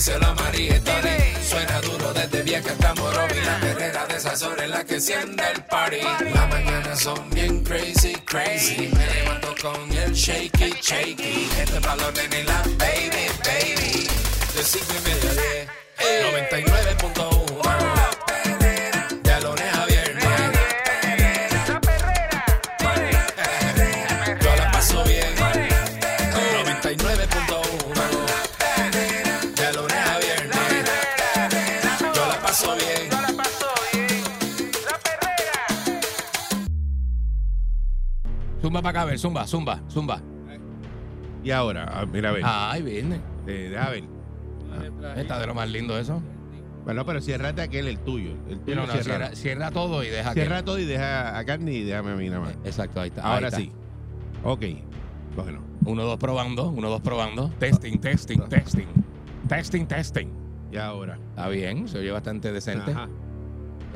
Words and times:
díselo 0.00 0.28
a 0.28 0.34
María. 0.34 0.80
Suena 1.46 1.78
duro 1.82 2.12
desde 2.14 2.42
vieja 2.42 2.70
hasta 2.70 2.94
Morovi. 2.94 3.38
La 3.44 3.60
perrera 3.60 4.06
de 4.06 4.16
esas 4.16 4.42
horas 4.42 4.64
en 4.64 4.70
la 4.70 4.82
que 4.82 4.94
enciende 4.94 5.42
el 5.54 5.62
party. 5.64 6.00
Las 6.32 6.48
mañanas 6.48 7.00
son 7.00 7.28
bien 7.30 7.62
crazy, 7.62 8.14
crazy. 8.24 8.88
Me 8.94 9.06
levanto 9.14 9.54
con 9.60 9.92
el 9.92 10.12
shaky, 10.14 10.74
shaky. 10.80 11.50
Este 11.58 11.78
balón 11.80 12.14
en 12.16 12.46
la 12.46 12.62
baby, 12.78 13.26
baby. 13.44 14.08
De 14.54 14.62
cinco 14.64 14.94
y 14.98 15.08
media 15.08 15.30
a 15.30 15.34
diez. 15.34 15.68
99.1 16.48 18.19
Zumba 38.70 38.82
para 38.82 38.90
acá, 39.00 39.02
a 39.02 39.04
ver, 39.06 39.18
zumba, 39.18 39.46
zumba, 39.48 39.80
zumba. 39.90 40.22
Y 41.42 41.50
ahora, 41.50 41.90
ah, 41.92 42.06
mira, 42.06 42.28
a 42.28 42.32
ver. 42.32 42.42
Ay, 42.46 42.82
viene. 42.82 43.20
eh, 43.48 43.68
deja 43.68 43.90
ver. 43.90 44.04
Está 45.16 45.40
de 45.40 45.46
lo 45.48 45.54
más 45.56 45.68
lindo 45.68 45.98
eso. 45.98 46.22
Bueno, 46.84 47.04
pero 47.04 47.20
ciérrate 47.20 47.62
aquel, 47.62 47.88
el 47.88 47.98
tuyo. 47.98 48.30
El 48.48 48.60
tuyo 48.60 48.76
No, 48.76 48.86
no, 48.86 48.92
cierra. 48.92 49.02
cierra, 49.02 49.34
cierra 49.34 49.70
todo 49.72 50.04
y 50.04 50.08
deja 50.08 50.34
que- 50.34 50.42
Cierra 50.42 50.64
todo 50.64 50.78
y 50.78 50.84
deja 50.84 51.36
a 51.36 51.44
Candy 51.44 51.78
y 51.78 51.82
déjame 51.82 52.12
a 52.12 52.14
mí 52.14 52.28
nada 52.28 52.42
más. 52.42 52.52
Exacto, 52.64 53.00
ahí 53.00 53.08
está. 53.08 53.26
ahí 53.26 53.34
Ahora 53.34 53.48
está. 53.48 53.58
sí. 53.58 53.72
Ok. 54.44 54.62
Bueno. 55.34 55.62
Uno, 55.84 56.04
dos 56.04 56.18
probando, 56.18 56.68
uno, 56.68 56.88
dos 56.90 57.00
probando. 57.00 57.48
Testing, 57.58 57.98
testing, 57.98 58.38
testing. 58.48 58.86
Testing, 59.48 59.86
testing. 59.86 60.28
Y 60.70 60.76
ahora. 60.76 61.18
Está 61.30 61.48
bien, 61.48 61.88
se 61.88 61.98
oye 61.98 62.12
bastante 62.12 62.52
decente. 62.52 62.92
Ajá. 62.92 63.08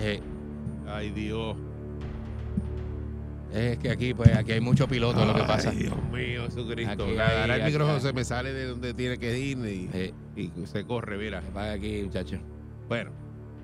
Eh, 0.01 0.21
Ay, 0.89 1.11
Dios. 1.11 1.57
Es 3.55 3.79
que 3.79 3.91
aquí, 3.91 4.15
pues, 4.15 4.35
aquí 4.37 4.53
hay 4.53 4.61
mucho 4.61 4.89
piloto, 4.89 5.25
lo 5.25 5.35
que 5.35 5.45
pasa. 5.45 5.71
Dios 5.71 5.95
mío, 6.13 6.45
Jesucristo. 6.47 7.05
Aquí 7.05 7.13
Ahora 7.19 7.55
hay- 7.55 7.61
el 7.61 7.67
micrófono 7.67 8.01
se 8.01 8.13
me 8.13 8.25
sale 8.25 8.53
de 8.53 8.67
donde 8.67 8.95
tiene 8.95 9.17
que 9.19 9.39
ir 9.39 9.59
y, 9.59 10.13
y 10.37 10.67
se 10.67 10.85
corre, 10.85 11.17
mira. 11.17 11.41
para 11.53 11.73
aquí, 11.73 12.03
muchachos. 12.05 12.41
Bueno. 12.89 13.11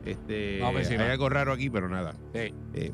Este, 0.05 0.61
Vamos 0.61 0.81
encima. 0.83 1.05
hay 1.05 1.11
algo 1.11 1.29
raro 1.29 1.53
aquí, 1.53 1.69
pero 1.69 1.89
nada. 1.89 2.15
Sí. 2.33 2.55
Eh, 2.75 2.93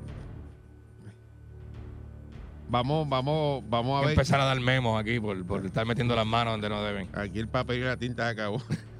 vamos, 2.69 3.08
vamos, 3.08 3.62
vamos 3.69 3.98
a 3.98 4.00
ver. 4.03 4.10
empezar 4.10 4.41
a 4.41 4.44
dar 4.44 4.58
memos 4.60 5.00
aquí 5.00 5.20
por, 5.20 5.44
por 5.47 5.64
estar 5.64 5.86
metiendo 5.86 6.16
las 6.16 6.27
manos 6.27 6.55
donde 6.55 6.69
no 6.69 6.83
deben. 6.83 7.08
Aquí 7.14 7.38
el 7.38 7.48
papel 7.48 7.78
y 7.78 7.84
la 7.84 7.97
tinta 7.97 8.28
acabó. 8.28 8.60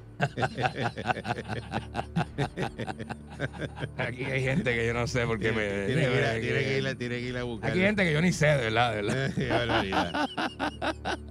Aquí 3.97 4.23
hay 4.23 4.43
gente 4.43 4.73
que 4.75 4.87
yo 4.87 4.93
no 4.93 5.07
sé 5.07 5.25
por 5.25 5.39
qué 5.39 5.51
me. 5.51 5.85
tiene, 5.85 6.07
que 6.07 6.17
ir 6.17 6.23
a, 6.25 6.31
tiene 6.41 6.59
que 6.63 6.77
ir 6.79 6.87
a- 6.87 6.95
tiene 6.95 7.15
que 7.19 7.27
ir 7.29 7.37
a 7.37 7.43
buscar. 7.43 7.69
Aquí 7.71 7.79
hay 7.79 7.85
gente 7.87 8.03
que 8.03 8.13
yo 8.13 8.21
ni 8.21 8.31
sé, 8.31 8.47
de 8.47 8.57
verdad, 8.57 8.95
de 8.95 9.01
verdad. 9.01 10.27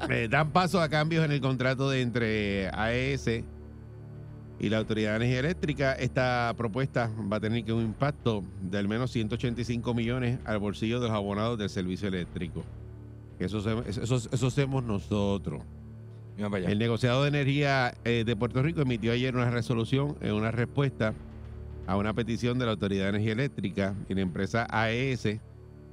Eh, 0.09 0.29
dan 0.31 0.53
paso 0.53 0.81
a 0.81 0.89
cambios 0.89 1.25
en 1.25 1.33
el 1.33 1.41
contrato 1.41 1.91
de 1.91 2.01
entre 2.01 2.69
AES 2.73 3.43
y 4.59 4.69
la 4.69 4.79
Autoridad 4.79 5.11
de 5.11 5.17
Energía 5.17 5.41
Eléctrica. 5.41 5.93
Esta 5.95 6.55
propuesta 6.57 7.11
va 7.31 7.39
a 7.39 7.41
tener 7.41 7.65
que 7.65 7.73
un 7.73 7.83
impacto 7.83 8.45
de 8.63 8.79
al 8.79 8.89
menos 8.89 9.11
185 9.11 9.95
millones 9.95 10.39
al 10.45 10.59
bolsillo 10.59 11.01
de 11.01 11.09
los 11.09 11.17
abonados 11.17 11.59
del 11.59 11.69
servicio 11.71 12.09
eléctrico. 12.09 12.65
Eso, 13.39 13.59
eso, 13.85 14.17
eso 14.33 14.47
hacemos 14.47 14.83
nosotros. 14.85 15.63
El 16.39 16.79
negociado 16.79 17.23
de 17.23 17.29
energía 17.29 17.95
eh, 18.05 18.25
de 18.27 18.37
Puerto 18.37 18.63
Rico 18.63 18.83
emitió 18.83 19.13
ayer 19.13 19.35
una 19.35 19.51
resolución 19.51 20.17
en 20.21 20.35
una 20.35 20.51
respuesta 20.51 21.15
a 21.87 21.97
una 21.97 22.13
petición 22.13 22.59
de 22.59 22.67
la 22.67 22.73
Autoridad 22.73 23.05
de 23.05 23.11
Energía 23.11 23.33
Eléctrica 23.33 23.95
y 24.07 24.15
la 24.15 24.21
empresa 24.21 24.67
AES, 24.69 25.41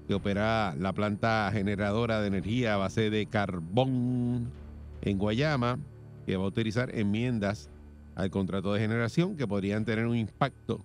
que 0.06 0.14
opera 0.14 0.76
la 0.78 0.92
planta 0.92 1.50
generadora 1.54 2.20
de 2.20 2.28
energía 2.28 2.74
a 2.74 2.78
base 2.78 3.10
de 3.10 3.26
carbón 3.28 4.52
en 5.02 5.18
Guayama, 5.18 5.80
que 6.26 6.36
va 6.36 6.44
a 6.44 6.48
utilizar 6.48 6.94
enmiendas 6.94 7.70
al 8.16 8.30
contrato 8.30 8.74
de 8.74 8.82
generación 8.82 9.38
que 9.38 9.48
podrían 9.48 9.86
tener 9.86 10.06
un 10.08 10.18
impacto 10.18 10.84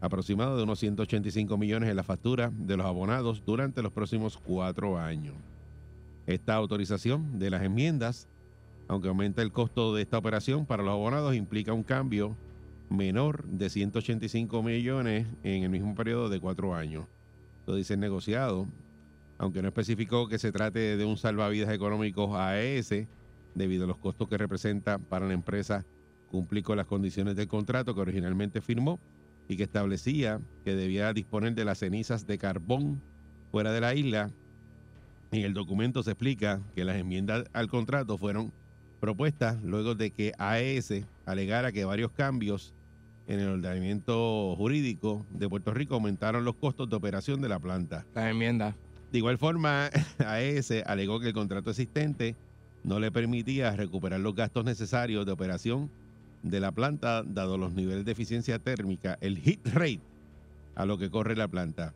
aproximado 0.00 0.56
de 0.56 0.62
unos 0.62 0.78
185 0.78 1.56
millones 1.56 1.90
en 1.90 1.96
la 1.96 2.04
factura 2.04 2.52
de 2.54 2.76
los 2.76 2.86
abonados 2.86 3.42
durante 3.44 3.82
los 3.82 3.92
próximos 3.92 4.38
cuatro 4.38 4.96
años. 4.96 5.34
Esta 6.26 6.54
autorización 6.54 7.40
de 7.40 7.50
las 7.50 7.62
enmiendas 7.62 8.28
aunque 8.88 9.08
aumenta 9.08 9.42
el 9.42 9.52
costo 9.52 9.94
de 9.94 10.02
esta 10.02 10.18
operación 10.18 10.66
para 10.66 10.82
los 10.82 10.92
abonados, 10.92 11.34
implica 11.34 11.72
un 11.72 11.82
cambio 11.82 12.36
menor 12.90 13.44
de 13.44 13.70
185 13.70 14.62
millones 14.62 15.26
en 15.42 15.62
el 15.62 15.70
mismo 15.70 15.94
periodo 15.94 16.28
de 16.28 16.40
cuatro 16.40 16.74
años. 16.74 17.06
Lo 17.66 17.74
dice 17.74 17.94
el 17.94 18.00
negociado, 18.00 18.66
aunque 19.38 19.62
no 19.62 19.68
especificó 19.68 20.28
que 20.28 20.38
se 20.38 20.52
trate 20.52 20.96
de 20.96 21.04
un 21.04 21.16
salvavidas 21.16 21.72
económicos 21.72 22.34
AES, 22.34 23.06
debido 23.54 23.84
a 23.84 23.86
los 23.86 23.98
costos 23.98 24.28
que 24.28 24.38
representa 24.38 24.98
para 24.98 25.26
la 25.26 25.34
empresa 25.34 25.84
cumplir 26.30 26.64
con 26.64 26.76
las 26.76 26.86
condiciones 26.86 27.36
del 27.36 27.48
contrato 27.48 27.94
que 27.94 28.00
originalmente 28.00 28.60
firmó 28.60 28.98
y 29.48 29.56
que 29.56 29.64
establecía 29.64 30.40
que 30.64 30.74
debía 30.74 31.12
disponer 31.12 31.54
de 31.54 31.64
las 31.64 31.78
cenizas 31.78 32.26
de 32.26 32.38
carbón 32.38 33.02
fuera 33.50 33.72
de 33.72 33.80
la 33.80 33.94
isla. 33.94 34.30
En 35.30 35.44
el 35.44 35.54
documento 35.54 36.02
se 36.02 36.12
explica 36.12 36.60
que 36.74 36.84
las 36.84 36.96
enmiendas 36.96 37.44
al 37.52 37.68
contrato 37.68 38.16
fueron 38.16 38.52
propuestas 39.02 39.60
luego 39.64 39.96
de 39.96 40.12
que 40.12 40.32
AES 40.38 41.04
alegara 41.26 41.72
que 41.72 41.84
varios 41.84 42.12
cambios 42.12 42.72
en 43.26 43.40
el 43.40 43.48
ordenamiento 43.48 44.54
jurídico 44.54 45.26
de 45.30 45.48
Puerto 45.48 45.74
Rico 45.74 45.94
aumentaron 45.94 46.44
los 46.44 46.54
costos 46.54 46.88
de 46.88 46.94
operación 46.94 47.40
de 47.40 47.48
la 47.48 47.58
planta. 47.58 48.06
Las 48.14 48.30
enmiendas. 48.30 48.76
De 49.10 49.18
igual 49.18 49.38
forma, 49.38 49.90
AES 50.24 50.84
alegó 50.86 51.18
que 51.18 51.26
el 51.26 51.32
contrato 51.34 51.70
existente 51.70 52.36
no 52.84 53.00
le 53.00 53.10
permitía 53.10 53.74
recuperar 53.74 54.20
los 54.20 54.36
gastos 54.36 54.64
necesarios 54.64 55.26
de 55.26 55.32
operación 55.32 55.90
de 56.44 56.60
la 56.60 56.70
planta, 56.70 57.24
dado 57.24 57.58
los 57.58 57.72
niveles 57.72 58.04
de 58.04 58.12
eficiencia 58.12 58.60
térmica, 58.60 59.18
el 59.20 59.36
hit 59.36 59.66
rate 59.66 60.00
a 60.76 60.86
lo 60.86 60.96
que 60.96 61.10
corre 61.10 61.34
la 61.34 61.48
planta. 61.48 61.92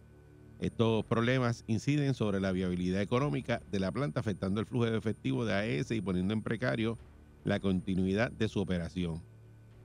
Estos 0.58 1.04
problemas 1.04 1.64
inciden 1.66 2.14
sobre 2.14 2.40
la 2.40 2.50
viabilidad 2.50 3.02
económica 3.02 3.60
de 3.70 3.78
la 3.78 3.92
planta, 3.92 4.20
afectando 4.20 4.60
el 4.60 4.66
flujo 4.66 4.86
de 4.86 4.96
efectivo 4.96 5.44
de 5.44 5.52
AES 5.52 5.90
y 5.90 6.00
poniendo 6.00 6.32
en 6.32 6.42
precario 6.42 6.98
la 7.44 7.60
continuidad 7.60 8.32
de 8.32 8.48
su 8.48 8.60
operación. 8.60 9.22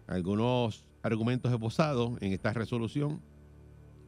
Algunos 0.08 0.86
argumentos 1.04 1.52
esbozados 1.52 2.22
en 2.22 2.32
esta 2.32 2.54
resolución 2.54 3.22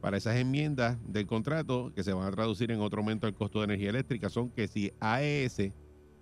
para 0.00 0.16
esas 0.16 0.36
enmiendas 0.36 0.98
del 1.06 1.26
contrato 1.26 1.92
que 1.94 2.02
se 2.02 2.12
van 2.12 2.26
a 2.26 2.30
traducir 2.30 2.70
en 2.70 2.80
otro 2.80 3.00
aumento 3.00 3.26
del 3.26 3.34
costo 3.34 3.60
de 3.60 3.66
energía 3.66 3.90
eléctrica 3.90 4.30
son 4.30 4.50
que 4.50 4.66
si 4.66 4.92
AES 5.00 5.72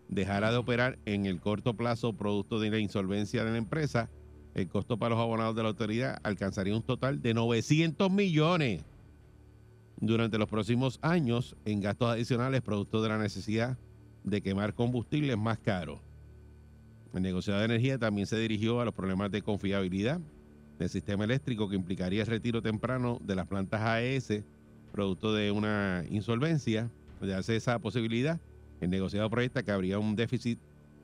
dejara 0.08 0.50
de 0.50 0.56
operar 0.56 0.98
en 1.04 1.26
el 1.26 1.40
corto 1.40 1.74
plazo 1.74 2.12
producto 2.12 2.58
de 2.58 2.70
la 2.70 2.78
insolvencia 2.78 3.44
de 3.44 3.50
la 3.52 3.58
empresa, 3.58 4.10
el 4.54 4.68
costo 4.68 4.98
para 4.98 5.14
los 5.14 5.22
abonados 5.22 5.54
de 5.54 5.62
la 5.62 5.68
autoridad 5.70 6.18
alcanzaría 6.22 6.76
un 6.76 6.82
total 6.82 7.22
de 7.22 7.32
900 7.32 8.10
millones 8.10 8.84
durante 10.02 10.36
los 10.36 10.48
próximos 10.48 10.98
años 11.00 11.56
en 11.64 11.80
gastos 11.80 12.10
adicionales 12.10 12.60
producto 12.60 13.02
de 13.02 13.08
la 13.08 13.18
necesidad 13.18 13.78
de 14.24 14.42
quemar 14.42 14.74
combustibles 14.74 15.38
más 15.38 15.58
caros. 15.58 16.00
El 17.14 17.22
negociado 17.22 17.60
de 17.60 17.66
energía 17.66 17.98
también 17.98 18.26
se 18.26 18.36
dirigió 18.36 18.80
a 18.80 18.84
los 18.84 18.94
problemas 18.94 19.30
de 19.30 19.42
confiabilidad 19.42 20.20
del 20.78 20.88
sistema 20.88 21.22
eléctrico 21.22 21.68
que 21.68 21.76
implicaría 21.76 22.22
el 22.22 22.26
retiro 22.26 22.60
temprano 22.60 23.20
de 23.22 23.36
las 23.36 23.46
plantas 23.46 23.80
AES 23.80 24.42
producto 24.90 25.32
de 25.32 25.50
una 25.52 26.04
insolvencia. 26.10 26.90
De 27.20 27.34
hacer 27.34 27.54
esa 27.54 27.78
posibilidad, 27.78 28.40
el 28.80 28.90
negociado 28.90 29.30
proyecta 29.30 29.62
que 29.62 29.70
habría 29.70 30.00
un 30.00 30.16
déficit 30.16 30.58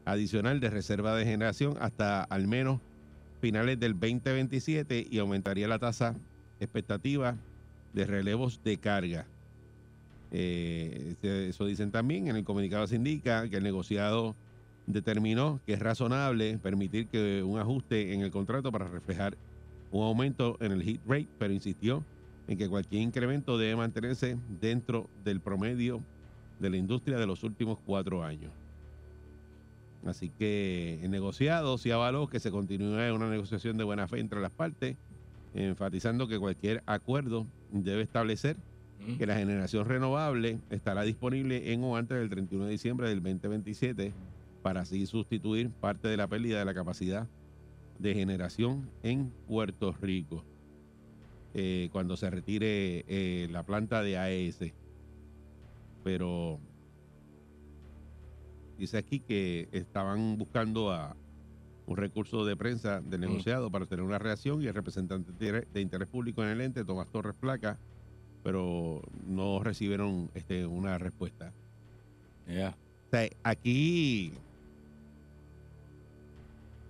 adicional 0.05 0.59
de 0.59 0.71
reserva 0.71 1.15
de 1.15 1.25
generación 1.25 1.77
hasta 1.81 2.25
al 2.25 2.49
menos 2.49 2.81
finales 3.41 3.79
del 3.79 3.93
2027 3.93 5.07
y 5.09 5.19
aumentaría 5.21 5.69
la 5.69 5.79
tasa 5.79 6.17
expectativa 6.59 7.37
de 7.93 8.07
relevos 8.07 8.63
de 8.63 8.77
carga. 8.79 9.27
Eh, 10.31 11.15
eso 11.23 11.67
dicen 11.67 11.91
también. 11.91 12.29
En 12.29 12.37
el 12.37 12.45
comunicado 12.45 12.87
se 12.87 12.97
indica 12.97 13.49
que 13.49 13.57
el 13.57 13.63
negociado 13.63 14.35
determinó 14.87 15.61
que 15.67 15.75
es 15.75 15.81
razonable 15.81 16.59
permitir 16.59 17.09
que 17.09 17.43
un 17.43 17.59
ajuste 17.59 18.15
en 18.15 18.23
el 18.23 18.31
contrato 18.31 18.73
para 18.73 18.89
reflejar 18.89 19.37
un 19.91 20.05
aumento 20.05 20.57
en 20.61 20.73
el 20.73 20.83
hit 20.83 21.01
rate, 21.07 21.29
pero 21.39 21.53
insistió 21.53 22.05
en 22.47 22.57
que 22.57 22.69
cualquier 22.69 23.03
incremento 23.03 23.59
debe 23.59 23.77
mantenerse 23.77 24.39
dentro 24.61 25.09
del 25.25 25.41
promedio 25.41 26.03
de 26.59 26.71
la 26.71 26.77
industria 26.77 27.19
de 27.19 27.27
los 27.27 27.43
últimos 27.43 27.79
cuatro 27.85 28.25
años. 28.25 28.51
Así 30.07 30.31
que 30.31 31.01
el 31.03 31.11
negociado 31.11 31.77
se 31.77 31.93
avaló 31.93 32.29
que 32.29 32.41
se 32.41 32.51
continúe 32.51 33.15
una 33.15 33.29
negociación 33.29 33.77
de 33.77 33.85
buena 33.85 34.09
fe 34.09 34.21
entre 34.21 34.41
las 34.41 34.51
partes, 34.51 34.97
enfatizando 35.55 36.29
que 36.29 36.39
cualquier 36.39 36.83
acuerdo 36.87 37.47
debe 37.71 38.03
establecer 38.03 38.57
que 39.17 39.27
la 39.27 39.37
generación 39.37 39.87
renovable 39.87 40.59
estará 40.71 41.03
disponible 41.03 41.73
en 41.73 41.83
o 41.85 41.97
antes 41.97 42.19
del 42.19 42.29
31 42.29 42.67
de 42.67 42.71
diciembre 42.73 43.09
del 43.09 43.23
2027 43.23 44.13
para 44.63 44.81
así 44.81 45.07
sustituir 45.07 45.71
parte 45.71 46.09
de 46.09 46.17
la 46.17 46.27
pérdida 46.27 46.59
de 46.59 46.65
la 46.65 46.75
capacidad 46.75 47.29
de 47.99 48.15
generación 48.15 48.91
en 49.03 49.31
Puerto 49.47 49.93
Rico 49.93 50.45
eh, 51.55 51.89
cuando 51.93 52.17
se 52.17 52.31
retire 52.31 53.05
eh, 53.09 53.49
la 53.51 53.63
planta 53.63 54.03
de 54.03 54.19
AES. 54.19 54.73
Pero 56.05 56.61
dice 58.77 58.99
aquí 58.99 59.21
que 59.21 59.69
estaban 59.73 60.37
buscando 60.39 60.93
a 60.93 61.17
un 61.89 61.97
recurso 61.97 62.45
de 62.45 62.55
prensa 62.55 63.01
del 63.01 63.23
negociado 63.23 63.71
para 63.71 63.87
tener 63.87 64.05
una 64.05 64.19
reacción 64.19 64.63
y 64.63 64.67
el 64.67 64.75
representante 64.75 65.33
de 65.33 65.67
de 65.73 65.81
interés 65.81 66.07
público 66.07 66.43
en 66.43 66.51
el 66.51 66.61
ente, 66.61 66.85
Tomás 66.85 67.09
Torres 67.09 67.35
Placa, 67.35 67.79
pero 68.45 69.01
no 69.27 69.63
recibieron 69.63 70.31
este, 70.35 70.67
una 70.67 70.99
respuesta. 70.99 71.51
Yeah. 72.47 72.77
O 73.07 73.11
sea, 73.11 73.29
aquí 73.43 74.35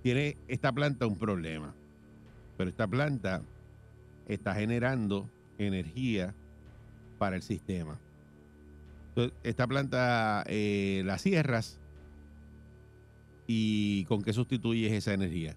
tiene 0.03 0.37
esta 0.49 0.73
planta 0.73 1.07
un 1.07 1.17
problema, 1.17 1.73
pero 2.57 2.69
esta 2.69 2.89
planta 2.89 3.43
está 4.27 4.53
generando 4.57 5.31
energía 5.59 6.35
para 7.19 7.37
el 7.37 7.43
sistema. 7.43 7.99
Entonces, 9.11 9.39
esta 9.45 9.67
planta 9.69 10.43
eh, 10.49 11.03
la 11.05 11.19
cierras 11.19 11.79
y 13.49 14.05
¿con 14.05 14.23
qué 14.23 14.33
sustituyes 14.33 14.93
esa 14.93 15.15
energía? 15.15 15.57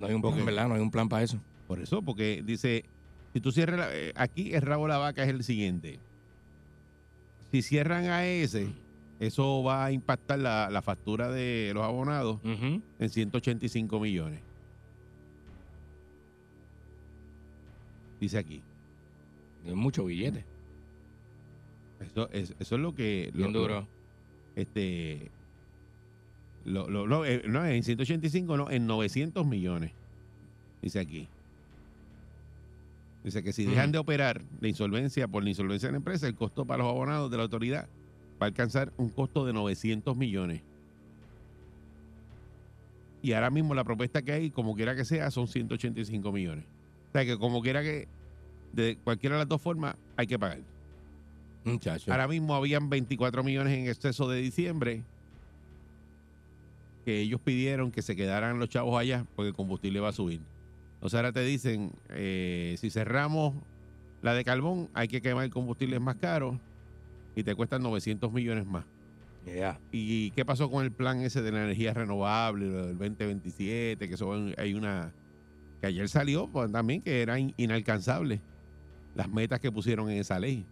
No 0.00 0.06
hay 0.08 0.14
un 0.14 0.20
plan, 0.20 0.44
¿verdad? 0.44 0.68
No 0.68 0.74
hay 0.74 0.80
un 0.82 0.90
plan 0.90 1.08
para 1.08 1.22
eso. 1.22 1.38
Por 1.68 1.80
eso, 1.80 2.02
porque 2.02 2.42
dice, 2.44 2.84
si 3.32 3.40
tú 3.40 3.52
cierras, 3.52 3.78
la- 3.78 3.94
eh, 3.96 4.12
aquí 4.16 4.52
el 4.54 4.60
rabo 4.62 4.84
de 4.84 4.88
la 4.90 4.98
vaca 4.98 5.22
es 5.22 5.30
el 5.30 5.44
siguiente. 5.44 5.98
Si 7.52 7.62
cierran 7.62 8.04
a 8.06 8.26
ese, 8.26 8.68
eso 9.20 9.62
va 9.62 9.84
a 9.84 9.92
impactar 9.92 10.38
la, 10.40 10.68
la 10.70 10.82
factura 10.82 11.30
de 11.30 11.70
los 11.74 11.84
abonados 11.84 12.38
Ujú. 12.44 12.82
en 12.98 13.08
185 13.10 14.00
millones. 14.00 14.40
Dice 18.20 18.38
aquí. 18.38 18.60
Es 19.66 19.74
mucho 19.74 20.04
billete. 20.04 20.44
Eso 22.00 22.28
es, 22.32 22.54
eso 22.58 22.74
es 22.76 22.80
lo 22.80 22.94
que... 22.94 23.30
Bien 23.34 23.52
lo- 23.52 23.60
duro. 23.60 23.86
este 24.56 25.30
lo, 26.64 26.88
lo- 26.90 27.06
no, 27.06 27.24
eh, 27.24 27.42
no, 27.46 27.64
en 27.66 27.82
185 27.82 28.56
no, 28.56 28.70
en 28.70 28.86
900 28.86 29.46
millones. 29.46 29.92
Dice 30.82 31.00
aquí. 31.00 31.28
Dice 33.24 33.42
que 33.42 33.52
si 33.52 33.64
dejan 33.66 33.92
de 33.92 33.98
operar 33.98 34.40
la 34.60 34.68
insolvencia 34.68 35.28
por 35.28 35.42
la 35.42 35.50
insolvencia 35.50 35.88
de 35.88 35.92
la 35.92 35.98
empresa, 35.98 36.26
el 36.26 36.34
costo 36.34 36.64
para 36.64 36.82
los 36.82 36.90
abonados 36.90 37.30
de 37.30 37.36
la 37.36 37.42
autoridad 37.42 37.86
va 38.40 38.46
a 38.46 38.48
alcanzar 38.48 38.92
un 38.96 39.10
costo 39.10 39.44
de 39.44 39.52
900 39.52 40.16
millones. 40.16 40.62
Y 43.22 43.32
ahora 43.34 43.50
mismo 43.50 43.74
la 43.74 43.84
propuesta 43.84 44.22
que 44.22 44.32
hay, 44.32 44.50
como 44.50 44.74
quiera 44.74 44.96
que 44.96 45.04
sea, 45.04 45.30
son 45.30 45.46
185 45.46 46.32
millones. 46.32 46.64
O 47.10 47.12
sea 47.12 47.24
que 47.26 47.36
como 47.36 47.60
quiera 47.60 47.82
que, 47.82 48.08
de 48.72 48.96
cualquiera 49.04 49.36
de 49.36 49.40
las 49.40 49.48
dos 49.48 49.60
formas, 49.60 49.96
hay 50.16 50.26
que 50.26 50.38
pagar. 50.38 50.60
Muchacho. 51.64 52.10
Ahora 52.10 52.26
mismo 52.26 52.54
habían 52.54 52.88
24 52.88 53.44
millones 53.44 53.76
en 53.78 53.86
exceso 53.88 54.28
de 54.30 54.40
diciembre 54.40 55.02
que 57.04 57.20
ellos 57.20 57.40
pidieron 57.42 57.90
que 57.90 58.02
se 58.02 58.14
quedaran 58.16 58.58
los 58.58 58.68
chavos 58.68 58.98
allá 58.98 59.24
porque 59.36 59.48
el 59.48 59.54
combustible 59.54 60.00
va 60.00 60.08
a 60.10 60.12
subir. 60.12 60.40
O 61.00 61.08
sea, 61.08 61.20
ahora 61.20 61.32
te 61.32 61.42
dicen, 61.44 61.92
eh, 62.10 62.76
si 62.78 62.90
cerramos 62.90 63.54
la 64.22 64.34
de 64.34 64.44
carbón, 64.44 64.88
hay 64.92 65.08
que 65.08 65.22
quemar 65.22 65.44
el 65.44 65.50
combustible 65.50 65.96
es 65.96 66.02
más 66.02 66.16
caro 66.16 66.60
y 67.34 67.42
te 67.42 67.54
cuestan 67.54 67.82
900 67.82 68.30
millones 68.32 68.66
más. 68.66 68.84
Yeah. 69.46 69.80
¿Y 69.90 70.30
qué 70.32 70.44
pasó 70.44 70.70
con 70.70 70.84
el 70.84 70.92
plan 70.92 71.22
ese 71.22 71.40
de 71.40 71.50
la 71.52 71.64
energía 71.64 71.94
renovable, 71.94 72.66
lo 72.66 72.86
del 72.88 72.98
2027? 72.98 74.06
Que 74.08 74.14
eso 74.14 74.32
hay 74.58 74.74
una... 74.74 75.12
Que 75.80 75.86
ayer 75.86 76.06
salió 76.10 76.46
pues, 76.48 76.70
también 76.70 77.00
que 77.00 77.22
era 77.22 77.38
in- 77.38 77.54
inalcanzable 77.56 78.40
las 79.14 79.30
metas 79.30 79.58
que 79.60 79.72
pusieron 79.72 80.10
en 80.10 80.18
esa 80.18 80.38
ley. 80.38 80.66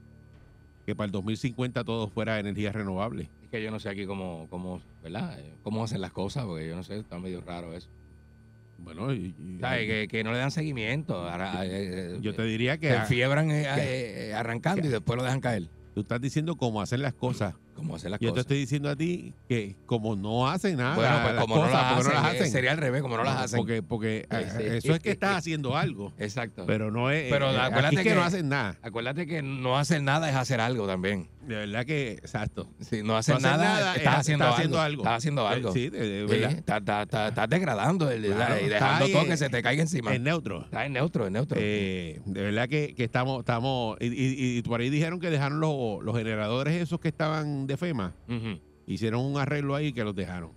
Que 0.88 0.96
para 0.96 1.04
el 1.04 1.12
2050 1.12 1.84
todo 1.84 2.08
fuera 2.08 2.40
energía 2.40 2.72
renovable. 2.72 3.28
Es 3.42 3.50
que 3.50 3.62
yo 3.62 3.70
no 3.70 3.78
sé 3.78 3.90
aquí 3.90 4.06
cómo, 4.06 4.46
cómo, 4.48 4.80
¿verdad? 5.02 5.38
Eh, 5.38 5.52
Cómo 5.62 5.84
hacen 5.84 6.00
las 6.00 6.12
cosas, 6.12 6.46
porque 6.46 6.66
yo 6.66 6.76
no 6.76 6.82
sé, 6.82 6.98
está 6.98 7.18
medio 7.18 7.42
raro 7.42 7.74
eso. 7.74 7.90
Bueno, 8.78 9.12
y-. 9.12 9.34
Que, 9.60 10.08
que 10.08 10.24
no 10.24 10.32
le 10.32 10.38
dan 10.38 10.50
seguimiento. 10.50 11.28
Ahora, 11.28 11.66
eh, 11.66 12.14
eh, 12.14 12.18
yo 12.22 12.34
te 12.34 12.42
diría 12.44 12.78
que 12.78 12.88
se 13.06 13.20
eh, 13.20 14.28
eh, 14.30 14.34
arrancando 14.34 14.86
y 14.86 14.90
después 14.90 15.18
lo 15.18 15.24
dejan 15.24 15.42
caer. 15.42 15.68
tú 15.94 16.00
estás 16.00 16.22
diciendo 16.22 16.56
cómo 16.56 16.80
hacen 16.80 17.02
las 17.02 17.12
cosas. 17.12 17.52
¿Cómo 17.78 17.94
hacen 17.94 18.10
las 18.10 18.18
Yo 18.18 18.32
te 18.32 18.40
estoy 18.40 18.58
diciendo 18.58 18.90
a 18.90 18.96
ti 18.96 19.32
que 19.48 19.76
como 19.86 20.16
no 20.16 20.48
hacen 20.48 20.76
nada, 20.78 20.96
bueno, 20.96 21.16
pues 21.22 21.34
las 21.36 21.40
como 21.42 21.56
no 21.56 21.62
las 21.70 21.74
hacen, 21.74 22.04
no 22.08 22.12
las 22.12 22.24
hacen. 22.34 22.50
sería 22.50 22.72
al 22.72 22.78
revés, 22.78 23.02
como 23.02 23.16
no 23.16 23.22
las 23.22 23.36
hacen. 23.36 23.56
Porque, 23.56 23.82
porque 23.84 24.26
Sí, 24.28 24.36
sí. 24.58 24.62
eso 24.64 24.94
es 24.94 25.00
que 25.00 25.12
estás 25.12 25.36
haciendo 25.36 25.76
algo. 25.76 26.12
Exacto. 26.18 26.64
Pero 26.66 26.90
no 26.90 27.10
es. 27.12 27.30
Pero 27.30 27.46
eh, 27.52 27.56
aquí 27.56 27.66
acuérdate 27.66 27.94
es 27.94 28.02
que, 28.02 28.08
que- 28.08 28.14
no 28.16 28.22
hacen 28.24 28.48
nada. 28.48 28.76
Acuérdate 28.82 29.26
que 29.28 29.42
no 29.42 29.78
hacer 29.78 30.02
nada 30.02 30.28
es 30.28 30.34
hacer 30.34 30.60
algo 30.60 30.88
también. 30.88 31.28
De 31.48 31.54
verdad 31.56 31.84
que, 31.86 32.12
exacto. 32.12 32.68
Si 32.80 33.02
no 33.02 33.16
hacer 33.16 33.40
nada, 33.40 33.56
nada, 33.56 33.96
estás, 33.96 34.12
es- 34.14 34.18
haciendo, 34.20 34.44
algo. 34.44 34.54
haciendo 34.56 34.80
algo. 34.80 35.02
Estás 35.02 35.16
haciendo 35.16 35.48
algo. 35.48 35.72
Sí, 35.72 35.88
de, 35.88 36.26
Sí, 36.28 36.40
verdad. 36.40 36.52
estás, 37.32 37.48
degradando 37.50 38.10
el- 38.10 38.26
Claro, 38.32 38.56
y 38.64 38.68
dejando 38.68 39.08
todo 39.08 39.24
que 39.24 39.36
se 39.36 39.48
te 39.48 39.62
caiga 39.62 39.82
encima. 39.82 40.14
Es 40.14 40.20
neutro. 40.20 40.64
Está 40.64 40.86
en 40.86 40.92
neutro, 40.92 41.26
en 41.26 41.32
neutro. 41.32 41.58
Eh, 41.60 42.20
de 42.26 42.42
verdad 42.42 42.68
que, 42.68 42.94
que 42.94 43.04
estamos, 43.04 43.40
estamos, 43.40 43.96
y, 44.00 44.06
y- 44.06 44.58
y 44.58 44.62
por 44.62 44.80
ahí 44.80 44.90
dijeron 44.90 45.18
que 45.20 45.30
dejaron 45.30 45.58
los, 45.60 46.02
los 46.04 46.16
generadores 46.16 46.74
esos 46.80 47.00
que 47.00 47.08
estaban 47.08 47.66
de 47.66 47.76
FEMA, 47.76 48.14
hicieron 48.86 49.22
un 49.24 49.38
arreglo 49.38 49.74
ahí 49.74 49.92
que 49.92 50.04
los 50.04 50.14
dejaron. 50.14 50.50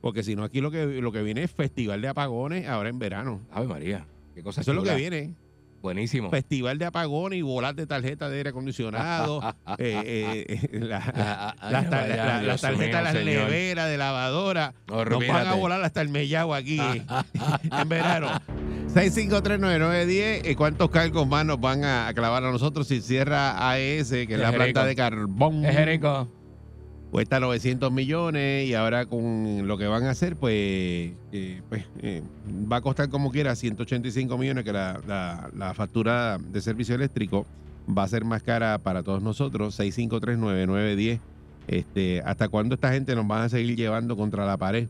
Porque 0.00 0.22
si 0.22 0.36
no, 0.36 0.44
aquí 0.44 0.60
lo 0.60 0.70
que, 0.70 0.84
lo 0.86 1.12
que 1.12 1.22
viene 1.22 1.42
es 1.44 1.50
festival 1.50 2.02
de 2.02 2.08
apagones 2.08 2.68
ahora 2.68 2.90
en 2.90 2.98
verano. 2.98 3.40
Ave 3.50 3.66
María. 3.66 4.06
Qué 4.34 4.42
cosa 4.42 4.60
Eso 4.60 4.72
es 4.72 4.76
lo 4.76 4.82
que 4.82 4.94
viene. 4.94 5.34
Buenísimo. 5.84 6.30
Festival 6.30 6.78
de 6.78 6.86
apagones 6.86 7.38
y 7.38 7.42
bolas 7.42 7.76
de 7.76 7.86
tarjeta 7.86 8.30
de 8.30 8.38
aire 8.38 8.48
acondicionado. 8.48 9.40
eh, 9.76 10.00
eh, 10.48 10.58
eh, 10.72 10.78
la- 10.80 10.96
Ah, 11.14 11.54
ah, 11.60 11.70
tar- 11.90 12.08
la- 12.08 12.56
tarjetas 12.56 12.78
de 12.78 13.02
las 13.02 13.12
señor. 13.12 13.26
neveras, 13.50 13.90
de 13.90 13.98
lavadora. 13.98 14.72
Nos 14.88 15.28
van 15.28 15.46
a 15.46 15.52
volar 15.52 15.82
hasta 15.84 16.00
el 16.00 16.08
mellao 16.08 16.54
aquí 16.54 16.80
en 16.80 17.88
verano. 17.90 18.28
6539910. 18.94 20.50
¿Y 20.50 20.54
cuántos 20.54 20.88
cargos 20.88 21.28
más 21.28 21.44
nos 21.44 21.60
van 21.60 21.84
a 21.84 22.10
clavar 22.14 22.44
a 22.44 22.50
nosotros 22.50 22.88
si 22.88 23.02
cierra 23.02 23.68
AES, 23.70 24.08
que 24.10 24.22
es 24.22 24.38
la 24.38 24.52
planta 24.52 24.64
rico. 24.80 24.84
de 24.86 24.96
carbón? 24.96 25.64
Es 25.66 25.76
Jerico. 25.76 26.28
Cuesta 27.14 27.38
900 27.38 27.92
millones 27.92 28.66
y 28.68 28.74
ahora 28.74 29.06
con 29.06 29.68
lo 29.68 29.78
que 29.78 29.86
van 29.86 30.02
a 30.02 30.10
hacer, 30.10 30.34
pues, 30.34 31.12
eh, 31.30 31.62
pues 31.68 31.84
eh, 32.02 32.24
va 32.70 32.78
a 32.78 32.80
costar 32.80 33.08
como 33.08 33.30
quiera 33.30 33.54
185 33.54 34.36
millones, 34.36 34.64
que 34.64 34.72
la, 34.72 35.00
la- 35.06 35.48
la 35.56 35.74
factura 35.74 36.38
de 36.38 36.60
servicio 36.60 36.96
eléctrico 36.96 37.46
va 37.88 38.02
a 38.02 38.08
ser 38.08 38.24
más 38.24 38.42
cara 38.42 38.78
para 38.78 39.04
todos 39.04 39.22
nosotros. 39.22 39.78
6539910. 39.78 41.20
Este, 41.68 42.20
¿Hasta 42.26 42.48
cuándo 42.48 42.74
esta 42.74 42.90
gente 42.92 43.14
nos 43.14 43.28
van 43.28 43.42
a 43.42 43.48
seguir 43.48 43.76
llevando 43.76 44.16
contra 44.16 44.44
la 44.44 44.56
pared 44.56 44.88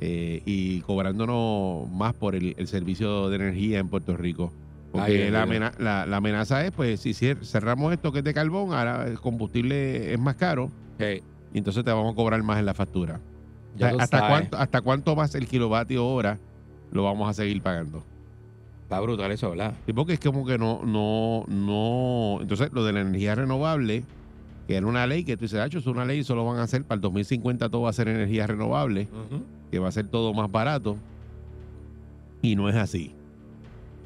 eh, 0.00 0.40
y 0.46 0.80
cobrándonos 0.80 1.86
más 1.90 2.14
por 2.14 2.34
el, 2.34 2.54
el 2.56 2.66
servicio 2.66 3.28
de 3.28 3.36
energía 3.36 3.78
en 3.78 3.88
Puerto 3.90 4.16
Rico? 4.16 4.54
Porque 4.90 5.24
Ay, 5.26 5.30
la, 5.30 5.44
Dios. 5.44 5.50
amena- 5.50 5.72
la- 5.78 6.06
la 6.06 6.16
amenaza 6.16 6.64
es, 6.64 6.72
pues, 6.72 7.00
si 7.00 7.12
cerramos 7.12 7.92
esto 7.92 8.10
que 8.10 8.20
es 8.20 8.24
de 8.24 8.32
carbón, 8.32 8.72
ahora 8.72 9.06
el 9.06 9.20
combustible 9.20 10.14
es 10.14 10.18
más 10.18 10.36
caro 10.36 10.70
Hey, 10.98 11.22
y 11.52 11.58
entonces 11.58 11.84
te 11.84 11.90
vamos 11.90 12.12
a 12.12 12.16
cobrar 12.16 12.42
más 12.42 12.58
en 12.58 12.66
la 12.66 12.74
factura. 12.74 13.20
O 13.74 13.78
sea, 13.78 13.92
¿hasta, 13.98 14.26
cuánto, 14.28 14.56
¿Hasta 14.56 14.80
cuánto 14.80 15.16
más 15.16 15.34
el 15.34 15.46
kilovatio 15.46 16.06
hora 16.06 16.38
lo 16.90 17.04
vamos 17.04 17.28
a 17.28 17.32
seguir 17.32 17.62
pagando? 17.62 18.02
Está 18.82 19.00
brutal 19.00 19.30
eso, 19.30 19.50
¿verdad? 19.50 19.74
Sí, 19.86 19.92
porque 19.92 20.14
es 20.14 20.20
como 20.20 20.46
que 20.46 20.56
no, 20.58 20.82
no, 20.84 21.44
no. 21.46 22.38
Entonces, 22.40 22.70
lo 22.72 22.84
de 22.84 22.92
la 22.94 23.02
energía 23.02 23.34
renovable, 23.34 24.02
que 24.66 24.76
era 24.76 24.86
una 24.86 25.06
ley 25.06 25.24
que 25.24 25.36
tú 25.36 25.42
dices, 25.42 25.60
"Acho, 25.60 25.78
es 25.78 25.86
una 25.86 26.04
ley, 26.06 26.24
solo 26.24 26.44
van 26.44 26.58
a 26.58 26.62
hacer 26.62 26.84
para 26.84 26.96
el 26.96 27.02
2050 27.02 27.68
todo 27.68 27.82
va 27.82 27.90
a 27.90 27.92
ser 27.92 28.08
energía 28.08 28.46
renovable, 28.46 29.06
que 29.70 29.78
va 29.78 29.88
a 29.88 29.92
ser 29.92 30.08
todo 30.08 30.32
más 30.32 30.50
barato. 30.50 30.96
Y 32.40 32.56
no 32.56 32.68
es 32.68 32.76
así. 32.76 33.14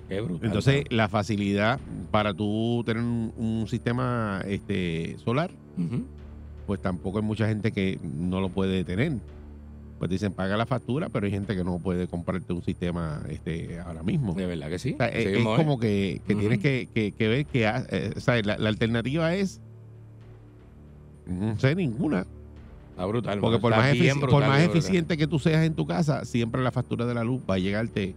Qué 0.09 0.21
brutal. 0.21 0.47
Entonces, 0.47 0.85
la 0.91 1.09
facilidad 1.09 1.79
para 2.11 2.35
tú 2.35 2.83
tener 2.85 3.03
un, 3.03 3.33
un 3.37 3.69
sistema 3.69 4.43
este, 4.47 5.17
solar. 5.25 5.51
Pues 6.73 6.81
tampoco 6.81 7.19
hay 7.19 7.25
mucha 7.25 7.47
gente 7.47 7.71
que 7.71 7.99
no 8.03 8.41
lo 8.41 8.49
puede 8.49 8.83
tener. 8.83 9.13
Pues 9.99 10.11
dicen, 10.11 10.33
paga 10.33 10.57
la 10.57 10.65
factura, 10.65 11.11
pero 11.11 11.27
hay 11.27 11.31
gente 11.31 11.55
que 11.55 11.63
no 11.63 11.79
puede 11.79 12.07
comprarte 12.09 12.51
un 12.55 12.65
sistema 12.65 13.23
este, 13.29 13.79
ahora 13.79 14.03
mismo. 14.03 14.33
De 14.33 14.47
verdad 14.47 14.71
que 14.71 14.79
sí. 14.79 14.95
O 14.95 14.97
sea, 14.97 15.09
Así 15.09 15.19
es, 15.19 15.27
es. 15.37 15.45
como 15.45 15.79
que, 15.79 16.23
que 16.27 16.35
tienes 16.35 16.61
que, 16.61 16.89
que- 16.95 17.13
que 17.13 17.29
ver 17.29 17.45
que 17.45 17.67
eh, 17.67 18.43
la, 18.43 18.57
la 18.57 18.69
alternativa 18.71 19.35
es 19.35 19.61
No 21.27 21.59
sé 21.59 21.75
ninguna. 21.75 22.25
Está 22.93 23.05
brutal. 23.05 23.39
Porque 23.41 23.59
por 23.59 23.73
más, 23.73 23.95
por 24.31 24.41
más 24.47 24.63
eficiente 24.63 25.19
que 25.19 25.27
tú 25.27 25.39
seas 25.39 25.67
en 25.67 25.75
tu 25.75 25.87
casa, 25.87 26.25
siempre 26.25 26.63
la 26.63 26.71
factura 26.73 27.05
de 27.05 27.13
la 27.13 27.23
luz 27.23 27.43
va 27.49 27.57
a 27.57 27.59
llegarte 27.59 28.15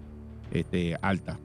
este, 0.53 0.95
alta. 1.01 1.38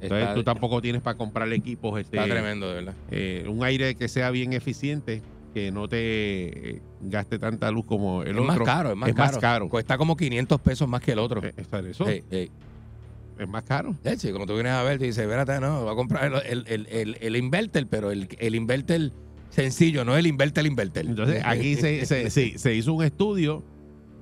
Entonces 0.00 0.22
Está, 0.24 0.34
tú 0.34 0.42
tampoco 0.44 0.82
tienes 0.82 1.00
para 1.00 1.16
comprar 1.16 1.50
equipos. 1.52 1.98
Este, 1.98 2.18
está 2.18 2.28
tremendo, 2.28 2.68
de 2.68 2.74
verdad. 2.74 2.94
eh, 3.10 3.46
un 3.48 3.64
aire 3.64 3.94
que 3.94 4.08
sea 4.08 4.30
bien 4.30 4.52
eficiente, 4.52 5.22
que 5.54 5.70
no 5.72 5.88
te 5.88 6.76
eh, 6.76 6.82
gaste 7.00 7.38
tanta 7.38 7.70
luz 7.70 7.86
como 7.86 8.22
el 8.22 8.36
es 8.36 8.44
más 8.44 8.56
otro. 8.56 8.64
caro, 8.64 8.90
es 8.90 8.96
más 8.96 9.08
es 9.08 9.14
caro. 9.14 9.32
más 9.32 9.38
caro. 9.40 9.68
Cuesta 9.70 9.96
como 9.96 10.16
500 10.16 10.60
pesos 10.60 10.88
más 10.88 11.00
que 11.00 11.12
el 11.12 11.20
otro. 11.20 11.42
Eh, 11.42 11.54
¿está 11.56 11.78
eso? 11.78 12.04
Es 12.06 13.48
más 13.48 13.64
caro. 13.64 13.96
De 14.02 14.12
hecho, 14.12 14.32
como 14.32 14.46
tú 14.46 14.54
vienes 14.54 14.72
a 14.72 14.82
ver, 14.82 14.98
te 14.98 15.06
dices, 15.06 15.22
espérate, 15.24 15.58
no, 15.60 15.84
va 15.84 15.92
a 15.92 15.94
comprar 15.94 16.24
el, 16.26 16.34
el, 16.44 16.66
el, 16.68 16.86
el, 16.88 17.16
el 17.20 17.36
inverter, 17.36 17.86
pero 17.86 18.10
el, 18.10 18.28
el 18.38 18.54
inverter 18.54 19.12
sencillo, 19.50 20.04
no 20.04 20.16
el 20.16 20.26
inverter 20.26 20.66
inverter. 20.66 21.06
Entonces 21.06 21.42
aquí 21.44 21.76
se, 21.76 22.04
se, 22.06 22.30
sí, 22.30 22.54
se 22.56 22.74
hizo 22.74 22.92
un 22.92 23.04
estudio 23.04 23.62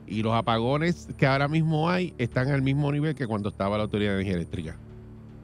y 0.06 0.22
los 0.22 0.34
apagones 0.34 1.08
que 1.16 1.26
ahora 1.26 1.48
mismo 1.48 1.88
hay 1.90 2.14
están 2.18 2.48
al 2.48 2.62
mismo 2.62 2.92
nivel 2.92 3.14
que 3.14 3.26
cuando 3.26 3.48
estaba 3.48 3.76
la 3.76 3.84
Autoridad 3.84 4.10
de 4.12 4.16
Energía 4.16 4.34
Eléctrica. 4.36 4.76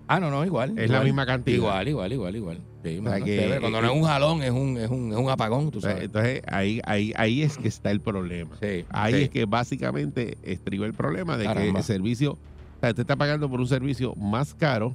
Ah, 0.07 0.21
no, 0.21 0.31
no, 0.31 0.45
igual. 0.45 0.71
Es 0.79 0.85
igual. 0.87 0.99
la 1.01 1.05
misma 1.05 1.27
cantidad. 1.27 1.57
Igual, 1.57 1.89
igual, 1.89 2.13
igual, 2.13 2.37
igual. 2.37 2.61
Sí, 2.85 3.01
mano, 3.01 3.25
que- 3.25 3.49
ve. 3.49 3.61
Cuando 3.61 3.83
no 3.83 3.89
es 3.91 3.97
un 3.97 4.05
jalón, 4.05 4.43
es 4.43 4.51
un, 4.51 4.77
es 4.79 4.89
un, 4.91 5.13
es 5.13 5.19
un 5.19 5.29
apagón, 5.31 5.71
tú 5.71 5.81
sabes. 5.81 6.05
Entonces 6.05 6.43
ahí, 6.47 6.81
ahí, 6.85 7.13
ahí 7.17 7.43
es 7.43 7.59
que 7.59 7.69
está 7.69 7.91
el 7.91 8.01
problema. 8.01 8.57
Sí, 8.61 8.85
Ahí 8.91 9.15
sí. 9.15 9.21
es 9.23 9.31
que 9.31 9.45
básicamente 9.47 10.39
estriba 10.43 10.87
el 10.87 10.95
problema 10.95 11.37
de 11.37 11.47
que 11.53 11.69
el 11.71 11.83
servicio, 11.83 12.33
o 12.33 12.81
sea, 12.81 12.91
usted 12.91 13.01
está 13.03 13.17
pagando 13.17 13.49
por 13.51 13.61
un 13.61 13.67
servicio 13.69 14.15
más 14.15 14.55
caro 14.55 14.95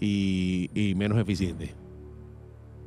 y, 0.00 0.68
y 0.74 0.94
menos 0.96 1.16
eficiente. 1.18 1.74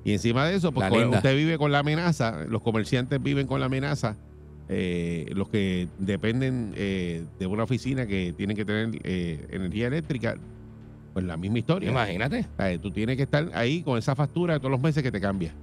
Y 0.04 0.12
encima 0.12 0.46
de 0.46 0.56
eso, 0.56 0.72
pues 0.72 0.92
usted 0.92 1.36
vive 1.36 1.58
con 1.58 1.72
la 1.72 1.80
amenaza, 1.80 2.46
los 2.48 2.62
comerciantes 2.62 3.24
viven 3.24 3.48
con 3.48 3.60
la 3.60 3.66
amenaza, 3.68 4.18
eh, 4.70 5.28
los 5.34 5.50
que 5.50 5.88
dependen 5.98 6.74
eh, 6.76 7.24
de 7.40 7.48
una 7.48 7.64
oficina 7.64 8.06
que 8.06 8.34
tienen 8.36 8.56
que 8.58 8.66
tener 8.66 9.00
eh, 9.04 9.48
energía 9.50 9.88
eléctrica, 9.88 10.36
pues 11.16 11.24
la 11.24 11.38
misma 11.38 11.60
historia. 11.60 11.90
Imagínate. 11.90 12.42
O 12.42 12.58
sea, 12.58 12.78
tú 12.78 12.92
tienes 12.92 13.16
que 13.16 13.24
estar 13.24 13.50
ahí 13.54 13.82
con 13.84 13.98
esa 13.98 14.16
factura 14.16 14.56
de 14.56 14.60
todos 14.60 14.72
los 14.72 14.82
meses 14.82 15.02
que 15.02 15.14
te 15.14 15.22
cambia. 15.22 15.54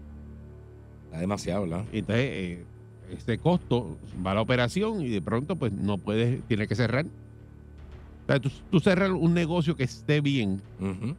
Está 1.04 1.20
demasiado, 1.20 1.68
¿verdad? 1.68 1.84
Entonces, 1.92 2.24
eh, 2.24 2.64
este 3.12 3.36
costo 3.36 3.98
va 4.26 4.30
a 4.30 4.34
la 4.34 4.40
operación 4.40 5.02
y 5.02 5.10
de 5.10 5.20
pronto, 5.20 5.56
pues 5.56 5.70
no 5.70 5.98
puedes, 5.98 6.42
tienes 6.44 6.68
que 6.68 6.74
cerrar. 6.74 7.04
O 7.04 8.26
sea, 8.28 8.40
tú, 8.40 8.50
tú 8.70 8.80
cerrar 8.80 9.12
un 9.12 9.34
negocio 9.34 9.76
que 9.76 9.84
esté 9.84 10.22
bien 10.22 10.62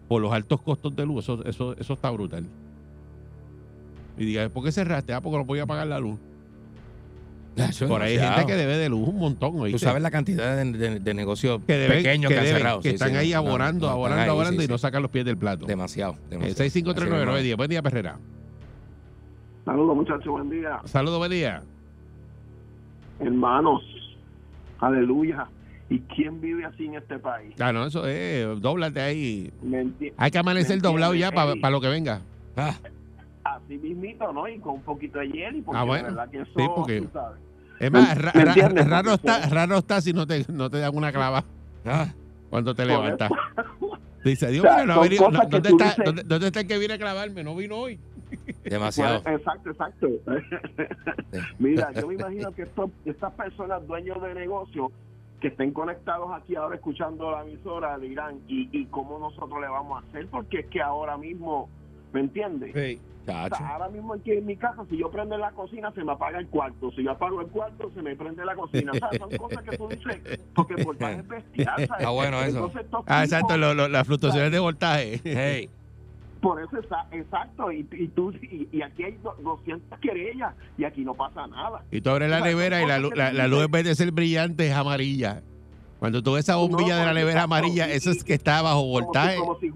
por 0.07 0.19
los 0.19 0.33
altos 0.33 0.63
costos 0.63 0.95
de 0.95 1.05
luz, 1.05 1.25
eso, 1.25 1.45
eso, 1.45 1.77
eso 1.77 1.93
está 1.93 2.09
brutal. 2.09 2.47
Y 4.17 4.25
diga, 4.25 4.49
¿por 4.49 4.63
qué 4.63 4.71
cerraste? 4.71 5.13
Ah, 5.13 5.21
porque 5.21 5.37
no 5.37 5.45
podía 5.45 5.67
pagar 5.67 5.85
la 5.85 5.99
luz. 5.99 6.17
Eso 7.55 7.87
Por 7.87 8.01
ahí 8.01 8.17
hay 8.17 8.27
gente 8.27 8.45
que 8.47 8.55
debe 8.55 8.77
de 8.77 8.89
luz 8.89 9.07
un 9.07 9.17
montón. 9.19 9.51
Tú 9.53 9.61
¿oíste? 9.61 9.79
sabes 9.79 10.01
la 10.01 10.09
cantidad 10.09 10.57
de, 10.57 10.71
de- 10.71 10.99
de 10.99 11.13
negocios 11.13 11.61
que 11.67 11.73
deben, 11.77 11.97
pequeños 11.99 12.29
que, 12.29 12.33
que, 12.35 12.39
han 12.39 12.45
deben, 12.45 12.57
cerrado. 12.61 12.79
que 12.81 12.89
Sí, 12.89 12.93
están 12.95 13.09
sí, 13.11 13.15
ahí 13.17 13.31
no, 13.31 13.37
aborando, 13.37 13.85
no, 13.87 13.93
aborando, 13.93 14.23
ahí, 14.23 14.29
aborando 14.29 14.61
sí, 14.61 14.65
y 14.65 14.67
no 14.71 14.77
sacan 14.79 15.01
los 15.03 15.11
pies 15.11 15.23
del 15.25 15.37
plato. 15.37 15.65
Demasiado. 15.67 16.13
Eh, 16.31 16.37
demasiado. 16.37 16.63
6539910. 16.69 17.55
Buen 17.57 17.69
día, 17.69 17.81
Perrera. 17.83 18.17
Saludos 19.65 19.95
muchachos, 19.95 20.25
buen 20.27 20.49
día. 20.49 20.79
Saludos, 20.85 21.19
buen 21.19 21.31
día. 21.31 21.61
Hermanos, 23.19 23.81
aleluya. 24.79 25.47
¿Y 25.89 25.99
quién 25.99 26.41
vive 26.41 26.65
así 26.65 26.85
en 26.85 26.95
este 26.95 27.19
país? 27.19 27.53
Ah, 27.59 27.71
no, 27.71 27.85
eso 27.85 28.07
es, 28.07 28.59
doblate 28.61 28.99
ahí. 28.99 29.51
¿Me 29.61 29.83
enti- 29.83 30.11
Hay 30.17 30.31
que 30.31 30.37
amanecer 30.39 30.77
¿Me 30.77 30.81
doblado 30.81 31.13
ya 31.13 31.31
para 31.31 31.51
Eddie? 31.51 31.69
lo 31.71 31.81
que 31.81 31.87
venga. 31.87 32.21
Ah, 32.57 32.75
Así 33.55 33.77
mismito, 33.77 34.31
¿no? 34.33 34.47
Y 34.47 34.59
con 34.59 34.75
un 34.75 34.81
poquito 34.81 35.19
de 35.19 35.29
hielo, 35.29 35.57
y 35.57 35.61
porque 35.61 35.79
Ah, 35.79 35.83
bueno. 35.83 36.03
de 36.09 36.09
verdad 36.15 36.29
que 36.29 36.41
eso, 36.41 36.51
Sí, 36.55 36.65
porque- 36.75 37.01
tú 37.01 37.09
sabes. 37.13 37.39
Es 37.79 37.91
más, 37.91 38.15
¿Me- 38.15 38.21
ra- 38.45 38.53
ra- 38.53 38.83
raro, 38.85 39.13
está, 39.13 39.49
raro 39.49 39.77
está 39.77 39.99
si 39.99 40.13
no 40.13 40.25
te, 40.25 40.45
no 40.47 40.69
te 40.69 40.79
dan 40.79 40.95
una 40.95 41.11
clava 41.11 41.43
ah. 41.85 42.07
cuando 42.49 42.73
te 42.73 42.85
levantas. 42.85 43.29
Dice, 44.23 44.47
Dios 44.51 44.63
O 44.63 44.67
sea, 44.69 44.77
mío, 44.77 44.85
no 44.85 44.93
¿dónde, 44.95 45.69
está, 45.69 45.85
dices- 45.85 46.05
dónde, 46.05 46.23
dónde 46.23 46.47
está 46.47 46.59
el 46.61 46.67
que 46.67 46.77
viene 46.77 46.93
a 46.93 46.97
clavarme? 46.97 47.43
No 47.43 47.55
vino 47.55 47.75
hoy. 47.75 47.99
Demasiado. 48.63 49.21
Pues, 49.23 49.35
exacto, 49.37 49.69
exacto. 49.71 50.07
Mira, 51.59 51.91
yo 51.91 52.07
me 52.07 52.13
imagino 52.19 52.51
que 52.53 52.63
estos, 52.63 52.89
estas 53.05 53.33
personas 53.33 53.85
dueños 53.87 54.21
de 54.21 54.33
negocios 54.33 54.91
que 55.41 55.47
estén 55.49 55.71
conectados 55.71 56.29
aquí 56.31 56.55
ahora 56.55 56.75
escuchando 56.75 57.31
la 57.31 57.41
emisora 57.41 57.97
dirán, 57.97 58.39
¿y, 58.47 58.69
y 58.71 58.85
cómo 58.85 59.19
nosotros 59.19 59.59
le 59.59 59.67
vamos 59.67 60.01
a 60.01 60.07
hacer? 60.07 60.27
Porque 60.27 60.59
es 60.61 60.65
que 60.67 60.81
ahora 60.81 61.17
mismo, 61.17 61.67
¿me 62.13 62.21
entiendes? 62.21 62.71
O 62.71 62.73
Chacho. 63.25 63.55
sea, 63.55 63.67
ahora 63.75 63.89
mismo 63.89 64.13
aquí 64.13 64.31
en 64.31 64.45
mi 64.45 64.55
casa, 64.57 64.83
si 64.89 64.97
yo 64.97 65.09
prendo 65.09 65.37
la 65.37 65.51
cocina, 65.51 65.91
se 65.93 66.03
me 66.03 66.11
apaga 66.11 66.39
el 66.39 66.47
cuarto. 66.47 66.91
Si 66.91 67.03
yo 67.03 67.11
apago 67.11 67.41
el 67.41 67.47
cuarto, 67.47 67.89
se 67.95 68.01
me 68.01 68.15
prende 68.15 68.43
la 68.45 68.55
cocina. 68.55 68.91
O 68.91 68.95
sea, 68.95 69.09
son 69.17 69.29
cosas 69.37 69.63
que 69.63 69.77
tú 69.77 69.87
dices, 69.87 70.39
porque 70.53 70.73
el 70.73 70.83
voltaje 70.85 71.15
es 71.19 71.27
bestial. 71.27 71.65
¿sabes? 71.87 71.89
Está 71.91 72.09
bueno 72.09 72.41
eso. 72.41 72.65
Entonces, 72.65 72.85
Ah, 73.07 73.23
exacto, 73.23 73.57
lo- 73.57 73.73
lo- 73.73 73.87
las 73.87 74.05
fluctuaciones 74.07 74.51
de 74.51 74.59
voltaje. 74.59 75.21
Hey, 75.23 75.69
Por 76.41 76.61
eso, 76.61 76.71
exa- 76.77 77.05
exacto. 77.13 77.71
Y, 77.71 77.87
y 77.93 78.07
tú, 78.09 78.31
y, 78.33 78.67
y 78.71 78.81
aquí 78.81 79.03
hay 79.03 79.13
do- 79.23 79.35
200 79.41 79.97
querellas 79.99 80.53
y 80.77 80.83
aquí 80.83 81.05
no 81.05 81.13
pasa 81.13 81.47
nada. 81.47 81.83
Y 81.91 82.01
tú 82.01 82.09
abres 82.09 82.29
la 82.29 82.41
nevera 82.41 82.81
y 82.81 82.85
la, 82.85 82.99
la, 82.99 83.31
la 83.31 83.47
luz 83.47 83.63
en 83.63 83.71
vez 83.71 83.85
de 83.85 83.95
ser 83.95 84.11
brillante 84.11 84.67
es 84.67 84.73
amarilla. 84.73 85.41
Cuando 85.99 86.21
tú 86.21 86.33
ves 86.33 86.43
esa 86.43 86.57
bombilla 86.57 86.95
No, 86.95 86.99
de 86.99 87.05
la 87.05 87.13
nevera 87.13 87.43
amarilla, 87.43 87.87
y- 87.87 87.93
eso 87.93 88.11
es 88.11 88.25
que 88.25 88.33
está 88.33 88.61
bajo 88.61 88.81
Como 88.81 88.97
si- 88.97 89.03
voltaje. 89.05 89.37
Como 89.37 89.59
si, 89.59 89.71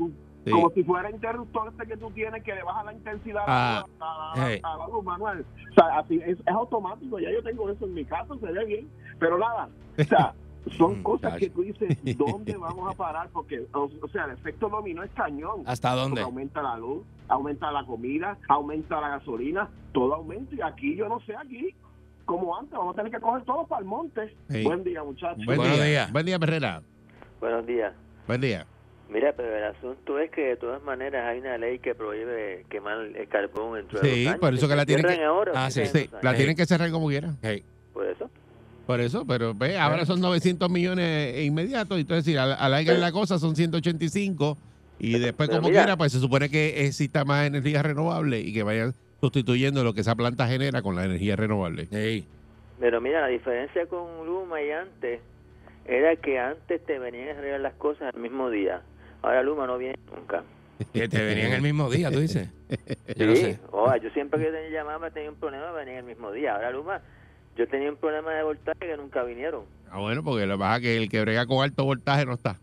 Sí. 0.48 0.51
como 0.54 0.70
si 0.72 0.84
fuera 0.84 1.10
interruptor 1.12 1.70
este 1.70 1.88
que 1.88 1.98
tú 1.98 2.10
tienes 2.12 2.44
que 2.44 2.56
le 2.56 2.63
baja 2.63 2.84
la 2.84 2.94
intensidad 2.94 3.44
Ah. 3.48 3.86
a, 4.00 4.34
a 4.34 4.48
Hey. 4.50 4.60
a 4.63 4.77
la 4.77 4.88
luz 4.88 5.04
manual. 5.04 5.46
O 5.72 5.74
sea, 5.74 6.00
así 6.00 6.20
es, 6.25 6.39
es 6.39 6.48
automático. 6.48 7.20
Ya 7.20 7.32
yo 7.32 7.42
tengo 7.44 7.70
eso 7.70 7.86
en 7.86 7.94
mi 7.94 8.06
casa, 8.06 8.34
se 8.39 8.51
ve 8.51 8.66
bien. 8.66 8.89
Pero 9.20 9.38
nada, 9.38 9.70
o 10.00 10.04
sea, 10.04 10.34
son 10.77 11.00
Mm, 11.00 11.04
cosas 11.04 11.38
que 11.38 11.50
tú 11.50 11.62
dices, 11.62 11.98
¿dónde 12.18 12.56
vamos 12.58 12.94
a 12.94 12.98
parar? 12.98 13.30
Porque, 13.32 13.66
o, 13.74 13.89
o 14.01 14.08
sea, 14.10 14.25
el 14.25 14.32
efecto 14.32 14.68
dominó 14.70 15.01
es 15.04 15.12
cañón. 15.12 15.63
¿hasta 15.66 15.89
Porque 15.92 16.01
dónde? 16.04 16.22
aumenta 16.22 16.62
la 16.62 16.77
luz, 16.77 17.04
aumenta 17.30 17.72
la 17.72 17.86
comida, 17.86 18.38
aumenta 18.50 19.00
la 19.01 19.10
gasolina, 19.10 19.70
todo 19.94 20.13
aumenta. 20.16 20.54
Y 20.56 20.62
aquí, 20.62 20.96
yo 20.96 21.08
no 21.08 21.20
sé, 21.22 21.36
aquí, 21.36 21.74
como 22.25 22.58
antes, 22.58 22.74
vamos 22.77 22.94
a 22.94 22.98
tener 22.98 23.12
que 23.13 23.20
coger 23.22 23.44
todo 23.46 23.66
para 23.66 23.80
el 23.82 23.88
monte. 23.88 24.36
Sí. 24.50 24.63
Buen 24.63 24.84
día, 24.84 25.01
muchachos. 25.04 25.46
Buen 25.46 25.58
Buenos 25.58 25.77
día. 25.77 25.86
días. 25.86 26.12
Buen 26.12 26.25
día, 26.25 26.38
Perrera. 26.39 26.82
Buenos 27.39 27.66
días. 27.66 27.94
Buen 28.27 28.42
día. 28.42 28.66
Mira, 29.10 29.34
pero 29.36 29.56
el 29.56 29.64
asunto 29.64 30.20
es 30.20 30.30
que 30.32 30.42
de 30.42 30.56
todas 30.58 30.84
maneras 30.84 31.26
hay 31.28 31.40
una 31.40 31.58
ley 31.58 31.80
que 31.80 31.96
prohíbe 31.96 32.66
quemar 32.70 33.00
el 33.16 33.28
carbón 33.30 33.76
dentro 33.76 34.02
de 34.02 34.14
Sí, 34.14 34.28
años. 34.28 34.40
por 34.40 34.54
eso 34.54 34.68
que 34.68 34.76
la 34.76 34.86
tienen 34.86 35.06
que- 35.06 35.24
ahora, 35.24 35.54
Ah, 35.56 35.72
sí, 35.72 35.86
Sí, 35.86 36.10
la 36.22 36.36
tienen 36.36 36.56
que 36.58 36.66
cerrar 36.66 36.92
como 36.92 37.08
quieran. 37.08 37.38
Hey, 37.42 37.64
Por 37.94 38.06
eso. 38.06 38.30
Por 38.86 39.02
eso, 39.02 39.26
pero 39.26 39.54
ve, 39.54 39.78
ahora 39.78 40.06
son 40.06 40.22
900 40.22 40.70
millones 40.70 41.40
inmediatos. 41.46 41.98
Entonces, 42.00 42.26
si 42.26 42.38
al- 42.38 42.54
alargan 42.60 43.02
la 43.02 43.12
cosa, 43.12 43.38
son 43.40 43.56
185. 43.56 44.58
Y 45.00 45.20
después, 45.20 45.50
pero 45.50 45.60
como 45.60 45.70
mira. 45.70 45.82
quiera, 45.84 45.98
pues 45.98 46.12
se 46.12 46.20
supone 46.20 46.50
que 46.50 46.86
exista 46.86 47.24
más 47.26 47.48
energía 47.48 47.84
renovable 47.84 48.40
y 48.40 48.54
que 48.54 48.64
vayan 48.64 48.94
sustituyendo 49.22 49.84
lo 49.84 49.94
que 49.94 50.02
esa 50.02 50.16
planta 50.16 50.48
genera 50.48 50.82
con 50.82 50.96
la 50.96 51.06
energía 51.06 51.36
renovable. 51.36 51.88
hey. 51.92 52.26
Pero 52.80 53.02
mira, 53.02 53.22
la 53.22 53.28
diferencia 53.28 53.88
con 53.88 54.26
Luma 54.26 54.62
y 54.62 54.70
antes 54.72 55.20
era 55.86 56.16
que 56.16 56.38
antes 56.40 56.84
te 56.86 57.00
venían 57.00 57.30
a 57.30 57.40
arreglar 57.40 57.60
las 57.62 57.74
cosas 57.74 58.14
el 58.14 58.22
mismo 58.22 58.50
día. 58.50 58.82
Ahora 59.22 59.44
Luma 59.44 59.68
no 59.68 59.78
viene 59.78 59.96
nunca. 60.16 60.44
Que 60.94 61.08
te 61.10 61.24
venían 61.24 61.54
el 61.54 61.62
mismo 61.62 61.90
día, 61.90 62.12
tú 62.12 62.20
dices. 62.20 62.50
Yo 63.16 63.26
no 63.26 63.36
sé. 63.36 63.60
oh, 63.72 63.96
yo 63.96 64.10
siempre 64.12 64.40
que 64.40 64.52
tenía 64.52 64.70
llamaba 64.80 65.10
tenía 65.10 65.30
un 65.30 65.36
problema, 65.36 65.72
venía 65.72 66.00
el 66.00 66.06
mismo 66.06 66.32
día. 66.32 66.54
Ahora 66.56 66.72
Luma, 66.72 67.02
yo 67.58 67.68
tenía 67.68 67.90
un 67.90 67.98
problema 67.98 68.32
de 68.34 68.44
voltaje 68.44 68.78
que 68.80 68.96
nunca 68.98 69.24
vinieron. 69.24 69.64
Ah, 69.90 70.00
bueno, 70.00 70.24
porque 70.24 70.46
lo 70.46 70.56
que 70.56 70.60
pasa 70.60 70.76
es 70.78 70.82
que 70.84 70.98
el 70.98 71.10
que 71.10 71.22
brega 71.22 71.46
con 71.48 71.64
alto 71.64 71.84
voltaje 71.84 72.26
no 72.26 72.34
está. 72.34 72.60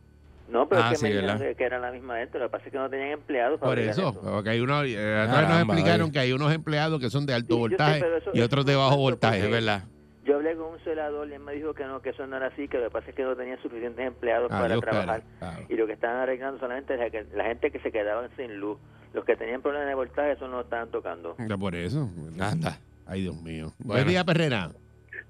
No, 0.48 0.68
pero 0.68 0.82
Ah, 0.82 0.84
es 0.84 0.90
que 0.90 0.96
sí, 0.98 1.02
me 1.04 1.08
dijeron 1.10 1.38
¿verdad? 1.38 1.48
que, 1.48 1.54
que 1.56 1.64
era 1.64 1.78
la 1.80 1.90
misma 1.90 2.18
gente. 2.18 2.38
Lo 2.38 2.44
que 2.46 2.50
pasa 2.50 2.66
es 2.66 2.72
que 2.72 2.78
no 2.78 2.88
tenían 2.90 3.08
empleados 3.10 3.58
para 3.58 3.70
Por 3.70 3.78
eso, 3.80 4.14
porque 4.22 4.50
hay 4.50 4.60
unos, 4.60 4.84
eh, 4.86 5.26
nos 5.28 5.58
explicaron 5.62 6.02
oye. 6.02 6.12
que 6.12 6.18
hay 6.20 6.32
unos 6.32 6.52
empleados 6.52 7.00
que 7.00 7.10
son 7.10 7.26
de 7.26 7.34
alto 7.34 7.54
Sí, 7.56 7.60
yo 7.62 7.66
sé, 7.68 7.68
voltaje 7.76 7.98
eso- 8.18 8.30
y 8.34 8.40
otros 8.42 8.64
de 8.66 8.76
bajo 8.76 8.96
voltaje. 8.96 9.40
Es 9.44 9.50
verdad. 9.50 9.84
Yo 10.24 10.36
hablé 10.36 10.56
con 10.56 10.72
un 10.72 10.78
celador 10.80 11.28
y 11.28 11.34
él 11.34 11.40
me 11.40 11.52
dijo 11.52 11.74
que 11.74 11.84
no, 11.84 12.00
que 12.00 12.10
eso 12.10 12.26
no 12.26 12.36
era 12.36 12.46
así, 12.46 12.66
que 12.66 12.78
lo 12.78 12.84
que 12.84 12.90
pasa 12.90 13.10
es 13.10 13.14
que 13.14 13.22
no 13.22 13.36
tenían 13.36 13.60
suficientes 13.62 14.06
empleados 14.06 14.48
para 14.48 14.64
Adiós, 14.64 14.80
trabajar. 14.80 15.22
Claro. 15.38 15.66
Y 15.68 15.74
lo 15.76 15.86
que 15.86 15.92
estaban 15.92 16.16
arreglando 16.16 16.58
solamente 16.58 16.94
era 16.94 17.10
que 17.10 17.26
la 17.34 17.44
gente 17.44 17.70
que 17.70 17.78
se 17.80 17.92
quedaban 17.92 18.30
sin 18.36 18.56
luz. 18.56 18.78
Los 19.12 19.24
que 19.24 19.36
tenían 19.36 19.62
problemas 19.62 19.88
de 19.88 19.94
voltaje, 19.94 20.32
eso 20.32 20.48
no 20.48 20.56
lo 20.56 20.62
estaban 20.62 20.90
tocando. 20.90 21.36
Ya 21.38 21.56
Por 21.56 21.74
eso. 21.76 22.08
Anda. 22.40 22.80
Ay, 23.06 23.22
Dios 23.22 23.40
mío. 23.42 23.72
Bueno. 23.78 24.02
Buen 24.02 24.08
día, 24.08 24.24
Perrera. 24.24 24.70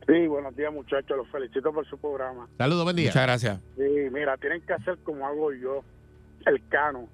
Sí, 0.06 0.26
buenos 0.26 0.54
días 0.54 0.72
muchachos, 0.72 1.16
los 1.16 1.28
felicito 1.28 1.72
por 1.72 1.86
su 1.86 1.98
programa. 1.98 2.48
Saludos, 2.56 2.84
buen 2.84 2.96
día. 2.96 3.08
Muchas 3.08 3.22
gracias. 3.22 3.60
Sí, 3.76 4.08
mira, 4.12 4.36
tienen 4.36 4.60
que 4.62 4.74
hacer 4.74 4.98
como 5.02 5.26
hago 5.26 5.52
yo, 5.52 5.82
el 6.46 6.66
cano. 6.68 7.08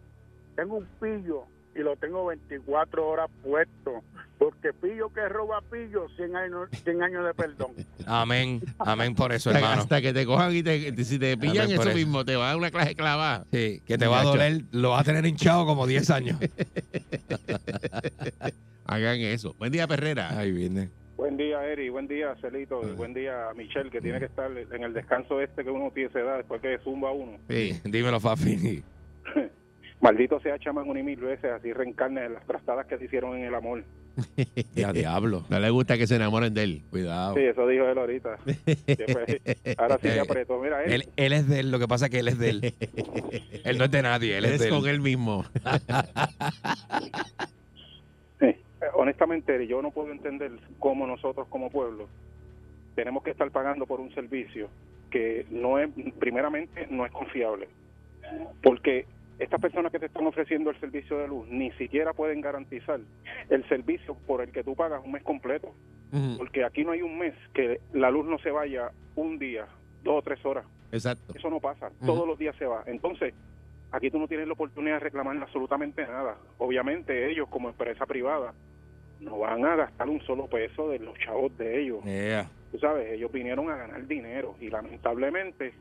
Tengo 0.56 0.76
un 0.76 0.86
pillo 1.00 1.44
y 1.80 1.82
lo 1.82 1.96
tengo 1.96 2.26
24 2.26 3.06
horas 3.06 3.30
puesto, 3.42 4.02
porque 4.38 4.72
pillo 4.72 5.08
que 5.12 5.28
roba 5.28 5.62
pillo, 5.62 6.08
100 6.16 6.36
años, 6.36 6.68
100 6.84 7.02
años 7.02 7.24
de 7.24 7.34
perdón. 7.34 7.72
Amén. 8.06 8.60
Amén 8.78 9.14
por 9.14 9.32
eso, 9.32 9.50
hasta, 9.50 9.60
hermano. 9.60 9.82
hasta 9.82 10.00
que 10.00 10.12
te 10.12 10.26
cojan 10.26 10.54
y 10.54 10.62
te, 10.62 11.04
si 11.04 11.18
te 11.18 11.36
pillan 11.36 11.64
Amén 11.64 11.72
eso 11.72 11.88
eso. 11.88 11.94
mismo, 11.96 12.24
te 12.24 12.36
va 12.36 12.44
a 12.44 12.48
dar 12.48 12.56
una 12.56 12.70
clase 12.70 12.94
clavada. 12.94 13.46
Sí, 13.50 13.82
que 13.86 13.96
te 13.98 14.06
va 14.06 14.20
a 14.20 14.24
doler, 14.24 14.62
lo 14.72 14.90
vas 14.90 15.00
a 15.00 15.04
tener 15.04 15.24
hinchado 15.26 15.64
como 15.66 15.86
10 15.86 16.10
años. 16.10 16.38
hagan 18.84 19.20
eso. 19.20 19.54
Buen 19.58 19.72
día, 19.72 19.86
Perrera. 19.86 20.38
Ahí 20.38 20.52
viene. 20.52 20.90
Buen 21.16 21.36
día, 21.36 21.64
Eri. 21.64 21.88
Buen 21.90 22.08
día, 22.08 22.34
Celito. 22.40 22.80
Ah. 22.82 22.88
Buen 22.96 23.14
día, 23.14 23.48
Michelle, 23.56 23.90
que 23.90 24.00
tiene 24.00 24.18
que 24.18 24.24
estar 24.26 24.50
en 24.50 24.82
el 24.82 24.92
descanso 24.92 25.40
este 25.40 25.64
que 25.64 25.70
uno 25.70 25.90
tiene 25.92 26.10
se 26.10 26.22
da 26.22 26.38
después 26.38 26.60
que 26.60 26.78
zumba 26.78 27.12
uno. 27.12 27.38
Sí. 27.48 27.80
Dímelo, 27.84 28.20
Fafi. 28.20 28.82
Maldito 30.00 30.40
sea 30.40 30.58
chamán 30.58 30.88
un 30.88 30.96
y 30.98 31.02
mil 31.02 31.20
veces, 31.20 31.52
así 31.52 31.72
reencarne 31.72 32.24
en 32.24 32.34
las 32.34 32.46
trastadas 32.46 32.86
que 32.86 32.96
se 32.96 33.04
hicieron 33.04 33.36
en 33.36 33.44
el 33.44 33.54
amor. 33.54 33.84
Ya, 34.74 34.92
diablo. 34.94 35.44
No 35.48 35.58
le 35.60 35.70
gusta 35.70 35.96
que 35.96 36.06
se 36.06 36.16
enamoren 36.16 36.52
de 36.52 36.62
él. 36.62 36.82
Cuidado. 36.90 37.34
Sí, 37.34 37.40
eso 37.42 37.66
dijo 37.66 37.86
él 37.86 37.98
ahorita. 37.98 38.38
Ahora 39.78 39.98
sí 39.98 40.08
se 40.08 40.20
apretó. 40.20 40.60
Mira, 40.60 40.82
Él, 40.84 41.08
él 41.16 41.32
es 41.32 41.48
de 41.48 41.60
él, 41.60 41.70
lo 41.70 41.78
que 41.78 41.88
pasa 41.88 42.06
es 42.06 42.10
que 42.10 42.18
él 42.18 42.28
es 42.28 42.38
de 42.38 42.50
él. 42.50 42.74
él 43.64 43.78
no 43.78 43.84
es 43.84 43.90
de 43.90 44.02
nadie, 44.02 44.36
él 44.36 44.44
es, 44.44 44.52
es 44.52 44.60
de 44.60 44.68
con 44.68 44.84
él. 44.84 44.96
él 44.96 45.00
mismo. 45.00 45.44
Sí. 48.40 48.46
Eh, 48.46 48.56
honestamente, 48.94 49.66
yo 49.66 49.82
no 49.82 49.90
puedo 49.90 50.10
entender 50.12 50.52
cómo 50.78 51.06
nosotros 51.06 51.46
como 51.48 51.70
pueblo 51.70 52.08
tenemos 52.94 53.22
que 53.22 53.30
estar 53.30 53.50
pagando 53.50 53.86
por 53.86 54.00
un 54.00 54.12
servicio 54.14 54.68
que 55.10 55.46
no 55.50 55.78
es, 55.78 55.88
primeramente, 56.18 56.86
no 56.90 57.04
es 57.06 57.12
confiable. 57.12 57.68
Porque 58.62 59.06
estas 59.40 59.60
personas 59.60 59.90
que 59.90 59.98
te 59.98 60.06
están 60.06 60.26
ofreciendo 60.26 60.70
el 60.70 60.78
servicio 60.78 61.16
de 61.18 61.26
luz 61.26 61.48
ni 61.48 61.72
siquiera 61.72 62.12
pueden 62.12 62.42
garantizar 62.42 63.00
el 63.48 63.68
servicio 63.68 64.14
por 64.26 64.42
el 64.42 64.52
que 64.52 64.62
tú 64.62 64.76
pagas 64.76 65.02
un 65.04 65.12
mes 65.12 65.22
completo. 65.22 65.74
Porque 66.36 66.64
aquí 66.64 66.84
no 66.84 66.90
hay 66.90 67.02
un 67.02 67.18
mes 67.18 67.34
que 67.54 67.80
la 67.92 68.10
luz 68.10 68.26
no 68.26 68.38
se 68.40 68.50
vaya 68.50 68.90
un 69.14 69.38
día, 69.38 69.66
dos 70.02 70.18
o 70.18 70.22
tres 70.22 70.44
horas. 70.44 70.66
Exacto. 70.90 71.32
Eso 71.36 71.48
no 71.50 71.60
pasa. 71.60 71.90
Todos 72.04 72.26
los 72.26 72.36
días 72.36 72.54
se 72.56 72.66
va. 72.66 72.82
Entonces, 72.86 73.32
aquí 73.92 74.10
tú 74.10 74.18
no 74.18 74.26
tienes 74.26 74.46
la 74.46 74.54
oportunidad 74.54 74.94
de 74.94 75.00
reclamar 75.00 75.36
absolutamente 75.38 76.02
nada. 76.02 76.36
Obviamente 76.58 77.30
ellos 77.30 77.48
como 77.48 77.68
empresa 77.68 78.06
privada 78.06 78.52
no 79.20 79.38
van 79.38 79.64
a 79.64 79.76
gastar 79.76 80.08
un 80.08 80.20
solo 80.22 80.48
peso 80.48 80.90
de 80.90 80.98
los 80.98 81.16
chavos 81.18 81.56
de 81.56 81.80
ellos. 81.80 82.02
Yeah. 82.04 82.50
Tú 82.72 82.78
sabes, 82.78 83.12
ellos 83.12 83.30
vinieron 83.30 83.70
a 83.70 83.76
ganar 83.76 84.06
dinero 84.06 84.56
y 84.60 84.68
lamentablemente 84.68 85.72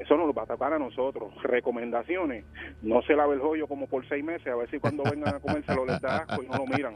eso 0.00 0.16
nos 0.16 0.34
va 0.36 0.42
a 0.42 0.46
tapar 0.46 0.72
a 0.72 0.78
nosotros. 0.78 1.32
Recomendaciones, 1.42 2.44
no 2.82 3.02
se 3.02 3.14
lave 3.14 3.34
el 3.34 3.40
joyo 3.40 3.66
como 3.68 3.86
por 3.86 4.08
seis 4.08 4.24
meses, 4.24 4.46
a 4.48 4.56
ver 4.56 4.68
si 4.70 4.78
cuando 4.78 5.04
vengan 5.04 5.34
a 5.36 5.38
comérselo 5.40 5.84
les 5.86 6.00
da 6.00 6.18
asco 6.18 6.42
y 6.42 6.48
no 6.48 6.56
lo 6.58 6.66
miran. 6.66 6.94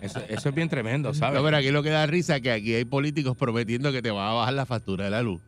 Eso, 0.00 0.20
eso 0.28 0.48
es 0.50 0.54
bien 0.54 0.68
tremendo, 0.68 1.12
¿sabes? 1.14 1.38
No, 1.40 1.44
pero 1.44 1.56
aquí 1.56 1.70
lo 1.70 1.82
que 1.82 1.90
da 1.90 2.06
risa 2.06 2.36
es 2.36 2.42
que 2.42 2.52
aquí 2.52 2.74
hay 2.74 2.84
políticos 2.84 3.36
prometiendo 3.36 3.90
que 3.90 4.02
te 4.02 4.10
va 4.10 4.30
a 4.30 4.34
bajar 4.34 4.54
la 4.54 4.66
factura 4.66 5.04
de 5.06 5.10
la 5.10 5.22
luz. 5.22 5.40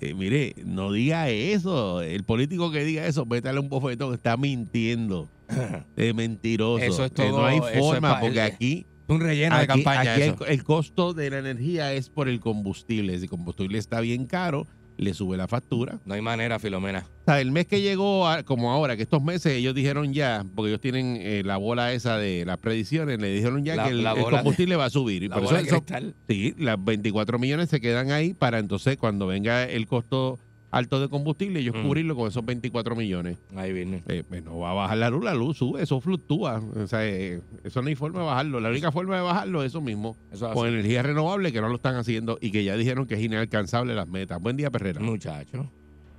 Eh, 0.00 0.12
mire, 0.12 0.54
no 0.66 0.92
diga 0.92 1.30
eso. 1.30 2.02
El 2.02 2.22
político 2.24 2.70
que 2.70 2.84
diga 2.84 3.06
eso, 3.06 3.24
métale 3.24 3.58
un 3.58 3.70
bofetón, 3.70 4.12
está 4.14 4.36
mintiendo. 4.36 5.28
Es 5.96 6.14
mentiroso. 6.14 6.84
Eso 6.84 7.04
es 7.06 7.10
Eh, 7.12 7.14
todo- 7.14 7.38
no 7.40 7.46
hay 7.46 7.58
es 7.72 7.78
forma, 7.78 8.20
porque 8.20 8.42
aquí, 8.42 8.86
un 9.06 9.20
relleno 9.20 9.56
de 9.56 9.62
aquí, 9.62 9.82
campaña 9.82 10.12
aquí 10.12 10.22
eso. 10.22 10.44
el, 10.44 10.52
el 10.52 10.62
costo 10.62 11.14
de 11.14 11.30
la 11.30 11.38
energía 11.38 11.94
es 11.94 12.10
por 12.10 12.28
el 12.28 12.38
combustible. 12.38 13.16
Si 13.16 13.24
el 13.24 13.30
combustible 13.30 13.78
está 13.78 14.00
bien 14.00 14.26
caro, 14.26 14.66
le 14.98 15.14
sube 15.14 15.36
la 15.36 15.48
factura. 15.48 15.98
No 16.04 16.12
hay 16.14 16.20
manera, 16.20 16.58
Filomena. 16.58 17.06
O 17.22 17.24
sea, 17.24 17.40
el 17.40 17.50
mes 17.52 17.66
que 17.66 17.80
llegó, 17.80 18.26
a- 18.28 18.42
como 18.42 18.70
ahora, 18.72 18.96
que 18.96 19.02
estos 19.04 19.22
meses 19.22 19.52
ellos 19.54 19.74
dijeron 19.74 20.12
ya, 20.12 20.44
porque 20.54 20.68
ellos 20.70 20.80
tienen 20.80 21.16
eh, 21.20 21.42
la 21.44 21.56
bola 21.56 21.92
esa 21.92 22.18
de 22.18 22.44
las 22.44 22.58
predicciones, 22.58 23.18
le 23.20 23.30
dijeron 23.32 23.64
ya 23.64 23.76
La- 23.76 23.84
que 23.84 23.90
el, 23.90 24.02
de- 24.02 24.24
combustible 24.30 24.76
va 24.76 24.86
a 24.86 24.90
subir. 24.90 25.22
Y 25.22 25.28
La 25.28 25.36
por 25.36 25.44
bola 25.44 25.60
eso, 25.60 25.64
de 25.64 25.76
eso- 25.76 25.84
cristal. 25.84 26.14
sí, 26.28 26.54
las 26.58 26.84
24 26.84 27.38
millones 27.38 27.70
se 27.70 27.80
quedan 27.80 28.10
ahí 28.10 28.34
para 28.34 28.58
entonces 28.58 28.96
cuando 28.98 29.26
venga 29.26 29.64
el 29.64 29.86
costo 29.86 30.38
alto 30.70 31.00
de 31.00 31.08
combustible, 31.08 31.60
ellos 31.60 31.74
Mm. 31.76 31.82
cubrirlo 31.82 32.14
con 32.16 32.28
esos 32.28 32.44
24 32.44 32.94
millones. 32.94 33.38
Ahí 33.56 33.72
viene. 33.72 34.02
Eh, 34.08 34.22
pues 34.28 34.44
no 34.44 34.58
va 34.58 34.70
a 34.72 34.74
bajar 34.74 34.98
la 34.98 35.10
luz, 35.10 35.24
la 35.24 35.34
luz 35.34 35.56
sube, 35.56 35.82
eso 35.82 36.00
fluctúa. 36.00 36.60
O 36.76 36.86
sea, 36.86 37.06
eh, 37.06 37.40
eso 37.64 37.80
no 37.82 37.88
hay 37.88 37.94
forma 37.94 38.20
de 38.20 38.26
bajarlo. 38.26 38.60
La 38.60 38.68
única 38.68 38.92
forma 38.92 39.16
de 39.16 39.22
bajarlo 39.22 39.62
es 39.62 39.68
eso 39.72 39.80
mismo, 39.80 40.16
Eso 40.32 40.46
es 40.48 40.52
con 40.54 40.66
así. 40.66 40.74
energía 40.74 41.02
renovable 41.02 41.52
que 41.52 41.60
no 41.60 41.68
lo 41.68 41.76
están 41.76 41.96
haciendo 41.96 42.38
y 42.40 42.50
que 42.52 42.64
ya 42.64 42.76
dijeron 42.76 43.06
que 43.06 43.14
es 43.14 43.20
inalcanzable 43.20 43.94
las 43.94 44.08
metas. 44.08 44.40
Buen 44.42 44.56
día, 44.56 44.70
Perrera. 44.70 45.00
Muchacho. 45.00 45.66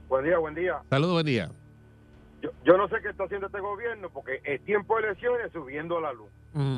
Buen 0.07 0.25
día, 0.25 0.37
buen 0.39 0.55
día. 0.55 0.79
Saludos, 0.89 1.13
buen 1.13 1.25
día. 1.27 1.49
Yo, 2.41 2.49
yo 2.65 2.77
no 2.77 2.87
sé 2.87 2.95
qué 3.03 3.09
está 3.09 3.25
haciendo 3.25 3.47
este 3.47 3.59
gobierno 3.59 4.09
porque 4.09 4.39
es 4.45 4.61
tiempo 4.65 4.95
de 4.97 5.07
elecciones 5.07 5.51
subiendo 5.51 5.99
la 5.99 6.13
luz. 6.13 6.29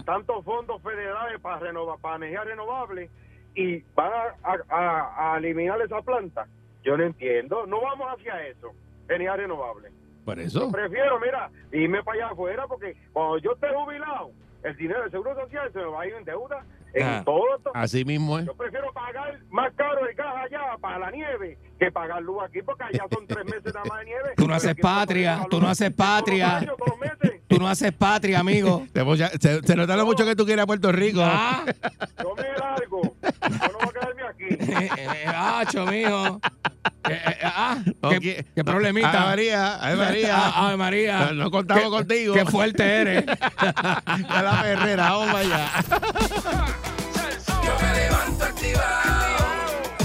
tantos 0.05 0.43
fondos 0.43 0.81
federales 0.81 1.39
para 1.39 1.59
renovar, 1.59 1.97
para 1.99 2.17
energía 2.17 2.43
renovable 2.43 3.09
y 3.55 3.77
van 3.95 4.11
a, 4.43 4.49
a- 4.51 4.65
a- 4.69 5.33
a 5.33 5.37
eliminar 5.37 5.79
esa 5.81 6.01
planta. 6.01 6.45
Yo 6.83 6.97
no 6.97 7.03
entiendo. 7.03 7.65
No 7.67 7.81
vamos 7.81 8.07
hacia 8.17 8.47
eso, 8.47 8.71
energía 9.07 9.35
renovable. 9.35 9.89
Por 10.25 10.39
eso. 10.39 10.71
Prefiero, 10.71 11.19
mira, 11.19 11.49
irme 11.71 12.03
para 12.03 12.17
allá 12.25 12.33
afuera 12.33 12.67
porque 12.67 12.95
cuando 13.11 13.37
yo 13.39 13.53
esté 13.53 13.67
jubilado, 13.73 14.31
el 14.63 14.77
dinero 14.77 15.01
del 15.01 15.11
Seguro 15.11 15.33
Social 15.35 15.71
se 15.73 15.79
me 15.79 15.85
va 15.85 16.01
a 16.03 16.07
ir 16.07 16.13
en 16.13 16.23
deuda 16.23 16.63
en 16.93 17.03
Ah. 17.07 17.21
todo 17.25 17.55
esto. 17.57 17.71
Así 17.73 18.05
mismo 18.05 18.37
es. 18.37 18.45
Yo 18.45 18.53
prefiero 18.55 18.91
pagar 18.93 19.39
más 19.49 19.73
caro 19.75 20.05
el 20.07 20.13
gas 20.15 20.35
allá 20.45 20.77
para 20.79 20.99
la 20.99 21.09
nieve 21.11 21.57
que 21.79 21.91
pagar 21.91 22.21
luz 22.21 22.43
aquí 22.43 22.61
porque 22.61 22.83
allá 22.83 23.05
son 23.11 23.25
tres 23.25 23.45
meses 23.45 23.73
nada 23.73 23.85
más 23.89 23.99
de 23.99 24.05
nieve. 24.05 24.29
Tú 24.37 24.47
no 24.47 24.53
haces 24.53 24.75
patria, 24.75 25.47
tú 25.49 25.59
no 25.59 25.67
haces 25.67 25.91
patria. 25.91 26.57
años. 26.57 26.75
Tú 27.47 27.57
no 27.59 27.67
haces 27.67 27.91
patria, 27.91 28.39
amigo. 28.39 28.85
Se, 28.93 29.39
se, 29.39 29.61
se 29.63 29.75
nota 29.75 29.97
lo 29.97 30.05
mucho 30.05 30.23
que 30.25 30.35
tú 30.37 30.45
quieres 30.45 30.63
a 30.63 30.67
Puerto 30.67 30.89
Rico. 30.91 31.19
Ah, 31.23 31.65
Yo 32.21 32.33
me 32.35 32.43
largo. 32.57 33.01
Yo 33.01 33.79
no 33.79 33.90
eh, 34.59 34.89
eh, 34.97 35.85
mijo. 35.91 36.39
Eh, 37.09 37.21
eh, 37.25 37.37
ah, 37.43 37.77
qué, 38.21 38.45
qué 38.55 38.63
problemita. 38.63 39.09
Ave 39.09 39.25
María, 39.29 39.75
Ave 39.75 39.95
María. 39.95 40.47
Ave 40.49 40.77
María. 40.77 41.19
No, 41.27 41.33
no 41.33 41.51
contamos 41.51 41.83
Qué- 41.83 41.89
contigo. 41.89 42.33
Qué 42.33 42.45
fuerte 42.45 42.83
eres. 42.83 43.25
A 43.57 44.41
la 44.43 44.61
perrera, 44.61 45.11
vamos 45.11 45.35
allá. 45.35 45.69
Yo 47.63 47.75
me 47.81 47.93
levanto 47.99 48.43
activado, 48.45 49.37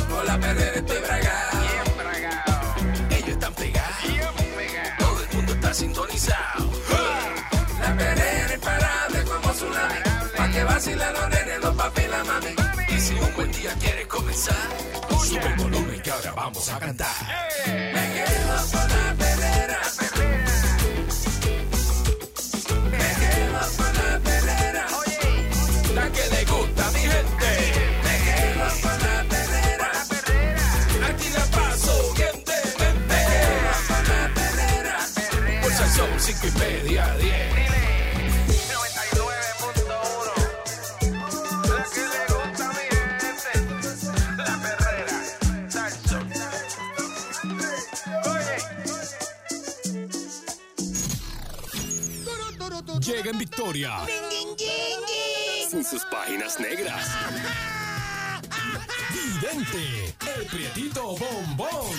con 0.09 0.27
la 0.27 0.39
perrera 0.39 0.77
estoy 0.77 0.99
bragado. 1.01 1.59
Bien 1.61 1.97
bragado. 1.99 2.53
Ellos 3.11 3.29
están 3.29 3.55
pegados, 3.55 4.03
Bien 4.03 4.97
todo 4.99 5.23
el 5.23 5.37
mundo 5.37 5.53
está 5.53 5.75
sintonizado. 5.75 6.71
La 7.81 7.95
perrera 7.97 8.55
imparable 8.55 9.23
como 9.25 9.53
tsunami, 9.53 9.95
pa' 10.37 10.49
que 10.51 10.65
día 13.57 13.73
quiere 13.81 14.07
comenzar. 14.07 14.69
Sube 15.27 15.47
el 15.47 15.55
volumen 15.55 16.01
que 16.03 16.11
ahora 16.11 16.33
vamos 16.33 16.69
a 16.69 16.79
cantar. 16.79 17.15
Me 17.67 18.05
quedo 18.15 18.57
con 18.73 18.89
la 18.95 19.15
perrera. 19.19 19.81
Me 22.93 23.09
quedo 23.21 23.61
con 23.77 23.93
la 24.01 24.21
perrera. 24.21 24.87
Oye. 25.01 25.95
La 25.95 26.07
que 26.13 26.25
le 26.35 26.45
gusta 26.45 26.87
a 26.87 26.91
mi 26.93 27.01
gente. 27.01 27.51
Me 28.07 28.15
quedo 28.27 28.67
con 28.83 28.99
la 29.07 29.17
perrera. 29.33 29.91
Aquí 31.09 31.29
la 31.31 31.45
paso 31.57 32.15
bien 32.15 32.37
de 32.49 32.59
mente. 32.79 33.09
Me 33.09 33.21
quedo 33.31 33.73
con 33.89 34.03
la 34.13 34.23
perrera. 34.39 34.97
Pulsación 35.63 36.11
5 36.19 36.47
y 36.47 36.59
media 36.59 37.15
10. 37.19 37.36
En 53.57 53.63
victoria. 53.65 53.93
Sin 55.71 55.83
sus 55.83 56.05
páginas 56.05 56.61
negras. 56.61 57.09
Vidente, 59.13 60.15
el 60.37 60.47
prietito 60.47 61.17
bombón. 61.17 61.97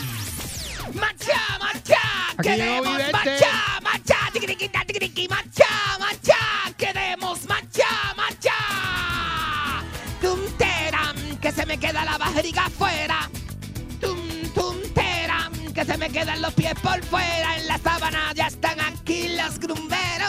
Aquí 2.38 2.50
llegó 2.50 2.84
¡Queremos 2.84 2.98
Vidente. 2.98 3.12
marcha, 3.12 3.80
marcha! 3.82 4.16
¡Tiquiriquita, 4.34 4.82
tiquiriqui, 4.86 5.28
marcha, 5.28 5.66
marcha! 6.00 6.38
¡Queremos 6.78 7.46
marcha, 7.46 7.88
marcha! 8.16 8.54
¡Tum, 10.22 10.40
teram, 10.58 11.16
que 11.40 11.52
se 11.52 11.66
me 11.66 11.80
queda 11.80 12.06
la 12.06 12.18
barriga 12.20 12.66
afuera! 12.66 13.30
¡Tum, 14.00 14.20
tum, 14.54 14.78
teram, 14.94 15.52
que 15.74 15.84
se 15.86 15.98
me 15.98 16.10
quedan 16.12 16.42
los 16.42 16.54
pies 16.54 16.76
por 16.84 17.04
fuera! 17.06 17.58
En 17.58 17.68
la 17.68 17.80
sábana 17.80 18.32
ya 18.36 18.48
están 18.48 18.80
aquí 18.80 19.30
los 19.30 19.58
grumberos, 19.60 20.27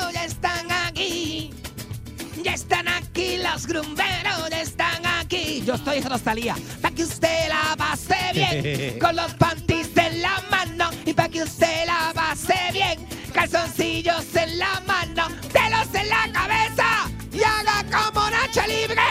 están 2.58 2.88
aquí 2.88 3.38
los 3.38 3.66
grumberos, 3.68 4.50
están 4.50 5.06
aquí. 5.06 5.62
Yo 5.64 5.76
soy 5.78 6.00
Rosalía, 6.00 6.56
para 6.82 6.92
que 6.92 7.04
usted 7.04 7.48
la 7.48 7.76
pase 7.76 8.16
bien, 8.34 8.98
con 9.00 9.14
los 9.14 9.32
panties 9.34 9.96
en 9.96 10.22
la 10.22 10.42
mano 10.50 10.90
y 11.04 11.12
para 11.12 11.28
que 11.28 11.44
usted 11.44 11.86
la 11.86 12.10
pase 12.12 12.58
bien, 12.72 13.06
calzoncillos 13.32 14.34
en 14.34 14.58
la 14.58 14.82
mano, 14.86 15.28
pelos 15.52 15.94
en 15.94 16.08
la 16.08 16.32
cabeza 16.32 17.08
y 17.32 17.42
haga 17.44 17.84
como 17.92 18.28
Nacho 18.28 18.62
Libre. 18.66 19.02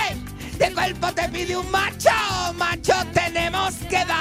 El 0.59 0.73
cuerpo 0.73 1.13
te 1.13 1.29
pide 1.29 1.55
un 1.55 1.71
macho, 1.71 2.09
macho 2.55 2.95
tenemos 3.13 3.75
que 3.89 4.03
dar. 4.03 4.17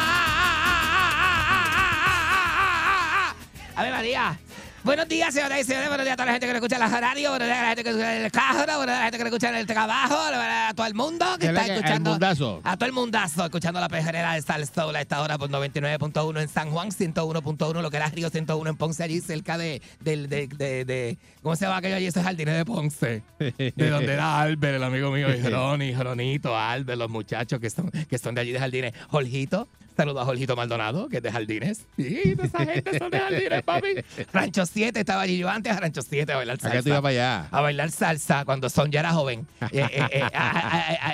A 3.75 3.83
ver, 3.83 3.93
María. 3.93 4.39
Buenos 4.87 5.09
días, 5.09 5.35
señoras 5.35 5.59
y 5.61 5.65
señores. 5.65 5.89
Buenos 5.89 6.05
días 6.07 6.13
a 6.13 6.17
toda 6.17 6.27
la 6.27 6.33
gente 6.33 6.47
que 6.47 6.53
nos 6.53 6.63
escucha 6.63 6.77
en 6.77 6.91
la 6.93 7.01
radio. 7.01 7.31
Buenos 7.31 7.49
días 7.49 7.59
a 7.59 7.63
la 7.63 7.69
gente 7.71 7.83
que 7.83 7.91
nos 7.91 7.99
escucha 7.99 8.17
en 8.17 8.25
el 8.25 8.31
carro. 8.31 8.57
Buenos 8.77 8.87
días 8.87 8.97
a 8.97 8.99
la 9.01 9.05
gente 9.07 9.19
que 9.19 9.25
nos 9.25 9.33
escucha 9.33 9.49
en 9.49 9.55
el 9.57 9.67
trabajo. 9.67 10.15
A 10.17 10.73
todo 10.77 10.87
el 10.87 10.95
mundo 10.95 11.27
que 11.35 11.39
¿Qué 11.41 11.47
es 11.49 11.53
la 11.53 11.61
está 11.63 11.65
que- 11.67 11.73
el 11.73 11.79
escuchando. 11.79 12.11
mundazo? 12.13 12.61
A 12.63 12.77
todo 12.77 12.87
el 12.87 12.93
mundazo, 12.93 13.45
escuchando 13.47 13.81
la 13.81 13.89
pejerera 13.89 14.35
de 14.35 14.43
Sal 14.43 14.65
Soul 14.65 14.95
a 14.95 15.01
esta 15.01 15.21
hora 15.23 15.39
por 15.39 15.51
99.1 15.51 16.41
en 16.41 16.49
San 16.49 16.71
Juan, 16.71 16.93
101.1, 16.93 17.83
lo 17.83 17.91
que 17.91 17.97
era 17.97 18.09
Río 18.11 18.31
101 18.31 18.71
en 18.71 18.77
Ponce, 18.77 19.03
allí 19.03 19.21
cerca 19.21 19.59
de, 19.59 19.83
de, 20.03 20.29
de, 20.29 20.85
de- 20.85 21.19
¿cómo 21.43 21.57
se 21.57 21.65
llama 21.65 21.79
aquello 21.79 21.97
allí? 21.97 22.07
Ese 22.07 22.23
jardín 22.23 22.47
de 22.47 22.65
Ponce. 22.65 23.23
De 23.39 23.91
donde 23.91 24.13
era 24.13 24.41
Albert, 24.41 24.77
el 24.77 24.85
amigo 24.85 25.11
mío, 25.11 25.29
y 25.35 25.43
Ronnie, 25.43 25.97
Ronito, 25.97 26.57
Albert, 26.57 26.97
los 26.99 27.11
muchachos 27.11 27.59
que 27.59 27.71
son, 27.71 27.91
que 27.91 28.19
son 28.19 28.37
de 28.37 28.41
allí 28.41 28.53
de 28.53 28.61
Jardines. 28.61 28.93
Jorgito, 29.09 29.69
saludo 29.97 30.21
a 30.21 30.25
Jorgito 30.25 30.55
Maldonado, 30.57 31.09
que 31.09 31.17
es 31.19 31.23
de 31.23 31.33
Jardines. 31.33 31.87
Sí, 31.97 32.37
esa 32.43 32.65
gente 32.67 32.99
son 32.99 33.11
de 33.11 33.19
Jardines, 33.19 33.63
papi. 33.63 33.89
Rancho 34.33 34.67
7, 34.67 35.01
estaba 35.01 35.23
allí 35.23 35.39
yo 35.39 35.49
antes 35.49 35.73
a 35.73 35.81
Rancho 35.81 36.03
7 36.03 36.33
a 36.33 36.37
bailar 36.37 36.59
tú 36.59 36.69
salsa. 36.69 36.89
ibas 36.89 37.01
para 37.01 37.09
allá. 37.11 37.49
A 37.51 37.61
bailar 37.61 37.91
salsa 37.91 38.45
cuando 38.45 38.69
Son 38.69 38.91
ya 38.91 39.01
era 39.01 39.13
joven. 39.13 39.47
Eh, 39.73 40.03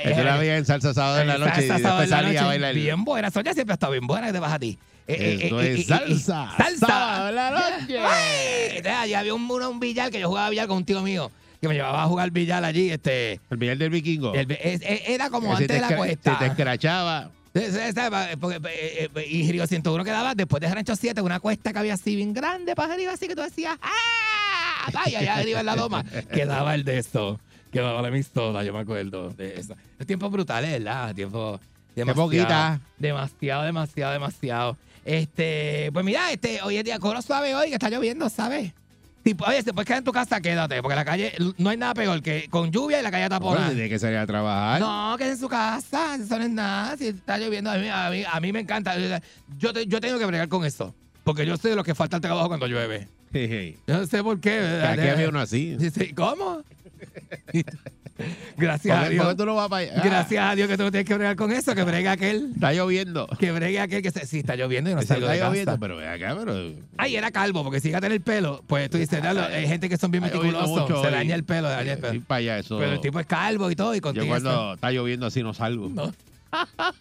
Eso 0.05 0.25
la 0.25 0.37
veía 0.37 0.57
en 0.57 0.65
salsa 0.67 0.93
sábado 0.95 1.21
en 1.21 1.27
la 1.29 1.35
salsa 1.39 1.49
noche 1.51 1.65
y 1.65 1.69
sábado 1.69 2.01
después 2.01 2.11
salía 2.11 2.43
a 2.43 2.47
bailar. 2.47 2.75
Bien 2.75 3.05
buena. 3.05 3.31
Sonia 3.31 3.55
siempre 3.55 3.73
ha 3.73 3.75
estado 3.75 3.93
bien 3.93 4.07
buena. 4.07 4.27
que 4.29 4.33
te 4.33 4.39
vas 4.41 4.53
a 4.53 4.59
ti? 4.59 4.79
Eh, 5.07 5.17
eh, 5.19 5.39
Esto 5.45 5.61
eh, 5.61 5.75
es 5.75 5.87
salsa. 5.87 6.53
Salsa. 6.57 7.31
La 7.33 7.51
noche. 7.51 7.99
Ay, 8.05 8.83
allí 8.87 9.15
había 9.15 9.35
un, 9.35 9.51
un, 9.51 9.81
billar 9.81 10.11
que 10.11 10.21
yo 10.21 10.29
jugaba 10.29 10.51
billar 10.51 10.67
con 10.67 10.79
un 10.79 10.85
tío 10.85 11.01
mío 11.03 11.31
que 11.61 11.69
me 11.69 11.75
llevaba 11.75 12.03
a 12.03 12.07
jugar 12.07 12.31
billar 12.33 12.65
allí. 12.65 12.91
Este, 12.91 13.41
El 13.51 13.57
billar 13.57 13.77
del 13.79 13.91
vikingo. 13.91 14.35
el- 14.35 14.51
era 15.07 15.31
como 15.31 15.53
antes 15.53 15.69
te 15.69 15.75
de 15.75 15.81
la 15.81 15.97
cuesta. 15.97 16.39
Te 16.39 16.47
escrachaba. 16.47 17.31
Porque, 17.53 18.57
eh, 18.65 19.11
eh, 19.15 19.27
y 19.29 19.53
Río 19.53 19.67
101 19.67 20.05
quedaba 20.05 20.35
después 20.35 20.61
de 20.61 20.75
Rancho 20.75 20.97
7, 20.97 21.21
una 21.21 21.39
cuesta 21.41 21.73
que 21.73 21.79
había 21.79 21.95
así 21.95 22.17
bien 22.17 22.33
grande 22.33 22.75
para 22.75 22.95
arriba, 22.95 23.13
así 23.13 23.29
que 23.29 23.37
tú 23.37 23.43
decías, 23.43 23.77
¡ah! 23.83 24.91
Vaya, 24.93 25.21
allá 25.21 25.37
arriba 25.37 25.61
en 25.61 25.67
la 25.67 25.77
loma. 25.77 26.05
Quedaba 26.33 26.75
el 26.75 26.83
de 26.85 26.99
esto, 26.99 27.39
quedaba 27.71 28.03
la 28.03 28.11
pistola, 28.11 28.65
yo 28.65 28.73
me 28.73 28.81
acuerdo 28.81 29.31
de 29.31 29.61
eso. 29.61 29.77
Es 29.99 30.07
tiempo 30.07 30.29
brutal, 30.29 30.65
¿verdad? 30.65 31.15
Tiempo. 31.15 31.61
Demasiado, 31.95 32.27
poquita. 32.27 32.81
Demasiado, 32.99 33.63
demasiado, 33.65 34.13
demasiado. 34.13 34.77
Este, 35.05 35.91
pues 35.93 36.05
mira, 36.05 36.33
este, 36.33 36.63
hoy 36.63 36.79
es 36.79 36.85
día 36.85 36.99
coro 36.99 37.21
suave 37.23 37.55
hoy, 37.55 37.69
que 37.69 37.75
está 37.75 37.91
lloviendo, 37.91 38.29
¿sabes? 38.29 38.73
Tipo, 39.23 39.45
oye, 39.45 39.63
si 39.63 39.73
puedes 39.73 39.87
quedar 39.87 39.99
en 39.99 40.05
tu 40.05 40.11
casa, 40.13 40.41
quédate, 40.41 40.83
porque 40.83 40.97
la 40.97 41.05
calle, 41.05 41.33
no 41.59 41.71
hay 41.71 41.77
nada 41.77 41.95
peor 41.95 42.21
que 42.23 42.49
con 42.51 42.73
lluvia 42.73 42.99
y 42.99 43.03
la 43.05 43.11
calle 43.11 43.29
taponada. 43.29 43.69
tiene 43.71 43.89
que 43.89 43.99
salir 43.99 44.17
a 44.19 44.27
trabajar. 44.27 44.81
No, 44.81 45.15
que 45.17 45.29
en 45.29 45.39
su 45.39 45.49
casa, 45.49 46.17
eso 46.17 46.39
no 46.39 46.45
es 46.45 46.51
nada. 46.51 46.97
Si 46.97 47.07
está 47.07 47.39
lloviendo, 47.39 47.71
a 47.71 47.77
mí, 47.79 47.89
a 47.89 48.11
mí, 48.11 48.25
a 48.31 48.41
mí 48.41 48.53
me 48.53 48.61
encanta. 48.61 48.95
Yo, 49.59 49.73
te- 49.73 49.87
yo 49.87 50.01
tengo 50.01 50.19
que 50.19 50.27
bregar 50.27 50.49
con 50.49 50.65
eso. 50.65 50.93
Porque 51.23 51.47
yo 51.47 51.57
sé 51.57 51.69
de 51.69 51.77
lo 51.77 51.85
que 51.85 51.95
falta 51.95 52.17
el 52.17 52.23
trabajo 52.23 52.49
cuando 52.49 52.67
llueve. 52.67 53.07
Yo 53.87 53.97
no 53.99 54.07
sé 54.07 54.23
por 54.23 54.41
qué. 54.41 54.59
¿verdad? 54.59 54.91
Aquí 54.93 55.09
había 55.09 55.29
uno 55.29 55.41
así. 55.41 55.77
Sí, 55.81 55.91
sí, 55.91 56.13
¿Cómo? 56.13 56.63
Gracias 58.57 58.97
¿Por 58.97 59.07
a 59.07 59.09
Dios. 59.09 59.37
tú 59.37 59.47
no 59.47 59.55
vas 59.55 59.69
para 59.69 59.91
allá? 59.91 60.03
Gracias 60.05 60.45
a 60.45 60.55
Dios 60.55 60.69
que 60.69 60.77
tú 60.77 60.83
no 60.85 60.91
tienes 60.91 61.07
que 61.09 61.15
bregar 61.15 61.37
con 61.37 61.51
eso, 61.53 61.75
que 61.75 61.83
bregue 61.83 62.09
aquel. 62.09 62.51
Está 62.55 62.73
lloviendo. 62.73 63.27
Que 63.39 63.53
bregue 63.53 63.81
aquel 63.81 64.03
que 64.03 64.11
se, 64.11 64.27
sí 64.27 64.41
está 64.41 64.55
lloviendo 64.57 64.91
y 64.91 64.95
no 64.95 65.03
salgo 65.03 65.27
está 65.31 65.33
de 65.33 65.41
lloviendo, 65.49 65.71
casa. 65.73 65.81
pero 65.81 65.97
ve 65.97 66.09
acá, 66.09 66.37
pero. 66.39 66.73
Ay, 66.99 67.17
era 67.17 67.31
calvo, 67.31 67.65
porque 67.65 67.81
si 67.81 67.89
llega 67.89 67.99
a 67.99 68.03
tener 68.03 68.21
pelo, 68.21 68.63
pues 68.67 68.89
tú 68.91 68.99
dices, 68.99 69.21
"Diablo, 69.23 69.43
hay 69.45 69.67
gente 69.67 69.89
que 69.89 69.97
son 69.97 70.11
bien 70.11 70.25
Está 70.25 70.37
lloviendo 70.37 70.59
meticulosos, 70.61 70.91
mucho 70.91 71.03
se 71.03 71.09
hoy. 71.09 71.15
daña 71.15 71.35
el 71.35 71.45
pelo, 71.45 71.69
se 71.69 71.75
daña 71.75 71.93
el 71.95 71.99
pelo. 71.99 72.21
para 72.27 72.39
allá, 72.39 72.59
eso. 72.59 72.79
Pero 72.79 72.93
el 72.93 73.01
tipo 73.01 73.19
es 73.21 73.27
calvo 73.27 73.71
y 73.71 73.77
todo, 73.77 73.93
y 73.95 73.99
Yo 73.99 74.03
contigo. 74.03 74.27
cuando 74.27 74.75
está 74.75 74.91
lloviendo 74.91 75.27
así 75.27 75.43
no 75.43 75.55
salgo. 75.55 75.89
No. 75.89 76.13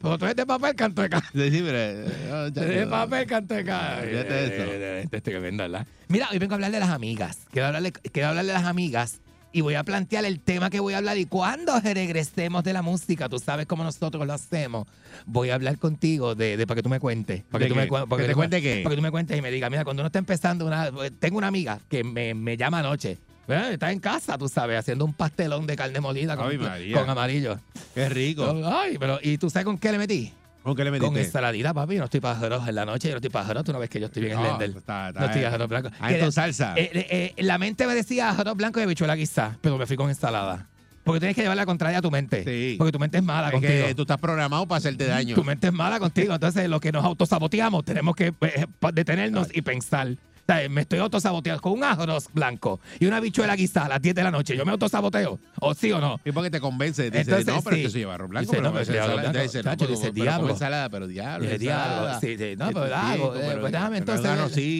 Pero 0.00 0.18
tú 0.18 0.24
eres 0.24 0.36
de 0.36 0.46
papel, 0.46 0.74
canto 0.74 1.02
de 1.02 1.08
ca- 1.10 1.20
Sí, 1.32 1.50
sí, 1.50 1.62
pero, 1.62 1.76
eh, 1.78 2.50
ya- 2.54 2.62
De 2.64 2.86
papel, 2.86 3.26
canto 3.26 3.54
de 3.54 3.60
eso. 3.60 3.72
Eh, 4.02 5.00
Este 5.04 5.16
es 5.18 5.22
tremendo, 5.22 5.64
¿verdad? 5.64 5.86
Mira, 6.08 6.28
hoy 6.32 6.38
vengo 6.38 6.54
a 6.54 6.56
hablar 6.56 6.70
de 6.72 6.80
las 6.80 6.88
amigas. 6.90 7.40
Quiero 7.50 7.66
hablarle, 7.66 7.92
quiero 7.92 8.28
hablar 8.30 8.46
de 8.46 8.52
las 8.52 8.64
amigas 8.64 9.20
y 9.54 9.60
voy 9.60 9.76
a 9.76 9.84
plantear 9.84 10.24
el 10.24 10.40
tema 10.40 10.68
que 10.68 10.80
voy 10.80 10.94
a 10.94 10.98
hablar. 10.98 11.16
Y 11.16 11.26
cuando 11.26 11.78
regresemos 11.78 12.64
de 12.64 12.72
la 12.72 12.82
música, 12.82 13.28
tú 13.28 13.38
sabes 13.38 13.66
cómo 13.66 13.84
nosotros 13.84 14.26
lo 14.26 14.32
hacemos. 14.32 14.88
Voy 15.26 15.50
a 15.50 15.54
hablar 15.54 15.78
contigo 15.78 16.34
de, 16.34 16.56
de 16.56 16.66
para 16.66 16.76
que 16.76 16.82
tú 16.82 16.88
me 16.88 16.98
cuentes. 16.98 17.44
Para 17.44 17.62
¿De 17.62 17.68
que 17.68 17.74
tú 17.74 17.80
me, 17.80 17.86
para 17.86 18.22
¿Que 18.22 18.28
te 18.28 18.34
cuente 18.34 18.60
qué? 18.60 18.80
Para 18.82 18.94
que 18.94 18.96
tú 18.96 19.02
me 19.02 19.12
cuentes 19.12 19.38
y 19.38 19.40
me 19.40 19.52
digas, 19.52 19.70
mira, 19.70 19.84
cuando 19.84 20.02
uno 20.02 20.08
está 20.08 20.18
empezando 20.18 20.66
una. 20.66 20.90
Tengo 21.20 21.38
una 21.38 21.46
amiga 21.46 21.78
que 21.88 22.02
me, 22.02 22.34
me 22.34 22.56
llama 22.56 22.80
anoche. 22.80 23.16
Está 23.46 23.92
en 23.92 24.00
casa, 24.00 24.36
tú 24.36 24.48
sabes, 24.48 24.76
haciendo 24.76 25.04
un 25.04 25.12
pastelón 25.12 25.66
de 25.68 25.76
carne 25.76 26.00
molida 26.00 26.36
con, 26.36 26.48
Ay, 26.66 26.92
con 26.92 27.08
amarillo. 27.08 27.60
Qué 27.94 28.08
rico. 28.08 28.60
Ay, 28.64 28.96
pero 28.98 29.20
¿y 29.22 29.38
tú 29.38 29.50
sabes 29.50 29.66
con 29.66 29.78
qué 29.78 29.92
le 29.92 29.98
metí? 29.98 30.32
¿Con 30.64 30.74
qué 30.74 30.82
le 30.82 30.90
metiste? 30.90 31.12
Con 31.12 31.18
ensaladita, 31.18 31.74
papi. 31.74 31.96
No 31.98 32.04
estoy 32.04 32.20
pájaro 32.20 32.60
en 32.66 32.74
la 32.74 32.84
noche, 32.86 33.08
yo 33.08 33.14
no 33.14 33.18
estoy 33.18 33.30
pájaro. 33.30 33.62
Tú 33.62 33.72
no 33.72 33.78
ves 33.78 33.90
que 33.90 34.00
yo 34.00 34.06
estoy 34.06 34.24
bien 34.24 34.34
No, 34.36 34.44
slender. 34.56 34.70
está- 34.78 35.08
está- 35.10 35.20
no 35.20 35.26
estoy 35.26 35.44
arroz 35.44 35.68
blanco. 35.68 35.90
Ah, 36.00 36.10
tu 36.18 36.32
salsa. 36.32 36.74
eh, 36.76 36.90
eh, 36.94 37.32
eh, 37.36 37.42
la 37.44 37.58
mente 37.58 37.86
me 37.86 37.94
decía 37.94 38.30
arroz 38.30 38.56
blanco 38.56 38.80
y 38.80 38.82
habichuela 38.82 39.14
quizás, 39.14 39.56
pero 39.60 39.76
me 39.78 39.86
fui 39.86 39.96
con 39.96 40.08
ensalada. 40.08 40.66
Porque 41.04 41.20
tienes 41.20 41.36
que 41.36 41.42
llevar 41.42 41.58
la 41.58 41.66
contraria 41.66 41.98
a 41.98 42.02
tu 42.02 42.10
mente. 42.10 42.44
Sí. 42.44 42.76
Porque 42.78 42.92
tu 42.92 42.98
mente 42.98 43.18
es 43.18 43.22
mala 43.22 43.48
es 43.48 43.52
contigo. 43.52 43.86
que 43.88 43.94
tú 43.94 44.02
estás 44.02 44.16
programado 44.18 44.66
para 44.66 44.78
hacerte 44.78 45.06
daño. 45.06 45.34
Tu 45.34 45.44
mente 45.44 45.66
es 45.66 45.72
mala 45.74 46.00
contigo. 46.00 46.32
Entonces, 46.32 46.66
lo 46.66 46.80
que 46.80 46.92
nos 46.92 47.04
autosaboteamos, 47.04 47.84
tenemos 47.84 48.16
que 48.16 48.32
eh, 48.40 48.66
detenernos 48.94 49.48
y 49.54 49.60
pensar. 49.60 50.16
Sea, 50.46 50.68
me 50.68 50.82
estoy 50.82 50.98
autosaboteando 50.98 51.62
con 51.62 51.72
un 51.72 51.84
arroz 51.84 52.28
blanco 52.32 52.78
y 53.00 53.06
una 53.06 53.16
habichuela 53.16 53.56
guisada 53.56 53.86
a 53.86 53.88
las 53.90 54.02
10 54.02 54.14
de 54.14 54.22
la 54.22 54.30
noche. 54.30 54.56
¿Yo 54.56 54.64
me 54.66 54.72
autosaboteo? 54.72 55.38
¿O 55.60 55.74
sí 55.74 55.90
o 55.90 56.00
no? 56.00 56.20
Y 56.24 56.32
porque 56.32 56.50
te 56.50 56.60
convence. 56.60 57.04
Dice, 57.04 57.20
Entonces, 57.20 57.46
no, 57.46 57.62
pero 57.62 57.76
sí. 57.76 57.80
es 57.80 57.84
que 57.84 57.88
eso 57.88 57.98
lleva 57.98 58.14
arroz 58.14 58.28
blanco. 58.28 58.50
Dice, 58.50 58.62
no, 58.62 58.72
pero 58.72 58.84
lleva 58.84 59.04
arroz 59.04 59.20
blanco. 59.22 59.38
dice, 59.38 59.58
no, 59.58 59.62
Chacho, 59.64 59.86
pero- 59.86 59.98
dice, 59.98 60.12
diablo. 60.12 60.50
ensalada, 60.50 60.90
pero 60.90 61.06
diablo. 61.06 61.44
Dije, 61.46 61.58
diablo. 61.58 62.20
Sí, 62.20 62.36
sí. 62.36 62.54
No, 62.58 62.68
pero 62.68 62.94
hago. 62.94 63.32
pues 63.60 63.72
déjame 63.72 63.98
entonces. 63.98 64.22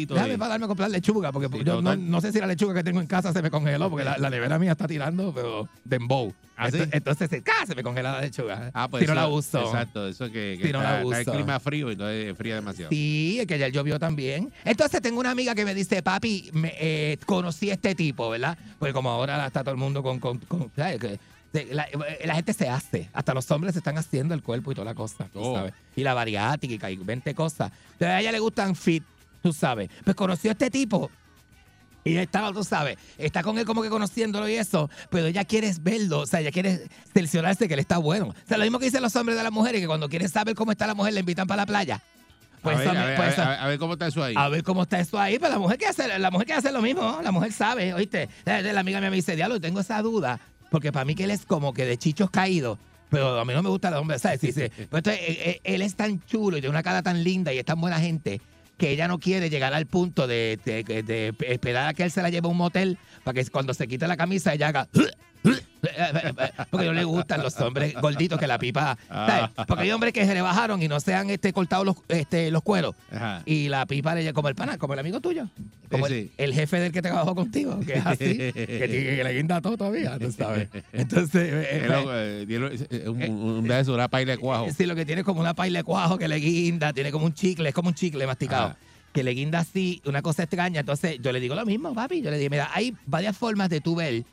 Déjame 0.09 0.37
darme 0.37 0.65
a 0.65 0.69
comprar 0.69 0.91
lechuga, 0.91 1.33
porque 1.33 1.49
yo 1.65 1.81
no, 1.81 2.21
sé 2.21 2.33
si 2.33 2.41
la 2.41 2.47
lechuga 2.47 2.75
que 2.75 2.85
tengo 2.85 3.01
en 3.01 3.07
casa 3.07 3.33
se 3.33 3.41
me 3.41 3.51
congeló, 3.51 3.89
porque 3.89 4.05
la, 4.05 4.19
la 4.19 4.31
nevera 4.31 4.59
mía 4.59 4.73
está 4.73 4.87
tirando, 4.87 5.33
pero 5.35 5.69
dembow. 5.85 6.35
¿Ah, 6.57 6.71
sí? 6.71 6.79
Entonces, 6.93 7.29
¡ah! 7.53 7.67
se 7.67 7.75
me 7.75 7.83
congela 7.83 8.13
la 8.13 8.21
lechuga. 8.21 8.71
Ah, 8.75 8.89
pues 8.89 9.01
si 9.03 9.07
no 9.07 9.13
eso- 9.13 9.21
la 9.21 9.29
uso. 9.29 9.61
Exacto, 9.67 10.07
eso 10.09 10.27
que, 10.27 10.57
que 10.61 10.67
Si 10.69 10.73
no 10.73 10.81
está, 10.81 11.03
la 11.05 11.19
está 11.19 11.31
el 11.33 11.37
clima 11.37 11.59
frío, 11.61 11.91
entonces 11.91 12.37
fría 12.37 12.55
demasiado. 12.57 12.91
Sí, 12.91 13.39
es 13.41 13.47
que 13.47 13.55
ayer 13.55 13.73
llovió 13.73 13.99
también. 13.99 14.53
Entonces 14.65 15.03
tengo 15.03 15.21
una 15.21 15.31
amiga 15.33 15.55
que 15.55 15.65
me 15.65 15.75
dice, 15.75 16.03
papi, 16.03 16.51
me, 16.53 16.73
eh, 16.79 17.19
conocí 17.27 17.71
a 17.71 17.75
este 17.75 17.95
tipo, 17.95 18.31
¿verdad? 18.31 18.57
Porque 18.79 18.93
como 18.93 19.11
ahora 19.11 19.47
está 19.47 19.63
todo 19.65 19.73
el 19.73 19.79
mundo 19.81 20.03
con... 20.03 20.21
con, 20.21 20.39
con- 20.39 20.71
¿sabes? 20.77 21.19
La, 21.71 21.85
eh, 21.85 22.23
la 22.25 22.35
gente 22.35 22.53
se 22.53 22.69
hace, 22.69 23.09
hasta 23.13 23.33
los 23.33 23.49
hombres 23.53 23.75
se 23.75 23.79
están 23.79 23.97
haciendo 23.97 24.35
el 24.35 24.43
cuerpo 24.43 24.73
y 24.73 24.75
toda 24.75 24.85
la 24.87 24.95
cosa, 24.95 25.29
tú 25.33 25.39
Oh. 25.41 25.55
sabes. 25.57 25.73
Y 25.95 26.03
la 26.03 26.13
bariátrica 26.15 26.91
y 26.91 26.97
20 26.97 27.33
cosas. 27.35 27.71
Entonces 27.93 28.09
a 28.09 28.21
ella 28.21 28.33
le 28.33 28.41
gustan 28.41 28.75
fit, 28.75 29.05
tú 29.43 29.53
sabes. 29.53 29.89
Pues 30.05 30.17
conoció 30.17 30.51
a 30.51 30.53
este 30.53 30.69
tipo 30.71 31.11
y 32.05 32.17
estaba, 32.17 32.53
tú 32.53 32.63
sabes, 32.63 32.99
está 33.17 33.43
con 33.43 33.59
él 33.59 33.65
como 33.65 33.83
que 33.83 33.89
conociéndolo 33.89 34.47
y 34.49 34.55
eso, 34.55 34.91
pero 35.11 35.27
ella 35.27 35.45
quiere 35.45 35.73
verlo, 35.81 36.21
o 36.21 36.27
sea, 36.27 36.41
ella 36.41 36.53
quiere 36.53 36.87
cerciorarse 37.15 37.67
que 37.67 37.75
él 37.75 37.81
está 37.81 37.97
bueno. 37.99 38.27
O 38.27 38.35
sea, 38.47 38.59
lo 38.59 38.65
mismo 38.65 38.79
que 38.79 38.85
dicen 38.85 39.03
los 39.03 39.17
hombres 39.17 39.39
de 39.39 39.43
las 39.43 39.53
mujeres, 39.53 39.81
que 39.81 39.87
cuando 39.87 40.09
quieren 40.09 40.29
saber 40.29 40.55
cómo 40.55 40.71
está 40.73 40.87
la 40.87 40.95
mujer, 40.95 41.15
le 41.15 41.21
invitan 41.21 41.47
para 41.47 41.63
la 41.63 41.67
playa. 41.67 42.03
Pues 42.63 42.77
a, 42.77 42.81
ver, 42.81 42.97
a, 42.97 43.05
ver, 43.05 43.17
pues 43.17 43.39
a, 43.39 43.49
ver, 43.49 43.59
a 43.59 43.69
ver 43.69 43.79
cómo 43.79 43.93
está 43.95 44.07
eso 44.07 44.23
ahí. 44.23 44.35
a 44.37 44.49
ver 44.49 44.63
cómo 44.63 44.83
está 44.83 44.99
eso 44.99 45.19
ahí, 45.19 45.39
pero 45.39 45.53
la 45.53 45.59
mujer 45.59 45.77
quiere 45.77 45.91
hacer, 45.91 46.21
la 46.21 46.31
mujer 46.31 46.47
quiere 46.47 46.59
hacer 46.59 46.73
lo 46.73 46.81
mismo, 46.81 47.21
la 47.23 47.31
mujer 47.31 47.53
sabe, 47.53 47.93
oíste. 47.93 48.29
La, 48.45 48.61
la 48.63 48.81
amiga 48.81 49.01
mía 49.01 49.11
me 49.11 49.17
dice, 49.17 49.37
diablo, 49.37 49.61
tengo 49.61 49.81
esa 49.81 50.01
duda, 50.01 50.41
porque 50.71 50.93
para 50.93 51.05
mí 51.05 51.15
que 51.15 51.25
él 51.25 51.31
es 51.31 51.45
como 51.45 51.73
que 51.73 51.85
de 51.85 51.97
chichos 51.99 52.31
caídos. 52.31 52.79
Pero 53.11 53.39
a 53.39 53.45
mí 53.45 53.53
no 53.53 53.63
me 53.63 53.69
gusta 53.69 53.89
el 53.89 53.95
hombre, 53.95 54.19
¿sabes? 54.19 54.41
Sí, 54.41 54.49
sí. 54.53 54.63
Pero 54.77 54.99
entonces, 54.99 55.21
eh, 55.21 55.39
eh, 55.45 55.61
él 55.63 55.83
es 55.83 55.95
tan 55.95 56.21
chulo 56.25 56.57
y 56.57 56.61
tiene 56.61 56.71
una 56.71 56.83
cara 56.83 57.03
tan 57.03 57.23
linda 57.23 57.53
y 57.53 57.59
es 57.59 57.65
tan 57.65 57.81
buena 57.81 58.01
gente 58.01 58.41
que 58.77 58.91
ella 58.91 59.09
no 59.09 59.19
quiere 59.19 59.51
llegar 59.51 59.73
al 59.75 59.87
punto 59.87 60.27
de, 60.27 60.59
de- 60.65 60.83
de- 60.85 61.03
de 61.03 61.35
esperar 61.49 61.89
a 61.89 61.95
que 61.95 62.03
él 62.03 62.11
se 62.11 62.23
la 62.23 62.31
lleve 62.31 62.49
a 62.49 62.51
un 62.51 62.57
motel 62.57 62.99
para 63.23 63.41
que 63.43 63.49
cuando 63.51 63.73
se 63.75 63.87
quite 63.89 64.07
la 64.09 64.17
camisa 64.17 64.53
ella 64.55 64.69
haga... 64.69 64.89
Porque 66.71 66.87
no 66.87 66.93
le 66.93 67.05
gustan 67.05 67.43
los 67.43 67.59
hombres 67.61 67.95
gorditos 68.01 68.39
que 68.39 68.47
la 68.47 68.59
pipa... 68.59 68.97
¿sabes? 69.09 69.51
Porque 69.67 69.83
hay 69.85 69.91
hombres 69.91 70.13
que 70.13 70.25
se 70.25 70.35
le 70.35 70.41
bajaron 70.41 70.83
y 70.83 70.89
no 70.89 71.01
se 71.01 71.15
han 71.15 71.29
este, 71.31 71.53
cortado 71.53 71.85
los, 71.85 71.97
este, 72.09 72.51
los 72.51 72.63
cueros. 72.63 72.95
Ajá. 73.13 73.43
Y 73.45 73.69
la 73.69 73.87
pipa 73.87 74.15
le 74.15 74.33
como 74.33 74.49
el 74.49 74.55
pana, 74.55 74.79
como 74.79 74.95
el 74.95 75.01
amigo 75.01 75.21
tuyo. 75.21 75.49
Como 75.91 76.09
Sí, 76.09 76.33
el, 76.39 76.55
jefe 76.55 76.81
del 76.81 76.93
que 76.93 77.03
trabajó 77.03 77.35
contigo, 77.35 77.79
que 77.81 77.95
es 77.95 78.07
así, 78.07 78.37
que, 78.37 78.53
tiene- 78.53 79.17
que 79.17 79.25
le 79.25 79.33
guinda 79.35 79.61
todo 79.61 79.77
todavía, 79.77 80.19
tú 80.19 80.33
sabes. 80.33 80.69
Entonces, 80.93 81.53
eh, 81.53 81.69
eh, 81.71 82.45
tiene- 82.49 82.71
eh, 82.91 83.09
un, 83.09 83.23
un 83.23 83.69
de 83.69 83.81
esos, 83.81 83.95
una 83.95 84.09
paila 84.09 84.33
de 84.33 84.39
cuajo. 84.39 84.67
Sí, 84.77 84.87
lo 84.87 84.95
que 84.95 85.05
tiene 85.05 85.21
es 85.21 85.25
como 85.25 85.41
una 85.41 85.55
paila 85.55 85.81
de 85.81 85.85
cuajo 85.85 86.19
que 86.19 86.27
le 86.27 86.37
guinda, 86.37 86.93
tiene 86.93 87.13
como 87.13 87.27
un 87.27 87.35
chicle, 87.35 87.69
es 87.69 87.75
como 87.75 87.89
un 87.91 87.95
chicle 87.95 88.27
masticado. 88.27 88.67
Ajá. 88.69 88.77
Que 89.13 89.23
le 89.23 89.31
guinda 89.33 89.61
así, 89.61 90.03
una 90.07 90.23
cosa 90.23 90.43
extraña. 90.43 90.81
Entonces, 90.81 91.19
yo 91.21 91.31
le 91.31 91.39
digo 91.39 91.55
lo 91.55 91.65
mismo, 91.65 91.95
papi. 91.95 92.21
Yo 92.21 92.31
le 92.33 92.39
digo, 92.39 92.51
mira, 92.51 92.71
hay 92.75 92.97
varias 93.07 93.37
formas 93.37 93.69
de 93.69 93.81
tú 93.81 93.95
ver 93.95 94.25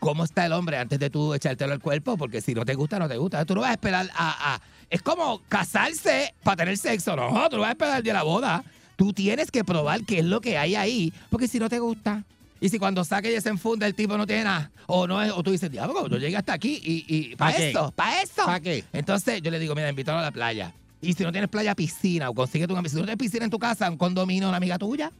cómo 0.00 0.24
está 0.24 0.46
el 0.46 0.52
hombre 0.52 0.78
antes 0.78 0.98
de 0.98 1.10
tú 1.10 1.34
echártelo 1.34 1.72
al 1.72 1.80
cuerpo, 1.80 2.16
porque 2.16 2.40
si 2.40 2.54
no 2.54 2.64
te 2.64 2.74
gusta, 2.74 2.98
no 2.98 3.08
te 3.08 3.16
gusta. 3.16 3.44
Tú 3.44 3.54
no 3.54 3.60
vas 3.62 3.70
a 3.70 3.74
esperar 3.74 4.10
a. 4.14 4.54
a- 4.54 4.60
es 4.88 5.02
como 5.02 5.42
casarse 5.48 6.32
para 6.44 6.58
tener 6.58 6.76
sexo, 6.78 7.16
no. 7.16 7.28
Tú 7.48 7.56
no 7.56 7.62
vas 7.62 7.70
a 7.70 7.72
esperar 7.72 7.96
el 7.98 8.02
día 8.04 8.12
de 8.12 8.18
la 8.18 8.22
boda. 8.22 8.62
Tú 8.96 9.12
tienes 9.12 9.50
que 9.50 9.64
probar 9.64 10.04
qué 10.04 10.20
es 10.20 10.24
lo 10.24 10.40
que 10.40 10.56
hay 10.56 10.74
ahí, 10.74 11.12
porque 11.28 11.48
si 11.48 11.58
no 11.58 11.68
te 11.68 11.78
gusta. 11.80 12.22
Y 12.60 12.68
si 12.70 12.78
cuando 12.78 13.04
saque 13.04 13.36
y 13.36 13.40
se 13.40 13.50
enfunda 13.50 13.86
el 13.86 13.94
tipo 13.94 14.16
no 14.16 14.26
tiene 14.26 14.44
nada, 14.44 14.70
o 14.86 15.06
no 15.06 15.20
es, 15.22 15.30
o 15.32 15.42
tú 15.42 15.50
dices, 15.50 15.70
diablo, 15.70 16.08
yo 16.08 16.16
llegué 16.16 16.36
hasta 16.38 16.54
aquí 16.54 16.80
y, 16.82 17.04
y 17.06 17.36
¿Pa 17.36 17.46
para 17.46 17.56
qué? 17.58 17.70
eso, 17.70 17.92
para 17.94 18.22
eso. 18.22 18.46
¿Pa 18.46 18.60
qué? 18.60 18.84
Entonces 18.94 19.42
yo 19.42 19.50
le 19.50 19.58
digo, 19.58 19.74
mira, 19.74 19.90
invítalo 19.90 20.18
a 20.18 20.22
la 20.22 20.30
playa. 20.30 20.72
Y 21.02 21.12
si 21.12 21.22
no 21.24 21.32
tienes 21.32 21.50
playa, 21.50 21.74
piscina, 21.74 22.30
o 22.30 22.32
una 22.32 22.46
piscina. 22.46 22.88
Si 22.88 22.96
no 22.96 23.02
tienes 23.02 23.16
piscina 23.18 23.44
en 23.44 23.50
tu 23.50 23.58
casa, 23.58 23.90
un 23.90 23.98
condominio, 23.98 24.48
una 24.48 24.56
amiga 24.56 24.78
tuya, 24.78 25.10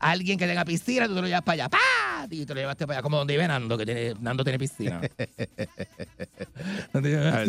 alguien 0.00 0.38
que 0.38 0.46
tenga 0.46 0.64
piscina, 0.64 1.06
tú 1.06 1.14
te 1.14 1.20
lo 1.22 1.26
llevas 1.26 1.42
para 1.42 1.54
allá. 1.64 1.68
¡Pah! 1.68 2.26
Y 2.30 2.44
te 2.44 2.54
lo 2.54 2.60
llevaste 2.60 2.86
para 2.86 2.98
allá, 2.98 3.02
como 3.02 3.18
donde 3.18 3.34
vive 3.34 3.46
Nando, 3.46 3.78
que 3.78 3.84
tiene, 3.86 4.14
Nando 4.20 4.42
tiene 4.44 4.58
piscina. 4.58 5.00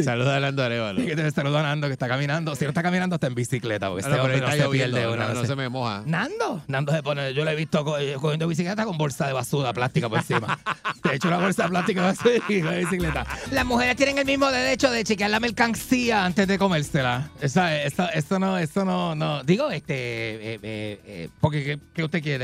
Saluda 0.04 0.36
a 0.36 0.40
Lando 0.40 0.64
Arevalo. 0.64 1.04
Que 1.06 1.16
te 1.16 1.32
saluda 1.32 1.60
a 1.62 1.64
Nando, 1.64 1.88
que 1.88 1.94
está 1.94 2.08
caminando. 2.08 2.56
Si 2.56 2.64
no 2.66 2.70
está 2.70 2.84
caminando, 2.84 3.16
está 3.16 3.28
en 3.28 3.36
bicicleta, 3.36 3.90
porque 3.90 4.06
Ah, 4.06 4.08
este 4.10 4.18
no, 4.18 4.24
hombre 4.24 4.42
no 4.42 4.52
se 4.52 4.70
pierde 4.70 5.08
una. 5.08 5.28
no, 5.28 5.34
no 5.34 5.42
no 5.42 5.48
se- 5.48 5.56
me 5.56 5.70
moja. 5.70 6.04
Nando, 6.06 6.64
Nando 6.68 6.92
se 6.92 7.02
pone, 7.04 7.34
yo 7.34 7.44
lo 7.44 7.52
he 7.52 7.56
visto 7.56 7.84
co- 7.84 7.98
eh, 7.98 8.16
cogiendo 8.20 8.48
bicicleta 8.48 8.86
con 8.86 8.98
bolsa 8.98 9.28
de 9.28 9.34
basura 9.34 9.74
plástica 9.74 10.10
por 10.10 10.20
encima. 10.20 10.60
Te 11.02 11.10
he 11.10 11.16
hecho 11.16 11.28
una 11.28 11.38
bolsa 11.40 11.64
de 11.64 11.70
plástica 11.70 12.04
basura 12.04 12.36
y 12.50 12.62
la 12.62 12.72
bicicleta. 12.72 13.26
Las 13.52 13.66
mujeres 13.66 13.96
tienen 13.96 14.18
el 14.20 14.26
mismo 14.26 14.50
derecho 14.52 14.92
de 14.92 15.04
chequear 15.04 15.30
la 15.32 15.40
mercancía 15.40 16.26
antes 16.26 16.48
de 16.48 16.58
comérsela. 16.58 17.32
Esa, 17.42 17.82
esa, 17.82 18.10
eso 18.10 18.38
no, 18.40 18.58
eso 18.58 18.86
no, 18.86 19.16
no. 19.16 19.44
Digo, 19.44 19.72
este, 19.72 19.94
eh, 19.96 20.60
eh, 20.62 21.00
eh, 21.06 21.30
porque 21.40 21.64
¿qué, 21.64 21.80
qué 21.94 22.04
usted 22.04 22.22
quiere? 22.22 22.37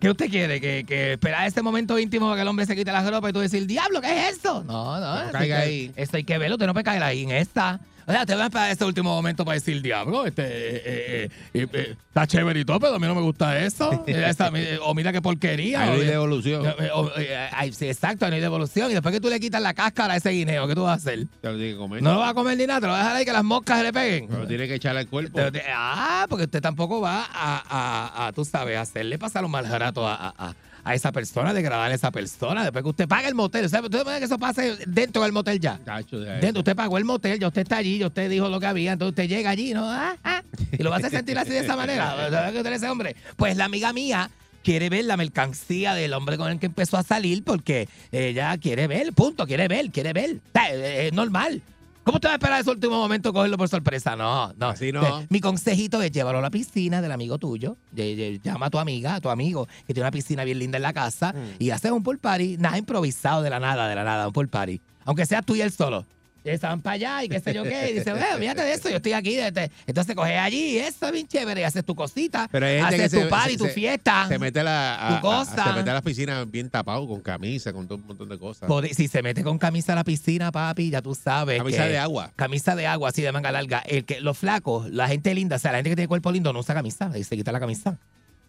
¿Qué 0.00 0.10
usted 0.10 0.28
quiere? 0.28 0.60
¿Que, 0.60 0.84
que 0.84 1.12
esperar 1.14 1.46
ese 1.46 1.62
momento 1.62 1.98
íntimo 1.98 2.26
para 2.26 2.36
que 2.36 2.42
el 2.42 2.48
hombre 2.48 2.66
se 2.66 2.76
quite 2.76 2.92
la 2.92 3.08
ropa 3.08 3.30
y 3.30 3.32
tú 3.32 3.40
decir, 3.40 3.66
diablo, 3.66 4.00
¿qué 4.00 4.28
es 4.28 4.38
eso? 4.38 4.62
No, 4.64 5.00
no. 5.00 5.22
eso 5.22 5.32
caiga 5.32 5.58
hay 5.60 5.62
que- 5.62 5.72
ahí. 5.88 5.92
Esto 5.96 6.16
hay 6.18 6.24
que 6.24 6.36
verlo, 6.38 6.56
usted 6.56 6.66
no 6.66 6.72
puede 6.74 6.84
caer 6.84 7.02
ahí 7.02 7.22
en 7.22 7.30
esta. 7.30 7.80
O 8.06 8.12
sea, 8.12 8.26
te 8.26 8.34
vas 8.34 8.42
a 8.42 8.46
esperar 8.46 8.70
ese 8.70 8.84
último 8.84 9.10
momento 9.14 9.44
para 9.44 9.54
decir, 9.54 9.80
diablo, 9.82 10.26
este, 10.26 10.42
eh, 10.44 10.82
eh, 10.84 11.28
eh, 11.54 11.66
eh, 11.72 11.96
está 12.08 12.26
chévere 12.26 12.60
y 12.60 12.64
todo, 12.64 12.78
pero 12.80 12.94
a 12.94 12.98
mí 12.98 13.06
no 13.06 13.14
me 13.14 13.20
gusta 13.22 13.58
eso. 13.64 13.90
Eh, 14.06 14.32
eh, 14.54 14.78
o 14.82 14.94
mira 14.94 15.12
qué 15.12 15.22
porquería. 15.22 15.82
Hay 15.92 16.00
devolución. 16.04 16.66
eh, 16.66 16.90
o- 16.92 17.10
eh, 17.16 17.48
ay, 17.52 17.72
sí, 17.72 17.86
exacto, 17.88 18.28
no 18.28 18.34
hay 18.34 18.40
devolución. 18.40 18.90
Y 18.90 18.94
después 18.94 19.12
que 19.14 19.20
tú 19.20 19.28
le 19.28 19.40
quitas 19.40 19.60
la 19.62 19.74
cáscara 19.74 20.14
a 20.14 20.16
ese 20.16 20.30
guineo, 20.30 20.66
¿qué 20.68 20.74
tú 20.74 20.82
vas 20.82 20.92
a 20.92 20.94
hacer? 20.94 21.26
Te 21.40 21.48
lo 21.50 21.56
tiene 21.56 21.72
que 21.72 21.78
comer. 21.78 22.02
No 22.02 22.12
lo 22.14 22.18
vas 22.20 22.30
a 22.30 22.34
comer 22.34 22.56
ni 22.58 22.66
nada, 22.66 22.80
te 22.80 22.86
lo 22.86 22.92
vas 22.92 23.00
a 23.00 23.04
dejar 23.04 23.16
ahí 23.16 23.24
que 23.24 23.32
las 23.32 23.44
moscas 23.44 23.78
se 23.78 23.84
le 23.84 23.92
peguen. 23.92 24.28
Pero 24.28 24.46
tiene 24.46 24.68
que 24.68 24.74
echarle 24.74 25.00
al 25.00 25.08
cuerpo. 25.08 25.40
Te- 25.50 25.62
ah, 25.74 26.26
porque 26.28 26.44
usted 26.44 26.60
tampoco 26.60 27.00
va 27.00 27.24
a, 27.32 27.62
a, 27.68 28.26
a, 28.26 28.32
tú 28.32 28.44
sabes, 28.44 28.76
a 28.76 28.82
hacerle 28.82 29.18
pasar 29.18 29.44
un 29.44 29.50
mal 29.50 29.66
rato 29.68 30.06
a, 30.06 30.34
a, 30.36 30.54
a- 30.84 30.94
esa 30.94 31.10
persona, 31.12 31.52
degradar 31.54 31.90
a 31.90 31.94
esa 31.94 32.10
persona, 32.10 32.62
después 32.62 32.82
que 32.84 32.90
usted 32.90 33.08
paga 33.08 33.28
el 33.28 33.34
motel. 33.34 33.64
O 33.64 33.68
sea, 33.68 33.80
¿Usted 33.80 34.02
puede 34.02 34.18
que 34.18 34.24
eso 34.26 34.38
pase 34.38 34.76
dentro 34.86 35.22
del 35.22 35.32
motel 35.32 35.58
ya? 35.60 35.78
Cacho, 35.84 36.20
de 36.20 36.30
ahí. 36.30 36.40
Dentro, 36.40 36.60
usted 36.60 36.76
pagó 36.76 36.98
el 36.98 37.04
motel, 37.04 37.38
ya 37.38 37.48
usted 37.48 37.62
está 37.62 37.78
allí, 37.78 37.98
ya 37.98 38.06
usted 38.08 38.28
dijo 38.30 38.48
lo 38.48 38.60
que 38.60 38.66
había, 38.66 38.92
entonces 38.92 39.10
usted 39.12 39.28
llega 39.28 39.50
allí, 39.50 39.74
¿no? 39.74 39.84
Ah, 39.90 40.16
ah, 40.24 40.42
y 40.72 40.82
lo 40.82 40.90
va 40.90 40.96
a 40.96 40.98
hacer 40.98 41.10
sentir 41.10 41.38
así 41.38 41.50
de 41.50 41.60
esa 41.60 41.76
manera. 41.76 42.14
¿Sabe 42.30 42.52
que 42.52 42.58
usted 42.58 42.72
es 42.72 42.82
ese 42.82 42.88
hombre? 42.90 43.16
Pues 43.36 43.56
la 43.56 43.64
amiga 43.66 43.92
mía 43.92 44.30
quiere 44.62 44.88
ver 44.88 45.04
la 45.04 45.16
mercancía 45.18 45.94
del 45.94 46.14
hombre 46.14 46.38
con 46.38 46.50
el 46.50 46.58
que 46.58 46.66
empezó 46.66 46.96
a 46.96 47.02
salir 47.02 47.44
porque 47.44 47.86
ella 48.12 48.56
quiere 48.56 48.86
ver, 48.86 49.12
punto, 49.12 49.46
quiere 49.46 49.68
ver, 49.68 49.90
quiere 49.90 50.12
ver. 50.14 50.36
O 50.36 50.40
sea, 50.58 50.74
Es 50.74 51.12
normal. 51.12 51.60
¿Cómo 52.04 52.16
usted 52.16 52.28
va 52.28 52.32
a 52.32 52.36
esperar 52.36 52.60
ese 52.60 52.70
último 52.70 52.96
momento 52.96 53.32
cogerlo 53.32 53.56
por 53.56 53.68
sorpresa? 53.68 54.14
No, 54.14 54.52
no. 54.58 54.68
Así 54.68 54.92
no. 54.92 55.24
Mi 55.30 55.40
consejito 55.40 56.02
es 56.02 56.12
llevarlo 56.12 56.38
a 56.38 56.42
la 56.42 56.50
piscina 56.50 57.00
del 57.00 57.10
amigo 57.12 57.38
tuyo. 57.38 57.76
Ll- 57.96 58.16
ll- 58.16 58.40
Llama 58.42 58.66
a 58.66 58.70
tu 58.70 58.78
amiga, 58.78 59.14
a 59.14 59.20
tu 59.22 59.30
amigo, 59.30 59.66
que 59.86 59.94
tiene 59.94 60.02
una 60.02 60.10
piscina 60.10 60.44
bien 60.44 60.58
linda 60.58 60.76
en 60.76 60.82
la 60.82 60.92
casa, 60.92 61.32
Mm. 61.32 61.62
y 61.62 61.70
haces 61.70 61.90
un 61.92 62.02
pool 62.02 62.18
party, 62.18 62.56
nada 62.58 62.76
improvisado 62.76 63.40
de 63.42 63.48
la 63.50 63.58
nada, 63.58 63.88
de 63.88 63.94
la 63.94 64.04
nada, 64.04 64.26
un 64.26 64.32
pool 64.34 64.48
party. 64.48 64.80
Aunque 65.06 65.24
sea 65.24 65.40
tú 65.42 65.56
y 65.56 65.62
él 65.62 65.72
solo. 65.72 66.04
Estaban 66.44 66.82
para 66.82 66.94
allá 66.94 67.24
y 67.24 67.28
qué 67.30 67.40
sé 67.40 67.54
yo 67.54 67.62
qué. 67.62 67.90
Y 67.90 67.94
dice, 67.94 68.10
"Eh, 68.10 68.36
fíjate 68.38 68.60
de 68.62 68.72
eso, 68.74 68.90
yo 68.90 68.96
estoy 68.96 69.14
aquí. 69.14 69.34
este". 69.38 69.70
Entonces 69.86 70.14
coges 70.14 70.38
allí, 70.38 70.76
eso 70.76 71.06
es 71.06 71.12
bien 71.12 71.26
chévere, 71.26 71.62
y 71.62 71.64
haces 71.64 71.84
tu 71.84 71.94
cosita, 71.94 72.48
Pero 72.52 72.66
hay 72.66 72.80
gente 72.82 72.96
haces 72.96 73.10
que 73.10 73.16
tu 73.16 73.22
se- 73.22 73.28
party, 73.30 73.52
se- 73.52 73.58
tu 73.58 73.64
se- 73.64 73.70
fiesta. 73.70 74.28
Se 74.28 74.38
mete 74.38 74.60
a 74.60 74.64
la, 74.64 75.06
a- 75.06 75.08
Tu 75.08 75.14
a- 75.14 75.20
cosa. 75.20 75.64
se 75.64 75.72
mete 75.72 75.90
a 75.90 75.94
las 75.94 76.02
piscinas 76.02 76.50
bien 76.50 76.68
tapado, 76.68 77.08
con 77.08 77.22
camisa, 77.22 77.72
con 77.72 77.86
todo 77.88 77.96
un 77.98 78.06
montón 78.06 78.28
de 78.28 78.38
cosas. 78.38 78.68
Si 78.94 79.08
se 79.08 79.22
mete 79.22 79.42
con 79.42 79.56
camisa 79.58 79.92
a 79.94 79.96
la 79.96 80.04
piscina, 80.04 80.52
papi, 80.52 80.90
ya 80.90 81.00
tú 81.00 81.14
sabes. 81.14 81.56
Camisa 81.58 81.84
que- 81.84 81.88
de 81.92 81.98
agua. 81.98 82.30
Camisa 82.36 82.76
de 82.76 82.86
agua, 82.86 83.08
así 83.08 83.22
de 83.22 83.32
manga 83.32 83.50
larga. 83.50 83.78
El 83.80 84.04
que, 84.04 84.20
los 84.20 84.36
flacos, 84.36 84.90
la 84.90 85.08
gente 85.08 85.34
linda, 85.34 85.56
o 85.56 85.58
sea, 85.58 85.72
la 85.72 85.78
gente 85.78 85.90
que 85.90 85.96
tiene 85.96 86.08
cuerpo 86.08 86.30
lindo 86.30 86.52
no 86.52 86.58
usa 86.60 86.74
camisa 86.74 87.10
y 87.16 87.24
se 87.24 87.36
quita 87.36 87.52
la 87.52 87.60
camisa. 87.60 87.98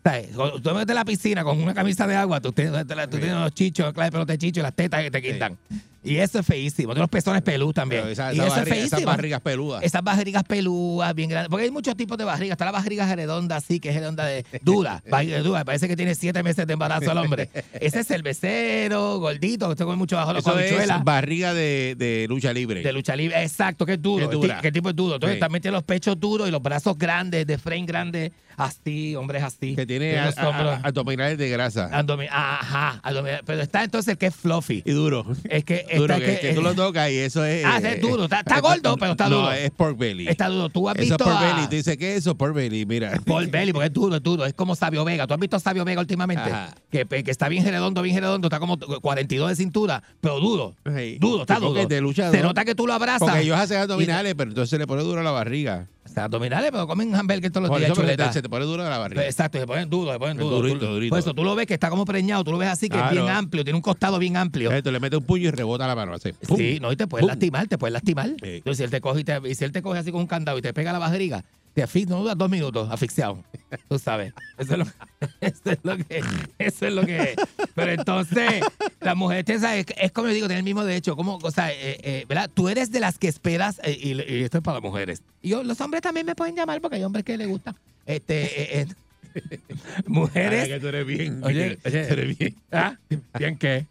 O 0.05 0.09
sea, 0.09 0.21
cuando 0.35 0.55
tú 0.61 0.69
te 0.69 0.73
metes 0.75 0.91
a 0.91 0.93
la 0.93 1.05
piscina 1.05 1.43
con 1.43 1.59
una 1.63 1.73
camisa 1.73 2.05
de 2.05 2.15
agua, 2.15 2.39
tú, 2.41 2.51
tienes- 2.51 2.85
tú 2.85 3.17
tienes 3.17 3.35
los 3.37 3.53
chichos, 3.53 3.91
clave 3.93 4.07
de 4.07 4.11
pelota 4.11 4.33
de 4.33 4.37
chicho 4.37 4.59
y 4.59 4.63
las 4.63 4.73
tetas 4.75 5.01
que 5.01 5.09
te 5.09 5.21
quitan. 5.21 5.57
Y 6.05 6.17
eso 6.17 6.39
es 6.39 6.45
feísimo. 6.45 6.89
Tiene 6.93 7.01
los 7.01 7.09
pezones 7.09 7.41
pelú 7.41 7.73
también. 7.73 8.07
Esa- 8.07 8.33
y 8.33 8.37
eso 8.37 8.45
es 8.47 8.53
barriga- 8.53 8.75
esas 8.75 8.89
feísimo. 8.89 9.11
barrigas 9.11 9.41
peludas. 9.41 9.83
Esas 9.83 10.03
barrigas 10.03 10.43
pelúas, 10.43 11.13
bien 11.15 11.29
grandes. 11.29 11.49
Porque 11.49 11.65
hay 11.65 11.71
muchos 11.71 11.95
tipos 11.97 12.17
de 12.17 12.23
barrigas. 12.23 12.53
Está 12.53 12.65
la 12.65 12.71
barriga 12.71 13.13
redonda, 13.15 13.55
así, 13.57 13.79
que 13.79 13.89
es 13.89 13.95
redonda 13.95 14.25
de 14.25 14.45
dura. 14.61 15.01
barriga 15.09 15.39
dura. 15.39 15.65
Parece 15.65 15.87
que 15.87 15.95
tiene 15.95 16.15
siete 16.15 16.43
meses 16.43 16.67
de 16.67 16.73
embarazo 16.73 17.11
el 17.11 17.17
hombre. 17.17 17.49
Ese 17.79 17.99
es 18.01 18.07
cervecero, 18.07 19.19
gordito, 19.19 19.65
que 19.67 19.71
usted 19.73 19.85
come 19.85 19.97
mucho 19.97 20.15
bajo 20.15 20.33
la 20.33 20.39
Eso 20.39 20.57
es 20.59 20.71
habichuela. 20.71 20.97
barriga 20.99 21.53
de, 21.53 21.95
de 21.97 22.25
lucha 22.29 22.53
libre. 22.53 22.81
De 22.81 22.93
lucha 22.93 23.15
libre, 23.15 23.41
exacto, 23.41 23.85
que 23.85 23.93
es 23.93 24.01
duro. 24.01 24.29
Que 24.29 24.35
dura. 24.35 24.59
El 24.61 24.71
tipo 24.71 24.89
es 24.89 24.95
duro. 24.95 25.15
Entonces 25.15 25.35
Sí. 25.35 25.39
también 25.39 25.61
tiene 25.61 25.75
los 25.75 25.83
pechos 25.83 26.19
duros 26.19 26.47
y 26.47 26.51
los 26.51 26.61
brazos 26.61 26.97
grandes, 26.97 27.45
de 27.47 27.57
frame 27.57 27.85
grande, 27.85 28.31
así, 28.57 29.15
hombres 29.15 29.43
así. 29.43 29.75
que 29.75 29.85
tiene 29.85 30.17
a- 30.17 30.29
a- 30.29 30.75
abdominales 30.83 31.37
de 31.37 31.49
grasa. 31.49 31.89
ajá, 31.91 32.99
abdomen- 33.03 33.41
pero 33.45 33.61
está 33.61 33.83
entonces 33.83 34.13
el 34.13 34.17
que 34.17 34.27
es 34.27 34.35
fluffy. 34.35 34.83
y 34.85 34.91
duro. 34.91 35.25
Es 35.49 35.63
que 35.63 35.85
duro, 35.95 36.13
está 36.15 36.25
que, 36.25 36.39
que 36.39 36.53
tú 36.53 36.61
lo 36.61 36.73
tocas 36.75 37.09
y 37.11 37.17
eso 37.17 37.43
es. 37.45 37.63
Ah, 37.65 37.77
es 37.77 38.01
duro. 38.01 38.25
Está- 38.25 38.39
está 38.39 38.59
gordo, 38.61 38.95
pero 38.97 39.11
está 39.11 39.29
no, 39.29 39.37
duro. 39.41 39.51
es 39.51 39.71
pork 39.71 39.97
belly. 39.97 40.27
Está 40.27 40.47
duro. 40.47 40.69
Tú 40.69 40.89
has 40.89 40.95
eso 40.95 41.03
es 41.03 41.09
visto 41.09 41.23
pork 41.23 41.37
a- 41.37 41.53
belly. 41.55 41.67
Tú 41.67 41.75
dices, 41.75 41.97
¿qué 41.97 42.11
es 42.13 42.17
eso? 42.19 42.35
Pork 42.35 42.53
belly. 42.53 42.85
Mira. 42.85 43.19
Paul 43.25 43.47
Belly, 43.47 43.73
porque 43.73 43.87
es 43.87 43.93
duro, 43.93 44.15
es 44.15 44.23
duro. 44.23 44.45
Es 44.45 44.53
como 44.53 44.75
Sabio 44.75 45.03
Vega. 45.05 45.27
¿Tú 45.27 45.33
has 45.33 45.39
visto 45.39 45.55
a 45.57 45.59
Sabio 45.59 45.83
Vega 45.85 46.01
últimamente? 46.01 46.43
Ajá. 46.43 46.73
Que, 46.91 47.05
que 47.05 47.31
está 47.31 47.49
bien 47.49 47.65
redondo, 47.65 48.01
bien 48.01 48.19
redondo. 48.19 48.47
Está 48.47 48.59
como 48.59 48.77
42 48.77 49.49
de 49.49 49.55
cintura, 49.55 50.03
pero 50.21 50.39
duro. 50.39 50.75
Sí. 50.85 51.17
Duro, 51.19 51.41
está 51.41 51.59
duro. 51.59 51.85
de 51.85 52.01
luchador. 52.01 52.35
Se 52.35 52.41
nota 52.41 52.65
que 52.65 52.75
tú 52.75 52.87
lo 52.87 52.93
abrazas. 52.93 53.19
Porque 53.27 53.41
ellos 53.41 53.57
hacen 53.57 53.77
abdominales, 53.79 54.35
pero 54.35 54.51
entonces 54.51 54.69
se 54.69 54.77
le 54.77 54.87
pone 54.87 55.03
duro 55.03 55.21
a 55.21 55.23
la 55.23 55.31
barriga. 55.31 55.87
Sea, 56.05 56.25
abdominales, 56.25 56.69
pero 56.71 56.87
comen 56.87 57.13
hamburger 57.15 57.51
todos 57.51 57.67
los 57.67 57.77
días. 57.77 57.91
eso 57.91 58.01
chuleta. 58.01 58.31
se 58.31 58.41
te 58.41 58.47
pone 58.47 58.63
duro 58.65 58.83
la 58.83 58.97
barriga. 58.97 59.25
Exacto, 59.25 59.57
se 59.59 59.65
ponen 59.67 59.89
duros, 59.89 60.13
se 60.13 60.19
ponen 60.19 60.37
Es 60.37 60.43
duros. 60.43 60.61
durito, 60.61 60.79
Tú- 60.85 60.93
durito. 60.93 61.09
Por 61.09 61.19
eso 61.19 61.33
tú 61.33 61.43
lo 61.43 61.55
ves 61.55 61.65
que 61.65 61.73
está 61.73 61.89
como 61.89 62.05
preñado, 62.05 62.43
tú 62.43 62.51
lo 62.51 62.57
ves 62.57 62.69
así 62.69 62.87
que 62.89 62.97
es 62.99 63.11
bien 63.11 63.27
amplio, 63.27 63.63
tiene 63.63 63.75
un 63.75 63.81
costado 63.81 64.19
bien 64.19 64.37
amplio. 64.37 64.69
Entonces, 64.69 64.83
tú 64.83 64.91
le 64.91 64.99
metes 64.99 65.19
un 65.19 65.25
puño 65.25 65.47
y 65.47 65.51
rebota 65.51 65.87
la 65.87 65.95
mano. 65.95 66.13
Así. 66.13 66.31
¡Pum! 66.47 66.57
Sí, 66.57 66.77
no, 66.81 66.91
y 66.91 66.95
te 66.95 67.07
puedes 67.07 67.23
¡Pum! 67.23 67.27
lastimar, 67.29 67.67
te 67.67 67.77
puedes 67.77 67.91
lastimar. 67.93 68.27
Sí. 68.27 68.35
Entonces, 68.57 68.77
si 68.77 68.83
él 68.83 68.91
te 68.91 69.01
coge 69.01 69.21
y, 69.21 69.23
te, 69.23 69.39
y 69.49 69.55
si 69.55 69.65
él 69.65 69.71
te 69.71 69.81
coge 69.81 69.99
así 69.99 70.11
con 70.11 70.21
un 70.21 70.27
candado 70.27 70.57
y 70.57 70.61
te 70.61 70.73
pega 70.73 70.93
la 70.93 70.99
barriga, 70.99 71.43
te 71.75 71.83
asfixias, 71.83 72.09
no 72.09 72.21
dudas 72.21 72.37
dos 72.37 72.49
minutos 72.49 72.89
asfixiado. 72.89 73.43
Tú 73.89 73.99
sabes. 73.99 74.33
Eso 74.57 74.73
es 74.73 74.79
lo, 74.79 74.85
eso 75.41 75.71
es 75.71 75.79
lo 75.83 75.97
que 75.97 76.23
eso 76.57 76.87
es. 76.87 76.93
Lo 76.93 77.05
que 77.05 77.17
es. 77.17 77.35
Pero 77.75 77.91
entonces, 77.91 78.63
la 79.01 79.13
mujer, 79.13 79.43
es, 79.47 79.61
es 79.97 80.11
como 80.13 80.29
yo 80.29 80.33
digo, 80.33 80.47
tiene 80.47 80.59
el 80.59 80.63
mismo 80.63 80.85
derecho. 80.85 81.17
Como, 81.17 81.35
o 81.35 81.51
sea, 81.51 81.71
eh, 81.71 81.99
eh, 82.01 82.25
¿verdad? 82.29 82.49
Tú 82.53 82.69
eres 82.69 82.91
de 82.91 83.01
las 83.01 83.19
que 83.19 83.27
esperas, 83.27 83.81
eh, 83.83 83.97
y, 84.01 84.13
y 84.13 84.43
esto 84.43 84.59
es 84.59 84.63
para 84.63 84.75
las 84.75 84.83
mujeres. 84.83 85.21
Y 85.41 85.49
yo, 85.49 85.63
los 85.63 85.79
hombres 85.81 86.01
también 86.01 86.25
me 86.25 86.33
pueden 86.33 86.55
llamar 86.55 86.79
porque 86.79 86.95
hay 86.95 87.03
hombres 87.03 87.25
que 87.25 87.37
les 87.37 87.47
gusta. 87.47 87.75
Este, 88.05 88.79
eh, 88.79 88.87
eh, 89.35 89.59
mujeres. 90.05 90.63
Ay, 90.63 90.69
que 90.69 90.79
tú 90.79 90.87
eres 90.87 91.05
bien. 91.05 91.43
Oye, 91.43 91.75
tú 91.75 91.89
oye. 91.89 92.01
eres 92.01 92.37
bien. 92.37 92.55
¿Ah? 92.71 92.97
¿Bien 93.37 93.57
qué? 93.57 93.85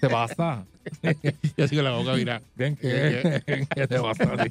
¿Te 0.00 0.08
pasa? 0.08 0.64
Yo 1.56 1.68
sigo 1.68 1.82
la 1.82 1.92
boca, 1.92 2.14
mira. 2.14 2.42
Bien 2.56 2.76
qué? 2.76 3.42
¿Qué 3.74 3.86
te 3.86 4.00
pasa? 4.00 4.24
a 4.32 4.44
ti? 4.44 4.50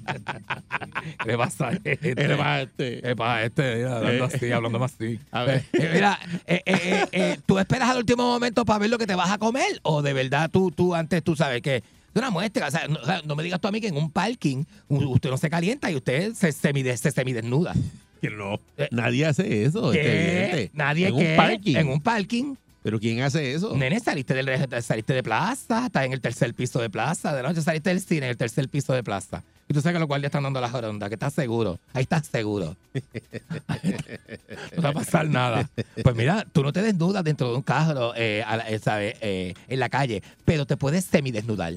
¿Qué 1.24 1.26
le 1.32 1.38
pasa 1.38 1.68
a 1.70 1.72
este? 1.74 2.00
Eres 2.12 2.38
más 2.38 2.62
este. 2.64 3.02
¿Qué 3.02 3.16
pasa 3.16 3.36
a 3.36 3.44
este? 3.44 3.76
Mira, 3.76 3.98
hablando 3.98 4.26
Eh. 4.26 4.30
así, 4.34 4.52
hablando 4.52 4.80
más 4.80 4.94
así. 4.94 5.20
A 5.32 5.44
ver. 5.44 5.64
Eh, 5.74 5.90
Mira, 5.94 6.20
eh, 6.48 6.62
eh, 6.66 6.80
eh, 6.84 7.06
eh, 7.12 7.38
¿tú 7.46 7.60
esperas 7.60 7.90
al 7.90 7.98
último 7.98 8.24
momento 8.24 8.64
para 8.66 8.80
ver 8.80 8.90
lo 8.90 8.98
que 8.98 9.08
te 9.08 9.16
vas 9.16 9.32
a 9.32 9.38
comer? 9.38 9.80
¿O 9.84 10.02
de 10.02 10.14
verdad 10.14 10.50
tú, 10.52 10.72
tú 10.72 10.96
antes 10.96 11.24
tú 11.24 11.36
sabes 11.36 11.62
que 11.62 11.78
es 11.78 11.84
una 12.16 12.30
muestra? 12.30 12.68
O 12.68 12.72
sea, 12.72 12.88
no, 12.88 13.00
o 13.00 13.06
sea, 13.06 13.22
no 13.26 13.36
me 13.36 13.44
digas 13.44 13.60
tú 13.60 13.68
a 13.68 13.72
mí 13.72 13.82
que 13.82 13.88
en 13.88 13.98
un 13.98 14.12
parking 14.12 14.64
usted 14.90 15.30
no 15.30 15.38
se 15.38 15.50
calienta 15.50 15.92
y 15.92 15.96
usted 15.96 16.34
se, 16.34 16.50
semide- 16.54 16.96
se 16.98 17.12
semidesnuda. 17.12 17.74
Que 18.22 18.30
no. 18.30 18.60
Eh. 18.78 18.88
Nadie 18.92 19.26
hace 19.26 19.64
eso. 19.64 19.92
este, 19.92 20.04
¿Qué? 20.04 20.12
evidente. 20.44 20.72
Nadie 20.76 21.08
en 21.08 21.18
que 21.18 21.32
un 21.32 21.36
parking. 21.36 21.76
en 21.76 21.88
un 21.90 22.02
parking. 22.02 22.56
Pero 22.84 23.00
¿quién 23.00 23.22
hace 23.22 23.54
eso? 23.54 23.76
Nene, 23.78 24.00
saliste, 24.00 24.34
del, 24.34 24.46
de 24.48 25.24
plaza, 25.24 25.86
estás 25.86 26.06
en 26.06 26.14
el 26.14 26.22
tercer 26.22 26.54
piso 26.56 26.82
de 26.82 26.90
plaza, 26.90 27.36
de 27.36 27.44
noche 27.44 27.62
saliste 27.62 27.90
del 27.90 28.02
cine 28.02 28.26
en 28.26 28.32
el 28.32 28.38
tercer 28.38 28.68
piso 28.70 28.94
de 28.94 29.04
plaza. 29.04 29.44
Y 29.70 29.74
tú 29.74 29.82
sabes 29.82 29.96
que 29.96 30.00
los 30.00 30.08
guardias 30.08 30.30
están 30.30 30.44
dando 30.44 30.60
la 30.60 30.70
joronda, 30.70 31.08
que 31.08 31.16
estás 31.16 31.34
seguro. 31.34 31.80
Ahí 31.94 32.04
estás 32.04 32.28
seguro. 32.28 32.76
no 34.76 34.82
va 34.82 34.90
a 34.90 34.94
pasar 34.94 35.30
nada. 35.30 35.70
Pues 36.04 36.16
mira, 36.16 36.46
tú 36.52 36.64
no 36.64 36.74
te 36.74 36.82
desnudas 36.82 37.24
dentro 37.24 37.52
de 37.52 37.56
un 37.56 37.62
carro, 37.62 38.14
eh, 38.16 38.44
a 38.46 38.58
eh, 38.68 38.80
¿sabes? 38.80 39.16
Eh, 39.22 39.54
en 39.68 39.80
la 39.80 39.88
calle, 39.88 40.24
pero 40.44 40.66
te 40.66 40.76
puedes 40.76 41.06
semidesnudar. 41.06 41.76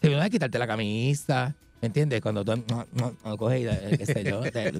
Semidesnudar, 0.00 0.30
quitarte 0.30 0.58
la 0.58 0.66
camisa. 0.66 1.54
¿Me 1.80 1.86
entiendes? 1.86 2.20
Cuando 2.20 2.44
tú 2.44 2.62
coges, 3.38 3.60
y, 3.62 3.66
eh, 3.66 3.96
qué 3.98 4.06
sé 4.06 4.22
yo, 4.24 4.40
te- 4.42 4.70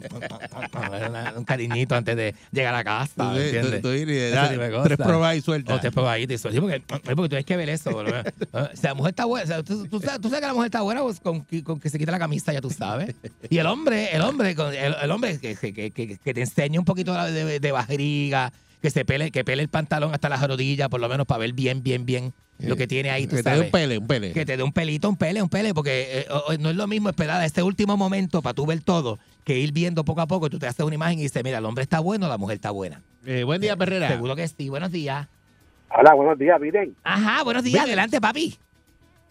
un 1.36 1.44
cariñito 1.44 1.94
antes 1.94 2.14
de 2.16 2.34
llegar 2.52 2.74
a 2.74 2.84
casa. 2.84 3.12
Tú, 3.16 3.22
¿me 3.24 3.34
tú- 3.36 3.40
entiendes? 3.40 3.82
tú 3.82 3.92
y 3.92 4.00
tipo 4.00 4.60
de 4.60 4.80
tres 4.84 4.98
pruebas 4.98 5.36
y 5.36 5.40
sueltas. 5.40 5.84
O 5.84 5.90
pongo 5.92 6.08
ahí, 6.08 6.26
te 6.26 6.36
suelto. 6.38 6.60
Sí, 6.60 6.60
porque, 6.60 6.80
porque 6.86 7.14
tú 7.14 7.28
tienes 7.28 7.46
que 7.46 7.56
ver 7.56 7.68
eso. 7.70 7.90
bro. 7.90 8.10
O 8.52 8.76
sea, 8.76 8.90
la 8.90 8.94
mujer 8.94 9.10
está 9.10 9.24
buena. 9.24 9.44
o 9.44 9.46
sea, 9.46 9.62
tú, 9.62 9.86
tú 9.88 10.00
sabes, 10.00 10.20
tú 10.20 10.28
sabes 10.28 10.40
que 10.42 10.46
la 10.46 10.52
mujer 10.54 10.66
está 10.66 10.82
buena 10.82 11.02
pues, 11.02 11.20
con, 11.20 11.40
con 11.64 11.80
que 11.80 11.88
se 11.88 11.98
quita 11.98 12.12
la 12.12 12.18
camisa, 12.18 12.52
ya 12.52 12.60
tú 12.60 12.70
sabes. 12.70 13.14
Y 13.48 13.58
el 13.58 13.66
hombre, 13.66 14.14
el 14.14 14.22
hombre, 14.22 14.50
el, 14.50 14.94
el 15.02 15.10
hombre 15.10 15.38
que, 15.38 15.54
que, 15.56 15.72
que- 15.72 15.90
que- 16.18 16.34
te 16.34 16.40
enseñe 16.40 16.78
un 16.78 16.84
poquito 16.84 17.12
de, 17.14 17.44
de, 17.44 17.60
de 17.60 17.72
barriga, 17.72 18.52
que 18.82 18.90
se 18.90 19.04
pele, 19.04 19.30
que 19.30 19.44
pele 19.44 19.62
el 19.62 19.68
pantalón 19.68 20.12
hasta 20.14 20.28
las 20.28 20.46
rodillas, 20.46 20.88
por 20.88 21.00
lo 21.00 21.08
menos 21.08 21.26
para 21.26 21.38
ver 21.40 21.52
bien, 21.52 21.82
bien, 21.82 22.06
bien 22.06 22.32
lo 22.58 22.76
que 22.76 22.86
tiene 22.86 23.08
ahí, 23.10 23.26
tú 23.26 23.36
que 23.36 23.42
te 23.42 23.50
dé 23.50 23.60
un 23.60 23.70
pele, 23.70 23.98
un 23.98 24.06
pele. 24.06 24.32
Que 24.32 24.44
te 24.44 24.56
dé 24.56 24.62
un 24.62 24.72
pelito, 24.72 25.08
un 25.08 25.16
pele, 25.16 25.40
un 25.42 25.48
pele, 25.48 25.72
porque 25.72 26.20
eh, 26.20 26.26
o- 26.30 26.52
no 26.58 26.68
es 26.70 26.76
lo 26.76 26.86
mismo 26.86 27.08
esperar 27.08 27.40
a 27.40 27.46
este 27.46 27.62
último 27.62 27.96
momento 27.96 28.42
para 28.42 28.52
tú 28.54 28.66
ver 28.66 28.80
todo 28.82 29.18
que 29.44 29.58
ir 29.58 29.72
viendo 29.72 30.04
poco 30.04 30.20
a 30.20 30.26
poco 30.26 30.50
tú 30.50 30.58
te 30.58 30.66
haces 30.66 30.84
una 30.84 30.94
imagen 30.94 31.18
y 31.18 31.22
dices, 31.22 31.42
mira, 31.42 31.56
el 31.58 31.64
hombre 31.64 31.82
está 31.82 32.00
bueno, 32.00 32.28
la 32.28 32.36
mujer 32.36 32.56
está 32.56 32.70
buena. 32.70 33.00
Eh, 33.24 33.44
buen 33.44 33.60
día, 33.62 33.76
Perrera. 33.76 34.08
Seguro 34.08 34.36
que 34.36 34.46
sí. 34.46 34.68
Buenos 34.68 34.92
días. 34.92 35.26
Hola, 35.90 36.12
buenos 36.14 36.38
días, 36.38 36.60
Biden. 36.60 36.94
Ajá, 37.02 37.42
buenos 37.44 37.64
días. 37.64 37.82
Adelante, 37.84 38.20
papi. 38.20 38.56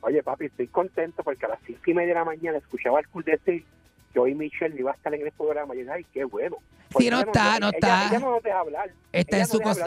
Oye, 0.01 0.23
papi, 0.23 0.45
estoy 0.45 0.67
contento 0.67 1.23
porque 1.23 1.45
a 1.45 1.49
las 1.49 1.59
cinco 1.65 1.81
y 1.87 1.93
media 1.93 2.09
de 2.09 2.19
la 2.19 2.25
mañana 2.25 2.57
escuchaba 2.57 2.99
al 2.99 3.07
cool 3.09 3.23
decir 3.23 3.63
que 4.11 4.19
hoy 4.19 4.33
Michelle 4.33 4.75
iba 4.79 4.91
a 4.91 4.95
estar 4.95 5.13
en 5.13 5.21
el 5.25 5.31
programa. 5.31 5.75
Y 5.75 5.79
dije, 5.79 5.91
ay, 5.91 6.05
qué 6.13 6.23
bueno. 6.23 6.57
Sí, 6.97 7.09
no 7.09 7.17
ella 7.17 7.25
está, 7.27 7.59
no 7.59 7.67
ella- 7.67 7.77
está. 7.77 8.07
Ella 8.09 8.19
no 8.19 8.31
nos 8.31 8.43
deja 8.43 8.59
hablar. 8.59 8.91
Está 9.11 9.35
Ella 9.37 9.43
en 9.45 9.49
no 9.49 9.53
su 9.55 9.61
cosa. 9.61 9.85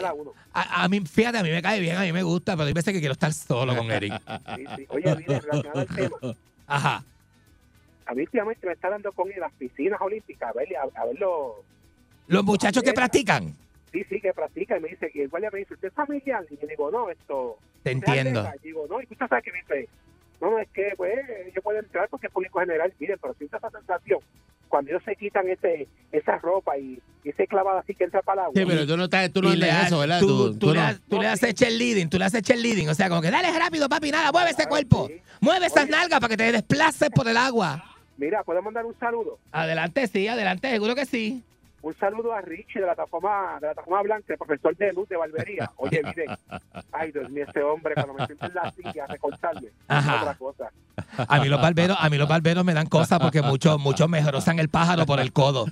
a. 0.53 0.61
A, 0.61 0.83
a 0.83 0.87
mí, 0.89 1.01
fíjate, 1.01 1.37
a 1.39 1.43
mí 1.43 1.49
me 1.49 1.61
cae 1.61 1.79
bien, 1.79 1.95
a 1.97 2.01
mí 2.01 2.11
me 2.13 2.23
gusta, 2.23 2.53
pero 2.55 2.67
hay 2.67 2.73
veces 2.73 2.93
que 2.93 2.99
quiero 2.99 3.13
estar 3.13 3.33
solo 3.33 3.75
con 3.75 3.91
Eric. 3.91 4.13
Sí, 4.55 4.65
sí. 4.77 4.85
Oye, 4.89 5.15
relacionado 5.15 5.79
al 5.79 5.87
tema, 5.87 6.17
Ajá. 6.67 7.03
a 8.05 8.13
mí 8.13 8.21
últimamente 8.21 8.67
me 8.67 8.73
está 8.73 8.89
dando 8.89 9.11
con 9.11 9.27
ir 9.29 9.37
a 9.37 9.47
las 9.47 9.53
piscinas 9.53 9.99
olímpicas 10.01 10.49
a 10.49 10.53
ver, 10.53 10.67
a, 10.77 11.01
a 11.01 11.05
ver 11.05 11.19
los... 11.19 11.53
Los 12.27 12.43
muchachos 12.43 12.81
que 12.83 12.93
practican. 12.93 13.53
Sí, 13.91 14.03
sí, 14.09 14.19
que 14.21 14.33
practica 14.33 14.77
y 14.77 14.81
me 14.81 14.87
dice, 14.89 15.11
y 15.13 15.21
el 15.21 15.29
guardia 15.29 15.49
me 15.51 15.59
dice, 15.59 15.73
¿usted 15.73 15.89
es 15.89 15.93
familiar? 15.93 16.45
Y 16.49 16.57
yo 16.57 16.67
digo, 16.67 16.89
no, 16.89 17.09
esto... 17.09 17.57
Te 17.83 17.93
¿usted 17.95 18.13
es 18.13 18.17
entiendo. 18.19 18.49
Y 18.61 18.67
digo, 18.67 18.85
no, 18.89 19.01
y 19.01 19.03
usted 19.11 19.27
sabe 19.27 19.41
que 19.41 19.51
me 19.51 19.59
dice, 19.59 19.89
no, 20.41 20.51
no, 20.51 20.59
es 20.59 20.69
que, 20.69 20.93
pues, 20.97 21.19
yo 21.53 21.61
puedo 21.61 21.79
entrar 21.79 22.07
porque 22.09 22.27
es 22.27 22.33
público 22.33 22.59
general, 22.59 22.93
miren, 22.99 23.17
pero 23.21 23.33
siento 23.35 23.57
esa 23.57 23.69
sensación, 23.69 24.19
cuando 24.73 24.89
ellos 24.89 25.03
se 25.05 25.15
quitan 25.15 25.47
ese 25.47 25.87
esa 26.11 26.39
ropa 26.39 26.75
y, 26.79 26.99
y 27.23 27.29
ese 27.29 27.45
clavado 27.45 27.77
así 27.77 27.93
que 27.93 28.05
entra 28.05 28.23
para 28.23 28.41
el 28.41 28.45
agua. 28.47 28.53
Sí, 28.59 28.65
pero 28.67 28.87
tú 28.87 28.97
no, 28.97 29.03
estás, 29.03 29.31
tú 29.31 29.43
no 29.43 29.53
le 29.53 29.67
das- 29.67 29.85
eso, 29.85 29.99
¿verdad? 29.99 30.19
Tú, 30.19 30.27
Tú, 30.27 30.53
tú 30.53 30.59
tú 30.67 30.73
le, 30.73 30.79
no. 30.81 30.99
tú 31.07 31.21
le 31.21 31.27
haces 31.27 31.53
cheerleading, 31.53 32.09
tú 32.09 32.17
le 32.17 32.25
haces 32.25 32.41
cheerleading. 32.41 32.89
O 32.89 32.95
sea, 32.95 33.07
como 33.07 33.21
que 33.21 33.29
dale 33.29 33.51
rápido, 33.55 33.87
papi, 33.87 34.09
nada, 34.09 34.31
mueve 34.31 34.49
ese 34.49 34.65
cuerpo. 34.65 35.11
Mueve 35.41 35.67
esas 35.67 35.87
nalgas 35.87 36.19
para 36.19 36.29
que 36.29 36.37
te 36.37 36.51
desplaces 36.51 37.11
por 37.11 37.27
el 37.27 37.37
agua. 37.37 37.83
Mira, 38.17 38.43
¿puedo 38.43 38.63
mandar 38.63 38.83
un 38.83 38.97
saludo? 38.99 39.37
Adelante, 39.51 40.07
sí, 40.07 40.27
adelante, 40.27 40.71
seguro 40.71 40.95
que 40.95 41.05
sí. 41.05 41.43
Un 41.83 41.93
saludo 41.97 42.33
a 42.33 42.39
Richie 42.41 42.79
de 42.79 42.87
la 42.87 42.95
Tacoma, 42.95 43.57
de 43.59 43.67
la 43.67 43.73
Tacoma 43.75 44.01
Blanca, 44.01 44.25
el 44.31 44.37
profesor 44.37 44.75
de 44.77 44.93
luz 44.93 45.07
de 45.09 45.17
Barbería. 45.17 45.69
Oye, 45.75 46.01
miren, 46.05 46.35
ay, 46.93 47.11
Dios 47.11 47.29
mío, 47.29 47.45
ese 47.47 47.61
hombre, 47.61 47.93
cuando 47.93 48.13
me 48.13 48.25
siento 48.25 48.45
en 48.45 48.53
la 48.53 48.71
silla 48.71 49.05
a 49.09 49.13
es 49.13 49.19
otra 50.21 50.35
cosa. 50.35 50.71
A 51.27 51.39
mí 51.41 51.49
los 51.49 51.61
barberos, 51.61 51.97
a 51.99 52.09
mí 52.09 52.17
los 52.17 52.27
barberos 52.29 52.63
me 52.63 52.73
dan 52.73 52.85
cosas 52.87 53.19
porque 53.19 53.41
muchos, 53.41 53.79
muchos 53.79 54.07
me 54.07 54.21
rozan 54.21 54.59
el 54.59 54.69
pájaro 54.69 55.05
por 55.05 55.19
el 55.19 55.33
codo. 55.33 55.65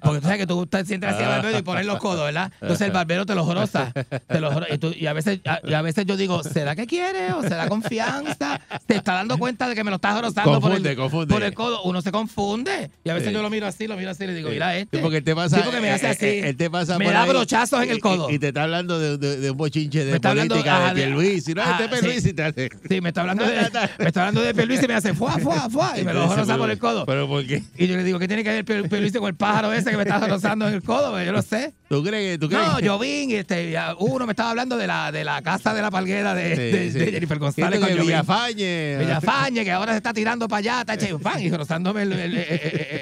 Porque 0.00 0.20
tú 0.20 0.22
sabes 0.22 0.38
que 0.38 0.46
tú 0.46 0.66
te 0.66 0.84
sientes 0.84 1.10
así 1.12 1.22
al 1.22 1.28
barbero 1.30 1.58
y 1.58 1.62
pones 1.62 1.84
los 1.86 1.98
codos, 1.98 2.24
¿verdad? 2.24 2.52
Entonces 2.60 2.86
el 2.86 2.92
barbero 2.92 3.26
te 3.26 3.34
los 3.34 3.52
roza. 3.52 3.92
Te 4.28 4.40
los 4.40 4.54
y, 4.70 4.78
tú- 4.78 4.92
y 4.94 5.06
a 5.06 5.12
veces, 5.14 5.40
a, 5.46 5.60
y 5.64 5.74
a 5.74 5.82
veces 5.82 6.06
yo 6.06 6.16
digo, 6.16 6.42
¿será 6.44 6.76
que 6.76 6.86
quiere 6.86 7.32
o 7.32 7.42
será 7.42 7.68
confianza? 7.68 8.60
Te 8.86 8.96
está 8.96 9.14
dando 9.14 9.36
cuenta 9.38 9.68
de 9.68 9.74
que 9.74 9.82
me 9.82 9.90
lo 9.90 9.96
estás 9.96 10.20
rozando 10.20 10.60
por 10.60 10.72
el, 10.72 10.96
confunde. 10.96 11.34
por 11.34 11.42
el 11.42 11.54
codo. 11.54 11.82
Uno 11.82 12.00
se 12.02 12.12
confunde. 12.12 12.90
Y 13.02 13.10
a 13.10 13.14
veces 13.14 13.28
Sí. 13.30 13.34
yo 13.34 13.42
lo 13.42 13.50
miro 13.50 13.66
así, 13.66 13.86
lo 13.88 13.96
miro 13.96 14.10
así 14.10 14.24
y 14.24 14.26
le 14.28 14.34
digo, 14.34 14.50
mira 14.50 14.76
este. 14.76 14.98
Sí, 14.98 15.02
te 15.24 15.34
pasa, 15.34 15.56
Sí, 15.56 15.62
porque 15.64 15.80
me 15.80 15.90
hace 15.90 16.06
eh, 16.06 16.10
así. 16.10 16.24
eh, 16.26 16.48
él 16.50 16.56
te 16.56 16.70
pasa 16.70 16.98
me 16.98 17.06
por 17.06 17.14
da 17.14 17.22
ahí 17.24 17.28
brochazos 17.30 17.82
en 17.82 17.90
el 17.90 18.00
codo. 18.00 18.30
Y, 18.30 18.34
y 18.34 18.38
te 18.38 18.48
está 18.48 18.62
hablando 18.64 18.98
de, 18.98 19.18
de- 19.18 19.36
de 19.38 19.50
un 19.50 19.56
bochinche 19.56 19.98
Me 20.00 20.04
de 20.04 20.14
está 20.16 20.30
hablando, 20.30 20.54
política 20.54 20.76
ajá, 20.76 20.94
de 20.94 21.02
Pierluisi. 21.02 21.54
No, 21.54 21.62
ah, 21.64 21.78
este 21.80 21.88
Pierluisi 21.88 22.32
te 22.34 22.42
hace... 22.42 22.68
Sí, 22.88 23.00
me 23.00 23.08
está 23.08 23.22
hablando 23.22 23.44
de, 23.44 23.56
me 23.98 24.06
está 24.06 24.20
hablando 24.20 24.42
de 24.42 24.54
Pierluisi 24.54 24.84
y 24.84 24.88
me 24.88 24.94
hace 24.94 25.14
fuá, 25.14 25.38
fuá, 25.38 25.68
fuá. 25.70 25.98
Y 25.98 26.04
me 26.04 26.12
lo 26.14 26.28
pero- 26.34 26.58
por 26.58 26.70
el 26.70 26.78
codo. 26.78 27.06
¿Pero 27.06 27.26
por 27.26 27.44
qué? 27.46 27.62
Y 27.76 27.86
yo 27.86 27.96
le 27.96 28.04
digo, 28.04 28.18
¿qué 28.18 28.28
tiene 28.28 28.44
que 28.44 28.50
ver 28.50 28.64
Pier- 28.64 28.88
Pierluisi 28.88 29.18
con 29.18 29.28
el 29.28 29.34
pájaro 29.34 29.72
ese 29.72 29.90
que 29.90 29.96
me 29.96 30.02
está 30.04 30.18
rozando 30.26 30.68
en 30.68 30.74
el 30.74 30.82
codo? 30.82 31.10
Pues 31.12 31.26
Yo 31.26 31.32
lo 31.32 31.42
sé. 31.42 31.72
¿Tú 31.88 32.02
crees? 32.02 32.38
Tú 32.40 32.48
crees 32.48 32.66
No, 32.66 32.80
yo 32.80 32.98
vi, 32.98 33.24
y 33.28 33.34
este, 33.36 33.74
uno 33.98 34.26
me 34.26 34.32
estaba 34.32 34.50
hablando 34.50 34.76
de 34.76 34.86
la, 34.86 35.12
de 35.12 35.22
la 35.24 35.42
casa 35.42 35.72
de 35.74 35.80
la 35.82 35.90
palguera 35.90 36.34
de, 36.34 36.56
Sí, 36.72 36.92
sí. 36.92 36.98
de 36.98 37.12
Jennifer 37.12 37.38
González 37.38 37.78
con. 37.80 37.88
Villafañe. 38.06 38.96
Villafañe, 38.98 39.64
que 39.64 39.70
ahora 39.70 39.92
se 39.92 39.98
está 39.98 40.12
tirando 40.12 40.48
para 40.48 40.58
allá, 40.58 40.80
está 40.80 40.94
hecho 40.94 41.06
y 41.06 41.10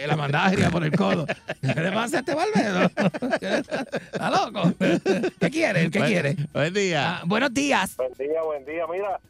el- 0.03 0.09
la 0.09 0.17
mandagria 0.17 0.71
por 0.71 0.85
el 0.85 0.93
codo. 0.93 1.27
¿Qué 1.27 1.81
le 1.81 1.93
pasa 1.93 2.12
este 2.19 2.35
barbero? 2.35 2.87
¿Está 4.13 4.31
loco? 4.31 4.73
¿Qué 5.41 5.51
quiere? 5.51 5.91
¿Qué 5.91 5.99
Buen- 5.99 6.11
quiere? 6.11 6.37
Buen 6.53 6.75
día. 6.75 7.19
Ah, 7.19 7.23
buenos 7.27 7.53
días. 7.53 7.97
Buen 7.97 8.13
día, 8.15 8.43
buen 8.43 8.65
día. 8.65 8.87
Mira, 8.91 9.21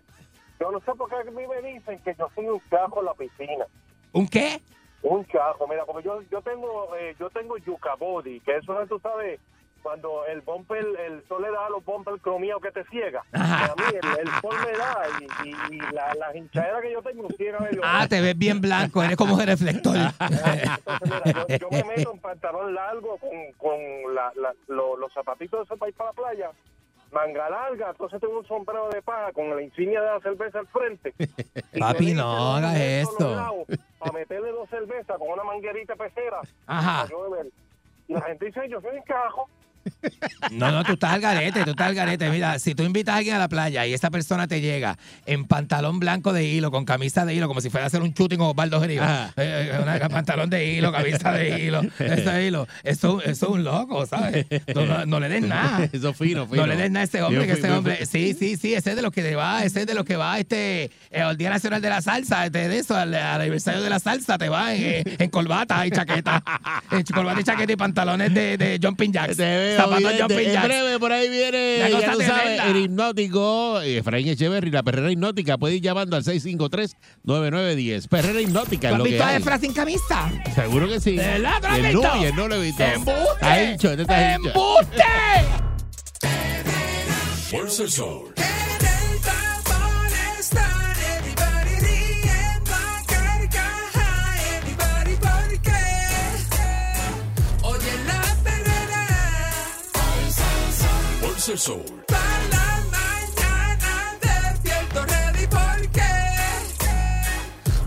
yo 0.60 0.70
no 0.72 0.78
sé 0.80 0.92
por 0.96 1.08
qué 1.08 1.16
a 1.16 1.24
mí 1.30 1.42
me 1.46 1.72
dicen 1.72 1.98
que 2.00 2.14
yo 2.18 2.28
soy 2.34 2.46
un 2.46 2.60
chajo 2.70 3.00
en 3.00 3.06
la 3.06 3.14
piscina. 3.14 3.64
¿Un 4.12 4.28
qué? 4.28 4.60
Un 5.02 5.26
chajo, 5.26 5.66
mira, 5.68 5.84
porque 5.84 6.04
yo 6.06 6.22
yo 6.30 6.40
tengo 6.42 6.94
eh, 6.96 7.14
yo 7.18 7.28
tengo 7.30 7.56
yuca 7.58 7.94
body, 7.96 8.40
que 8.40 8.56
eso 8.58 8.80
es, 8.80 8.88
tú 8.88 9.00
sabes, 9.00 9.40
cuando 9.82 10.24
el 10.26 10.40
bumper, 10.42 10.84
el 11.06 11.22
sol 11.28 11.42
le 11.42 11.50
da 11.50 11.66
a 11.66 11.70
los 11.70 11.84
bumper 11.84 12.14
cromiados 12.20 12.62
que 12.62 12.70
te 12.72 12.84
ciega. 12.84 13.22
A 13.32 13.74
mí 13.76 13.84
el, 14.00 14.18
el 14.20 14.28
sol 14.40 14.54
me 14.64 14.78
da 14.78 14.98
y, 15.20 15.48
y, 15.48 15.74
y 15.74 15.78
la, 15.92 16.14
la 16.14 16.36
hinchadera 16.36 16.80
que 16.80 16.92
yo 16.92 17.02
tengo 17.02 17.28
ciega 17.36 17.58
medio. 17.60 17.80
Ah, 17.84 18.06
te 18.08 18.20
ves 18.20 18.36
bien 18.38 18.60
blanco, 18.60 19.02
eres 19.02 19.16
como 19.16 19.34
un 19.34 19.44
reflector. 19.46 19.96
Entonces, 20.20 21.22
mira, 21.24 21.46
yo, 21.48 21.56
yo 21.58 21.70
me 21.70 21.84
meto 21.96 22.12
en 22.12 22.18
pantalón 22.20 22.74
largo 22.74 23.18
con, 23.18 23.30
con 23.58 24.14
la, 24.14 24.32
la- 24.36 24.54
lo- 24.68 24.96
los 24.96 25.12
zapatitos 25.12 25.66
para 25.68 25.88
ir 25.88 25.94
para 25.96 26.10
la 26.10 26.14
playa, 26.14 26.50
manga 27.10 27.50
larga, 27.50 27.90
entonces 27.90 28.20
tengo 28.20 28.38
un 28.38 28.46
sombrero 28.46 28.88
de 28.88 29.02
paja 29.02 29.32
con 29.32 29.54
la 29.54 29.60
insignia 29.60 30.00
de 30.00 30.06
la 30.06 30.20
cerveza 30.20 30.60
al 30.60 30.66
frente. 30.68 31.12
Papi, 31.78 32.14
no 32.14 32.54
hagas 32.54 32.76
esto. 32.78 33.66
Para 33.98 34.12
meterle 34.12 34.50
dos 34.52 34.68
cervezas 34.70 35.18
con 35.18 35.28
una 35.28 35.44
manguerita 35.44 35.94
pecera. 35.96 36.40
Ajá. 36.66 37.06
Y 38.08 38.14
la 38.14 38.20
gente 38.22 38.46
dice, 38.46 38.68
yo 38.68 38.80
soy 38.80 38.96
un 38.96 39.02
cajo. 39.02 39.48
No, 40.50 40.70
no, 40.70 40.84
tú 40.84 40.92
estás 40.94 41.12
al 41.14 41.20
garete, 41.20 41.64
tú 41.64 41.70
estás 41.70 41.88
al 41.88 41.94
garete. 41.94 42.28
Mira, 42.30 42.58
si 42.58 42.74
tú 42.74 42.82
invitas 42.82 43.14
a 43.14 43.18
alguien 43.18 43.36
a 43.36 43.38
la 43.38 43.48
playa 43.48 43.86
y 43.86 43.92
esa 43.94 44.10
persona 44.10 44.46
te 44.46 44.60
llega 44.60 44.98
en 45.26 45.44
pantalón 45.46 45.98
blanco 46.00 46.32
de 46.32 46.44
hilo, 46.44 46.70
con 46.70 46.84
camisa 46.84 47.24
de 47.24 47.34
hilo, 47.34 47.48
como 47.48 47.60
si 47.60 47.70
fuera 47.70 47.84
a 47.84 47.86
hacer 47.88 48.02
un 48.02 48.12
shooting 48.12 48.38
con 48.38 48.48
Osvaldo 48.48 48.80
Gerido. 48.80 49.02
Ajá. 49.04 49.32
Eh, 49.36 49.70
eh, 49.72 49.78
una- 49.82 50.08
pantalón 50.08 50.50
de 50.50 50.66
hilo, 50.74 50.92
camisa 50.92 51.32
de 51.32 51.60
hilo, 51.64 51.82
eso 51.98 52.30
de 52.30 52.46
hilo. 52.46 52.68
Eso, 52.82 53.22
eso 53.22 53.30
es 53.30 53.42
un 53.42 53.64
loco, 53.64 54.06
¿sabes? 54.06 54.46
No, 54.74 54.84
no- 54.86 55.06
no 55.06 55.20
le 55.20 55.28
des 55.28 55.42
nada. 55.42 55.84
Eso 55.92 56.12
fino, 56.12 56.46
fino. 56.46 56.62
No 56.62 56.66
le 56.66 56.76
des 56.76 56.90
nada 56.90 57.02
a 57.02 57.04
ese 57.04 57.22
hombre, 57.22 57.46
que 57.46 57.52
ese 57.52 57.62
fino, 57.62 57.78
hombre, 57.78 58.06
sí, 58.06 58.34
sí, 58.38 58.56
sí, 58.56 58.74
ese 58.74 58.90
es 58.90 58.96
de 58.96 59.02
los 59.02 59.12
que 59.12 59.34
va, 59.34 59.64
ese 59.64 59.80
es 59.82 59.86
de 59.86 59.94
los 59.94 60.04
que 60.04 60.16
va 60.16 60.38
este, 60.38 60.90
eh, 61.10 61.20
al 61.20 61.36
Día 61.36 61.50
Nacional 61.50 61.80
de 61.80 61.88
la 61.88 62.00
Salsa, 62.02 62.46
este, 62.46 62.68
de 62.68 62.78
eso, 62.78 62.96
al, 62.96 63.14
al 63.14 63.40
aniversario 63.40 63.80
de 63.82 63.90
la 63.90 63.98
salsa, 63.98 64.38
te 64.38 64.48
va 64.48 64.74
en, 64.74 64.82
eh, 64.82 65.02
en 65.18 65.30
corbata 65.30 65.86
y 65.86 65.90
chaqueta, 65.90 66.42
en 66.90 67.02
corbata 67.04 67.40
y 67.40 67.44
chaqueta 67.44 67.72
y 67.72 67.76
pantalones 67.76 68.32
de, 68.34 68.56
de 68.56 68.78
Jumping 68.82 69.12
Jacks, 69.12 69.36
Te 69.36 69.71
zapatos 69.76 70.12
en 70.30 70.62
breve 70.62 70.98
por 70.98 71.12
ahí 71.12 71.28
viene, 71.28 71.78
La 71.78 71.88
ya 71.90 72.12
tú 72.12 72.20
sabes, 72.20 72.26
tremenda. 72.26 72.66
el 72.68 72.76
hipnótico 72.76 73.80
eh, 73.82 73.98
Efraín 73.98 74.28
Echeverry, 74.28 74.70
la 74.70 74.82
perrera 74.82 75.10
hipnótica. 75.10 75.58
Puedes 75.58 75.76
ir 75.78 75.82
llamando 75.82 76.16
al 76.16 76.24
653-9910. 76.24 78.08
Perrera 78.08 78.40
hipnótica 78.40 78.88
¿Tú 78.88 78.94
es 78.94 78.94
has 78.94 78.98
lo 78.98 79.04
que 79.04 79.10
visto 79.10 79.24
a 79.24 79.28
hay. 79.28 79.36
Efra 79.36 79.58
sin 79.58 79.72
camisa? 79.72 80.30
Seguro 80.54 80.88
que 80.88 81.00
sí. 81.00 81.16
¿De 81.16 81.46
has 81.46 81.78
Y 81.78 81.92
no, 81.94 82.22
y 82.22 82.24
el 82.24 82.36
no 82.36 82.48
lo 82.48 82.54
he 82.56 82.60
visto. 82.62 82.82
¡Embuste! 82.82 83.72
Este. 83.72 84.32
¡Embuste! 84.34 85.04
Fuerza 87.50 87.82
el 87.82 87.90
sol. 87.90 88.32
Fuerza 101.42 101.52
el 101.52 101.58
sol. 101.58 102.04
para 102.06 102.46
la 102.50 102.86
mañana 102.92 104.16
despierto 104.20 105.04
ready 105.06 105.46
porque 105.48 106.02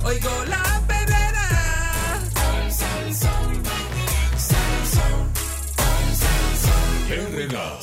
oigo 0.04 0.30
la 0.50 0.82
perrera. 0.86 1.48
Perrera. 7.08 7.80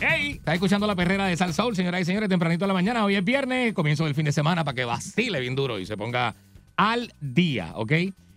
Hey, 0.00 0.32
está 0.38 0.54
escuchando 0.54 0.88
la 0.88 0.96
perrera 0.96 1.26
de 1.26 1.36
Sal 1.36 1.54
Soul, 1.54 1.76
señoras 1.76 2.00
y 2.00 2.04
señores, 2.04 2.28
tempranito 2.28 2.64
de 2.64 2.68
la 2.68 2.74
mañana. 2.74 3.04
Hoy 3.04 3.14
es 3.14 3.22
viernes, 3.22 3.72
comienzo 3.74 4.06
del 4.06 4.16
fin 4.16 4.24
de 4.24 4.32
semana 4.32 4.64
para 4.64 4.74
que 4.74 4.84
vacile 4.84 5.38
bien 5.38 5.54
duro 5.54 5.78
y 5.78 5.86
se 5.86 5.96
ponga 5.96 6.34
al 6.76 7.14
día, 7.20 7.74
¿ok? 7.76 7.92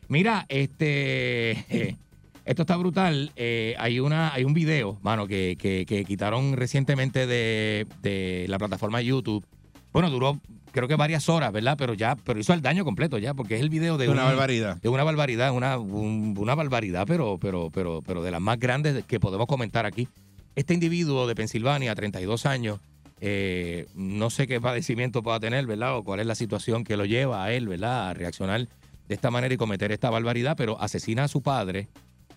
Mira, 0.07 0.45
este. 0.49 1.97
Esto 2.45 2.61
está 2.61 2.77
brutal. 2.77 3.31
Eh, 3.35 3.73
hay, 3.79 3.99
una, 3.99 4.31
hay 4.31 4.43
un 4.43 4.53
video, 4.53 4.99
mano, 5.01 5.25
que, 5.25 5.57
que- 5.59 5.83
que 5.87 6.05
quitaron 6.05 6.55
recientemente 6.55 7.25
de, 7.25 7.87
de 8.03 8.45
la 8.49 8.59
plataforma 8.59 9.01
YouTube. 9.01 9.43
Bueno, 9.91 10.11
duró 10.11 10.39
creo 10.71 10.87
que 10.87 10.95
varias 10.95 11.27
horas, 11.29 11.51
¿verdad? 11.51 11.75
Pero 11.75 11.93
ya, 11.95 12.15
pero 12.17 12.39
hizo 12.39 12.53
el 12.53 12.61
daño 12.61 12.83
completo 12.85 13.17
ya, 13.17 13.33
porque 13.33 13.55
es 13.55 13.61
el 13.61 13.69
video 13.69 13.97
de 13.97 14.09
Una 14.09 14.23
un- 14.23 14.27
barbaridad. 14.27 14.79
de 14.79 14.89
una 14.89 15.03
barbaridad, 15.03 15.53
una, 15.53 15.79
un- 15.79 16.35
una 16.37 16.53
barbaridad, 16.53 17.05
pero, 17.07 17.39
pero, 17.39 17.71
pero, 17.73 18.03
pero 18.05 18.21
de 18.21 18.29
las 18.29 18.41
más 18.41 18.59
grandes 18.59 19.03
que 19.05 19.19
podemos 19.19 19.47
comentar 19.47 19.85
aquí. 19.87 20.07
Este 20.55 20.73
individuo 20.75 21.25
de 21.27 21.33
Pensilvania, 21.33 21.95
32 21.95 22.45
años, 22.45 22.79
eh, 23.21 23.87
no 23.95 24.29
sé 24.29 24.45
qué 24.45 24.61
padecimiento 24.61 25.23
pueda 25.23 25.39
tener, 25.39 25.65
¿verdad? 25.65 25.97
O 25.97 26.03
cuál 26.03 26.19
es 26.19 26.27
la 26.27 26.35
situación 26.35 26.83
que 26.83 26.95
lo 26.95 27.05
lleva 27.05 27.43
a 27.45 27.51
él, 27.53 27.67
¿verdad? 27.67 28.09
A 28.09 28.13
reaccionar 28.13 28.67
de 29.07 29.15
esta 29.15 29.31
manera 29.31 29.53
y 29.53 29.57
cometer 29.57 29.91
esta 29.91 30.09
barbaridad, 30.09 30.55
pero 30.57 30.79
asesina 30.81 31.25
a 31.25 31.27
su 31.27 31.41
padre 31.41 31.87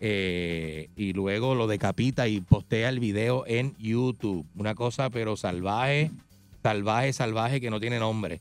eh, 0.00 0.90
y 0.96 1.12
luego 1.12 1.54
lo 1.54 1.66
decapita 1.66 2.28
y 2.28 2.40
postea 2.40 2.88
el 2.88 3.00
video 3.00 3.44
en 3.46 3.74
YouTube. 3.78 4.46
Una 4.56 4.74
cosa, 4.74 5.10
pero 5.10 5.36
salvaje, 5.36 6.10
salvaje, 6.62 7.12
salvaje, 7.12 7.60
que 7.60 7.70
no 7.70 7.80
tiene 7.80 7.98
nombre. 7.98 8.40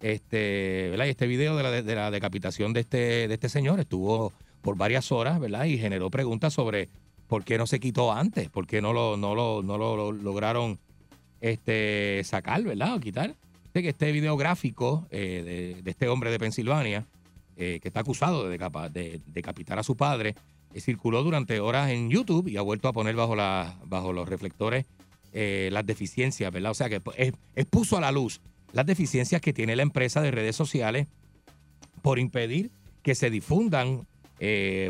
Este, 0.00 0.88
¿verdad? 0.90 1.06
Y 1.06 1.10
este 1.10 1.26
video 1.26 1.56
de 1.56 1.62
la, 1.62 1.70
de 1.70 1.94
la 1.94 2.10
decapitación 2.10 2.72
de 2.72 2.80
este, 2.80 3.28
de 3.28 3.34
este 3.34 3.48
señor 3.48 3.80
estuvo 3.80 4.32
por 4.62 4.76
varias 4.76 5.10
horas, 5.10 5.40
¿verdad? 5.40 5.64
Y 5.64 5.78
generó 5.78 6.10
preguntas 6.10 6.52
sobre 6.52 6.88
por 7.26 7.44
qué 7.44 7.58
no 7.58 7.66
se 7.66 7.80
quitó 7.80 8.12
antes, 8.12 8.48
por 8.48 8.66
qué 8.66 8.80
no 8.80 8.92
lo, 8.92 9.16
no 9.16 9.34
lo, 9.34 9.62
no 9.62 9.78
lo, 9.78 9.96
lo 9.96 10.12
lograron 10.12 10.78
este, 11.40 12.22
sacar, 12.24 12.62
¿verdad? 12.62 12.94
O 12.94 13.00
quitar. 13.00 13.34
Este, 13.64 13.88
este 13.88 14.12
video 14.12 14.36
gráfico 14.36 15.06
eh, 15.10 15.80
de 15.82 15.90
este 15.90 16.08
hombre 16.08 16.30
de 16.30 16.38
Pensilvania, 16.38 17.06
eh, 17.58 17.78
que 17.82 17.88
está 17.88 18.00
acusado 18.00 18.48
de, 18.48 18.58
decapa- 18.58 18.88
de 18.88 19.20
decapitar 19.26 19.78
a 19.78 19.82
su 19.82 19.96
padre, 19.96 20.34
eh, 20.72 20.80
circuló 20.80 21.22
durante 21.22 21.60
horas 21.60 21.90
en 21.90 22.08
YouTube 22.08 22.48
y 22.48 22.56
ha 22.56 22.62
vuelto 22.62 22.88
a 22.88 22.92
poner 22.94 23.14
bajo, 23.16 23.34
la, 23.36 23.76
bajo 23.84 24.12
los 24.14 24.26
reflectores 24.28 24.86
eh, 25.34 25.68
las 25.72 25.84
deficiencias, 25.84 26.50
¿verdad? 26.52 26.70
O 26.70 26.74
sea 26.74 26.88
que 26.88 27.00
pues, 27.00 27.16
es- 27.18 27.32
expuso 27.56 27.98
a 27.98 28.00
la 28.00 28.12
luz 28.12 28.40
las 28.72 28.86
deficiencias 28.86 29.40
que 29.42 29.52
tiene 29.52 29.76
la 29.76 29.82
empresa 29.82 30.22
de 30.22 30.30
redes 30.30 30.56
sociales 30.56 31.06
por 32.02 32.18
impedir 32.18 32.70
que 33.02 33.14
se 33.14 33.28
difundan 33.30 34.06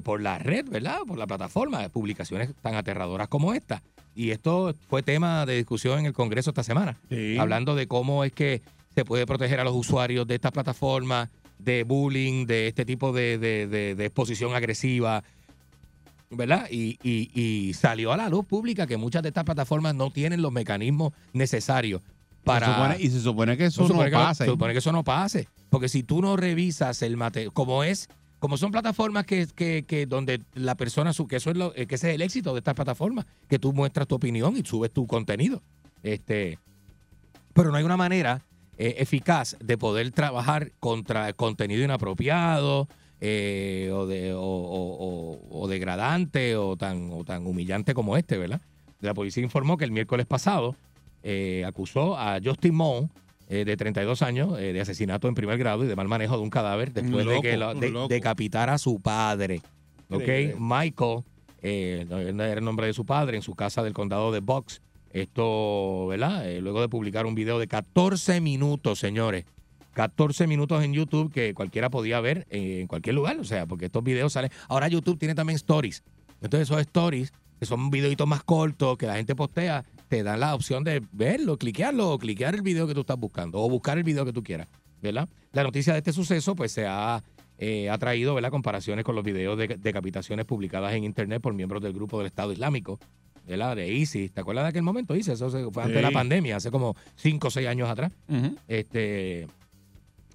por 0.05 0.21
la 0.21 0.39
red, 0.39 0.69
¿verdad? 0.69 0.99
Por 1.07 1.17
la 1.17 1.27
plataforma, 1.27 1.89
publicaciones 1.89 2.51
tan 2.61 2.75
aterradoras 2.75 3.29
como 3.29 3.55
esta. 3.55 3.83
Y 4.15 4.31
esto 4.33 4.75
fue 4.89 5.03
tema 5.03 5.47
de 5.47 5.57
discusión 5.57 6.01
en 6.01 6.07
el 6.07 6.13
Congreso 6.13 6.51
esta 6.51 6.63
semana, 6.63 6.99
hablando 7.39 7.75
de 7.75 7.87
cómo 7.87 8.25
es 8.25 8.33
que 8.33 8.61
se 8.95 9.05
puede 9.05 9.25
proteger 9.27 9.59
a 9.61 9.65
los 9.65 9.75
usuarios 9.75 10.27
de 10.27 10.35
estas 10.35 10.53
plataformas, 10.53 11.31
de 11.59 11.83
bullying, 11.85 12.47
de 12.47 12.69
este 12.69 12.85
tipo 12.85 13.13
de, 13.13 13.39
de- 13.39 13.67
de- 13.67 13.95
de 13.95 14.05
exposición 14.07 14.55
agresiva, 14.55 15.23
¿verdad? 16.31 16.67
Y, 16.71 16.99
y- 17.03 17.31
y 17.35 17.75
salió 17.75 18.13
a 18.13 18.17
la 18.17 18.29
luz 18.29 18.45
pública 18.45 18.87
que 18.87 18.97
muchas 18.97 19.23
de 19.23 19.29
estas 19.29 19.45
plataformas 19.45 19.95
no 19.95 20.11
tienen 20.11 20.43
los 20.43 20.53
mecanismos 20.53 21.13
necesarios 21.33 22.03
para... 22.45 22.67
Se 22.67 22.73
supone- 22.73 22.97
y 23.01 23.11
se 23.11 23.21
supone 23.21 23.57
que 23.57 23.65
eso 23.67 23.87
supone 23.87 24.05
no 24.05 24.11
que 24.11 24.25
pase. 24.25 24.45
Se 24.45 24.51
supone 24.51 24.73
que 24.73 24.79
eso 24.79 24.93
no 24.93 25.05
pase. 25.05 25.49
Porque 25.71 25.89
si 25.89 26.03
tú 26.03 26.21
no 26.23 26.37
revisas 26.37 27.03
el 27.03 27.17
material, 27.17 27.53
como 27.53 27.83
es, 27.83 28.09
como 28.39 28.57
son 28.57 28.71
plataformas 28.73 29.25
que, 29.27 29.47
que, 29.55 29.85
que 29.87 30.07
donde 30.07 30.43
la 30.55 30.75
persona, 30.77 31.13
su, 31.13 31.27
que 31.27 31.37
eso 31.37 31.51
es 31.51 31.57
lo, 31.57 31.75
eh, 31.75 31.87
que 31.87 31.97
ese 31.97 32.11
es 32.11 32.15
el 32.15 32.23
éxito 32.23 32.53
de 32.55 32.59
estas 32.59 32.75
plataformas, 32.75 33.27
que 33.49 33.59
tú 33.59 33.73
muestras 33.73 34.07
tu 34.07 34.15
opinión 34.15 34.57
y 34.57 34.65
subes 34.65 34.91
tu 34.93 35.07
contenido. 35.07 35.61
Este, 36.03 36.59
pero 37.53 37.71
no 37.71 37.77
hay 37.77 37.85
una 37.85 37.97
manera 37.97 38.43
eh, 38.79 38.95
eficaz 38.99 39.57
de 39.61 39.77
poder 39.77 40.11
trabajar 40.13 40.73
contra 40.81 41.33
contenido 41.35 41.83
inapropiado 41.85 42.89
eh, 43.21 43.91
o, 43.93 44.07
de, 44.07 44.33
o, 44.33 44.41
o- 44.41 45.39
o- 45.51 45.63
o 45.63 45.69
degradante 45.69 46.57
o 46.57 46.77
tan, 46.77 47.11
o 47.13 47.25
tan 47.25 47.47
humillante 47.47 47.93
como 47.95 48.17
este, 48.17 48.39
¿verdad? 48.39 48.61
La 49.01 49.15
policía 49.15 49.43
informó 49.43 49.77
que 49.77 49.85
el 49.85 49.91
miércoles 49.93 50.27
pasado 50.27 50.77
eh, 51.25 51.65
acusó 51.67 52.17
a 52.17 52.39
Justin 52.43 52.75
eh, 53.49 53.65
de 53.65 53.77
32 53.77 54.23
años, 54.23 54.57
de 54.73 54.81
asesinato 54.81 55.27
en 55.27 55.35
primer 55.35 55.59
grado 55.59 55.85
y 55.85 55.89
de 55.89 55.97
mal 55.97 56.07
manejo 56.07 56.37
de 56.37 56.43
un 56.43 56.51
cadáver 56.51 56.93
después 56.93 57.25
de 57.27 57.41
que 57.43 57.57
lo- 57.57 57.75
de- 57.81 57.91
decapitara 58.09 58.75
a 58.75 58.79
su 58.79 59.01
padre. 59.01 59.63
¿ok? 60.11 60.23
Michael, 60.59 61.21
no, 62.09 62.45
era 62.45 62.59
el 62.59 62.65
nombre 62.65 62.87
de 62.87 62.93
su 62.93 63.05
padre, 63.05 63.37
en 63.37 63.43
su 63.43 63.55
casa 63.55 63.83
del 63.83 63.93
condado 63.95 64.31
de 64.33 64.41
Box. 64.41 64.81
Esto, 65.13 66.07
¿verdad? 66.07 66.49
Eh, 66.49 66.61
luego 66.61 66.81
de 66.81 66.89
publicar 66.89 67.27
un 67.27 67.35
video 67.35 67.59
de 67.59 67.67
14 67.67 68.41
minutos, 68.41 68.99
señores. 68.99 69.45
14 69.95 70.47
minutos 70.47 70.85
en 70.85 70.93
YouTube 70.93 71.33
que 71.33 71.55
cualquiera 71.55 71.91
podía 71.91 72.21
ver 72.21 72.47
eh, 72.51 72.81
en 72.83 72.87
cualquier 72.87 73.17
lugar, 73.17 73.39
o 73.41 73.45
sea, 73.45 73.67
porque 73.67 73.87
estos 73.87 74.05
videos 74.05 74.33
salen. 74.33 74.51
Ahora 74.69 74.87
YouTube 74.87 75.19
tiene 75.19 75.35
también 75.35 75.57
stories. 75.57 76.05
Entonces 76.41 76.69
esos 76.69 76.81
stories, 76.83 77.33
que 77.59 77.67
son 77.67 77.91
videitos 77.91 78.29
más 78.29 78.45
cortos, 78.45 78.97
que 78.97 79.07
la 79.07 79.17
gente 79.17 79.35
postea, 79.35 79.85
te 80.09 80.23
dan 80.23 80.41
la 80.41 80.55
opción 80.55 80.85
de 80.85 81.03
verlo, 81.13 81.57
cliquearlo 81.57 82.13
o 82.13 82.19
cliquear 82.19 82.55
el 82.55 82.63
video 82.63 82.87
que 82.87 82.95
tú 82.95 83.01
estás 83.01 83.19
buscando 83.19 83.61
o 83.61 83.69
buscar 83.69 83.99
el 83.99 84.05
video 84.05 84.25
que 84.25 84.33
tú 84.33 84.43
quieras, 84.43 84.69
¿verdad? 85.03 85.29
La 85.53 85.63
noticia 85.63 85.93
de 85.93 85.99
este 85.99 86.13
suceso 86.13 86.55
pues 86.55 86.73
se 86.73 86.87
ha, 86.87 87.23
eh, 87.59 87.91
ha 87.91 87.99
traído, 87.99 88.35
¿verdad? 88.35 88.51
Comparaciones 88.51 89.05
con 89.05 89.15
los 89.15 89.25
videos 89.25 89.59
de 89.59 89.67
decapitaciones 89.67 90.47
publicadas 90.47 90.95
en 90.95 91.05
internet 91.05 91.43
por 91.43 91.55
miembros 91.55 91.83
del 91.83 91.93
grupo 91.93 92.19
del 92.19 92.29
Estado 92.29 92.53
Islámico, 92.53 92.99
¿verdad? 93.49 93.75
De 93.77 93.89
ISIS. 93.93 94.31
¿Te 94.33 94.41
acuerdas 94.41 94.65
de 94.65 94.69
aquel 94.71 94.83
momento, 94.83 95.17
ISIS? 95.17 95.35
Eso 95.35 95.51
se- 95.51 95.71
fue 95.71 95.83
antes 95.83 95.97
de 95.97 96.03
la 96.03 96.09
pandemia, 96.11 96.57
hace 96.57 96.71
como 96.71 96.95
5 97.17 97.49
o 97.49 97.51
6 97.51 97.67
años 97.67 97.89
atrás. 97.89 98.13
Este, 98.69 99.49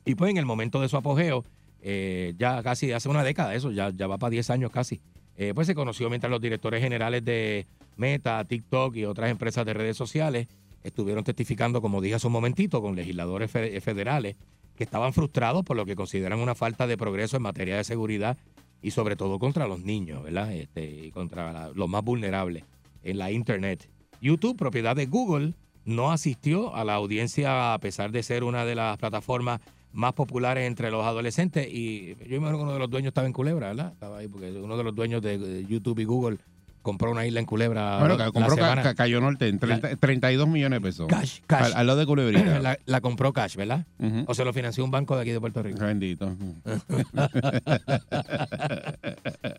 y 0.05 0.15
pues 0.15 0.31
en 0.31 0.37
el 0.37 0.45
momento 0.45 0.81
de 0.81 0.89
su 0.89 0.97
apogeo, 0.97 1.45
eh, 1.81 2.33
ya 2.37 2.61
casi 2.63 2.91
hace 2.91 3.09
una 3.09 3.23
década, 3.23 3.53
eso 3.55 3.71
ya, 3.71 3.89
ya 3.91 4.07
va 4.07 4.17
para 4.17 4.31
10 4.31 4.49
años 4.49 4.71
casi, 4.71 4.99
eh, 5.37 5.53
pues 5.55 5.67
se 5.67 5.75
conoció 5.75 6.09
mientras 6.09 6.29
los 6.31 6.41
directores 6.41 6.81
generales 6.81 7.23
de 7.23 7.65
Meta, 7.97 8.43
TikTok 8.43 8.95
y 8.95 9.05
otras 9.05 9.29
empresas 9.29 9.65
de 9.65 9.73
redes 9.73 9.95
sociales 9.97 10.47
estuvieron 10.83 11.23
testificando, 11.23 11.81
como 11.81 12.01
dije 12.01 12.15
hace 12.15 12.27
un 12.27 12.33
momentito, 12.33 12.81
con 12.81 12.95
legisladores 12.95 13.49
fe- 13.51 13.79
federales 13.81 14.35
que 14.75 14.83
estaban 14.83 15.13
frustrados 15.13 15.63
por 15.63 15.77
lo 15.77 15.85
que 15.85 15.95
consideran 15.95 16.39
una 16.39 16.55
falta 16.55 16.87
de 16.87 16.97
progreso 16.97 17.37
en 17.37 17.43
materia 17.43 17.77
de 17.77 17.83
seguridad 17.83 18.37
y 18.81 18.91
sobre 18.91 19.15
todo 19.15 19.37
contra 19.39 19.67
los 19.67 19.79
niños, 19.81 20.23
¿verdad? 20.23 20.51
Este, 20.53 21.05
y 21.05 21.11
contra 21.11 21.53
la- 21.53 21.69
los 21.69 21.87
más 21.87 22.03
vulnerables 22.03 22.63
en 23.03 23.17
la 23.17 23.31
Internet. 23.31 23.89
YouTube, 24.21 24.57
propiedad 24.57 24.95
de 24.95 25.05
Google, 25.05 25.53
no 25.85 26.11
asistió 26.11 26.75
a 26.75 26.83
la 26.83 26.95
audiencia 26.95 27.73
a 27.73 27.79
pesar 27.79 28.11
de 28.11 28.23
ser 28.23 28.43
una 28.43 28.65
de 28.65 28.75
las 28.75 28.97
plataformas 28.97 29.61
más 29.91 30.13
populares 30.13 30.65
entre 30.65 30.89
los 30.89 31.05
adolescentes 31.05 31.67
y 31.69 32.15
yo 32.27 32.37
imagino 32.37 32.57
que 32.57 32.63
uno 32.63 32.73
de 32.73 32.79
los 32.79 32.89
dueños 32.89 33.09
estaba 33.09 33.27
en 33.27 33.33
Culebra, 33.33 33.67
¿verdad? 33.67 33.93
Estaba 33.93 34.17
ahí 34.17 34.27
porque 34.27 34.51
uno 34.51 34.75
de 34.75 34.83
los 34.83 34.95
dueños 34.95 35.21
de, 35.21 35.37
de 35.37 35.65
YouTube 35.65 35.99
y 35.99 36.05
Google 36.05 36.37
compró 36.83 37.09
una 37.09 37.25
isla 37.25 37.39
en 37.39 37.47
Culebra. 37.47 37.97
Bueno, 37.97 38.15
la 38.17 38.31
compró 38.31 38.53
semana- 38.53 38.83
Ca- 38.83 38.93
Cayo 38.93 39.19
Norte 39.19 39.47
en 39.47 39.57
30 39.57 39.95
32 39.95 40.47
millones 40.47 40.77
de 40.79 40.81
pesos. 40.87 41.07
Cash, 41.07 41.39
cash. 41.47 41.63
Al, 41.65 41.73
al 41.73 41.87
lado 41.87 41.97
de 41.99 42.05
Culebrita. 42.05 42.59
la, 42.61 42.77
la 42.85 43.01
compró 43.01 43.33
Cash, 43.33 43.55
¿verdad? 43.55 43.85
O 44.27 44.35
se 44.35 44.45
lo 44.45 44.53
financió 44.53 44.83
un 44.85 44.91
banco 44.91 45.15
de 45.15 45.21
aquí 45.23 45.31
de 45.31 45.39
Puerto 45.39 45.63
Rico. 45.63 45.79
Bendito. 45.83 46.35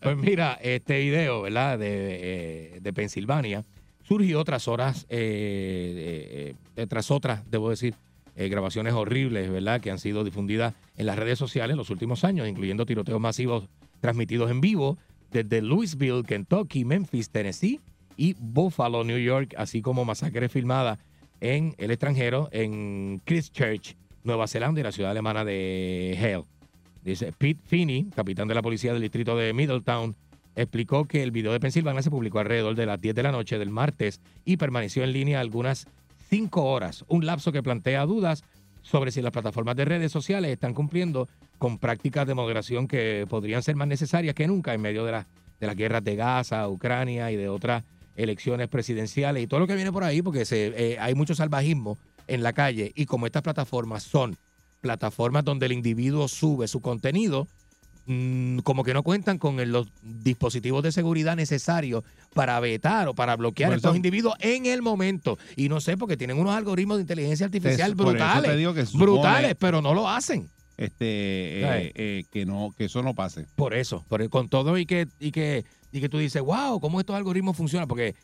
Pues 0.01 0.17
mira, 0.17 0.53
este 0.61 0.99
video, 0.99 1.41
¿verdad? 1.41 1.79
De, 1.79 1.87
eh, 1.89 2.79
de 2.81 2.93
Pensilvania 2.93 3.63
surgió 4.03 4.43
tras 4.43 4.67
horas, 4.67 5.05
eh, 5.09 6.53
eh, 6.53 6.55
eh, 6.75 6.87
tras 6.87 7.09
otras, 7.11 7.41
debo 7.49 7.69
decir, 7.71 7.95
eh, 8.35 8.49
grabaciones 8.49 8.93
horribles, 8.93 9.49
¿verdad? 9.49 9.81
Que 9.81 9.89
han 9.91 9.97
sido 9.99 10.23
difundidas 10.23 10.73
en 10.97 11.05
las 11.07 11.17
redes 11.17 11.39
sociales 11.39 11.73
en 11.73 11.77
los 11.77 11.89
últimos 11.89 12.23
años, 12.23 12.47
incluyendo 12.47 12.85
tiroteos 12.85 13.19
masivos 13.19 13.67
transmitidos 14.01 14.51
en 14.51 14.61
vivo 14.61 14.97
desde 15.35 15.61
Louisville, 15.61 16.23
Kentucky, 16.23 16.85
Memphis, 16.85 17.29
Tennessee 17.29 17.81
y 18.15 18.35
Buffalo, 18.39 19.03
New 19.03 19.19
York, 19.19 19.53
así 19.57 19.81
como 19.81 20.05
masacres 20.05 20.49
filmadas 20.49 20.97
en 21.41 21.75
el 21.77 21.91
extranjero, 21.91 22.47
en 22.53 23.21
Christchurch, 23.25 23.97
Nueva 24.23 24.47
Zelanda 24.47 24.79
y 24.79 24.83
la 24.83 24.93
ciudad 24.93 25.11
alemana 25.11 25.43
de 25.43 26.17
Hale. 26.17 26.45
Dice 27.03 27.33
Pete 27.37 27.59
Finney, 27.65 28.05
capitán 28.15 28.47
de 28.47 28.55
la 28.55 28.61
policía 28.61 28.93
del 28.93 29.01
distrito 29.01 29.35
de 29.35 29.53
Middletown, 29.53 30.15
explicó 30.55 31.05
que 31.05 31.21
el 31.21 31.31
video 31.31 31.51
de 31.51 31.59
Pensilvania 31.59 32.01
se 32.01 32.09
publicó 32.09 32.39
alrededor 32.39 32.75
de 32.75 32.85
las 32.85 33.01
10 33.01 33.13
de 33.13 33.23
la 33.23 33.33
noche 33.33 33.59
del 33.59 33.69
martes 33.69 34.21
y 34.45 34.55
permaneció 34.55 35.03
en 35.03 35.11
línea 35.11 35.41
algunas 35.41 35.87
cinco 36.29 36.63
horas, 36.63 37.03
un 37.09 37.25
lapso 37.25 37.51
que 37.51 37.61
plantea 37.61 38.05
dudas 38.05 38.45
sobre 38.81 39.11
si 39.11 39.21
las 39.21 39.31
plataformas 39.31 39.75
de 39.75 39.83
redes 39.83 40.11
sociales 40.11 40.51
están 40.51 40.73
cumpliendo 40.73 41.27
con 41.57 41.77
prácticas 41.79 42.27
de 42.27 42.33
moderación 42.33 42.87
que 42.87 43.25
podrían 43.29 43.63
ser 43.63 43.75
más 43.75 43.87
necesarias 43.87 44.35
que 44.35 44.47
nunca 44.47 44.73
en 44.73 44.81
medio 44.81 45.05
de, 45.05 45.11
la- 45.13 45.27
de 45.59 45.67
las 45.67 45.75
guerras 45.75 46.03
de 46.03 46.15
Gaza, 46.15 46.67
Ucrania 46.67 47.31
y 47.31 47.35
de 47.35 47.47
otras 47.49 47.83
elecciones 48.15 48.67
presidenciales 48.69 49.43
y 49.43 49.47
todo 49.47 49.59
lo 49.61 49.67
que 49.67 49.75
viene 49.75 49.91
por 49.91 50.03
ahí, 50.03 50.21
porque 50.21 50.45
se, 50.45 50.67
eh, 50.93 50.97
hay 50.99 51.15
mucho 51.15 51.35
salvajismo 51.35 51.97
en 52.27 52.43
la 52.43 52.53
calle 52.53 52.91
y 52.95 53.05
como 53.05 53.25
estas 53.25 53.41
plataformas 53.43 54.03
son 54.03 54.37
plataformas 54.81 55.43
donde 55.43 55.65
el 55.65 55.71
individuo 55.71 56.27
sube 56.27 56.67
su 56.67 56.79
contenido, 56.81 57.47
mm, 58.05 58.59
como 58.59 58.83
que 58.83 58.93
no 58.93 59.01
cuentan 59.03 59.37
con 59.37 59.59
el- 59.59 59.71
los 59.71 59.87
dispositivos 60.01 60.83
de 60.83 60.91
seguridad 60.91 61.35
necesarios 61.35 62.03
para 62.33 62.59
vetar 62.59 63.07
o 63.07 63.13
para 63.15 63.35
bloquear 63.35 63.71
a 63.71 63.75
estos 63.75 63.89
eso- 63.91 63.95
individuos 63.95 64.35
en 64.39 64.65
el 64.65 64.81
momento. 64.81 65.37
Y 65.55 65.69
no 65.69 65.81
sé, 65.81 65.97
porque 65.97 66.15
tienen 66.17 66.37
unos 66.39 66.53
algoritmos 66.55 66.97
de 66.97 67.01
inteligencia 67.01 67.45
artificial 67.47 67.95
brutales, 67.95 68.51
supone- 68.91 69.03
brutales, 69.05 69.55
pero 69.59 69.81
no 69.81 69.93
lo 69.93 70.07
hacen. 70.09 70.49
Este, 70.77 71.61
eh, 71.61 71.91
eh, 71.95 72.23
que 72.31 72.45
no, 72.45 72.73
que 72.77 72.85
eso 72.85 73.01
no 73.01 73.13
pase. 73.13 73.45
Por 73.55 73.73
eso, 73.73 74.03
por, 74.09 74.27
con 74.29 74.49
todo 74.49 74.77
y 74.77 74.85
que, 74.85 75.07
y 75.19 75.31
que 75.31 75.63
y 75.95 76.01
que 76.01 76.09
tú 76.09 76.17
dices, 76.17 76.41
wow, 76.41 76.79
¿cómo 76.81 76.99
estos 76.99 77.15
algoritmos 77.15 77.55
funcionan? 77.55 77.87
Porque 77.87 78.15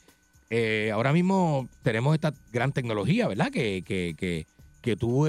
eh, 0.49 0.91
ahora 0.93 1.13
mismo 1.13 1.69
tenemos 1.83 2.13
esta 2.13 2.33
gran 2.51 2.73
tecnología, 2.73 3.29
¿verdad? 3.29 3.49
Que, 3.49 3.81
que, 3.81 4.13
que, 4.17 4.45
que 4.81 4.97
tú 4.97 5.25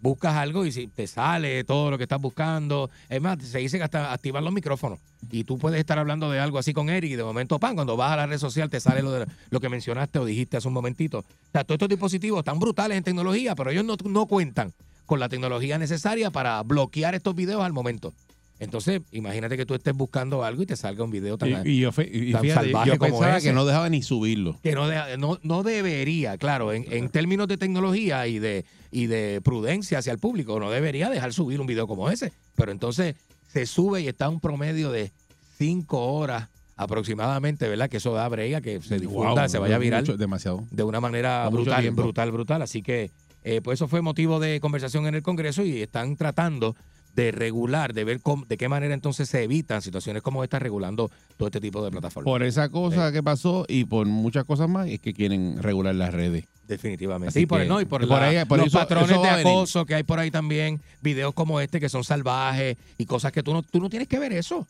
buscas 0.00 0.34
algo 0.36 0.64
y 0.64 0.72
si 0.72 0.86
te 0.86 1.06
sale 1.06 1.64
todo 1.64 1.90
lo 1.90 1.98
que 1.98 2.04
estás 2.04 2.20
buscando. 2.20 2.88
Es 3.10 3.20
más, 3.20 3.42
se 3.42 3.58
dice 3.58 3.76
que 3.76 3.84
hasta 3.84 4.10
activar 4.10 4.42
los 4.42 4.54
micrófonos. 4.54 5.00
Y 5.30 5.44
tú 5.44 5.58
puedes 5.58 5.78
estar 5.78 5.98
hablando 5.98 6.30
de 6.30 6.40
algo 6.40 6.58
así 6.58 6.72
con 6.72 6.88
Eric 6.88 7.12
y 7.12 7.16
de 7.16 7.24
momento, 7.24 7.58
pan, 7.58 7.74
cuando 7.74 7.94
vas 7.94 8.12
a 8.12 8.16
la 8.16 8.26
red 8.26 8.38
social 8.38 8.70
te 8.70 8.80
sale 8.80 9.02
lo, 9.02 9.12
de, 9.12 9.26
lo 9.50 9.60
que 9.60 9.68
mencionaste 9.68 10.18
o 10.18 10.24
dijiste 10.24 10.56
hace 10.56 10.68
un 10.68 10.74
momentito. 10.74 11.18
O 11.18 11.24
sea, 11.52 11.64
todos 11.64 11.76
estos 11.76 11.90
dispositivos 11.90 12.38
están 12.38 12.58
brutales 12.58 12.96
en 12.96 13.04
tecnología, 13.04 13.54
pero 13.54 13.70
ellos 13.70 13.84
no, 13.84 13.96
no 14.08 14.24
cuentan 14.24 14.72
con 15.06 15.20
la 15.20 15.28
tecnología 15.28 15.78
necesaria 15.78 16.30
para 16.30 16.62
bloquear 16.62 17.14
estos 17.14 17.34
videos 17.34 17.62
al 17.62 17.72
momento. 17.72 18.12
Entonces, 18.58 19.02
imagínate 19.10 19.56
que 19.56 19.66
tú 19.66 19.74
estés 19.74 19.92
buscando 19.92 20.44
algo 20.44 20.62
y 20.62 20.66
te 20.66 20.76
salga 20.76 21.02
un 21.02 21.10
video 21.10 21.36
tan, 21.36 21.66
Y, 21.66 21.70
y 21.70 21.80
yo, 21.80 21.90
y 21.98 22.30
tan 22.30 22.42
fíjate, 22.42 22.66
salvaje 22.66 22.90
yo 22.90 22.98
como 22.98 23.24
ese. 23.24 23.48
que 23.48 23.52
no 23.52 23.64
dejaba 23.64 23.88
ni 23.88 24.02
subirlo. 24.02 24.56
que 24.62 24.72
no, 24.76 24.86
deja- 24.86 25.16
no, 25.16 25.40
no 25.42 25.64
debería, 25.64 26.38
claro, 26.38 26.72
en, 26.72 26.84
en 26.92 27.08
términos 27.08 27.48
de 27.48 27.56
tecnología 27.56 28.24
y 28.28 28.38
de, 28.38 28.64
y 28.92 29.06
de 29.06 29.40
prudencia 29.42 29.98
hacia 29.98 30.12
el 30.12 30.20
público, 30.20 30.60
no 30.60 30.70
debería 30.70 31.10
dejar 31.10 31.32
subir 31.32 31.60
un 31.60 31.66
video 31.66 31.88
como 31.88 32.08
ese. 32.08 32.32
Pero 32.54 32.70
entonces 32.70 33.16
se 33.52 33.66
sube 33.66 34.00
y 34.02 34.06
está 34.06 34.28
un 34.28 34.38
promedio 34.38 34.92
de 34.92 35.10
cinco 35.58 36.12
horas 36.14 36.48
aproximadamente, 36.76 37.68
¿verdad? 37.68 37.88
Que 37.90 37.96
eso 37.98 38.12
da 38.12 38.28
brega, 38.28 38.60
que 38.60 38.80
se 38.80 38.98
difunda, 38.98 39.42
Wow, 39.42 39.48
se 39.48 39.58
vaya 39.58 39.78
viral 39.78 40.02
mucho, 40.02 40.16
demasiado. 40.16 40.64
de 40.70 40.82
una 40.82 41.00
manera 41.00 41.48
brutal, 41.48 41.90
brutal, 41.90 42.30
brutal. 42.32 42.62
Así 42.62 42.82
que, 42.82 43.10
eh, 43.44 43.60
pues 43.62 43.78
eso 43.78 43.88
fue 43.88 44.00
motivo 44.02 44.40
de 44.40 44.60
conversación 44.60 45.06
en 45.06 45.14
el 45.14 45.22
Congreso 45.22 45.64
y 45.64 45.82
están 45.82 46.16
tratando 46.16 46.76
de 47.14 47.30
regular, 47.30 47.92
de 47.92 48.04
ver 48.04 48.20
cómo- 48.20 48.46
de 48.46 48.56
qué 48.56 48.68
manera 48.70 48.94
entonces 48.94 49.28
se 49.28 49.42
evitan 49.42 49.82
situaciones 49.82 50.22
como 50.22 50.42
esta 50.44 50.58
regulando 50.58 51.10
todo 51.36 51.48
este 51.48 51.60
tipo 51.60 51.84
de 51.84 51.90
plataformas. 51.90 52.24
Por 52.30 52.42
esa 52.42 52.70
cosa 52.70 53.12
que 53.12 53.22
pasó 53.22 53.66
y 53.68 53.84
por 53.84 54.06
muchas 54.06 54.44
cosas 54.44 54.68
más 54.70 54.88
es 54.88 54.98
que 55.00 55.12
quieren 55.12 55.62
regular 55.62 55.94
las 55.94 56.14
redes. 56.14 56.46
Definitivamente. 56.66 57.28
Así 57.28 57.40
Sí, 57.40 57.46
por, 57.46 57.60
que- 57.60 57.66
no, 57.68 57.80
y 57.82 57.84
por, 57.84 58.00
por 58.08 58.18
la- 58.20 58.28
ahí- 58.28 58.44
por 58.46 58.58
los 58.58 58.68
eso- 58.68 58.78
patrones 58.78 59.10
eso 59.10 59.22
de 59.22 59.28
acoso 59.28 59.84
que 59.84 59.94
hay 59.94 60.04
por 60.04 60.18
ahí 60.20 60.30
también, 60.30 60.80
videos 61.02 61.34
como 61.34 61.60
este 61.60 61.80
que 61.80 61.90
son 61.90 62.02
salvajes 62.02 62.78
y 62.96 63.04
cosas 63.04 63.30
que 63.32 63.42
tú 63.42 63.52
no, 63.52 63.62
tú 63.62 63.78
no 63.78 63.90
tienes 63.90 64.08
que 64.08 64.18
ver 64.18 64.32
eso. 64.32 64.66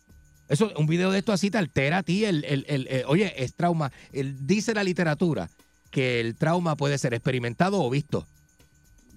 Eso, 0.49 0.73
un 0.77 0.87
video 0.89 1.13
de 1.13 1.21
esto 1.21 1.33
así 1.33 1.49
te 1.49 1.59
altera 1.59 1.99
a 1.99 2.03
ti. 2.03 2.25
El, 2.25 2.45
el- 2.45 2.65
el- 2.69 2.89
el- 2.89 3.05
oye, 3.07 3.33
es 3.43 3.55
trauma. 3.55 3.93
Dice 4.13 4.75
la 4.75 4.83
literatura 4.83 5.49
que 5.93 6.19
el 6.19 6.35
trauma 6.35 6.75
puede 6.77 6.99
ser 6.99 7.15
experimentado 7.15 7.81
o 7.81 7.89
visto. 7.89 8.27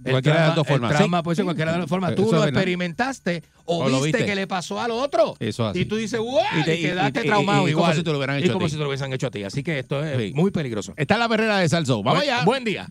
Cualquiera 0.03 0.41
de 0.41 0.47
las 0.47 0.55
dos 0.55 0.67
formas. 0.67 0.91
El 0.91 0.97
trauma 0.97 1.17
Sí. 1.19 1.23
puede 1.23 1.35
ser 1.35 1.45
cualquiera 1.45 1.71
de 1.71 1.77
las 1.79 1.83
dos 1.83 1.89
formas. 1.89 2.11
Eso 2.13 2.23
Tú 2.23 2.31
lo 2.31 2.43
experimentaste 2.43 3.43
o, 3.65 3.85
viste, 3.85 4.03
viste. 4.05 4.25
que 4.25 4.35
le 4.35 4.47
pasó 4.47 4.79
al 4.79 4.91
otro. 4.91 5.35
Eso 5.39 5.67
así. 5.67 5.79
Y 5.79 5.85
tú 5.85 5.95
dices, 5.95 6.19
¡wow! 6.19 6.39
Y 6.55 6.59
Y, 6.59 6.63
te- 6.63 6.75
y- 6.79 6.81
quedaste 6.83 7.19
y- 7.19 7.23
y- 7.23 7.27
traumado 7.27 7.67
y 7.67 7.73
como 7.73 7.93
si 7.93 8.03
te 8.03 8.11
lo 8.11 8.17
hubieran 8.17 8.37
y 8.39 8.43
hecho 8.43 8.51
a 8.51 8.53
como 8.53 8.65
ti. 8.65 8.71
si 8.71 8.77
te 8.77 8.81
lo 8.83 8.89
hubiesen 8.89 9.13
hecho 9.13 9.27
a 9.27 9.31
ti. 9.31 9.43
Así 9.43 9.63
que 9.63 9.79
esto 9.79 10.03
es 10.03 10.17
Sí. 10.17 10.33
muy 10.35 10.51
peligroso. 10.51 10.93
Está 10.97 11.17
la 11.17 11.27
perrera 11.29 11.57
de 11.59 11.69
Salso. 11.69 12.03
Vamos 12.03 12.21
allá. 12.21 12.43
Buen 12.45 12.63
día. 12.63 12.87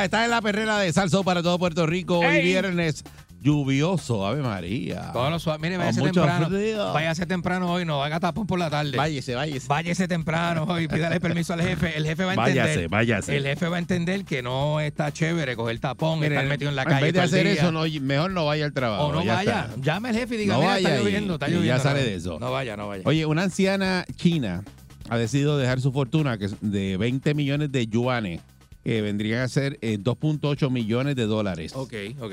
Zumba, 0.00 0.04
está 0.04 0.24
en 0.24 0.30
la 0.30 0.40
perrera 0.40 0.78
de 0.78 0.92
Salso 0.92 1.22
para 1.24 1.42
todo 1.42 1.58
Puerto 1.58 1.86
Rico. 1.86 2.18
Hoy 2.20 2.42
viernes 2.42 3.04
lluvioso. 3.42 4.26
Ave 4.26 4.42
María. 4.42 5.10
Todo 5.12 5.30
lo 5.30 5.38
suave. 5.38 5.58
Mire, 5.60 5.76
váyase 5.78 6.00
temprano. 6.02 6.46
frío. 6.48 6.92
Váyase 6.92 7.26
temprano 7.26 7.72
hoy, 7.72 7.84
no 7.84 8.02
haga 8.02 8.20
tapón 8.20 8.46
por 8.46 8.58
la 8.58 8.68
tarde. 8.70 8.96
Váyese, 8.96 9.34
váyese. 9.34 9.66
Váyase 9.68 10.08
temprano 10.08 10.64
hoy, 10.64 10.88
pídale 10.88 11.20
permiso 11.20 11.52
al 11.54 11.62
jefe. 11.62 11.96
El 11.96 12.04
jefe 12.06 12.24
va 12.24 12.32
a 12.32 12.34
entender. 12.34 12.62
Váyase, 12.64 12.86
váyase. 12.88 13.36
El 13.36 13.44
jefe 13.44 13.68
va 13.68 13.76
a 13.76 13.78
entender 13.78 14.24
que 14.24 14.42
no 14.42 14.80
está 14.80 15.12
chévere 15.12 15.56
coger 15.56 15.78
tapón, 15.80 16.22
estar 16.24 16.44
metido 16.46 16.70
en 16.70 16.76
la 16.76 16.82
en 16.82 16.88
calle. 16.88 17.02
vez 17.04 17.12
de 17.14 17.20
hacer 17.20 17.44
día. 17.44 17.52
eso, 17.54 17.72
no, 17.72 17.84
mejor 18.02 18.30
no 18.30 18.46
vaya 18.46 18.64
al 18.64 18.72
trabajo. 18.72 19.06
o 19.06 19.12
no 19.12 19.22
ya 19.24 19.34
vaya. 19.34 19.68
está. 19.70 19.80
Llame 19.82 20.08
al 20.10 20.16
jefe 20.16 20.34
y 20.34 20.38
diga, 20.38 20.54
No 20.54 20.60
mira, 20.60 20.76
está 20.78 20.88
vaya 20.90 21.00
lloviendo, 21.02 21.34
está 21.34 21.48
y 21.48 21.52
ya 21.52 21.56
lloviendo. 21.56 21.82
sale 21.82 22.02
de 22.04 22.14
eso. 22.14 22.38
No 22.38 22.50
vaya, 22.52 22.76
no 22.76 22.88
vaya. 22.88 23.02
Oye, 23.06 23.24
una 23.26 23.42
anciana 23.42 24.04
china 24.16 24.62
ha 25.08 25.16
decidido 25.16 25.56
dejar 25.58 25.80
su 25.80 25.92
fortuna 25.92 26.36
que 26.38 26.44
es 26.46 26.56
de 26.60 26.96
20 26.98 27.32
millones 27.34 27.72
de 27.72 27.86
yuanes, 27.86 28.40
que 28.84 29.02
vendrían 29.02 29.40
a 29.42 29.48
ser 29.48 29.78
eh, 29.82 29.98
2.8 29.98 30.70
millones 30.70 31.16
de 31.16 31.26
dólares, 31.26 31.72
Ok, 31.74 31.92
ok. 32.20 32.32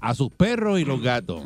a 0.00 0.14
sus 0.14 0.30
perros 0.30 0.78
y 0.80 0.84
los 0.84 1.02
gatos, 1.02 1.44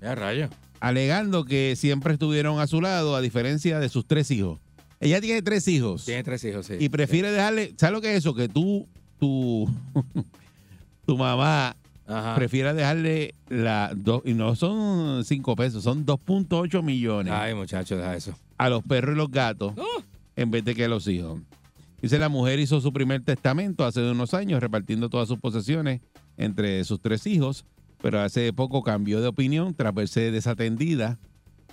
Ya 0.00 0.14
rayo. 0.14 0.48
alegando 0.80 1.44
que 1.44 1.74
siempre 1.76 2.12
estuvieron 2.14 2.58
a 2.60 2.66
su 2.66 2.80
lado, 2.80 3.14
a 3.16 3.20
diferencia 3.20 3.78
de 3.78 3.88
sus 3.88 4.06
tres 4.06 4.30
hijos. 4.30 4.58
Ella 5.00 5.20
tiene 5.20 5.42
tres 5.42 5.68
hijos 5.68 6.04
Tiene 6.04 6.22
tres 6.22 6.42
hijos, 6.44 6.66
sí. 6.66 6.74
y 6.78 6.88
prefiere 6.88 7.30
dejarle, 7.30 7.74
¿sabes 7.76 7.92
lo 7.94 8.00
que 8.00 8.12
es 8.12 8.18
eso? 8.18 8.34
Que 8.34 8.48
tú, 8.48 8.88
tu, 9.18 9.68
tu 11.06 11.16
mamá 11.16 11.76
Ajá. 12.06 12.34
prefiera 12.34 12.74
dejarle 12.74 13.34
la 13.48 13.92
dos, 13.94 14.22
y 14.24 14.34
no 14.34 14.56
son 14.56 15.24
5 15.24 15.56
pesos, 15.56 15.84
son 15.84 16.04
2.8 16.06 16.82
millones 16.82 17.32
Ay, 17.34 17.54
muchacho, 17.54 17.96
deja 17.96 18.16
eso. 18.16 18.34
a 18.58 18.68
los 18.68 18.82
perros 18.82 19.14
y 19.14 19.18
los 19.18 19.30
gatos 19.30 19.74
en 20.36 20.50
vez 20.50 20.64
de 20.64 20.74
que 20.74 20.84
a 20.84 20.88
los 20.88 21.06
hijos. 21.08 21.40
Dice 22.04 22.18
la 22.18 22.28
mujer 22.28 22.60
hizo 22.60 22.82
su 22.82 22.92
primer 22.92 23.22
testamento 23.22 23.82
hace 23.82 24.02
unos 24.02 24.34
años 24.34 24.60
repartiendo 24.60 25.08
todas 25.08 25.26
sus 25.26 25.38
posesiones 25.38 26.02
entre 26.36 26.84
sus 26.84 27.00
tres 27.00 27.26
hijos, 27.26 27.64
pero 28.02 28.20
hace 28.20 28.52
poco 28.52 28.82
cambió 28.82 29.22
de 29.22 29.28
opinión 29.28 29.72
tras 29.74 29.94
verse 29.94 30.30
desatendida 30.30 31.18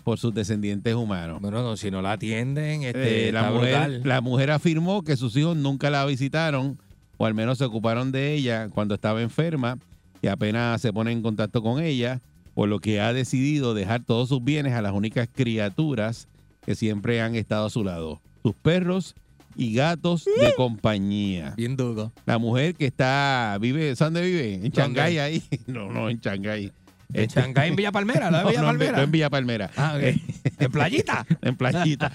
por 0.05 0.19
sus 0.19 0.34
descendientes 0.34 0.95
humanos. 0.95 1.41
Bueno, 1.41 1.61
no, 1.61 1.75
si 1.75 1.91
no 1.91 2.01
la 2.01 2.13
atienden, 2.13 2.84
este, 2.84 3.27
Eh, 3.27 3.32
la, 3.34 3.41
está 3.41 3.51
mujer, 3.51 3.73
brutal. 3.89 4.01
la 4.05 4.21
mujer 4.21 4.51
afirmó 4.51 5.03
que 5.03 5.17
sus 5.17 5.36
hijos 5.36 5.57
nunca 5.57 5.89
la 5.89 6.05
visitaron 6.05 6.77
o 7.17 7.25
al 7.25 7.34
menos 7.34 7.57
se 7.57 7.65
ocuparon 7.65 8.13
de 8.13 8.34
ella 8.34 8.69
cuando 8.69 8.95
estaba 8.95 9.21
enferma 9.21 9.79
y 10.21 10.27
apenas 10.27 10.79
se 10.79 10.93
pone 10.93 11.11
en 11.11 11.21
contacto 11.21 11.61
con 11.61 11.84
ella, 11.84 12.21
por 12.53 12.69
lo 12.69 12.79
que 12.79 13.01
ha 13.01 13.11
decidido 13.11 13.73
dejar 13.73 14.05
todos 14.05 14.29
sus 14.29 14.41
bienes 14.41 14.75
a 14.75 14.82
las 14.82 14.93
únicas 14.93 15.27
criaturas 15.29 16.29
que 16.65 16.73
siempre 16.75 17.21
han 17.21 17.36
estado 17.36 17.65
a 17.65 17.69
su 17.69 17.84
lado, 17.84 18.21
sus 18.43 18.55
perros 18.55 19.13
y 19.56 19.74
gatos 19.74 20.26
de 20.26 20.54
compañía. 20.56 21.54
Bien 21.58 21.76
duro. 21.78 22.12
La 22.26 22.38
mujer 22.38 22.76
que 22.76 22.86
está, 22.86 23.58
vive, 23.62 23.95
¿sabe 23.95 24.12
dónde 24.12 24.30
vive? 24.30 24.54
En 24.66 24.72
Shanghái 24.72 25.18
ahí. 25.20 25.43
No, 25.68 25.91
no, 25.91 26.10
en 26.10 26.20
Shanghái. 26.20 26.72
En 27.14 27.22
Este- 27.24 27.41
Shanghái, 27.41 27.70
en 27.70 27.76
Villa 27.76 27.91
Palmera, 27.91 28.32
no, 28.32 28.47
Villa 28.47 28.62
no, 28.62 28.70
en 28.70 28.76
Vi- 28.78 28.86
Palmera. 28.86 28.97
no 28.97 29.04
en 29.04 29.12
Villa 29.12 29.30
Palmera. 29.30 29.72
Ah, 29.76 29.93
ok. 29.97 30.04
Eh, 30.04 30.22
En 30.60 30.72
Playita. 30.72 31.26
en 31.41 31.56
playita. 31.56 32.12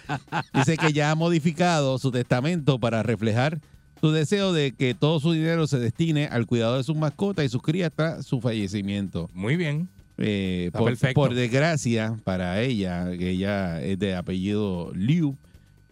Dice 0.55 0.76
que 0.76 0.93
ya 0.93 1.11
ha 1.11 1.14
modificado 1.14 1.99
su 1.99 2.11
testamento 2.11 2.78
para 2.78 3.03
reflejar 3.03 3.59
su 4.01 4.11
deseo 4.12 4.53
de 4.53 4.72
que 4.72 4.95
todo 4.95 5.20
su 5.20 5.32
dinero 5.32 5.66
se 5.66 5.78
destine 5.78 6.26
al 6.26 6.47
cuidado 6.47 6.76
de 6.76 6.84
sus 6.84 6.97
mascotas 6.97 7.45
y 7.45 7.49
sus 7.49 7.62
crías 7.62 7.91
tras 7.95 8.24
su 8.26 8.41
fallecimiento. 8.41 9.28
Muy 9.34 9.57
bien. 9.57 9.89
Eh, 10.18 10.64
Está 10.68 10.78
por, 10.78 10.89
perfecto. 10.89 11.20
por 11.20 11.34
desgracia 11.34 12.16
para 12.24 12.61
ella, 12.62 13.11
que 13.18 13.30
ella 13.30 13.82
es 13.82 13.99
de 13.99 14.14
apellido 14.14 14.91
Liu, 14.95 15.37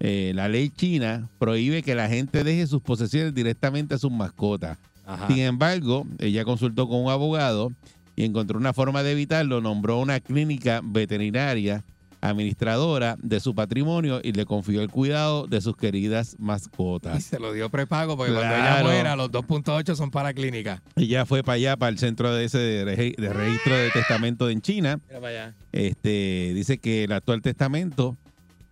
eh, 0.07 0.33
la 0.35 0.49
ley 0.49 0.69
china 0.69 1.29
prohíbe 1.39 1.83
que 1.83 1.95
la 1.95 2.09
gente 2.09 2.45
deje 2.45 2.67
sus 2.67 2.83
posesiones 2.83 3.33
directamente 3.35 3.95
a 3.95 3.99
sus 3.99 4.11
mascotas. 4.13 4.77
Ajá. 5.07 5.29
Sin 5.29 5.39
embargo, 5.39 6.07
ella 6.19 6.45
consultó 6.45 6.87
con 6.89 6.99
un 7.05 7.11
abogado 7.11 7.73
y 8.17 8.25
encontró 8.25 8.59
una 8.59 8.73
forma 8.75 9.03
de 9.03 9.13
evitarlo. 9.13 9.61
Nombró 9.61 9.99
una 10.01 10.21
clínica 10.21 10.81
veterinaria 10.85 11.83
administradora 12.21 13.17
de 13.23 13.39
su 13.39 13.55
patrimonio 13.55 14.21
y 14.23 14.33
le 14.33 14.47
confió 14.47 14.81
el 14.83 14.89
cuidado 14.91 15.47
de 15.47 15.61
sus 15.61 15.77
queridas 15.77 16.37
Y 16.39 16.43
mascotas. 16.43 17.23
se 17.25 17.39
lo 17.39 17.53
dio 17.53 17.69
prepago 17.71 18.17
porque 18.17 18.33
cuando 18.33 18.55
ella 18.55 18.65
Claro. 18.65 18.85
muera, 18.87 19.15
los 19.17 19.31
2.8 19.31 19.95
son 19.95 20.11
para 20.11 20.33
clínica. 20.33 20.83
Ella 20.97 21.27
fue 21.27 21.43
para 21.43 21.57
allá, 21.57 21.77
para 21.77 21.91
el 21.91 21.99
centro 21.99 22.35
de 22.35 22.45
ese 22.47 22.59
de, 22.59 22.85
regi- 22.97 23.17
de 23.17 23.33
registro 23.33 23.77
de 23.77 23.91
testamento 23.91 24.49
en 24.51 24.61
China. 24.63 24.99
Mira 25.09 25.21
para 25.21 25.29
allá. 25.45 25.55
Este, 25.73 26.53
dice 26.55 26.79
que 26.79 27.05
el 27.05 27.13
actual 27.13 27.43
testamento 27.43 28.17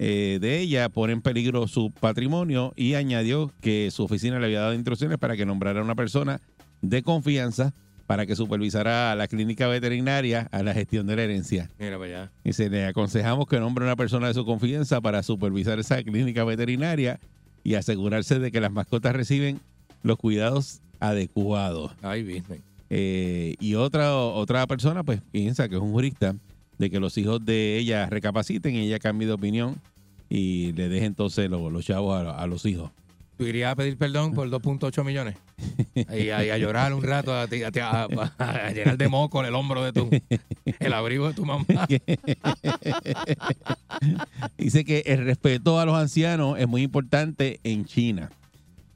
eh, 0.04 0.40
de 0.40 0.58
ella 0.58 0.88
pone 0.88 1.12
en 1.12 1.22
peligro 1.22 1.68
su 1.68 1.92
patrimonio 1.92 2.72
y 2.74 2.94
añadió 2.94 3.52
que 3.60 3.88
su 3.92 4.02
oficina 4.02 4.40
le 4.40 4.46
había 4.46 4.62
dado 4.62 4.74
instrucciones 4.74 5.16
para 5.16 5.36
que 5.36 5.46
nombrara 5.46 5.78
a 5.78 5.84
una 5.84 5.94
persona 5.94 6.40
de 6.80 7.04
confianza 7.04 7.72
para 8.08 8.26
que 8.26 8.34
supervisara 8.34 9.14
la 9.14 9.28
clínica 9.28 9.68
veterinaria 9.68 10.48
a 10.50 10.64
la 10.64 10.74
gestión 10.74 11.06
de 11.06 11.14
la 11.14 11.22
herencia. 11.22 11.70
Mira 11.78 11.98
para 12.00 12.22
allá. 12.22 12.32
Y 12.42 12.52
se 12.52 12.68
le 12.68 12.84
aconsejamos 12.84 13.46
que 13.46 13.60
nombre 13.60 13.84
a 13.84 13.86
una 13.86 13.96
persona 13.96 14.26
de 14.26 14.34
su 14.34 14.44
confianza 14.44 15.00
para 15.00 15.22
supervisar 15.22 15.78
esa 15.78 16.02
clínica 16.02 16.42
veterinaria 16.42 17.20
y 17.62 17.74
asegurarse 17.74 18.40
de 18.40 18.50
que 18.50 18.60
las 18.60 18.72
mascotas 18.72 19.14
reciben 19.14 19.60
los 20.02 20.16
cuidados 20.16 20.80
adecuados. 20.98 21.92
Ay, 22.02 22.24
Virgen. 22.24 22.60
Eh, 22.90 23.54
y 23.60 23.76
otra, 23.76 24.16
otra 24.16 24.66
persona, 24.66 25.04
pues 25.04 25.20
piensa 25.30 25.68
que 25.68 25.76
es 25.76 25.80
un 25.80 25.92
jurista, 25.92 26.34
de 26.78 26.90
que 26.90 26.98
los 26.98 27.16
hijos 27.18 27.44
de 27.44 27.78
ella 27.78 28.06
recapaciten 28.06 28.74
y 28.74 28.80
ella 28.80 28.98
cambie 28.98 29.28
de 29.28 29.34
opinión 29.34 29.80
y 30.34 30.72
le 30.72 30.88
deje 30.88 31.04
entonces 31.04 31.50
los, 31.50 31.70
los 31.70 31.84
chavos 31.84 32.16
a, 32.16 32.38
a 32.38 32.46
los 32.46 32.64
hijos. 32.64 32.90
¿Tú 33.36 33.44
irías 33.46 33.72
a 33.72 33.76
pedir 33.76 33.96
perdón 33.98 34.32
por 34.34 34.48
2.8 34.48 35.04
millones? 35.04 35.36
Y 35.94 36.28
a, 36.30 36.44
y 36.44 36.50
a 36.50 36.58
llorar 36.58 36.94
un 36.94 37.02
rato, 37.02 37.34
a, 37.36 37.46
ti- 37.48 37.62
a 37.64 38.70
llenar 38.72 38.96
de 38.96 39.08
moco 39.08 39.42
el 39.44 39.54
hombro 39.54 39.82
de 39.84 39.92
tu, 39.92 40.08
el 40.78 40.92
abrigo 40.92 41.28
de 41.28 41.34
tu 41.34 41.44
mamá. 41.44 41.64
Dice 44.58 44.84
que 44.84 45.00
el 45.06 45.24
respeto 45.24 45.78
a 45.80 45.86
los 45.86 45.96
ancianos 45.96 46.58
es 46.58 46.68
muy 46.68 46.82
importante 46.82 47.60
en 47.64 47.84
China. 47.84 48.30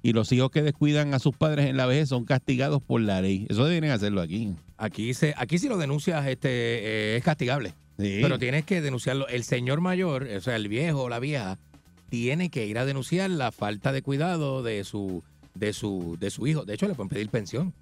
Y 0.03 0.13
los 0.13 0.31
hijos 0.33 0.51
que 0.51 0.63
descuidan 0.63 1.15
a 1.15 1.19
sus 1.19 1.35
padres 1.37 1.67
en 1.67 1.77
la 1.77 1.87
vejez 1.87 2.09
son 2.11 2.25
castigados 2.25 2.81
por 2.83 3.01
la 3.01 3.21
ley. 3.21 3.47
Eso 3.49 3.65
deberían 3.65 3.93
hacerlo 3.95 4.21
aquí. 4.21 4.55
Aquí 4.79 5.15
se, 5.15 5.35
aquí 5.37 5.59
si 5.59 5.69
lo 5.69 5.77
denuncias, 5.79 6.25
este, 6.27 6.49
eh, 6.51 7.17
es 7.17 7.25
castigable. 7.25 7.73
Sí. 7.99 8.19
Pero 8.23 8.39
tienes 8.39 8.65
que 8.65 8.81
denunciarlo. 8.81 9.27
El 9.29 9.45
señor 9.45 9.81
mayor, 9.81 10.25
o 10.25 10.41
sea, 10.41 10.57
el 10.57 10.69
viejo 10.69 11.05
o 11.05 11.09
la 11.09 11.19
vieja, 11.19 11.59
tiene 12.11 12.51
que 12.51 12.67
ir 12.67 12.79
a 12.79 12.85
denunciar 12.85 13.31
la 13.31 13.53
falta 13.53 13.93
de 13.93 14.03
cuidado 14.03 14.63
de 14.63 14.85
su, 14.85 15.23
de 15.55 15.73
su, 15.73 16.17
de 16.21 16.31
su 16.31 16.47
hijo. 16.47 16.65
De 16.65 16.75
hecho, 16.75 16.87
le 16.89 16.95
pueden 16.95 17.09
pedir 17.09 17.29
pensión. 17.31 17.73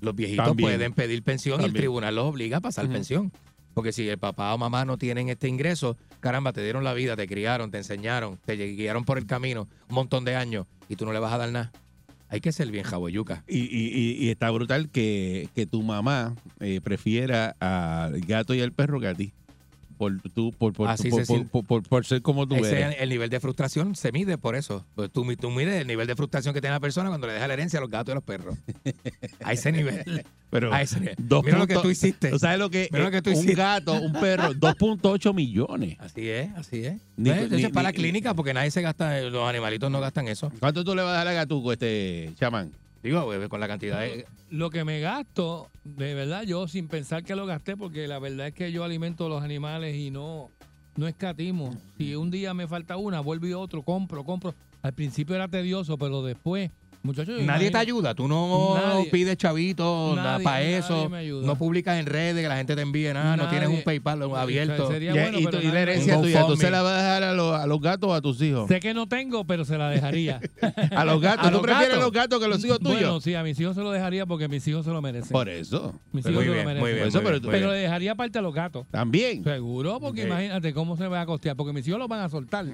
Los 0.00 0.14
viejitos 0.14 0.46
También. 0.46 0.70
pueden 0.70 0.92
pedir 0.92 1.22
pensión 1.22 1.60
y 1.60 1.64
el 1.64 1.72
tribunal 1.72 2.14
los 2.14 2.26
obliga 2.26 2.58
a 2.58 2.60
pasar 2.60 2.88
pensión. 2.88 3.32
Porque 3.72 3.90
si 3.92 4.08
el 4.08 4.18
papá 4.18 4.54
o 4.54 4.58
mamá 4.58 4.84
no 4.84 4.98
tienen 4.98 5.28
este 5.28 5.48
ingreso, 5.48 5.96
caramba, 6.20 6.52
te 6.52 6.62
dieron 6.62 6.84
la 6.84 6.94
vida, 6.94 7.16
te 7.16 7.26
criaron, 7.26 7.70
te 7.72 7.78
enseñaron, 7.78 8.38
te 8.44 8.54
guiaron 8.54 9.04
por 9.04 9.18
el 9.18 9.26
camino 9.26 9.66
un 9.88 9.94
montón 9.96 10.24
de 10.24 10.36
años 10.36 10.66
y 10.88 10.94
tú 10.96 11.04
no 11.06 11.12
le 11.12 11.18
vas 11.18 11.32
a 11.32 11.38
dar 11.38 11.50
nada. 11.50 11.72
Hay 12.28 12.40
que 12.40 12.52
ser 12.52 12.70
bien 12.70 12.84
jaboyuca. 12.84 13.42
Y, 13.48 13.58
y- 13.62 13.90
y- 13.92 14.24
y 14.26 14.30
está 14.30 14.50
brutal 14.50 14.88
que, 14.90 15.48
que 15.54 15.66
tu 15.66 15.82
mamá 15.82 16.34
eh, 16.60 16.80
prefiera 16.82 17.56
al 17.58 18.20
gato 18.20 18.54
y 18.54 18.60
al 18.60 18.70
perro 18.72 19.00
que 19.00 19.08
a 19.08 19.14
ti. 19.14 19.32
Por, 19.96 20.20
tú, 20.34 20.52
por, 20.52 20.72
por, 20.72 20.88
Así 20.88 21.08
por, 21.10 21.24
se 21.24 22.08
ser 22.08 22.22
como 22.22 22.46
tú 22.48 22.56
Ese, 22.56 22.80
eres. 22.82 22.96
el 23.00 23.08
nivel 23.08 23.30
de 23.30 23.40
frustración 23.40 23.94
se 23.94 24.10
mide 24.12 24.36
por 24.38 24.56
eso. 24.56 24.84
Pues 24.94 25.10
tú, 25.10 25.24
tú 25.36 25.50
mides 25.50 25.80
el 25.80 25.86
nivel 25.86 26.06
de 26.06 26.16
frustración 26.16 26.52
que 26.54 26.60
tiene 26.60 26.74
la 26.74 26.80
persona 26.80 27.08
cuando 27.08 27.26
le 27.26 27.34
deja 27.34 27.46
la 27.46 27.54
herencia 27.54 27.78
a 27.78 27.82
los 27.82 27.90
gatos 27.90 28.08
y 28.08 28.12
a 28.12 28.14
los 28.16 28.24
perros. 28.24 28.56
A 29.44 29.52
ese 29.52 29.70
nivel. 29.72 30.24
Pero 30.50 30.72
a 30.72 30.82
ese 30.82 31.00
nivel. 31.00 31.16
dos 31.18 31.44
Mira 31.44 31.58
lo 31.58 31.66
que 31.66 31.74
tú 31.74 31.90
hiciste. 31.90 32.30
¿Tú 32.30 32.38
sabes 32.38 32.58
lo 32.58 32.70
que, 32.70 32.88
Mira 32.92 33.04
lo 33.06 33.10
que 33.10 33.22
tú 33.22 33.30
un 33.30 33.36
hiciste. 33.36 33.54
gato, 33.54 33.92
un 33.94 34.12
perro, 34.12 34.52
2.8 34.54 35.34
millones? 35.34 35.96
Así 35.98 36.28
es, 36.28 36.50
así 36.56 36.84
es. 36.84 36.94
Ni- 37.16 37.30
¿Ves? 37.30 37.42
Eso 37.46 37.56
ni- 37.56 37.62
es 37.64 37.70
para 37.70 37.84
la 37.84 37.90
ni- 37.90 37.96
clínica 37.96 38.34
porque 38.34 38.54
nadie 38.54 38.70
se 38.70 38.80
gasta, 38.82 39.20
los 39.22 39.48
animalitos 39.48 39.90
no 39.90 40.00
gastan 40.00 40.28
eso. 40.28 40.52
¿Cuánto 40.60 40.84
tú 40.84 40.94
le 40.94 41.02
vas 41.02 41.12
a 41.12 41.18
dar 41.18 41.28
a 41.28 41.32
gatuco 41.32 41.72
este 41.72 42.30
chamán? 42.38 42.70
Digo, 43.04 43.30
con 43.50 43.60
la 43.60 43.68
cantidad 43.68 44.00
de... 44.00 44.24
Lo 44.48 44.70
que 44.70 44.82
me 44.82 44.98
gasto, 44.98 45.68
de 45.84 46.14
verdad, 46.14 46.44
yo 46.44 46.66
sin 46.68 46.88
pensar 46.88 47.22
que 47.22 47.36
lo 47.36 47.44
gasté, 47.44 47.76
porque 47.76 48.08
la 48.08 48.18
verdad 48.18 48.46
es 48.46 48.54
que 48.54 48.72
yo 48.72 48.82
alimento 48.82 49.26
a 49.26 49.28
los 49.28 49.42
animales 49.42 49.94
y 49.94 50.10
no, 50.10 50.50
no 50.96 51.06
escatimo. 51.06 51.76
Si 51.98 52.16
un 52.16 52.30
día 52.30 52.54
me 52.54 52.66
falta 52.66 52.96
una, 52.96 53.20
vuelvo 53.20 53.46
y 53.46 53.52
otro, 53.52 53.82
compro, 53.82 54.24
compro. 54.24 54.54
Al 54.80 54.94
principio 54.94 55.34
era 55.34 55.48
tedioso, 55.48 55.98
pero 55.98 56.22
después, 56.22 56.70
muchachos. 57.04 57.40
Nadie 57.42 57.70
te 57.70 57.78
ayuda, 57.78 58.14
tú 58.14 58.26
no 58.26 58.74
Nadie. 58.74 59.10
pides 59.10 59.36
chavito 59.36 60.14
Nadie, 60.16 60.44
para 60.44 60.58
nadie 60.58 60.78
eso, 60.78 61.08
me 61.08 61.18
ayuda. 61.18 61.46
no 61.46 61.56
publicas 61.56 61.98
en 62.00 62.06
redes 62.06 62.42
que 62.42 62.48
la 62.48 62.56
gente 62.56 62.74
te 62.74 62.82
envíe 62.82 63.12
nada, 63.12 63.36
no 63.36 63.48
tienes 63.48 63.68
un 63.68 63.82
PayPal 63.82 64.22
abierto. 64.34 64.88
Sería 64.90 65.10
Y- 65.10 65.18
bueno, 65.18 65.38
y, 65.38 65.46
tú- 65.46 65.58
y 65.62 65.66
la 65.70 65.80
herencia 65.80 66.20
tuya, 66.20 66.46
¿tú 66.46 66.56
se 66.56 66.70
la 66.70 66.82
vas 66.82 66.94
a 66.94 67.02
dejar 67.02 67.22
a, 67.24 67.32
los- 67.34 67.54
a 67.54 67.66
los 67.66 67.80
gatos 67.80 68.10
o 68.10 68.14
a 68.14 68.20
tus 68.20 68.40
hijos? 68.42 68.66
Sé 68.68 68.80
que 68.80 68.94
no 68.94 69.06
tengo, 69.06 69.44
pero 69.44 69.64
se 69.64 69.78
la 69.78 69.90
dejaría. 69.90 70.40
A 70.96 71.04
los 71.04 71.20
gatos. 71.20 71.46
¿A 71.46 71.48
¿Tú 71.50 71.54
los 71.56 71.62
prefieres 71.62 71.90
gatos? 71.90 72.04
los 72.04 72.12
gatos 72.12 72.40
que 72.40 72.48
los 72.48 72.64
hijos 72.64 72.78
tuyos? 72.78 73.00
Bueno, 73.00 73.20
sí, 73.20 73.34
a 73.34 73.42
mis 73.42 73.58
hijos 73.60 73.74
se 73.74 73.82
lo 73.82 73.90
dejaría 73.92 74.26
porque 74.26 74.48
mis 74.48 74.66
hijos 74.66 74.84
se 74.84 74.90
lo 74.90 75.00
merecen. 75.02 75.30
Por 75.30 75.48
eso. 75.48 75.94
mis 76.12 76.24
Pero- 76.24 76.34
hijos 76.42 76.44
Muy 76.44 76.44
se 76.44 76.50
bien, 76.52 76.56
lo 76.56 76.64
merecen. 76.64 76.80
muy 76.80 76.90
bien, 76.92 77.02
Por 77.02 77.08
eso, 77.08 77.22
muy 77.22 77.40
pero 77.50 77.66
bien, 77.66 77.70
le 77.70 77.76
dejaría 77.82 78.14
parte 78.14 78.38
a 78.38 78.42
los 78.42 78.54
gatos. 78.54 78.86
También. 78.90 79.44
Seguro, 79.44 80.00
porque 80.00 80.22
imagínate 80.24 80.72
cómo 80.72 80.96
se 80.96 81.06
va 81.08 81.20
a 81.20 81.26
costear, 81.26 81.54
porque 81.56 81.72
mis 81.72 81.86
hijos 81.86 81.98
los 81.98 82.08
van 82.08 82.20
a 82.20 82.28
soltar. 82.28 82.64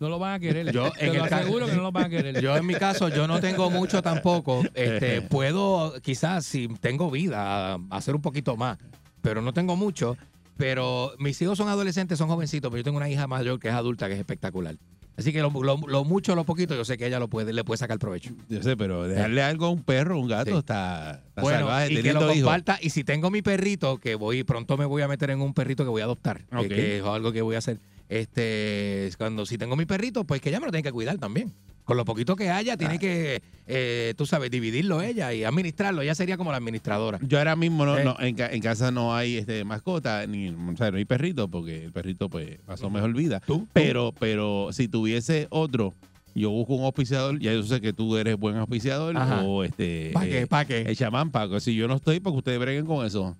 No 0.00 0.08
lo 0.08 0.18
van 0.18 0.34
a 0.34 0.38
querer. 0.40 0.72
Yo, 0.72 0.90
Te 0.90 1.06
en 1.06 1.16
lo 1.18 1.24
el 1.26 1.32
aseguro 1.32 1.66
que 1.66 1.74
no 1.76 1.82
los 1.82 1.92
van 1.92 2.04
a 2.04 2.08
querer. 2.08 2.40
Yo 2.40 2.56
en 2.56 2.66
mi 2.66 2.74
caso, 2.74 3.08
yo 3.10 3.26
no 3.28 3.38
tengo 3.38 3.70
mucho 3.70 4.00
tampoco. 4.02 4.62
Este, 4.74 5.20
puedo, 5.22 5.94
quizás 6.00 6.44
si 6.46 6.68
tengo 6.80 7.10
vida, 7.10 7.78
hacer 7.90 8.14
un 8.14 8.22
poquito 8.22 8.56
más, 8.56 8.78
pero 9.20 9.42
no 9.42 9.52
tengo 9.52 9.76
mucho. 9.76 10.16
Pero 10.56 11.12
mis 11.18 11.40
hijos 11.42 11.56
son 11.56 11.68
adolescentes, 11.68 12.18
son 12.18 12.28
jovencitos, 12.28 12.70
pero 12.70 12.78
yo 12.80 12.84
tengo 12.84 12.96
una 12.98 13.08
hija 13.08 13.26
mayor 13.26 13.58
que 13.60 13.68
es 13.68 13.74
adulta, 13.74 14.08
que 14.08 14.14
es 14.14 14.18
espectacular. 14.18 14.74
Así 15.16 15.32
que 15.32 15.40
lo, 15.42 15.50
lo- 15.50 15.76
lo 15.86 16.04
mucho, 16.04 16.34
lo 16.34 16.44
poquito, 16.44 16.74
yo 16.74 16.84
sé 16.84 16.96
que 16.96 17.06
ella 17.06 17.18
lo 17.18 17.28
puede, 17.28 17.52
le 17.52 17.62
puede 17.64 17.76
sacar 17.78 17.98
provecho. 17.98 18.30
Yo 18.48 18.62
sé, 18.62 18.76
pero 18.76 19.06
dejarle 19.06 19.42
algo 19.42 19.66
a 19.66 19.70
un 19.70 19.82
perro, 19.82 20.18
un 20.18 20.28
gato, 20.28 20.50
Sí. 20.52 20.56
está, 20.56 21.20
está 21.28 21.42
Bueno, 21.42 21.58
salvaje. 21.60 21.92
y 21.92 22.02
que 22.02 22.12
lo 22.14 22.26
comparta. 22.26 22.78
Y 22.80 22.88
si 22.90 23.04
tengo 23.04 23.30
mi 23.30 23.42
perrito, 23.42 23.98
que 23.98 24.14
voy, 24.14 24.44
pronto 24.44 24.78
me 24.78 24.86
voy 24.86 25.02
a 25.02 25.08
meter 25.08 25.30
en 25.30 25.42
un 25.42 25.52
perrito 25.52 25.82
que 25.84 25.90
voy 25.90 26.00
a 26.00 26.04
adoptar, 26.04 26.38
que- 26.46 26.56
Ok. 26.56 26.68
que, 26.68 26.98
es 26.98 27.04
algo 27.04 27.32
que 27.32 27.42
voy 27.42 27.54
a 27.54 27.58
hacer. 27.58 27.78
Este, 28.10 29.08
cuando 29.16 29.46
si 29.46 29.56
tengo 29.56 29.76
mi 29.76 29.86
perrito, 29.86 30.24
pues 30.24 30.40
que 30.40 30.48
ella 30.50 30.60
me 30.60 30.66
lo 30.66 30.72
tiene 30.72 30.82
que 30.82 30.92
cuidar 30.92 31.16
también. 31.18 31.52
Con 31.84 31.96
lo 31.96 32.04
poquito 32.04 32.36
que 32.36 32.50
haya, 32.50 32.76
tiene 32.76 32.98
que, 32.98 33.42
eh, 33.66 34.14
tú 34.16 34.26
sabes, 34.26 34.50
dividirlo 34.50 35.00
ella 35.02 35.32
y 35.32 35.42
administrarlo. 35.44 36.02
Ella 36.02 36.14
sería 36.14 36.36
como 36.36 36.50
la 36.52 36.58
administradora. 36.58 37.18
Yo 37.22 37.38
ahora 37.38 37.56
mismo 37.56 37.84
no, 37.86 37.98
Eh. 37.98 38.04
no, 38.04 38.16
en, 38.20 38.34
ca- 38.36 38.50
en 38.52 38.60
casa 38.60 38.90
no 38.92 39.14
hay 39.14 39.38
este 39.38 39.64
mascota, 39.64 40.24
ni 40.26 40.50
o 40.50 40.76
sea, 40.76 40.90
no 40.90 40.98
hay 40.98 41.04
perrito, 41.04 41.48
porque 41.48 41.84
el 41.86 41.92
perrito 41.92 42.28
pues 42.28 42.58
pasó 42.66 42.90
mejor 42.90 43.12
vida. 43.14 43.40
¿Tú? 43.44 43.66
Pero, 43.72 44.12
pero 44.20 44.68
si 44.72 44.86
tuviese 44.86 45.46
otro, 45.50 45.94
yo 46.34 46.50
busco 46.50 46.74
un 46.74 46.84
auspiciador, 46.84 47.40
ya 47.40 47.52
yo 47.52 47.62
sé 47.64 47.80
que 47.80 47.92
tú 47.92 48.16
eres 48.16 48.36
buen 48.36 48.56
auspiciador, 48.56 49.16
Ajá. 49.16 49.42
o 49.42 49.64
este 49.64 50.10
¿Para 50.12 50.26
qué? 50.26 50.40
eh, 50.42 50.46
¿Para 50.46 50.64
qué? 50.66 50.82
el 50.82 50.96
chamán, 50.96 51.30
Paco. 51.30 51.58
Si 51.58 51.74
yo 51.74 51.88
no 51.88 51.96
estoy, 51.96 52.20
para 52.20 52.34
que 52.34 52.38
ustedes 52.38 52.60
breguen 52.60 52.86
con 52.86 53.04
eso. 53.04 53.36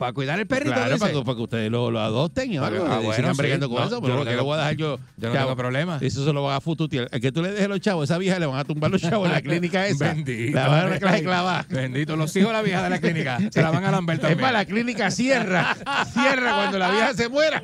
Para 0.00 0.14
cuidar 0.14 0.40
el 0.40 0.46
perrito. 0.46 0.72
claro, 0.74 0.96
para 0.98 1.12
que, 1.12 1.22
para 1.22 1.36
que 1.36 1.42
ustedes 1.42 1.70
lo, 1.70 1.90
lo 1.90 2.00
adopten 2.00 2.50
y 2.54 2.58
Para 2.58 2.70
que- 2.70 2.76
algo, 2.78 2.88
ah, 2.90 2.96
bueno, 3.00 3.12
sigan 3.16 3.34
sí. 3.34 3.42
bregando 3.42 3.68
con 3.68 3.78
No, 3.80 3.84
eso, 3.86 3.94
yo 3.96 4.00
pero 4.00 4.12
no 4.14 4.18
lo 4.20 4.24
que 4.24 4.30
tengo- 4.30 4.40
lo 4.40 4.44
voy 4.46 4.54
a 4.54 4.58
dejar 4.60 4.76
yo. 4.76 4.96
Yo 5.18 5.28
no 5.28 5.34
chavo, 5.34 5.44
tengo 5.44 5.56
problema. 5.56 5.98
Eso 6.00 6.24
se 6.24 6.32
lo 6.32 6.42
van 6.42 6.56
a 6.56 6.60
fututear. 6.62 7.08
El 7.12 7.20
que 7.20 7.30
tú 7.32 7.42
le 7.42 7.52
dejes 7.52 7.68
los 7.68 7.80
chavos, 7.80 8.04
esa 8.08 8.16
vieja 8.16 8.38
le 8.38 8.46
van 8.46 8.58
a 8.58 8.64
tumbar 8.64 8.90
los 8.90 9.02
chavos 9.02 9.26
en 9.26 9.32
la 9.34 9.42
clínica 9.42 9.86
esa. 9.86 10.06
Bendito. 10.14 10.56
La 10.58 10.68
van 10.68 10.92
a 10.94 10.98
clavada. 11.20 11.66
Bendito. 11.68 12.16
Los 12.16 12.34
hijos 12.34 12.48
de 12.48 12.52
la 12.54 12.62
vieja 12.62 12.82
de 12.82 12.88
la 12.90 12.98
clínica 12.98 13.38
se 13.50 13.60
la 13.62 13.70
van 13.70 13.84
a 13.84 13.90
lamber 13.90 14.14
Es 14.16 14.20
también. 14.22 14.40
para 14.40 14.52
la 14.52 14.64
clínica 14.64 15.10
cierra. 15.10 15.76
cierra 16.14 16.54
cuando 16.54 16.78
la 16.78 16.90
vieja 16.90 17.12
se 17.12 17.28
muera. 17.28 17.62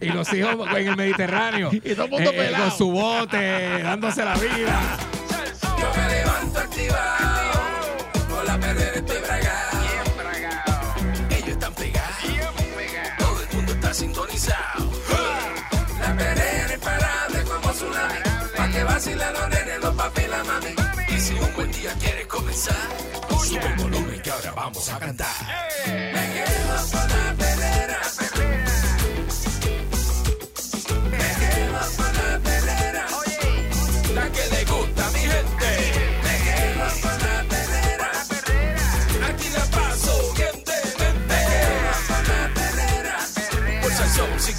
Y 0.00 0.06
los 0.08 0.32
hijos 0.32 0.56
en 0.76 0.88
el 0.88 0.96
Mediterráneo. 0.96 1.70
Y 1.72 1.78
todo 1.94 2.06
el 2.06 2.10
mundo 2.10 2.30
eh, 2.32 2.36
pelado. 2.36 2.64
Con 2.70 2.76
su 2.78 2.90
bote, 2.90 3.82
dándose 3.84 4.24
la 4.24 4.34
vida. 4.34 4.80
Yo 5.78 5.86
me 6.02 6.08
levanto 6.14 6.58
activado, 6.58 7.41
sintonizado. 14.42 14.90
La 16.00 16.16
perrera 16.16 16.74
imparable 16.74 17.42
como 17.44 17.72
tsunami, 17.72 18.18
pa' 18.56 18.68
que 18.68 18.84
vacilan 18.84 19.32
los 19.32 19.48
nenes, 19.48 19.80
los 19.80 19.94
papi 19.94 20.22
y 20.22 20.28
la 20.28 20.44
mami. 20.44 20.74
Y 21.08 21.20
si 21.20 21.34
un 21.34 21.54
buen 21.54 21.70
día 21.72 21.92
quieres 22.00 22.26
comenzar, 22.26 22.88
sube 23.44 23.66
el 23.66 23.74
volumen 23.76 24.20
que 24.20 24.30
ahora 24.30 24.52
vamos 24.52 24.88
a 24.88 24.98
cantar. 24.98 25.28
Me 25.86 26.24
quedo 26.34 26.76
con 26.92 27.08
la 27.08 27.34
perrera. 27.38 28.01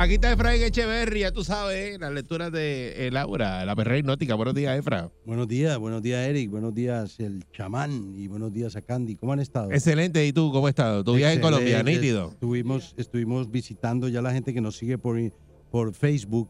Aquí 0.00 0.14
está 0.14 0.32
Efraín 0.32 0.62
Echeverry, 0.62 1.20
ya 1.20 1.30
tú 1.30 1.44
sabes, 1.44 2.00
las 2.00 2.10
lecturas 2.10 2.50
de 2.50 3.06
eh, 3.06 3.10
Laura, 3.10 3.66
la 3.66 3.76
perrera 3.76 3.98
hipnótica. 3.98 4.34
Buenos 4.34 4.54
días, 4.54 4.78
Efra. 4.78 5.12
Buenos 5.26 5.46
días, 5.46 5.76
buenos 5.76 6.00
días 6.00 6.26
Eric, 6.26 6.48
buenos 6.48 6.74
días 6.74 7.20
el 7.20 7.44
chamán 7.52 8.14
y 8.16 8.26
buenos 8.26 8.50
días 8.50 8.76
a 8.76 8.80
Candy. 8.80 9.16
¿Cómo 9.16 9.34
han 9.34 9.40
estado? 9.40 9.70
Excelente, 9.70 10.26
¿y 10.26 10.32
tú 10.32 10.52
cómo 10.52 10.68
has 10.68 10.70
estado? 10.70 11.04
Tu 11.04 11.12
viaje 11.12 11.34
en 11.34 11.42
Colombia, 11.42 11.82
nítido. 11.82 12.30
Estuvimos, 12.30 12.94
estuvimos 12.96 13.50
visitando 13.50 14.08
ya 14.08 14.22
la 14.22 14.32
gente 14.32 14.54
que 14.54 14.62
nos 14.62 14.78
sigue 14.78 14.96
por, 14.96 15.18
por 15.70 15.92
Facebook. 15.92 16.48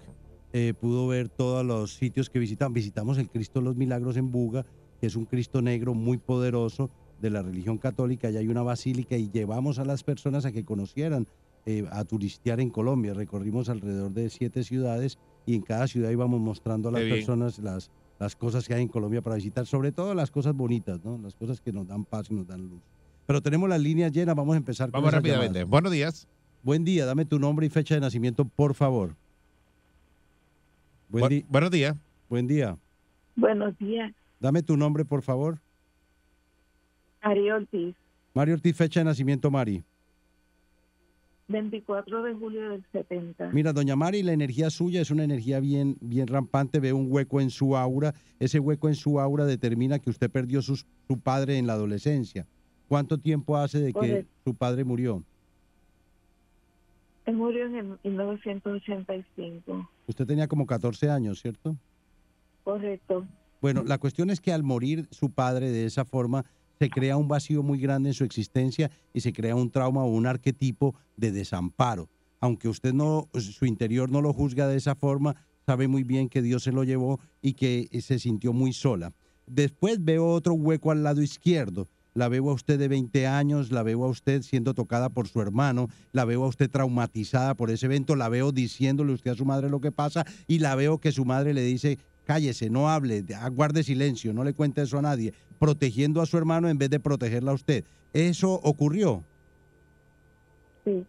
eh, 0.53 0.73
pudo 0.81 1.09
ver 1.09 1.29
todos 1.29 1.67
los 1.67 1.95
sitios 1.95 2.31
que 2.31 2.39
visitan. 2.39 2.73
Visitamos 2.73 3.19
el 3.19 3.31
Cristo 3.31 3.59
de 3.59 3.65
los 3.65 3.75
Milagros 3.75 4.17
en 4.17 4.31
Buga, 4.31 4.65
que 5.01 5.09
es 5.09 5.17
un 5.17 5.25
Cristo 5.25 5.61
negro 5.61 5.93
muy 5.95 6.19
poderoso 6.19 6.89
de 7.21 7.31
la 7.31 7.43
religión 7.43 7.79
católica. 7.79 8.29
Allá 8.29 8.39
hay 8.39 8.49
una 8.49 8.63
basílica 8.63 9.17
y 9.17 9.29
llevamos 9.29 9.81
a 9.81 9.85
las 9.85 10.05
personas 10.05 10.45
a 10.45 10.53
que 10.53 10.65
conocieran, 10.65 11.27
eh, 11.67 11.87
a 11.91 12.05
turistear 12.05 12.61
en 12.61 12.71
Colombia. 12.71 13.15
Recorrimos 13.15 13.69
alrededor 13.69 14.13
de 14.13 14.29
siete 14.31 14.65
ciudades 14.65 15.19
y 15.47 15.55
en 15.55 15.63
cada 15.63 15.87
ciudad 15.87 16.11
íbamos 16.11 16.41
mostrando 16.41 16.89
a 16.89 16.93
las 16.93 17.03
personas 17.03 17.59
las, 17.59 17.91
las 18.19 18.37
cosas 18.37 18.67
que 18.67 18.75
hay 18.75 18.83
en 18.83 18.89
Colombia 18.89 19.23
para 19.23 19.37
visitar, 19.37 19.67
sobre 19.67 19.93
todo 19.93 20.15
las 20.15 20.31
cosas 20.31 20.55
bonitas, 20.55 21.05
¿no? 21.05 21.19
las 21.19 21.35
cosas 21.35 21.61
que 21.61 21.73
nos 21.73 21.87
dan 21.87 22.05
paz 22.05 22.31
y 22.31 22.35
nos 22.35 22.47
dan 22.47 22.69
luz. 22.69 22.81
Pero 23.27 23.41
tenemos 23.41 23.69
las 23.69 23.81
líneas 23.81 24.11
llenas, 24.13 24.35
vamos 24.35 24.55
a 24.55 24.57
empezar 24.59 24.89
con 24.91 24.99
Vamos 25.01 25.09
esas 25.09 25.19
rápidamente. 25.23 25.59
llamadas. 25.61 25.71
Buenos 25.71 25.93
días. 25.93 26.29
Buen 26.63 26.85
día, 26.85 27.07
dame 27.07 27.25
tu 27.25 27.39
nombre 27.39 27.67
y 27.67 27.71
fecha 27.71 27.95
de 27.95 28.01
nacimiento, 28.01 28.45
por 28.45 28.75
favor. 28.75 29.15
Buen, 31.09 31.25
Bu- 31.25 31.29
di- 31.29 31.45
buenos 31.49 31.71
días. 31.71 31.97
buen 32.29 32.47
día. 32.47 32.77
Buenos 33.37 33.77
días, 33.79 34.13
Dame 34.41 34.63
tu 34.63 34.77
nombre, 34.77 35.05
por 35.05 35.23
favor. 35.23 35.59
Ari 37.21 37.51
Ortiz, 37.51 37.95
Mario 38.35 38.55
Ortiz, 38.55 38.75
fecha 38.77 39.01
de 39.01 39.05
nacimiento, 39.05 39.51
Mari. 39.51 39.85
24 41.51 42.23
de 42.23 42.35
julio 42.35 42.71
del 42.71 42.85
70. 42.93 43.51
Mira, 43.51 43.73
doña 43.73 43.97
Mari, 43.97 44.23
la 44.23 44.33
energía 44.33 44.71
suya 44.71 45.01
es 45.01 45.11
una 45.11 45.25
energía 45.25 45.59
bien, 45.61 45.97
bien 46.01 46.29
rampante. 46.29 46.79
Ve 46.81 46.93
un 46.93 47.07
hueco 47.11 47.41
en 47.41 47.51
su 47.51 47.77
aura. 47.77 48.15
Ese 48.39 48.61
hueco 48.61 48.89
en 48.89 48.95
su 48.95 49.19
aura 49.21 49.45
determina 49.45 49.99
que 49.99 50.11
usted 50.11 50.31
perdió 50.31 50.63
sus- 50.63 50.87
su 51.09 51.19
padre 51.19 51.59
en 51.59 51.67
la 51.67 51.73
adolescencia. 51.75 52.47
¿Cuánto 52.89 53.19
tiempo 53.19 53.57
hace 53.57 53.81
de 53.81 53.93
que 53.93 54.27
su 54.45 54.55
padre 54.55 54.85
murió? 54.85 55.23
Él 57.27 57.37
murió 57.37 57.67
en 57.67 57.75
el 57.77 57.85
1985. 58.05 59.89
Usted 60.07 60.27
tenía 60.27 60.49
como 60.49 60.67
14 60.67 61.11
años, 61.11 61.41
¿cierto? 61.41 61.77
Correcto. 62.65 63.27
Bueno, 63.61 63.83
la 63.85 63.99
cuestión 63.99 64.31
es 64.31 64.41
que 64.41 64.53
al 64.53 64.63
morir 64.63 65.07
su 65.11 65.31
padre 65.31 65.71
de 65.71 65.85
esa 65.85 66.05
forma, 66.05 66.45
se 66.81 66.89
crea 66.89 67.19
un 67.19 67.29
vacío 67.29 67.63
muy 67.63 67.79
grande 67.79 68.09
en 68.09 68.15
su 68.15 68.25
existencia 68.25 68.91
y 69.13 69.21
se 69.21 69.35
crea 69.35 69.55
un 69.55 69.71
trauma 69.71 70.03
o 70.03 70.07
un 70.07 70.27
arquetipo 70.27 70.95
de 71.15 71.31
desamparo. 71.31 72.09
Aunque 72.41 72.69
usted 72.69 72.95
no, 72.95 73.29
su 73.35 73.67
interior 73.67 74.11
no 74.11 74.23
lo 74.23 74.33
juzga 74.33 74.67
de 74.67 74.79
esa 74.79 74.95
forma, 74.95 75.37
sabe 75.67 75.89
muy 75.89 76.05
bien 76.05 76.31
que 76.31 76.41
Dios 76.41 76.63
se 76.63 76.73
lo 76.73 76.83
llevó 76.83 77.21
y 77.43 77.53
que 77.53 77.91
se 78.01 78.19
sintió 78.19 78.55
muy 78.55 78.73
sola. 78.73 79.13
Después 79.47 80.03
veo 80.03 80.27
otro 80.29 80.55
hueco 80.55 80.91
al 80.91 81.03
lado 81.03 81.21
izquierdo. 81.21 81.87
La 82.15 82.29
veo 82.29 82.49
a 82.49 82.55
usted 82.55 82.79
de 82.79 82.89
20 82.89 83.27
años, 83.27 83.71
la 83.71 83.83
veo 83.83 84.03
a 84.05 84.09
usted 84.09 84.41
siendo 84.41 84.73
tocada 84.73 85.11
por 85.11 85.29
su 85.29 85.43
hermano, 85.43 85.89
la 86.13 86.25
veo 86.25 86.45
a 86.45 86.49
usted 86.49 86.71
traumatizada 86.71 87.55
por 87.55 87.71
ese 87.71 87.87
evento, 87.87 88.17
la 88.17 88.31
veo 88.31 88.53
diciéndole 88.53 89.13
usted 89.13 89.33
a 89.33 89.37
su 89.37 89.45
madre 89.45 89.69
lo 89.69 89.83
que 89.83 89.93
pasa 89.93 90.25
y 90.47 90.61
la 90.61 90.75
veo 90.77 90.99
que 90.99 91.13
su 91.13 91.27
madre 91.27 91.53
le 91.53 91.63
dice, 91.63 91.99
cállese, 92.25 92.71
no 92.71 92.89
hable, 92.89 93.25
guarde 93.53 93.83
silencio, 93.83 94.33
no 94.33 94.45
le 94.45 94.53
cuente 94.55 94.83
eso 94.83 94.99
a 94.99 95.03
nadie, 95.03 95.33
protegiendo 95.59 96.21
a 96.23 96.27
su 96.27 96.37
hermano 96.39 96.69
en 96.69 96.79
vez 96.79 96.91
de 96.91 97.01
protegerla 97.01 97.51
a 97.51 97.55
usted. 97.55 97.85
¿Eso 98.13 98.53
ocurrió? 98.55 99.25
Sí. 100.85 101.05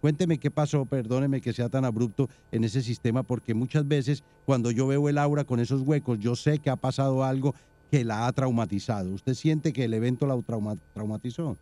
Cuénteme 0.00 0.38
qué 0.38 0.50
pasó, 0.50 0.84
perdóneme 0.84 1.40
que 1.40 1.52
sea 1.52 1.68
tan 1.68 1.84
abrupto 1.84 2.28
en 2.50 2.64
ese 2.64 2.82
sistema, 2.82 3.22
porque 3.22 3.54
muchas 3.54 3.86
veces 3.86 4.24
cuando 4.44 4.70
yo 4.72 4.86
veo 4.88 5.08
el 5.08 5.18
aura 5.18 5.44
con 5.44 5.60
esos 5.60 5.82
huecos, 5.82 6.18
yo 6.18 6.34
sé 6.34 6.58
que 6.58 6.70
ha 6.70 6.76
pasado 6.76 7.22
algo 7.24 7.54
que 7.90 8.04
la 8.04 8.26
ha 8.26 8.32
traumatizado. 8.32 9.12
¿Usted 9.12 9.34
siente 9.34 9.72
que 9.72 9.84
el 9.84 9.94
evento 9.94 10.26
la 10.26 10.36
trauma- 10.42 10.76
traumatizó? 10.92 11.56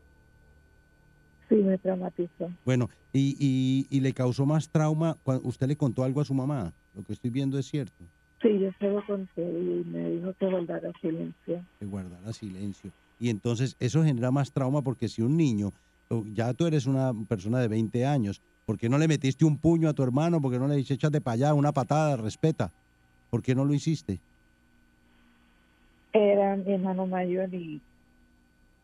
Sí, 1.50 1.56
me 1.56 1.76
traumatizó. 1.78 2.48
Bueno, 2.64 2.88
y, 3.12 3.36
y- 3.38 3.86
y 3.94 4.00
le 4.00 4.12
causó 4.14 4.46
más 4.46 4.70
trauma 4.70 5.18
cuando 5.22 5.46
usted 5.46 5.66
le 5.66 5.76
contó 5.76 6.04
algo 6.04 6.20
a 6.20 6.24
su 6.24 6.32
mamá. 6.32 6.72
Lo 6.94 7.02
que 7.02 7.12
estoy 7.12 7.30
viendo 7.30 7.58
es 7.58 7.66
cierto, 7.66 8.04
Sí, 8.42 8.58
yo 8.58 8.70
se 8.78 8.88
lo 8.88 9.04
conté 9.06 9.42
y 9.42 9.84
me 9.84 10.10
dijo 10.10 10.32
que 10.38 10.46
guardara 10.46 10.90
silencio. 11.00 11.62
que 11.78 11.86
guardara 11.86 12.32
silencio. 12.32 12.90
Y 13.18 13.28
entonces 13.28 13.76
eso 13.80 14.02
genera 14.02 14.30
más 14.30 14.50
trauma 14.52 14.80
porque 14.82 15.08
si 15.08 15.20
un 15.20 15.36
niño, 15.36 15.72
ya 16.32 16.54
tú 16.54 16.66
eres 16.66 16.86
una 16.86 17.12
persona 17.28 17.60
de 17.60 17.68
20 17.68 18.06
años, 18.06 18.40
¿por 18.64 18.78
qué 18.78 18.88
no 18.88 18.96
le 18.96 19.08
metiste 19.08 19.44
un 19.44 19.58
puño 19.58 19.90
a 19.90 19.92
tu 19.92 20.02
hermano? 20.02 20.40
¿Por 20.40 20.52
qué 20.52 20.58
no 20.58 20.68
le 20.68 20.76
dices 20.76 20.96
échate 20.96 21.20
para 21.20 21.34
allá, 21.34 21.54
una 21.54 21.72
patada, 21.72 22.16
respeta? 22.16 22.70
¿Por 23.28 23.42
qué 23.42 23.54
no 23.54 23.64
lo 23.64 23.74
hiciste? 23.74 24.18
Era 26.12 26.56
mi 26.56 26.72
hermano 26.72 27.06
mayor 27.06 27.52
y 27.54 27.80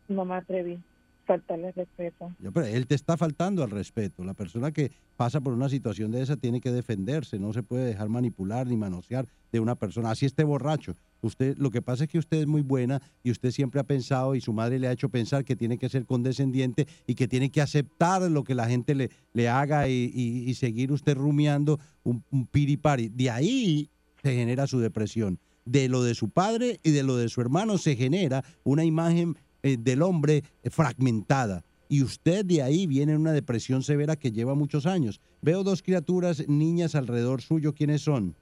no 0.08 0.24
me 0.24 0.34
atreví 0.34 0.78
faltarle 1.26 1.72
respeto. 1.72 2.30
Él 2.64 2.86
te 2.86 2.94
está 2.94 3.16
faltando 3.16 3.62
al 3.62 3.70
respeto. 3.70 4.24
La 4.24 4.34
persona 4.34 4.70
que 4.72 4.92
pasa 5.16 5.40
por 5.40 5.52
una 5.52 5.68
situación 5.68 6.12
de 6.12 6.22
esa 6.22 6.36
tiene 6.36 6.60
que 6.60 6.70
defenderse, 6.72 7.38
no 7.38 7.52
se 7.52 7.62
puede 7.62 7.84
dejar 7.84 8.08
manipular 8.08 8.66
ni 8.66 8.76
manosear 8.76 9.26
de 9.52 9.60
una 9.60 9.74
persona. 9.74 10.10
Así 10.12 10.24
esté 10.26 10.44
borracho. 10.44 10.94
Usted, 11.22 11.56
lo 11.58 11.70
que 11.70 11.82
pasa 11.82 12.04
es 12.04 12.10
que 12.10 12.18
usted 12.18 12.38
es 12.38 12.46
muy 12.46 12.62
buena 12.62 13.02
y 13.24 13.30
usted 13.30 13.50
siempre 13.50 13.80
ha 13.80 13.84
pensado 13.84 14.34
y 14.34 14.40
su 14.40 14.52
madre 14.52 14.78
le 14.78 14.86
ha 14.88 14.92
hecho 14.92 15.08
pensar 15.08 15.44
que 15.44 15.56
tiene 15.56 15.78
que 15.78 15.88
ser 15.88 16.06
condescendiente 16.06 16.86
y 17.06 17.14
que 17.14 17.26
tiene 17.26 17.50
que 17.50 17.60
aceptar 17.60 18.22
lo 18.30 18.44
que 18.44 18.54
la 18.54 18.68
gente 18.68 18.94
le, 18.94 19.10
le 19.32 19.48
haga 19.48 19.88
y, 19.88 20.10
y- 20.14 20.48
y 20.48 20.54
seguir 20.54 20.92
usted 20.92 21.16
rumiando 21.16 21.80
un, 22.04 22.22
un 22.30 22.46
piripari. 22.46 23.08
De 23.08 23.30
ahí 23.30 23.90
se 24.22 24.34
genera 24.34 24.66
su 24.66 24.78
depresión. 24.78 25.38
De 25.64 25.88
lo 25.88 26.04
de 26.04 26.14
su 26.14 26.28
padre 26.30 26.78
y 26.84 26.92
de 26.92 27.02
lo 27.02 27.16
de 27.16 27.28
su 27.28 27.40
hermano 27.40 27.76
se 27.78 27.96
genera 27.96 28.44
una 28.62 28.84
imagen 28.84 29.36
eh, 29.66 29.76
del 29.76 30.02
hombre 30.02 30.44
eh, 30.62 30.70
fragmentada. 30.70 31.64
Y 31.88 32.02
usted 32.02 32.44
de 32.44 32.62
ahí 32.62 32.86
viene 32.86 33.12
en 33.12 33.20
una 33.20 33.32
depresión 33.32 33.82
severa 33.82 34.16
que 34.16 34.30
lleva 34.30 34.54
muchos 34.54 34.86
años. 34.86 35.20
Veo 35.42 35.64
dos 35.64 35.82
criaturas, 35.82 36.48
niñas 36.48 36.94
alrededor 36.94 37.42
suyo. 37.42 37.74
¿Quiénes 37.74 38.02
son? 38.02 38.34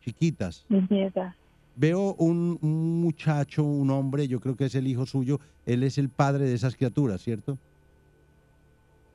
Chiquitas. 0.00 0.64
Mi 0.68 0.86
nieta. 0.88 1.36
Veo 1.76 2.14
un, 2.14 2.58
un 2.62 3.00
muchacho, 3.00 3.64
un 3.64 3.90
hombre, 3.90 4.28
yo 4.28 4.38
creo 4.40 4.56
que 4.56 4.66
es 4.66 4.74
el 4.76 4.86
hijo 4.86 5.06
suyo. 5.06 5.40
Él 5.66 5.82
es 5.82 5.98
el 5.98 6.08
padre 6.08 6.46
de 6.46 6.54
esas 6.54 6.76
criaturas, 6.76 7.20
¿cierto? 7.20 7.58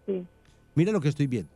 Sí. 0.05 0.25
Mire 0.75 0.91
lo 0.91 0.99
que 0.99 1.09
estoy 1.09 1.27
viendo. 1.27 1.51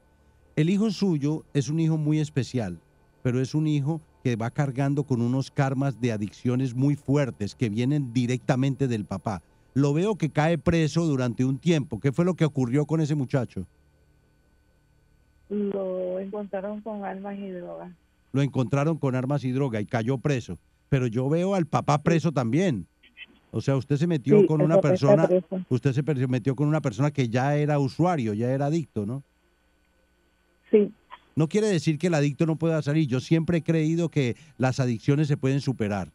El 0.56 0.70
hijo 0.70 0.92
suyo 0.92 1.44
es 1.54 1.68
un 1.68 1.80
hijo 1.80 1.98
muy 1.98 2.20
especial, 2.20 2.80
pero 3.22 3.42
es 3.42 3.54
un 3.54 3.68
hijo 3.68 4.02
que 4.24 4.36
va 4.38 4.50
cargando 4.52 5.04
con 5.04 5.22
unos 5.22 5.52
karmas 5.52 6.00
de 6.00 6.14
adicciones 6.14 6.74
muy 6.74 6.96
fuertes 6.96 7.56
que 7.56 7.70
vienen 7.70 8.14
directamente 8.14 8.88
del 8.88 9.04
papá. 9.04 9.42
Lo 9.74 9.94
veo 9.94 10.16
que 10.16 10.30
cae 10.30 10.58
preso 10.58 11.06
durante 11.06 11.46
un 11.46 11.58
tiempo. 11.58 12.00
¿Qué 12.00 12.12
fue 12.12 12.26
lo 12.26 12.36
que 12.36 12.46
ocurrió 12.46 12.86
con 12.86 13.02
ese 13.02 13.16
muchacho? 13.16 13.66
Lo 15.50 16.20
encontraron 16.20 16.82
con 16.82 17.04
armas 17.04 17.38
y 17.38 17.50
drogas. 17.50 17.92
Lo 18.32 18.42
encontraron 18.42 18.98
con 18.98 19.16
armas 19.16 19.44
y 19.44 19.52
droga 19.52 19.82
y 19.82 19.86
cayó 19.86 20.18
preso. 20.18 20.58
Pero 20.90 21.08
yo 21.08 21.30
veo 21.30 21.56
al 21.56 21.66
papá 21.66 22.02
preso 22.02 22.32
también. 22.32 22.86
O 23.52 23.62
sea, 23.62 23.76
usted 23.76 23.98
se 23.98 24.08
metió 24.08 24.42
Sí, 24.42 24.48
con 24.48 24.62
una 24.62 24.82
persona, 24.82 25.30
usted 25.70 25.94
se 25.94 26.28
metió 26.28 26.56
con 26.56 26.68
una 26.68 26.82
persona 26.82 27.12
que 27.12 27.30
ya 27.30 27.56
era 27.56 27.78
usuario, 27.78 28.34
ya 28.34 28.52
era 28.52 28.66
adicto, 28.66 29.06
¿no? 29.06 29.22
Sí. 30.72 30.92
No 31.36 31.48
quiere 31.48 31.68
decir 31.68 32.00
que 32.00 32.08
el 32.08 32.16
adicto 32.16 32.48
no 32.48 32.56
pueda 32.56 32.82
salir. 32.82 33.08
Yo 33.08 33.20
siempre 33.20 33.60
he 33.60 33.64
creído 33.64 34.10
que 34.10 34.36
las 34.58 34.80
adicciones 34.80 35.28
se 35.28 35.38
pueden 35.38 35.62
superar. 35.62 36.10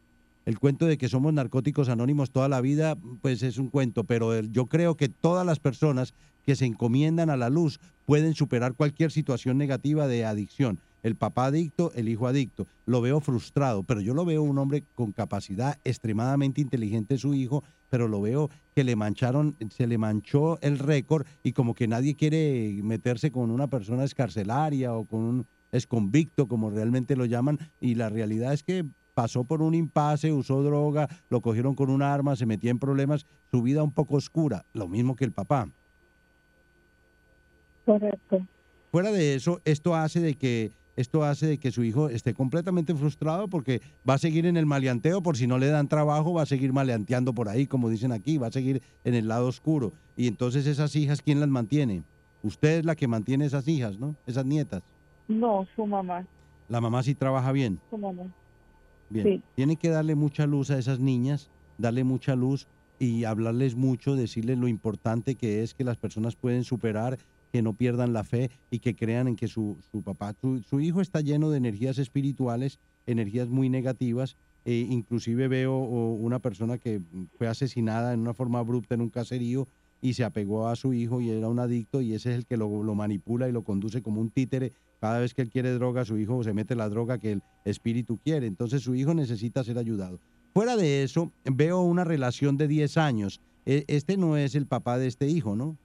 El 0.48 0.58
cuento 0.58 0.86
de 0.86 0.96
que 0.96 1.10
somos 1.10 1.34
narcóticos 1.34 1.90
anónimos 1.90 2.30
toda 2.30 2.48
la 2.48 2.62
vida, 2.62 2.96
pues 3.20 3.42
es 3.42 3.58
un 3.58 3.68
cuento, 3.68 4.04
pero 4.04 4.32
el- 4.32 4.50
yo 4.50 4.64
creo 4.64 4.96
que 4.96 5.10
todas 5.10 5.44
las 5.44 5.60
personas 5.60 6.14
que 6.42 6.56
se 6.56 6.64
encomiendan 6.64 7.28
a 7.28 7.36
la 7.36 7.50
luz 7.50 7.78
pueden 8.06 8.32
superar 8.32 8.72
cualquier 8.72 9.10
situación 9.10 9.58
negativa 9.58 10.06
de 10.06 10.24
adicción. 10.24 10.80
El 11.02 11.16
papá 11.16 11.44
adicto, 11.44 11.92
el 11.94 12.08
hijo 12.08 12.26
adicto. 12.26 12.66
Lo 12.86 13.02
veo 13.02 13.20
frustrado, 13.20 13.82
pero 13.82 14.00
yo 14.00 14.14
lo 14.14 14.24
veo 14.24 14.42
un 14.42 14.56
hombre 14.56 14.84
con 14.94 15.12
capacidad 15.12 15.78
extremadamente 15.84 16.62
inteligente, 16.62 17.18
su 17.18 17.34
hijo, 17.34 17.62
pero 17.90 18.08
lo 18.08 18.22
veo 18.22 18.48
que 18.74 18.84
le 18.84 18.96
mancharon, 18.96 19.54
se 19.68 19.86
le 19.86 19.98
manchó 19.98 20.58
el 20.62 20.78
récord 20.78 21.26
y 21.42 21.52
como 21.52 21.74
que 21.74 21.88
nadie 21.88 22.14
quiere 22.14 22.80
meterse 22.82 23.30
con 23.30 23.50
una 23.50 23.66
persona 23.68 24.02
escarcelaria 24.02 24.94
o 24.94 25.04
con 25.04 25.20
un 25.20 25.46
exconvicto, 25.72 26.48
como 26.48 26.70
realmente 26.70 27.16
lo 27.16 27.26
llaman, 27.26 27.58
y 27.82 27.96
la 27.96 28.08
realidad 28.08 28.54
es 28.54 28.62
que 28.62 28.86
pasó 29.18 29.42
por 29.42 29.62
un 29.62 29.74
impasse, 29.74 30.32
usó 30.32 30.62
droga, 30.62 31.08
lo 31.28 31.40
cogieron 31.40 31.74
con 31.74 31.90
un 31.90 32.02
arma, 32.02 32.36
se 32.36 32.46
metía 32.46 32.70
en 32.70 32.78
problemas, 32.78 33.26
su 33.50 33.62
vida 33.62 33.82
un 33.82 33.90
poco 33.90 34.14
oscura, 34.14 34.64
lo 34.72 34.86
mismo 34.86 35.16
que 35.16 35.24
el 35.24 35.32
papá. 35.32 35.68
Correcto. 37.84 38.46
Fuera 38.92 39.10
de 39.10 39.34
eso, 39.34 39.60
esto 39.64 39.96
hace 39.96 40.20
de 40.20 40.36
que 40.36 40.70
esto 40.94 41.24
hace 41.24 41.46
de 41.46 41.58
que 41.58 41.72
su 41.72 41.82
hijo 41.82 42.08
esté 42.08 42.32
completamente 42.32 42.94
frustrado 42.94 43.48
porque 43.48 43.82
va 44.08 44.14
a 44.14 44.18
seguir 44.18 44.46
en 44.46 44.56
el 44.56 44.66
maleanteo 44.66 45.20
por 45.20 45.36
si 45.36 45.48
no 45.48 45.58
le 45.58 45.66
dan 45.66 45.88
trabajo, 45.88 46.34
va 46.34 46.42
a 46.42 46.46
seguir 46.46 46.72
maleanteando 46.72 47.34
por 47.34 47.48
ahí, 47.48 47.66
como 47.66 47.88
dicen 47.88 48.12
aquí, 48.12 48.38
va 48.38 48.46
a 48.46 48.52
seguir 48.52 48.82
en 49.02 49.14
el 49.14 49.26
lado 49.26 49.48
oscuro. 49.48 49.94
Y 50.16 50.28
entonces 50.28 50.64
esas 50.68 50.94
hijas, 50.94 51.22
¿quién 51.22 51.40
las 51.40 51.48
mantiene? 51.48 52.04
Usted 52.44 52.78
es 52.78 52.84
la 52.84 52.94
que 52.94 53.08
mantiene 53.08 53.46
esas 53.46 53.66
hijas, 53.66 53.98
¿no? 53.98 54.14
Esas 54.28 54.46
nietas. 54.46 54.84
No, 55.26 55.66
su 55.74 55.86
mamá. 55.86 56.24
La 56.68 56.80
mamá 56.80 57.02
sí 57.02 57.16
trabaja 57.16 57.50
bien. 57.50 57.80
Su 57.90 57.98
mamá. 57.98 58.32
Bien, 59.10 59.26
Sí. 59.26 59.42
tiene 59.54 59.76
que 59.76 59.88
darle 59.88 60.14
mucha 60.14 60.46
luz 60.46 60.70
a 60.70 60.78
esas 60.78 61.00
niñas, 61.00 61.50
darle 61.78 62.04
mucha 62.04 62.36
luz 62.36 62.68
y 62.98 63.24
hablarles 63.24 63.76
mucho, 63.76 64.16
decirles 64.16 64.58
lo 64.58 64.68
importante 64.68 65.36
que 65.36 65.62
es 65.62 65.74
que 65.74 65.84
las 65.84 65.96
personas 65.98 66.36
pueden 66.36 66.64
superar, 66.64 67.18
que 67.52 67.62
no 67.62 67.74
pierdan 67.74 68.12
la 68.12 68.24
fe 68.24 68.50
y 68.70 68.80
que 68.80 68.94
crean 68.94 69.28
en 69.28 69.36
que 69.36 69.48
su, 69.48 69.78
su 69.90 70.02
papá, 70.02 70.34
su, 70.40 70.62
su 70.62 70.80
hijo 70.80 71.00
está 71.00 71.20
lleno 71.20 71.50
de 71.50 71.58
energías 71.58 71.98
espirituales, 71.98 72.78
energías 73.06 73.48
muy 73.48 73.68
negativas. 73.70 74.36
e 74.64 74.80
inclusive 74.90 75.48
veo 75.48 75.74
o, 75.74 76.12
una 76.14 76.40
persona 76.40 76.76
que 76.76 77.00
fue 77.38 77.46
asesinada 77.48 78.12
en 78.12 78.20
una 78.20 78.34
forma 78.34 78.58
abrupta 78.58 78.94
en 78.94 79.00
un 79.00 79.08
caserío 79.08 79.66
y 80.02 80.12
se 80.14 80.24
apegó 80.24 80.68
a 80.68 80.76
su 80.76 80.92
hijo 80.92 81.20
y 81.22 81.30
era 81.30 81.48
un 81.48 81.58
adicto 81.58 82.02
y 82.02 82.12
ese 82.12 82.32
es 82.32 82.38
el 82.38 82.46
que 82.46 82.56
lo, 82.58 82.82
lo 82.82 82.94
manipula 82.94 83.48
y 83.48 83.52
lo 83.52 83.62
conduce 83.64 84.02
como 84.02 84.20
un 84.20 84.30
títere. 84.30 84.72
Cada 85.00 85.18
vez 85.20 85.32
que 85.34 85.42
él 85.42 85.50
quiere 85.50 85.72
droga, 85.72 86.04
su 86.04 86.18
hijo 86.18 86.42
se 86.42 86.52
mete 86.52 86.74
la 86.74 86.88
droga 86.88 87.18
que 87.18 87.32
el 87.32 87.42
espíritu 87.64 88.18
quiere. 88.24 88.46
Entonces 88.46 88.82
su 88.82 88.94
hijo 88.94 89.14
necesita 89.14 89.62
ser 89.64 89.78
ayudado. 89.78 90.18
Fuera 90.54 90.76
de 90.76 91.02
eso, 91.04 91.30
veo 91.44 91.80
una 91.82 92.04
relación 92.04 92.56
de 92.56 92.66
10 92.68 92.96
años. 92.96 93.40
E- 93.64 93.84
Este 93.86 94.16
no 94.16 94.36
es 94.36 94.54
el 94.54 94.66
papá 94.66 94.98
de 94.98 95.06
este 95.06 95.26
hijo, 95.28 95.54
¿no? 95.54 95.76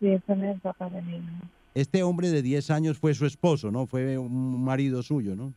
Sí, 0.00 0.06
ese 0.08 0.36
no 0.36 0.44
es 0.44 0.54
el 0.54 0.60
papá 0.60 0.88
de 0.88 1.02
mi 1.02 1.16
hijo. 1.16 1.26
Este 1.74 2.02
hombre 2.02 2.30
de 2.30 2.40
10 2.42 2.70
años 2.70 2.98
fue 2.98 3.14
su 3.14 3.26
esposo, 3.26 3.70
¿no? 3.70 3.86
Fue 3.86 4.16
un 4.18 4.64
marido 4.64 5.02
suyo, 5.02 5.36
¿no? 5.36 5.52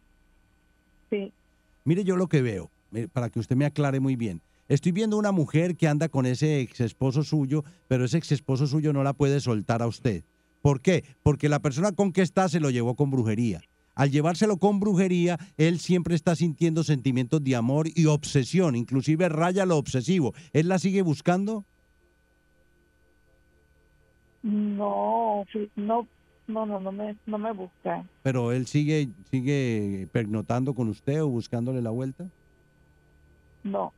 Sí. 1.09 1.32
Mire 1.86 2.03
yo 2.03 2.15
lo 2.15 2.28
que 2.28 2.41
veo, 2.41 2.69
eh, 2.93 3.07
para 3.11 3.30
que 3.30 3.39
usted 3.39 3.55
me 3.55 3.65
aclare 3.65 3.99
muy 3.99 4.15
bien. 4.15 4.41
Estoy 4.67 4.91
viendo 4.91 5.17
una 5.17 5.32
mujer 5.32 5.76
que 5.76 5.88
anda 5.88 6.09
con 6.09 6.26
ese 6.26 6.61
ex 6.61 6.80
esposo 6.82 7.24
suyo, 7.24 7.63
pero 7.88 8.05
ese 8.05 8.17
ex 8.17 8.32
esposo 8.32 8.67
suyo 8.67 8.93
no 8.93 9.03
la 9.03 9.13
puede 9.13 9.39
soltar 9.39 9.82
a 9.82 9.88
usted. 9.88 10.24
¿Por 10.62 10.82
qué? 10.82 11.03
Porque 11.24 11.49
la 11.49 11.59
persona 11.59 11.91
con 11.91 12.12
que 12.12 12.22
está 12.22 12.47
se 12.49 12.59
lo 12.59 12.70
llevó 12.70 12.95
con 12.95 13.12
brujería. 13.12 13.62
Al 13.95 14.09
llevárselo 14.09 14.57
con 14.57 14.80
brujería, 14.80 15.38
él 15.57 15.80
siempre 15.80 16.16
está 16.16 16.36
sintiendo 16.36 16.84
sentimientos 16.84 17.43
de 17.43 17.55
amor 17.55 17.88
y 17.93 18.05
obsesión, 18.05 18.76
inclusive 18.76 19.28
raya 19.28 19.66
lo 19.66 19.78
obsesivo. 19.78 20.34
¿Él 20.53 20.70
la 20.70 20.80
sigue 20.80 21.01
buscando? 21.01 21.66
No, 24.43 25.45
no, 25.76 26.07
no, 26.47 26.66
no, 26.66 26.80
no 26.80 26.91
me, 26.91 27.16
no 27.26 27.38
me 27.38 27.51
busca. 27.51 28.05
Pero 28.24 28.51
él 28.51 28.66
sigue, 28.66 29.09
sigue 29.30 30.07
pernotando 30.12 30.74
con 30.74 30.88
usted 30.88 31.22
o 31.22 31.28
buscándole 31.28 31.82
la 31.82 31.91
vuelta. 31.91 32.28
No. 33.64 33.93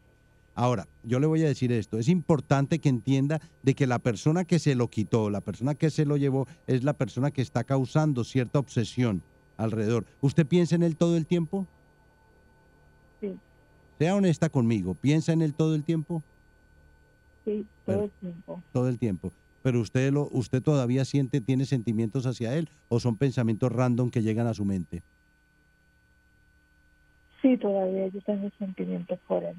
Ahora, 0.55 0.87
yo 1.03 1.19
le 1.19 1.25
voy 1.25 1.41
a 1.43 1.47
decir 1.47 1.71
esto, 1.71 1.97
es 1.97 2.07
importante 2.07 2.79
que 2.79 2.89
entienda 2.89 3.41
de 3.63 3.73
que 3.73 3.87
la 3.87 3.97
persona 3.99 4.45
que 4.45 4.59
se 4.59 4.75
lo 4.75 4.87
quitó, 4.87 5.31
la 5.31 5.41
persona 5.41 5.73
que 5.73 5.89
se 5.89 6.05
lo 6.05 6.15
llevó, 6.15 6.47
es 6.67 6.83
la 6.83 6.93
persona 6.93 7.31
que 7.31 7.41
está 7.41 7.63
causando 7.63 8.23
cierta 8.23 8.59
obsesión 8.59 9.23
alrededor. 9.57 10.05
¿Usted 10.21 10.45
piensa 10.45 10.75
en 10.75 10.83
él 10.83 10.95
todo 10.95 11.17
el 11.17 11.25
tiempo? 11.25 11.65
Sí. 13.19 13.35
Sea 13.97 14.15
honesta 14.15 14.49
conmigo, 14.49 14.93
¿piensa 14.93 15.33
en 15.33 15.41
él 15.41 15.55
todo 15.55 15.73
el 15.73 15.83
tiempo? 15.83 16.21
Sí, 17.45 17.65
todo 17.85 18.03
el 18.03 18.11
tiempo. 18.11 18.63
Todo 18.71 18.89
el 18.89 18.99
tiempo. 18.99 19.31
Pero 19.63 19.79
usted 19.79 20.11
lo, 20.11 20.29
usted 20.31 20.61
todavía 20.61 21.03
siente, 21.03 21.41
tiene 21.41 21.65
sentimientos 21.65 22.25
hacia 22.27 22.55
él 22.55 22.69
o 22.89 22.99
son 22.99 23.17
pensamientos 23.17 23.71
random 23.71 24.11
que 24.11 24.21
llegan 24.21 24.45
a 24.45 24.53
su 24.53 24.65
mente. 24.65 25.01
Sí, 27.41 27.57
todavía 27.57 28.07
yo 28.07 28.21
tengo 28.21 28.49
sentimientos 28.59 29.19
por 29.27 29.43
él. 29.43 29.55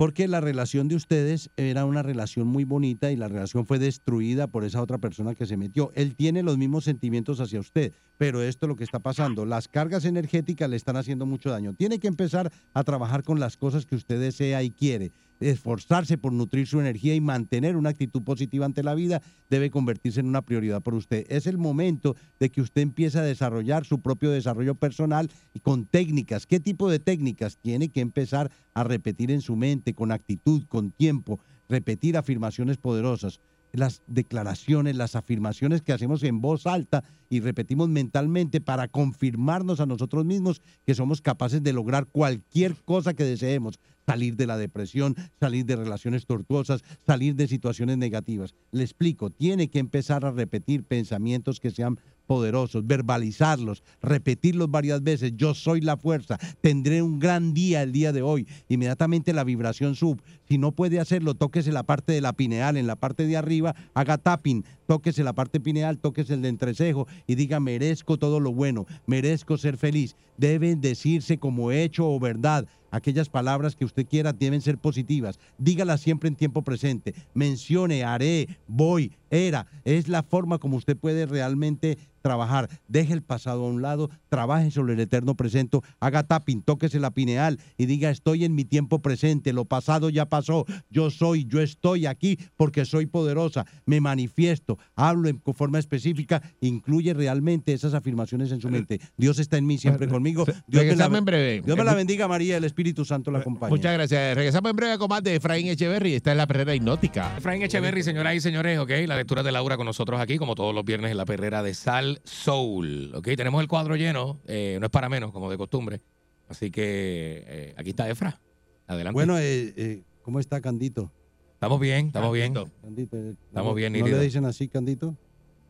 Porque 0.00 0.28
la 0.28 0.40
relación 0.40 0.88
de 0.88 0.96
ustedes 0.96 1.50
era 1.58 1.84
una 1.84 2.02
relación 2.02 2.46
muy 2.46 2.64
bonita 2.64 3.12
y 3.12 3.16
la 3.16 3.28
relación 3.28 3.66
fue 3.66 3.78
destruida 3.78 4.46
por 4.46 4.64
esa 4.64 4.80
otra 4.80 4.96
persona 4.96 5.34
que 5.34 5.44
se 5.44 5.58
metió. 5.58 5.92
Él 5.94 6.16
tiene 6.16 6.42
los 6.42 6.56
mismos 6.56 6.84
sentimientos 6.84 7.38
hacia 7.38 7.60
usted, 7.60 7.92
pero 8.16 8.40
esto 8.40 8.64
es 8.64 8.68
lo 8.68 8.76
que 8.76 8.84
está 8.84 9.00
pasando. 9.00 9.44
Las 9.44 9.68
cargas 9.68 10.06
energéticas 10.06 10.70
le 10.70 10.76
están 10.76 10.96
haciendo 10.96 11.26
mucho 11.26 11.50
daño. 11.50 11.74
Tiene 11.74 11.98
que 11.98 12.08
empezar 12.08 12.50
a 12.72 12.82
trabajar 12.82 13.24
con 13.24 13.40
las 13.40 13.58
cosas 13.58 13.84
que 13.84 13.94
usted 13.94 14.18
desea 14.18 14.62
y 14.62 14.70
quiere. 14.70 15.12
Esforzarse 15.40 16.18
por 16.18 16.32
nutrir 16.32 16.66
su 16.66 16.80
energía 16.80 17.14
y 17.14 17.20
mantener 17.20 17.76
una 17.76 17.90
actitud 17.90 18.22
positiva 18.22 18.66
ante 18.66 18.82
la 18.82 18.94
vida 18.94 19.22
debe 19.48 19.70
convertirse 19.70 20.20
en 20.20 20.26
una 20.26 20.42
prioridad 20.42 20.82
por 20.82 20.94
usted. 20.94 21.26
Es 21.28 21.46
el 21.46 21.58
momento 21.58 22.14
de 22.38 22.50
que 22.50 22.60
usted 22.60 22.82
empiece 22.82 23.18
a 23.18 23.22
desarrollar 23.22 23.84
su 23.84 24.00
propio 24.00 24.30
desarrollo 24.30 24.74
personal 24.74 25.30
y 25.54 25.60
con 25.60 25.86
técnicas. 25.86 26.46
¿Qué 26.46 26.60
tipo 26.60 26.90
de 26.90 26.98
técnicas? 26.98 27.56
Tiene 27.56 27.88
que 27.88 28.00
empezar 28.00 28.50
a 28.74 28.84
repetir 28.84 29.30
en 29.30 29.40
su 29.40 29.56
mente 29.56 29.94
con 29.94 30.12
actitud, 30.12 30.64
con 30.68 30.90
tiempo, 30.90 31.40
repetir 31.68 32.16
afirmaciones 32.16 32.76
poderosas 32.76 33.40
las 33.72 34.02
declaraciones, 34.06 34.96
las 34.96 35.16
afirmaciones 35.16 35.82
que 35.82 35.92
hacemos 35.92 36.22
en 36.22 36.40
voz 36.40 36.66
alta 36.66 37.04
y 37.28 37.40
repetimos 37.40 37.88
mentalmente 37.88 38.60
para 38.60 38.88
confirmarnos 38.88 39.80
a 39.80 39.86
nosotros 39.86 40.24
mismos 40.24 40.60
que 40.84 40.94
somos 40.94 41.22
capaces 41.22 41.62
de 41.62 41.72
lograr 41.72 42.06
cualquier 42.06 42.74
cosa 42.84 43.14
que 43.14 43.24
deseemos, 43.24 43.78
salir 44.06 44.36
de 44.36 44.46
la 44.46 44.56
depresión, 44.56 45.14
salir 45.38 45.64
de 45.64 45.76
relaciones 45.76 46.26
tortuosas, 46.26 46.82
salir 47.06 47.36
de 47.36 47.46
situaciones 47.46 47.96
negativas. 47.98 48.54
Le 48.72 48.82
explico, 48.82 49.30
tiene 49.30 49.68
que 49.68 49.78
empezar 49.78 50.24
a 50.24 50.32
repetir 50.32 50.84
pensamientos 50.84 51.60
que 51.60 51.70
sean 51.70 51.98
poderosos, 52.30 52.86
verbalizarlos, 52.86 53.82
repetirlos 54.00 54.70
varias 54.70 55.02
veces. 55.02 55.32
Yo 55.34 55.52
soy 55.52 55.80
la 55.80 55.96
fuerza, 55.96 56.38
tendré 56.60 57.02
un 57.02 57.18
gran 57.18 57.54
día 57.54 57.82
el 57.82 57.90
día 57.90 58.12
de 58.12 58.22
hoy. 58.22 58.46
Inmediatamente 58.68 59.32
la 59.32 59.42
vibración 59.42 59.96
sub. 59.96 60.22
Si 60.48 60.56
no 60.56 60.70
puede 60.70 61.00
hacerlo, 61.00 61.34
tóquese 61.34 61.72
la 61.72 61.82
parte 61.82 62.12
de 62.12 62.20
la 62.20 62.32
pineal, 62.32 62.76
en 62.76 62.86
la 62.86 62.94
parte 62.94 63.26
de 63.26 63.36
arriba, 63.36 63.74
haga 63.94 64.16
tapping, 64.16 64.64
tóquese 64.90 65.22
la 65.22 65.34
parte 65.34 65.60
pineal, 65.60 65.98
tóquese 65.98 66.34
el 66.34 66.42
de 66.42 66.48
entrecejo 66.48 67.06
y 67.28 67.36
diga 67.36 67.60
merezco 67.60 68.16
todo 68.16 68.40
lo 68.40 68.52
bueno, 68.52 68.86
merezco 69.06 69.56
ser 69.56 69.76
feliz. 69.76 70.16
Deben 70.36 70.80
decirse 70.80 71.38
como 71.38 71.70
hecho 71.70 72.10
o 72.10 72.18
verdad. 72.18 72.66
Aquellas 72.90 73.28
palabras 73.28 73.76
que 73.76 73.84
usted 73.84 74.04
quiera 74.04 74.32
deben 74.32 74.60
ser 74.60 74.78
positivas. 74.78 75.38
Dígalas 75.58 76.00
siempre 76.00 76.28
en 76.28 76.34
tiempo 76.34 76.62
presente. 76.62 77.14
Mencione, 77.34 78.02
haré, 78.02 78.48
voy, 78.66 79.12
era. 79.30 79.68
Es 79.84 80.08
la 80.08 80.24
forma 80.24 80.58
como 80.58 80.76
usted 80.76 80.96
puede 80.96 81.24
realmente 81.26 81.98
trabajar. 82.20 82.68
Deje 82.88 83.12
el 83.12 83.22
pasado 83.22 83.64
a 83.64 83.68
un 83.68 83.82
lado, 83.82 84.10
trabaje 84.28 84.70
sobre 84.70 84.94
el 84.94 85.00
eterno 85.00 85.36
presente, 85.36 85.78
haga 86.00 86.22
tapping, 86.22 86.62
tóquese 86.62 87.00
la 87.00 87.12
pineal 87.12 87.58
y 87.78 87.86
diga 87.86 88.10
estoy 88.10 88.44
en 88.44 88.54
mi 88.54 88.64
tiempo 88.64 89.00
presente, 89.00 89.52
lo 89.52 89.64
pasado 89.64 90.10
ya 90.10 90.26
pasó, 90.26 90.66
yo 90.90 91.10
soy, 91.10 91.44
yo 91.46 91.60
estoy 91.60 92.06
aquí 92.06 92.38
porque 92.56 92.84
soy 92.84 93.06
poderosa, 93.06 93.66
me 93.86 94.00
manifiesto, 94.00 94.78
hablo 94.94 95.28
en 95.28 95.40
forma 95.40 95.78
específica, 95.78 96.42
incluye 96.60 97.14
realmente 97.14 97.72
esas 97.72 97.94
afirmaciones 97.94 98.52
en 98.52 98.60
su 98.60 98.68
mente. 98.68 99.00
Dios 99.16 99.38
está 99.38 99.56
en 99.58 99.66
mí 99.66 99.78
siempre 99.78 100.08
conmigo. 100.08 100.44
Dios 100.44 100.56
me 100.66 100.76
la, 100.76 100.80
Regresamos 100.82 101.18
en 101.18 101.24
breve. 101.24 101.62
Dios 101.64 101.76
me 101.76 101.84
la 101.84 101.94
bendiga 101.94 102.28
María, 102.28 102.56
el 102.56 102.64
Espíritu 102.64 103.04
Santo 103.04 103.30
la 103.30 103.40
acompañe. 103.40 103.70
Muchas 103.70 103.92
gracias. 103.92 104.34
Regresamos 104.34 104.70
en 104.70 104.76
breve 104.76 104.98
con 104.98 105.08
más 105.08 105.22
de 105.22 105.36
Efraín 105.36 105.66
Echeverry. 105.68 106.14
Esta 106.14 106.32
es 106.32 106.36
la 106.36 106.46
perrera 106.46 106.74
hipnótica. 106.74 107.36
Efraín 107.36 107.62
Echeverry, 107.62 108.02
señoras 108.02 108.34
y 108.34 108.40
señores, 108.40 108.78
ok, 108.78 108.90
la 109.06 109.16
lectura 109.16 109.42
de 109.42 109.52
Laura 109.52 109.76
con 109.76 109.86
nosotros 109.86 110.20
aquí, 110.20 110.38
como 110.38 110.54
todos 110.54 110.74
los 110.74 110.84
viernes 110.84 111.10
en 111.10 111.16
la 111.16 111.24
perrera 111.24 111.62
de 111.62 111.74
Sal 111.74 112.20
Soul. 112.24 113.12
Ok, 113.14 113.28
tenemos 113.36 113.60
el 113.60 113.68
cuadro 113.68 113.96
lleno, 113.96 114.40
eh, 114.46 114.78
no 114.80 114.86
es 114.86 114.90
para 114.90 115.08
menos, 115.08 115.32
como 115.32 115.50
de 115.50 115.56
costumbre. 115.56 116.00
Así 116.48 116.70
que 116.70 117.44
eh, 117.46 117.74
aquí 117.76 117.90
está 117.90 118.10
Efra. 118.10 118.40
Adelante. 118.88 119.14
Bueno, 119.14 119.38
eh, 119.38 119.72
eh, 119.76 120.02
¿cómo 120.22 120.40
está 120.40 120.60
Candito? 120.60 121.12
Estamos 121.60 121.78
bien, 121.78 122.06
estamos 122.06 122.32
bien. 122.32 122.54
Candito, 122.54 123.18
Estamos 123.18 123.72
¿no- 123.72 123.74
bien, 123.74 123.92
¿No 123.92 123.98
nítido. 123.98 124.16
le 124.16 124.24
dicen 124.24 124.46
así, 124.46 124.66
Candito? 124.66 125.14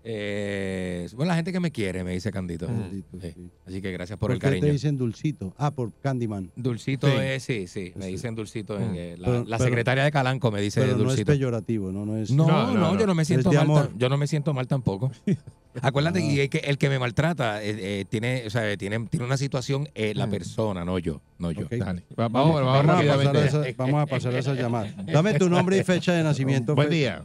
Eh, 0.03 1.09
bueno, 1.14 1.30
la 1.30 1.36
gente 1.36 1.53
que 1.53 1.61
me 1.61 1.70
quiere, 1.70 2.03
me 2.05 2.12
dice 2.12 2.30
Candito. 2.32 2.66
Candito, 2.66 3.09
Sí. 3.20 3.34
Así 3.66 3.82
que 3.82 3.92
gracias 3.92 4.18
por 4.18 4.28
¿Por 4.28 4.32
el 4.34 4.38
qué 4.40 4.46
cariño. 4.46 4.66
te 4.66 4.72
dicen 4.72 4.96
Dulcito? 4.96 5.55
Ah, 5.59 5.70
por 5.70 5.92
Candyman. 6.01 6.51
Dulcito 6.57 7.07
Sí. 7.07 7.12
es, 7.20 7.42
sí, 7.42 7.66
sí, 7.66 7.92
me 7.96 8.07
dicen 8.07 8.34
Dulcito. 8.34 8.78
en, 8.80 8.94
eh, 8.96 9.16
la, 9.18 9.26
Pero- 9.26 9.44
la 9.46 9.59
pero- 9.59 9.68
secretaria 9.68 10.05
de 10.05 10.11
Calanco 10.11 10.51
me 10.51 10.61
dice 10.61 10.80
Pero 10.80 10.92
no 10.94 10.98
es 11.03 11.05
Dulcito. 11.09 11.32
peyorativo, 11.32 11.92
¿no? 11.92 12.07
No, 12.07 12.16
es, 12.16 12.30
No, 12.30 12.46
no, 12.74 12.98
yo 12.98 13.07
no 13.07 13.14
me 13.14 13.24
siento 13.24 13.51
mal. 13.53 13.62
amor. 13.62 13.90
Yo 13.96 14.09
no 14.09 14.16
me 14.16 14.26
siento 14.26 14.55
mal 14.55 14.66
tampoco. 14.66 15.11
Acuérdate 15.82 16.18
Ah. 16.18 16.22
y 16.32 16.40
es 16.40 16.51
que 16.51 16.59
el 16.59 16.78
que 16.78 16.88
me 16.88 16.98
maltrata 16.98 17.62
eh, 17.62 18.01
eh, 18.01 18.05
tiene, 18.09 18.42
o 18.44 18.51
sea, 18.51 18.76
tiene, 18.76 19.07
tiene 19.07 19.24
una 19.24 19.36
situación 19.36 19.88
eh, 19.94 20.14
la 20.16 20.26
persona, 20.26 20.84
no 20.84 20.98
yo, 20.98 21.20
no 21.38 21.53
yo. 21.53 21.66
Ok. 21.66 21.74
Dale. 21.74 22.03
Va- 22.18 22.28
Vamos, 22.28 22.61
Vamos, 22.61 22.86
vamos, 22.86 22.86
vamos 22.86 23.05
a 23.07 23.16
pasar 23.22 23.36
a 23.36 23.44
esa, 23.46 23.74
vamos 23.76 24.03
a 24.03 24.07
pasar 24.07 24.34
a 24.34 24.38
esa 24.40 24.55
llamada. 24.55 24.92
Dame 25.12 25.34
tu 25.34 25.48
nombre 25.48 25.78
y 25.78 25.84
fecha 25.84 26.12
de 26.14 26.24
nacimiento. 26.24 26.74
Buen 26.74 26.90
día. 26.90 27.22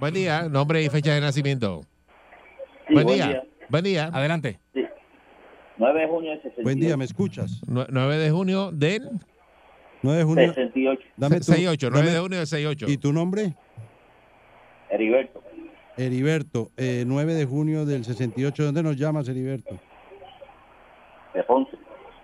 Buen 0.00 0.14
día. 0.14 0.48
Nombre 0.48 0.82
y 0.82 0.88
fecha 0.88 1.14
de 1.14 1.20
nacimiento. 1.20 1.82
Sí, 2.88 2.94
buen 2.94 3.04
buen 3.06 3.16
día. 3.18 3.26
día. 3.28 3.42
Buen 3.68 3.84
día. 3.84 4.10
Adelante. 4.12 4.58
9 5.76 6.00
de 6.00 6.06
junio 6.08 6.30
del 6.30 6.38
68. 6.42 6.62
Buen 6.62 6.80
día, 6.80 6.96
¿me 6.96 7.04
escuchas? 7.04 7.60
Nue- 7.66 7.86
9 7.88 8.16
de 8.18 8.30
junio 8.30 8.70
del 8.72 9.08
9 10.02 10.18
de 10.18 10.24
junio. 10.24 10.48
68. 10.48 11.02
Dame 11.16 11.36
tu, 11.38 11.44
68. 11.44 11.88
9 11.90 12.06
dame- 12.06 12.14
de 12.14 12.20
junio 12.20 12.38
del 12.38 12.46
68. 12.46 12.86
¿Y 12.90 12.96
tu 12.98 13.12
nombre? 13.12 13.54
Heriberto. 14.90 15.42
Heriberto, 15.96 16.70
eh, 16.76 17.04
9 17.06 17.34
de 17.34 17.44
junio 17.44 17.84
del 17.86 18.04
68. 18.04 18.64
¿Dónde 18.64 18.82
nos 18.82 18.96
llamas, 18.96 19.28
Heriberto? 19.28 19.78
De 21.34 21.42
Ponce. 21.44 21.76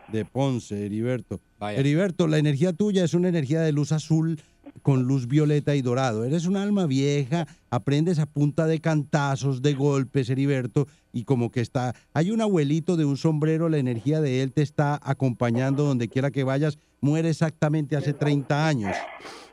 De 0.09 0.25
Ponce, 0.25 0.87
Heriberto. 0.87 1.41
Vaya. 1.59 1.79
Heriberto, 1.79 2.27
la 2.27 2.39
energía 2.39 2.73
tuya 2.73 3.05
es 3.05 3.15
una 3.15 3.29
energía 3.29 3.61
de 3.61 3.73
luz 3.73 3.93
azul 3.93 4.39
con 4.83 5.05
luz 5.05 5.27
violeta 5.27 5.75
y 5.75 5.83
dorado. 5.83 6.25
Eres 6.25 6.47
un 6.47 6.57
alma 6.57 6.87
vieja, 6.87 7.47
aprendes 7.71 8.19
a 8.19 8.27
punta 8.27 8.67
de 8.67 8.81
cantazos, 8.81 9.63
de 9.63 9.75
golpes, 9.75 10.31
Heriberto, 10.31 10.87
y 11.13 11.25
como 11.25 11.51
que 11.51 11.61
está, 11.61 11.95
hay 12.13 12.31
un 12.31 12.41
abuelito 12.41 12.97
de 12.97 13.05
un 13.05 13.17
sombrero, 13.17 13.69
la 13.69 13.79
energía 13.79 14.21
de 14.21 14.43
él 14.43 14.53
te 14.53 14.63
está 14.63 14.99
acompañando 15.03 15.85
donde 15.85 16.09
quiera 16.09 16.31
que 16.31 16.45
vayas. 16.45 16.79
Muere 17.01 17.31
exactamente 17.31 17.97
hace 17.97 18.13
30 18.13 18.67
años. 18.67 18.97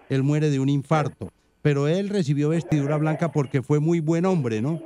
Él 0.10 0.24
muere 0.24 0.50
de 0.50 0.60
un 0.60 0.70
infarto, 0.70 1.30
pero 1.62 1.88
él 1.88 2.10
recibió 2.10 2.50
vestidura 2.50 2.98
blanca 2.98 3.32
porque 3.32 3.62
fue 3.62 3.80
muy 3.80 4.00
buen 4.00 4.26
hombre, 4.26 4.62
¿no? 4.62 4.82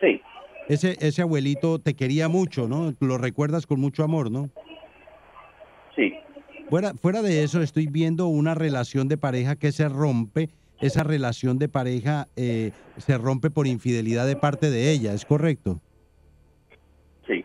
Sí, 0.00 0.20
Ese, 0.68 0.96
ese 1.00 1.22
abuelito 1.22 1.80
te 1.80 1.94
quería 1.94 2.28
mucho, 2.28 2.68
¿no? 2.68 2.94
Lo 3.00 3.18
recuerdas 3.18 3.66
con 3.66 3.80
mucho 3.80 4.04
amor, 4.04 4.30
¿no? 4.30 4.48
sí. 5.96 6.14
Fuera, 6.68 6.92
fuera 6.94 7.22
de 7.22 7.44
eso, 7.44 7.62
estoy 7.62 7.86
viendo 7.86 8.26
una 8.26 8.54
relación 8.54 9.08
de 9.08 9.16
pareja 9.16 9.56
que 9.56 9.72
se 9.72 9.88
rompe. 9.88 10.50
Esa 10.80 11.02
relación 11.02 11.58
de 11.58 11.68
pareja 11.68 12.28
eh, 12.36 12.72
se 12.98 13.18
rompe 13.18 13.50
por 13.50 13.66
infidelidad 13.66 14.26
de 14.26 14.36
parte 14.36 14.70
de 14.70 14.92
ella, 14.92 15.12
¿es 15.12 15.24
correcto? 15.24 15.80
Sí. 17.26 17.44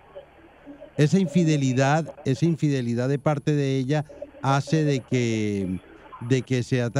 Esa 0.97 1.19
infidelidad, 1.19 2.13
esa 2.25 2.45
infidelidad 2.45 3.09
de 3.09 3.17
parte 3.17 3.55
de 3.55 3.77
ella 3.77 4.05
hace 4.41 4.83
de 4.83 4.99
que, 4.99 5.79
de 6.21 6.41
que 6.43 6.61
sea 6.61 6.91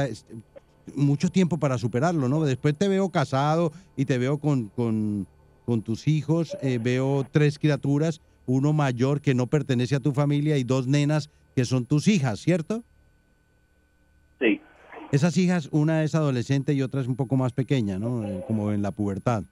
mucho 0.96 1.30
tiempo 1.30 1.60
para 1.60 1.78
superarlo, 1.78 2.30
¿no? 2.30 2.44
Después 2.44 2.76
te 2.76 2.88
veo 2.88 3.10
casado 3.10 3.72
y 3.96 4.06
te 4.06 4.18
veo 4.18 4.40
con, 4.40 4.70
con, 4.70 5.28
con 5.66 5.82
tus 5.84 6.08
hijos, 6.08 6.58
eh, 6.62 6.80
veo 6.82 7.28
tres 7.30 7.60
criaturas, 7.60 8.22
uno 8.46 8.74
mayor 8.74 9.22
que 9.22 9.36
no 9.36 9.48
pertenece 9.48 9.96
a 9.96 10.00
tu 10.00 10.14
familia 10.14 10.58
y 10.58 10.64
dos 10.64 10.88
nenas 10.88 11.30
que 11.56 11.66
son 11.66 11.86
tus 11.86 12.08
hijas, 12.08 12.40
¿cierto? 12.40 12.84
Sí. 14.40 14.60
Esas 15.12 15.38
hijas, 15.38 15.70
una 15.72 16.04
es 16.04 16.16
adolescente 16.16 16.74
y 16.74 16.82
otra 16.82 17.02
es 17.02 17.08
un 17.08 17.16
poco 17.16 17.36
más 17.36 17.54
pequeña, 17.54 18.00
¿no? 18.00 18.26
Eh, 18.28 18.44
Como 18.48 18.72
en 18.72 18.82
la 18.82 18.92
pubertad. 18.92 19.44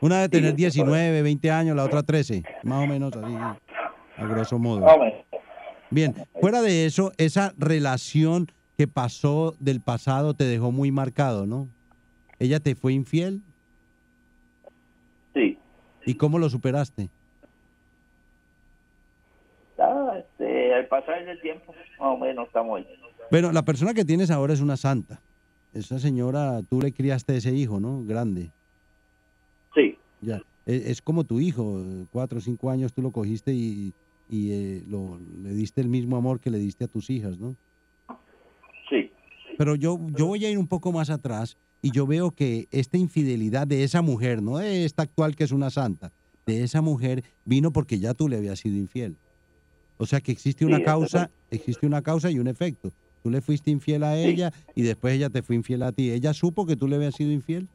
Una 0.00 0.20
de 0.20 0.28
tener 0.28 0.50
Sí, 0.50 0.56
19, 0.56 1.22
20 1.22 1.50
años, 1.50 1.74
la 1.76 1.84
otra 1.84 2.02
13, 2.02 2.42
más 2.64 2.84
o 2.84 2.86
menos 2.86 3.16
así, 3.16 3.34
a 3.34 4.26
grosso 4.26 4.58
modo. 4.58 4.86
Bien, 5.90 6.14
fuera 6.40 6.60
de 6.62 6.84
eso, 6.86 7.12
esa 7.16 7.54
relación 7.56 8.46
que 8.76 8.86
pasó 8.86 9.54
del 9.58 9.80
pasado 9.80 10.34
te 10.34 10.44
dejó 10.44 10.70
muy 10.70 10.90
marcado, 10.92 11.46
¿no? 11.46 11.68
¿Ella 12.38 12.60
te 12.60 12.74
fue 12.74 12.92
infiel? 12.92 13.40
Sí. 15.34 15.58
¿Y 16.04 16.14
cómo 16.14 16.38
lo 16.38 16.50
superaste? 16.50 17.08
Ah, 19.78 20.18
pasar 21.00 21.24
del 21.24 21.40
tiempo, 21.40 21.72
más 21.98 22.08
o 22.14 22.16
menos 22.18 22.46
estamos 22.46 22.78
ahí. 22.78 22.86
Bueno, 23.30 23.52
la 23.52 23.64
persona 23.64 23.92
que 23.94 24.04
tienes 24.04 24.30
ahora 24.30 24.54
es 24.54 24.60
una 24.60 24.76
santa. 24.76 25.20
Esa 25.72 25.98
señora, 25.98 26.62
tú 26.68 26.80
le 26.80 26.92
criaste 26.92 27.36
ese 27.36 27.52
hijo, 27.54 27.80
¿no? 27.80 28.02
Grande. 28.04 28.50
Sí. 29.74 29.96
Ya. 30.22 30.40
E- 30.64 30.84
Es, 30.90 31.02
como 31.02 31.24
tu 31.24 31.40
hijo, 31.40 31.82
cuatro 32.10 32.38
o 32.38 32.40
cinco 32.40 32.70
años 32.70 32.92
tú 32.92 33.02
lo 33.02 33.10
cogiste 33.10 33.52
y, 33.52 33.92
y, 34.30 34.52
eh, 34.52 34.82
lo, 34.88 35.18
le 35.42 35.50
diste 35.50 35.80
el 35.80 35.88
mismo 35.88 36.16
amor 36.16 36.40
que 36.40 36.50
le 36.50 36.58
diste 36.58 36.84
a 36.84 36.88
tus 36.88 37.10
hijas, 37.10 37.38
¿no? 37.38 37.56
Sí. 38.88 39.10
Pero 39.58 39.74
yo, 39.74 39.98
yo 40.16 40.26
voy 40.26 40.44
a 40.44 40.50
ir 40.50 40.58
un 40.58 40.68
poco 40.68 40.92
más 40.92 41.10
atrás 41.10 41.56
y 41.82 41.90
yo 41.90 42.06
veo 42.06 42.30
que 42.30 42.68
esta 42.70 42.96
infidelidad 42.96 43.66
de 43.66 43.84
esa 43.84 44.02
mujer, 44.02 44.42
no 44.42 44.58
de 44.58 44.84
esta 44.84 45.02
actual 45.02 45.36
que 45.36 45.44
es 45.44 45.52
una 45.52 45.70
santa, 45.70 46.10
de 46.46 46.62
esa 46.62 46.80
mujer 46.80 47.22
vino 47.44 47.70
porque 47.72 47.98
ya 47.98 48.14
tú 48.14 48.28
le 48.28 48.36
habías 48.36 48.60
sido 48.60 48.76
infiel. 48.76 49.16
O 49.98 50.06
sea 50.06 50.20
que 50.20 50.32
existe 50.32 50.64
una 50.66 50.78
Sí, 50.78 50.84
causa, 50.84 51.30
existe 51.50 51.86
una 51.86 52.02
causa 52.02 52.30
y 52.30 52.38
un 52.38 52.48
efecto. 52.48 52.92
Tú 53.22 53.30
le 53.30 53.40
fuiste 53.40 53.70
infiel 53.70 54.04
a 54.04 54.16
ella 54.16 54.52
y 54.74 54.82
después 54.82 55.14
ella 55.14 55.30
te 55.30 55.42
fue 55.42 55.56
infiel 55.56 55.82
a 55.82 55.92
ti. 55.92 56.10
¿Ella 56.10 56.32
supo 56.32 56.66
que 56.66 56.76
tú 56.76 56.86
le 56.86 56.96
habías 56.96 57.14
sido 57.14 57.32
infiel? 57.32 57.66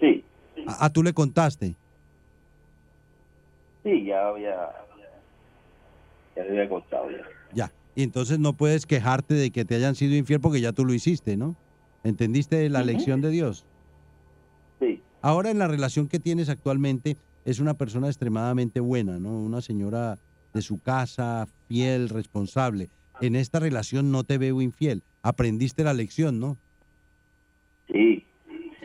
Sí. 0.00 0.24
Ah, 0.66 0.90
tú 0.90 1.02
le 1.02 1.12
contaste. 1.12 1.74
Sí, 3.82 4.04
ya 4.04 4.28
había. 4.28 4.70
Ya 6.36 6.44
le 6.44 6.50
había 6.50 6.68
contado 6.68 7.10
ya. 7.10 7.18
Ya. 7.52 7.72
Y 7.94 8.02
entonces 8.02 8.38
no 8.38 8.54
puedes 8.54 8.86
quejarte 8.86 9.34
de 9.34 9.50
que 9.50 9.64
te 9.64 9.74
hayan 9.74 9.94
sido 9.94 10.14
infiel 10.14 10.40
porque 10.40 10.60
ya 10.60 10.72
tú 10.72 10.84
lo 10.84 10.94
hiciste, 10.94 11.36
¿no? 11.36 11.56
¿Entendiste 12.04 12.68
la 12.70 12.82
lección 12.82 13.20
de 13.20 13.30
Dios? 13.30 13.66
Sí. 14.80 15.02
Ahora 15.20 15.50
en 15.50 15.58
la 15.58 15.68
relación 15.68 16.08
que 16.08 16.18
tienes 16.18 16.48
actualmente 16.48 17.16
es 17.44 17.58
una 17.60 17.74
persona 17.74 18.08
extremadamente 18.08 18.80
buena, 18.80 19.18
¿no? 19.18 19.30
Una 19.38 19.60
señora 19.60 20.18
de 20.54 20.62
su 20.62 20.78
casa, 20.78 21.46
fiel, 21.68 22.08
responsable. 22.08 22.88
En 23.20 23.36
esta 23.36 23.58
relación 23.60 24.10
no 24.12 24.24
te 24.24 24.38
veo 24.38 24.60
infiel. 24.62 25.02
Aprendiste 25.22 25.84
la 25.84 25.94
lección, 25.94 26.40
¿no? 26.40 26.56
Sí. 27.90 28.24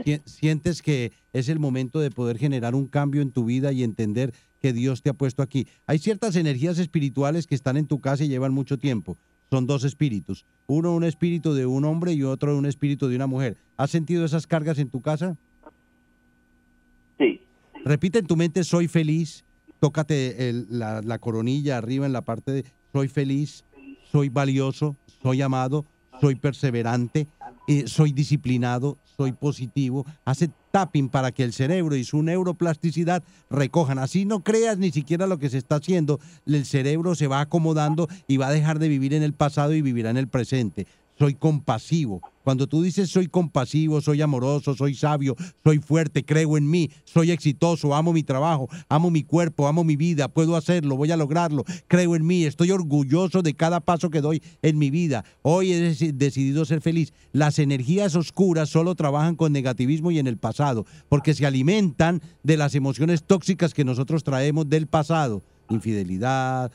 Si- 0.04 0.22
Sientes 0.26 0.82
que 0.82 1.12
es 1.34 1.50
el 1.50 1.60
momento 1.60 2.00
de 2.00 2.12
poder 2.12 2.38
generar 2.38 2.76
un 2.76 2.88
cambio 2.88 3.22
en 3.22 3.32
tu 3.32 3.46
vida 3.46 3.72
y 3.72 3.84
entender 3.84 4.34
que 4.62 4.74
Dios 4.74 5.02
te 5.02 5.10
ha 5.10 5.14
puesto 5.14 5.44
aquí. 5.44 5.68
Hay 5.86 6.00
ciertas 6.00 6.36
energías 6.36 6.80
espirituales 6.80 7.46
que 7.48 7.56
están 7.56 7.78
en 7.78 7.88
tu 7.88 8.00
casa 8.00 8.24
y 8.24 8.28
llevan 8.28 8.54
mucho 8.54 8.78
tiempo. 8.78 9.18
Son 9.50 9.66
dos 9.66 9.84
espíritus. 9.84 10.46
Uno 10.68 10.94
un 10.96 11.04
espíritu 11.04 11.54
de 11.54 11.66
un 11.66 11.86
hombre 11.86 12.14
y 12.14 12.24
otro 12.24 12.58
un 12.58 12.66
espíritu 12.66 13.08
de 13.08 13.16
una 13.16 13.28
mujer. 13.28 13.56
¿Has 13.78 13.92
sentido 13.92 14.26
esas 14.26 14.46
cargas 14.48 14.78
en 14.80 14.90
tu 14.90 15.02
casa? 15.02 15.38
Repite 17.88 18.20
en 18.20 18.28
tu 18.28 18.36
mente, 18.36 18.64
soy 18.64 18.88
feliz. 18.88 19.46
Tócate 19.80 20.54
la 20.70 21.20
coronilla 21.20 21.78
arriba 21.78 22.06
en 22.06 22.14
la 22.14 22.22
parte 22.22 22.52
de, 22.52 22.66
soy 22.92 23.08
feliz, 23.08 23.64
soy 24.12 24.30
valioso, 24.30 24.96
soy 25.22 25.42
amado, 25.42 25.86
soy 26.20 26.36
perseverante, 26.36 27.28
eh, 27.68 27.84
soy 27.88 28.12
disciplinado, 28.12 28.98
soy 29.18 29.32
positivo. 29.32 30.06
Hace 30.26 30.50
tapping 30.72 31.10
para 31.10 31.32
que 31.32 31.44
el 31.44 31.54
cerebro 31.54 31.96
y 31.96 32.04
su 32.04 32.24
neuroplasticidad 32.24 33.24
recojan. 33.50 34.00
Así 34.00 34.26
no 34.26 34.44
creas 34.44 34.78
ni 34.78 34.92
siquiera 34.92 35.28
lo 35.28 35.38
que 35.38 35.50
se 35.50 35.58
está 35.58 35.76
haciendo. 35.76 36.20
El 36.46 36.66
cerebro 36.66 37.16
se 37.16 37.28
va 37.28 37.42
acomodando 37.42 38.08
y 38.28 38.38
va 38.38 38.48
a 38.48 38.52
dejar 38.52 38.80
de 38.80 38.88
vivir 38.88 39.14
en 39.14 39.24
el 39.24 39.34
pasado 39.34 39.74
y 39.74 39.82
vivirá 39.82 40.10
en 40.10 40.18
el 40.18 40.28
presente. 40.28 40.88
Soy 41.18 41.36
compasivo. 41.36 42.22
Cuando 42.48 42.66
tú 42.66 42.82
dices 42.82 43.10
soy 43.10 43.28
compasivo, 43.28 44.00
soy 44.00 44.22
amoroso, 44.22 44.74
soy 44.74 44.94
sabio, 44.96 45.36
soy 45.66 45.80
fuerte, 45.80 46.24
creo 46.24 46.56
en 46.56 46.70
mí, 46.70 46.90
soy 47.04 47.32
exitoso, 47.32 47.94
amo 47.94 48.14
mi 48.14 48.24
trabajo, 48.24 48.70
amo 48.88 49.12
mi 49.12 49.24
cuerpo, 49.24 49.68
amo 49.68 49.84
mi 49.84 49.98
vida, 49.98 50.30
puedo 50.30 50.56
hacerlo, 50.56 50.96
voy 50.96 51.12
a 51.12 51.18
lograrlo, 51.18 51.66
creo 51.88 52.16
en 52.16 52.26
mí, 52.26 52.46
estoy 52.46 52.72
orgulloso 52.72 53.42
de 53.42 53.54
cada 53.54 53.82
paso 53.82 54.10
que 54.10 54.22
doy 54.22 54.42
en 54.62 54.78
mi 54.78 54.90
vida. 54.92 55.26
Hoy 55.42 55.74
he 55.74 55.92
deci- 55.92 56.14
decidido 56.14 56.64
ser 56.64 56.80
feliz. 56.80 57.12
Las 57.34 57.60
energías 57.60 58.16
oscuras 58.16 58.70
solo 58.70 58.96
trabajan 58.96 59.36
con 59.36 59.52
negativismo 59.52 60.12
y 60.12 60.20
en 60.20 60.28
el 60.28 60.38
pasado, 60.38 60.86
porque 61.10 61.34
se 61.34 61.46
alimentan 61.46 62.22
de 62.44 62.56
las 62.56 62.76
emociones 62.76 63.24
tóxicas 63.24 63.74
que 63.74 63.84
nosotros 63.84 64.24
traemos 64.24 64.70
del 64.70 64.88
pasado. 64.88 65.42
Infidelidad, 65.70 66.72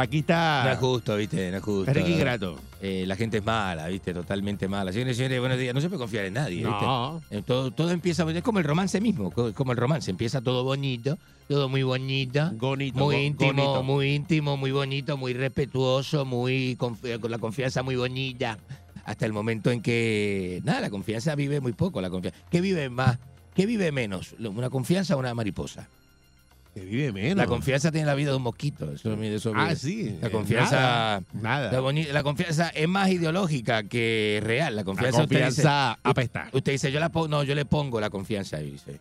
Aquí 0.00 0.18
está. 0.18 0.62
No 0.64 0.70
es 0.72 0.78
justo, 0.78 1.16
¿viste? 1.16 1.50
No 1.50 1.56
es 1.56 1.62
justo. 1.62 1.90
Enrique 1.90 2.10
Ingrato. 2.10 2.56
Eh, 2.80 3.04
la 3.06 3.16
gente 3.16 3.38
es 3.38 3.44
mala, 3.44 3.88
¿viste? 3.88 4.14
Totalmente 4.14 4.68
mala. 4.68 4.92
Señores 4.92 5.16
y 5.16 5.18
señores, 5.18 5.40
buenos 5.40 5.58
días. 5.58 5.74
No 5.74 5.80
se 5.80 5.88
puede 5.88 5.98
confiar 5.98 6.24
en 6.26 6.34
nadie, 6.34 6.56
¿viste? 6.64 6.70
No. 6.70 7.20
Eh, 7.30 7.42
Todo, 7.44 7.70
todo 7.72 7.90
empieza, 7.90 8.22
es 8.30 8.42
como 8.42 8.60
el 8.60 8.64
romance 8.64 9.00
mismo, 9.00 9.30
co- 9.32 9.52
como 9.54 9.72
el 9.72 9.78
romance. 9.78 10.10
Empieza 10.10 10.40
todo 10.40 10.62
bonito, 10.62 11.18
todo 11.48 11.68
muy 11.68 11.82
bonito, 11.82 12.48
Gonito, 12.54 12.98
muy 13.04 13.16
go- 13.16 13.20
íntimo, 13.22 13.50
gonito. 13.52 13.82
muy 13.82 14.14
íntimo, 14.14 14.56
muy 14.56 14.70
bonito, 14.70 15.16
muy 15.16 15.32
respetuoso, 15.32 16.24
muy 16.24 16.76
confi- 16.78 17.18
con 17.18 17.30
la 17.30 17.38
confianza 17.38 17.82
muy 17.82 17.96
bonita. 17.96 18.56
Hasta 19.04 19.26
el 19.26 19.32
momento 19.32 19.70
en 19.72 19.80
que, 19.82 20.60
nada, 20.64 20.80
la 20.82 20.90
confianza 20.90 21.34
vive 21.34 21.60
muy 21.60 21.72
poco. 21.72 22.00
La 22.00 22.10
confianza. 22.10 22.38
¿Qué 22.50 22.60
vive 22.60 22.88
más? 22.88 23.18
¿Qué 23.54 23.66
vive 23.66 23.90
menos? 23.90 24.36
¿Una 24.38 24.70
confianza 24.70 25.16
o 25.16 25.18
una 25.18 25.34
mariposa? 25.34 25.88
Que 26.78 26.84
vive 26.84 27.12
menos. 27.12 27.36
La 27.36 27.46
confianza 27.46 27.90
tiene 27.90 28.06
la 28.06 28.14
vida 28.14 28.30
de 28.30 28.36
un 28.36 28.42
mosquito. 28.42 28.92
Eso, 28.92 29.12
eso 29.22 29.52
Ah, 29.54 29.74
sí. 29.74 30.16
La 30.20 30.30
confianza. 30.30 30.76
nada, 30.76 31.22
nada. 31.70 31.72
La, 31.92 32.12
la 32.12 32.22
confianza 32.22 32.68
es 32.68 32.88
más 32.88 33.08
ideológica 33.10 33.82
que 33.84 34.40
real. 34.42 34.76
La 34.76 34.84
confianza, 34.84 35.22
usted 35.22 35.36
confianza 35.36 35.96
dice- 35.96 36.00
apesta. 36.10 36.48
Usted 36.52 36.72
dice, 36.72 36.92
yo 36.92 37.00
la 37.00 37.08
pongo, 37.08 37.28
no, 37.28 37.42
yo 37.44 37.54
le 37.54 37.64
pongo 37.64 38.00
la 38.00 38.10
confianza 38.10 38.58
ahí, 38.58 38.70
dice. 38.70 38.98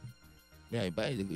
Mira, 0.69 0.85
y 0.85 0.91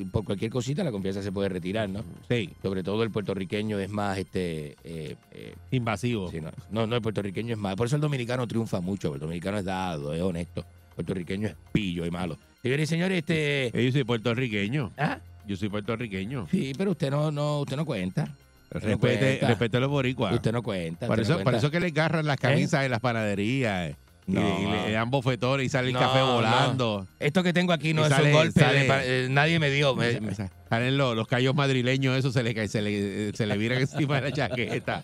por 0.05 0.25
cualquier 0.25 0.51
cosita 0.51 0.83
la 0.83 0.91
confianza 0.91 1.23
se 1.23 1.31
puede 1.31 1.47
retirar, 1.47 1.87
¿no? 1.87 2.03
Sí. 2.27 2.49
Sobre 2.61 2.83
todo 2.83 3.01
el 3.03 3.11
puertorriqueño 3.11 3.79
es 3.79 3.89
más 3.89 4.17
este 4.17 4.75
eh, 4.83 5.15
eh, 5.31 5.55
Invasivo. 5.71 6.29
sí, 6.29 6.41
no, 6.41 6.51
no, 6.69 6.85
no, 6.85 6.97
el 6.97 7.01
puertorriqueño 7.01 7.53
es 7.53 7.57
más. 7.59 7.75
Por 7.77 7.87
eso 7.87 7.95
el 7.95 8.01
dominicano 8.01 8.45
triunfa 8.45 8.81
mucho. 8.81 9.13
El 9.13 9.21
dominicano 9.21 9.57
es 9.59 9.63
dado, 9.63 10.13
es 10.13 10.21
honesto. 10.21 10.65
El 10.89 10.95
puertorriqueño 10.95 11.47
es 11.47 11.55
pillo 11.71 12.05
y 12.05 12.11
malo. 12.11 12.37
Señores 12.61 12.89
y 12.89 12.93
señores, 12.93 13.19
este. 13.19 13.71
Yo 13.73 13.91
soy 13.93 14.03
puertorriqueño. 14.03 14.91
¿Ah? 14.97 15.19
Yo 15.47 15.55
soy 15.55 15.69
puertorriqueño. 15.69 16.47
Sí, 16.51 16.73
pero 16.77 16.91
usted 16.91 17.09
no, 17.11 17.31
no, 17.31 17.61
usted 17.61 17.75
no 17.75 17.85
cuenta. 17.85 18.25
No 18.73 18.79
Respete, 18.79 19.39
respete 19.45 19.77
a 19.77 19.79
los 19.81 19.89
boricuas. 19.89 20.33
Usted 20.33 20.51
no 20.53 20.63
cuenta. 20.63 21.07
Por 21.07 21.19
eso, 21.19 21.37
no 21.37 21.43
por 21.43 21.55
eso 21.55 21.69
que 21.69 21.79
le 21.79 21.87
agarran 21.87 22.25
las 22.25 22.37
camisas 22.37 22.85
en 22.85 22.91
las 22.91 23.01
panaderías. 23.01 23.95
Eh, 24.27 24.31
y, 24.31 24.31
No. 24.33 24.59
y 24.59 24.85
le 24.87 24.91
dan 24.91 25.09
bofetones 25.09 25.65
y 25.65 25.69
sale 25.69 25.87
el 25.89 25.93
No, 25.93 25.99
café 25.99 26.19
no. 26.19 26.33
volando. 26.35 27.07
Esto 27.19 27.43
que 27.43 27.53
tengo 27.53 27.73
aquí 27.73 27.93
no 27.93 28.01
Y 28.01 28.05
es 28.05 28.09
sale- 28.09 28.27
un 28.27 28.33
golpe. 28.33 28.59
sale- 28.59 28.79
de 28.79 28.85
pa- 28.85 29.03
eh, 29.05 29.27
nadie 29.29 29.59
me 29.59 29.69
dio. 29.69 29.95
me- 29.95 30.19
me- 30.21 30.35
Salen 30.69 30.97
los, 30.97 31.17
los 31.17 31.27
callos 31.27 31.53
madrileños, 31.53 32.17
eso 32.17 32.31
se 32.31 32.43
le, 32.43 32.53
cae- 32.55 32.69
se 32.69 32.81
le, 32.81 33.33
se 33.33 33.45
le 33.45 33.57
viran 33.57 33.79
encima 33.81 34.21
de 34.21 34.29
la 34.29 34.31
chaqueta. 34.35 35.03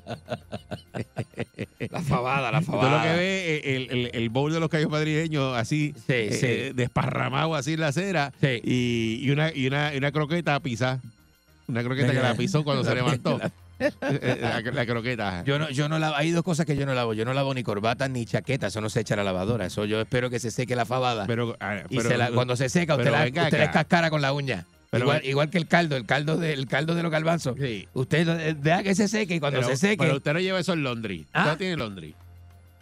la 1.89 2.01
fabada, 2.01 2.51
la 2.51 2.61
Tú 2.61 2.71
lo 2.71 2.79
fabada. 2.79 3.03
que 3.03 3.09
ves, 3.17 3.19
eh, 3.19 3.61
el, 3.75 3.89
el, 3.91 4.11
el 4.13 4.29
bowl 4.29 4.53
de 4.53 4.59
los 4.61 4.69
callos 4.69 4.89
madrileños 4.89 5.55
así, 5.57 5.93
eh, 6.07 6.29
sí. 6.31 6.45
eh, 6.47 6.71
desparramado 6.73 7.53
así 7.55 7.73
en 7.73 7.81
la 7.81 7.87
acera, 7.87 8.31
y, 8.41 9.19
y 9.21 9.29
una, 9.31 9.51
y, 9.53 9.67
una, 9.67 9.93
y 9.93 9.97
una 9.97 10.11
croqueta 10.13 10.57
pisada. 10.61 11.01
Una 11.67 11.83
croqueta 11.83 12.13
que 12.13 12.21
la 12.21 12.33
pisó 12.35 12.63
cuando 12.63 12.83
se 12.85 12.95
levantó. 12.95 13.37
Eh, 13.79 13.91
eh, 14.01 14.37
La, 14.41 14.61
la 14.71 14.85
croqueta. 14.85 15.43
Yo 15.45 15.59
no, 15.59 15.69
yo 15.69 15.87
no 15.89 15.99
lavo. 15.99 16.15
Hay 16.15 16.31
dos 16.31 16.43
cosas 16.43 16.65
que 16.65 16.75
yo 16.75 16.85
no 16.85 16.93
lavo. 16.93 17.13
Yo 17.13 17.25
no 17.25 17.33
lavo 17.33 17.53
ni 17.53 17.63
corbatas 17.63 18.09
ni 18.09 18.25
chaquetas. 18.25 18.73
Eso 18.73 18.81
no 18.81 18.89
se 18.89 19.01
echa 19.01 19.13
a 19.13 19.17
la 19.17 19.23
lavadora. 19.23 19.65
Eso 19.65 19.85
yo 19.85 20.01
espero 20.01 20.29
que 20.29 20.39
se 20.39 20.51
seque 20.51 20.75
la 20.75 20.85
fabada. 20.85 21.25
Pero, 21.27 21.55
ah, 21.59 21.81
y 21.89 21.97
pero- 21.97 22.09
se 22.09 22.17
la- 22.17 22.31
cuando 22.31 22.55
se 22.55 22.69
seca, 22.69 22.95
usted 22.95 23.11
la, 23.11 23.25
usted 23.25 23.57
la 23.57 23.63
escascara 23.65 24.09
con 24.09 24.21
la 24.21 24.33
uña. 24.33 24.65
Pero 24.89 25.03
igual, 25.03 25.25
igual 25.25 25.49
que 25.49 25.57
el 25.57 25.67
caldo, 25.67 25.97
el 25.97 26.05
caldo 26.05 26.37
de, 26.37 26.53
el 26.53 26.65
caldo 26.65 26.95
de 26.95 27.03
los 27.03 27.11
garbanzos. 27.11 27.55
Usted 27.93 28.27
eh, 28.39 28.55
deja 28.57 28.83
que 28.83 28.95
se 28.95 29.07
seque 29.09 29.35
y 29.35 29.39
cuando 29.39 29.59
pero, 29.59 29.69
se 29.69 29.77
seque. 29.77 29.97
pero 29.97 30.15
usted 30.15 30.33
no 30.33 30.39
lleva 30.39 30.59
eso 30.59 30.73
en 30.73 30.83
Londres. 30.83 31.21
¿Ah? 31.33 31.39
Usted 31.41 31.51
no 31.51 31.57
tiene 31.57 31.75
Londres. 31.75 32.13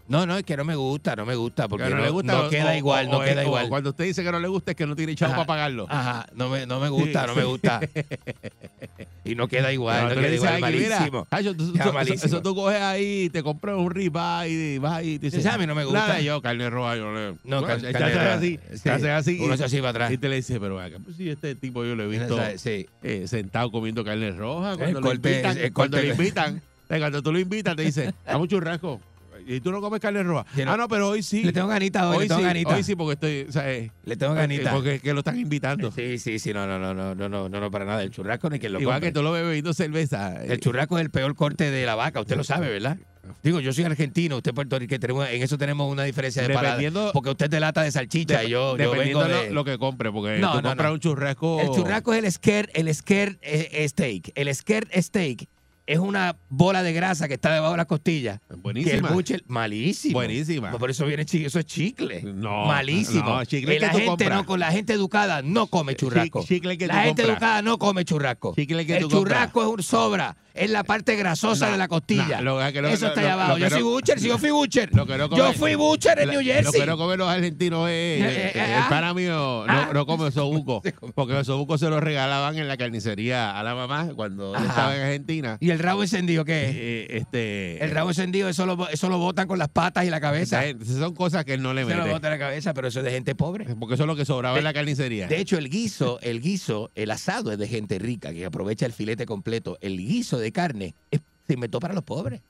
No, 0.07 0.25
no, 0.27 0.37
es 0.37 0.43
que 0.43 0.55
no 0.55 0.63
me 0.63 0.75
gusta, 0.75 1.15
no 1.15 1.25
me 1.25 1.33
gusta. 1.35 1.67
Porque 1.67 1.85
Que 1.85 1.89
no, 1.89 1.97
no 1.97 2.03
le 2.03 2.09
gusta 2.11 2.33
no 2.33 2.49
queda 2.49 2.71
o- 2.71 2.75
igual, 2.75 3.07
o- 3.07 3.11
no 3.13 3.19
queda 3.21 3.41
o 3.41 3.45
igual. 3.45 3.69
Cuando 3.69 3.89
usted 3.89 4.03
dice 4.05 4.23
que 4.23 4.31
no 4.31 4.39
le 4.39 4.47
gusta 4.47 4.71
es 4.71 4.77
que 4.77 4.85
no 4.85 4.95
tiene 4.95 5.15
chavo 5.15 5.33
para 5.33 5.45
pagarlo. 5.45 5.87
Ajá, 5.89 6.27
no 6.35 6.49
me, 6.49 6.65
no 6.67 6.79
me 6.79 6.89
gusta, 6.89 7.25
no 7.25 7.33
me 7.35 7.43
gusta. 7.43 7.79
y 9.25 9.33
no 9.35 9.47
queda 9.47 9.73
igual, 9.73 10.03
no, 10.03 10.09
queda 10.15 10.21
le 10.29 10.35
igual, 10.35 10.59
malísimo. 10.61 11.27
Eso- 11.31 11.51
eso, 11.51 11.93
malísimo. 11.93 12.25
eso 12.25 12.41
tú 12.43 12.53
coges 12.55 12.79
ahí, 12.81 13.29
te 13.31 13.41
compras 13.41 13.75
un 13.77 13.89
ribeye 13.89 14.75
y 14.75 14.77
vas 14.77 14.93
ahí 14.93 15.13
y 15.13 15.19
te 15.19 15.25
dices, 15.31 15.45
a 15.47 15.57
mí 15.57 15.65
no 15.65 15.73
me 15.73 15.83
gusta. 15.85 15.99
Nada, 16.07 16.21
yo, 16.21 16.41
carne 16.41 16.69
roja, 16.69 16.95
yo 16.97 17.11
le... 17.11 17.31
No, 17.43 17.61
Bueno, 17.61 17.81
carne 17.91 18.13
roja, 18.13 18.33
así, 18.35 18.59
sí. 18.75 18.89
haces 18.89 19.07
así. 19.09 19.39
Uno 19.41 19.57
se 19.57 19.63
así 19.63 19.77
para 19.77 19.89
atrás. 19.89 20.11
Y 20.11 20.17
te 20.19 20.29
le 20.29 20.35
dice, 20.35 20.59
pero 20.59 20.79
acá, 20.79 20.97
pues 21.03 21.17
sí, 21.17 21.29
este 21.29 21.55
tipo 21.55 21.83
yo 21.83 21.95
lo 21.95 22.03
he 22.03 22.07
visto 22.07 22.39
Sí. 22.57 22.85
eh, 23.01 23.25
sentado 23.27 23.71
comiendo 23.71 24.03
carne 24.05 24.29
roja. 24.31 24.77
Cuando, 24.77 25.11
invitan, 25.13 25.57
lo 25.57 26.03
invitan, 26.03 26.61
eh, 26.89 26.99
cuando 26.99 27.23
tú 27.23 27.31
lo 27.33 27.39
invitas, 27.39 27.75
te 27.75 27.81
dice, 27.81 28.13
dame 28.25 28.41
un 28.43 28.47
churrasco. 28.47 29.01
Y 29.47 29.59
tú 29.59 29.71
no 29.71 29.79
comes 29.79 29.99
carne 29.99 30.23
roja. 30.23 30.45
Ah, 30.65 30.75
no, 30.77 30.87
pero 30.87 31.09
hoy 31.09 31.21
sí. 31.21 31.43
Le 31.43 31.53
tengo 31.53 31.67
ganita 31.67 32.09
hoy, 32.09 32.27
hoy 32.29 32.29
sí. 32.29 32.65
Hoy 32.65 32.83
sí, 32.83 32.95
porque 32.95 33.13
estoy, 33.13 33.45
o 33.47 33.51
sea, 33.51 33.71
eh, 33.71 33.91
Le 34.03 34.15
tengo 34.15 34.33
eh, 34.33 34.37
ganita. 34.37 34.71
Porque, 34.71 34.95
porque 34.95 35.13
lo 35.13 35.19
están 35.19 35.39
invitando. 35.39 35.91
Sí, 35.91 36.17
sí, 36.17 36.39
sí, 36.39 36.53
no, 36.53 36.65
no, 36.65 36.79
no, 36.79 36.93
no, 36.93 37.15
no, 37.15 37.29
no, 37.29 37.49
no, 37.49 37.59
no 37.59 37.71
para 37.71 37.85
nada. 37.85 38.01
El 38.01 38.11
churrasco 38.11 38.49
ni 38.49 38.59
que 38.59 38.69
lo 38.69 38.81
Igual 38.81 39.01
que 39.01 39.11
tú 39.11 39.21
lo 39.21 39.31
bebiendo 39.31 39.73
cerveza. 39.73 40.43
Eh. 40.43 40.53
El 40.53 40.59
churrasco 40.59 40.97
es 40.97 41.05
el 41.05 41.11
peor 41.11 41.35
corte 41.35 41.69
de 41.69 41.85
la 41.85 41.95
vaca, 41.95 42.19
usted 42.21 42.37
lo 42.37 42.43
sabe, 42.43 42.69
¿verdad? 42.69 42.97
Digo, 43.43 43.59
yo 43.59 43.73
soy 43.73 43.83
argentino, 43.83 44.37
usted 44.37 44.53
puertorriqueño, 44.53 45.25
en 45.25 45.41
eso 45.41 45.57
tenemos 45.57 45.91
una 45.91 46.03
diferencia 46.03 46.47
de 46.47 46.53
parada. 46.53 47.11
Porque 47.11 47.31
usted 47.31 47.49
de 47.49 47.59
lata 47.59 47.81
de 47.81 47.91
salchicha 47.91 48.43
y 48.43 48.49
yo, 48.49 48.75
dependiendo 48.75 49.21
yo 49.21 49.27
vengo 49.27 49.43
de... 49.43 49.51
lo, 49.51 49.65
que 49.65 49.77
compre, 49.77 50.11
porque 50.11 50.37
no, 50.37 50.61
tú 50.61 50.83
un 50.91 50.99
churrasco... 50.99 51.59
El 51.59 51.69
churrasco 51.71 52.13
es 52.13 52.23
el 52.23 52.31
skirt, 52.31 52.69
el 52.73 52.93
skirt 52.93 53.37
eh, 53.41 53.87
steak. 53.87 54.31
El 54.35 54.53
skirt 54.53 54.89
steak 54.95 55.47
es 55.87 55.99
una 55.99 56.35
bola 56.49 56.81
de 56.83 56.93
grasa 56.93 57.27
que 57.27 57.35
está 57.35 57.53
debajo 57.53 57.71
de 57.73 57.77
las 57.77 57.85
costillas. 57.85 58.39
Buenísima. 58.57 58.91
Que 59.01 59.07
el 59.07 59.13
butcher, 59.13 59.43
malísimo. 59.47 60.13
Buenísima. 60.13 60.71
Por 60.77 60.89
eso 60.89 61.05
viene 61.05 61.25
chicle, 61.25 61.47
eso 61.47 61.59
es 61.59 61.65
chicle. 61.65 62.21
No, 62.23 62.65
Malísimo. 62.65 63.23
no, 63.29 63.45
chicle 63.45 63.75
Y 63.75 63.79
la 63.79 63.87
que 63.89 63.93
tú 63.93 63.97
gente 63.99 64.07
compras. 64.25 64.31
no, 64.39 64.45
con 64.45 64.59
la 64.59 64.71
gente 64.71 64.93
educada 64.93 65.41
no 65.43 65.67
come 65.67 65.95
churrasco. 65.95 66.41
Chi- 66.41 66.47
chicle 66.55 66.77
que 66.77 66.87
la 66.87 66.93
tú 66.95 66.99
gente 67.01 67.21
compras. 67.23 67.37
educada 67.37 67.61
no 67.61 67.77
come 67.77 68.03
churrasco. 68.05 68.53
Chicle 68.55 68.85
que 68.85 68.93
el 68.97 69.03
tú 69.03 69.09
compras. 69.09 69.33
churrasco 69.51 69.61
es 69.63 69.67
un 69.69 69.83
sobra, 69.83 70.35
es 70.55 70.69
la 70.71 70.83
parte 70.83 71.15
grasosa 71.15 71.69
de 71.69 71.77
la 71.77 71.87
costilla. 71.87 72.41
lo 72.41 72.57
que 72.59 72.93
eso 72.93 73.07
está 73.07 73.21
lo- 73.21 73.27
allá 73.27 73.35
lo 73.35 73.41
abajo. 73.41 73.57
Yo 73.57 73.69
soy 73.69 73.81
butcher, 73.83 74.19
si 74.19 74.27
yo 74.27 74.37
fui 74.37 74.49
butcher. 74.51 74.89
Lo 74.93 75.05
yo 75.35 75.53
fui 75.53 75.75
butcher 75.75 76.19
en 76.19 76.29
New 76.29 76.39
Lo 76.41 76.45
Jersey. 76.45 76.79
que 76.81 76.85
no 76.87 76.97
comen 76.97 77.17
los 77.19 77.27
argentinos 77.29 77.89
es. 77.89 77.95
Eh, 78.25 78.47
eh, 78.47 78.51
eh, 78.55 78.73
el 78.75 78.81
ah. 78.83 78.87
pana 78.89 79.13
mío 79.13 79.65
no, 79.67 79.93
no 79.93 80.05
come 80.05 80.25
osobuco. 80.25 80.81
Porque 81.15 81.33
los 81.33 81.47
osobucos 81.47 81.79
se 81.79 81.89
los 81.89 82.01
regalaban 82.01 82.57
en 82.57 82.67
la 82.67 82.77
carnicería 82.77 83.57
a 83.57 83.63
la 83.63 83.75
mamá 83.75 84.09
cuando 84.15 84.55
Ajá. 84.55 84.65
estaba 84.65 84.95
en 84.95 85.01
Argentina. 85.03 85.57
¿Y 85.59 85.69
el 85.71 85.79
rabo 85.79 86.01
encendido 86.03 86.45
qué 86.45 86.65
es? 86.69 86.75
Eh, 86.75 87.07
este, 87.17 87.83
El 87.83 87.91
rabo 87.91 88.09
encendido, 88.09 88.49
eso 88.49 88.65
lo, 88.65 88.87
eso 88.89 89.09
lo 89.09 89.17
botan 89.17 89.47
con 89.47 89.59
las 89.59 89.69
patas 89.69 90.05
y 90.05 90.09
la 90.09 90.19
cabeza. 90.21 90.65
Esas 90.65 90.97
son 90.97 91.13
cosas 91.13 91.45
que 91.45 91.53
él 91.53 91.61
no 91.61 91.73
le 91.73 91.83
Se 91.85 91.91
lo 91.91 91.97
mete. 92.03 92.11
botan 92.13 92.31
la 92.31 92.39
cabeza, 92.39 92.73
pero 92.73 92.87
eso 92.87 92.99
es 92.99 93.05
de 93.05 93.11
gente 93.11 93.35
pobre. 93.35 93.65
Porque 93.79 93.95
eso 93.95 94.03
es 94.03 94.07
lo 94.07 94.15
que 94.15 94.25
sobraba 94.25 94.55
De- 94.55 94.59
en 94.59 94.63
la 94.63 94.73
carnicería. 94.73 95.27
De 95.27 95.39
hecho, 95.39 95.57
el 95.57 95.69
guiso, 95.69 96.19
el 96.21 96.41
guiso, 96.41 96.91
el 96.95 97.11
asado 97.11 97.51
es 97.51 97.57
de 97.57 97.67
gente 97.67 97.99
rica 97.99 98.33
que 98.33 98.45
aprovecha 98.45 98.85
el 98.85 98.93
filete 98.93 99.25
completo. 99.25 99.77
El 99.81 99.97
guiso 99.97 100.37
de 100.37 100.44
carne 100.51 100.93
es- 101.11 101.21
se 101.47 101.53
inventó 101.53 101.79
para 101.79 101.93
los 101.93 102.03
pobres. 102.03 102.41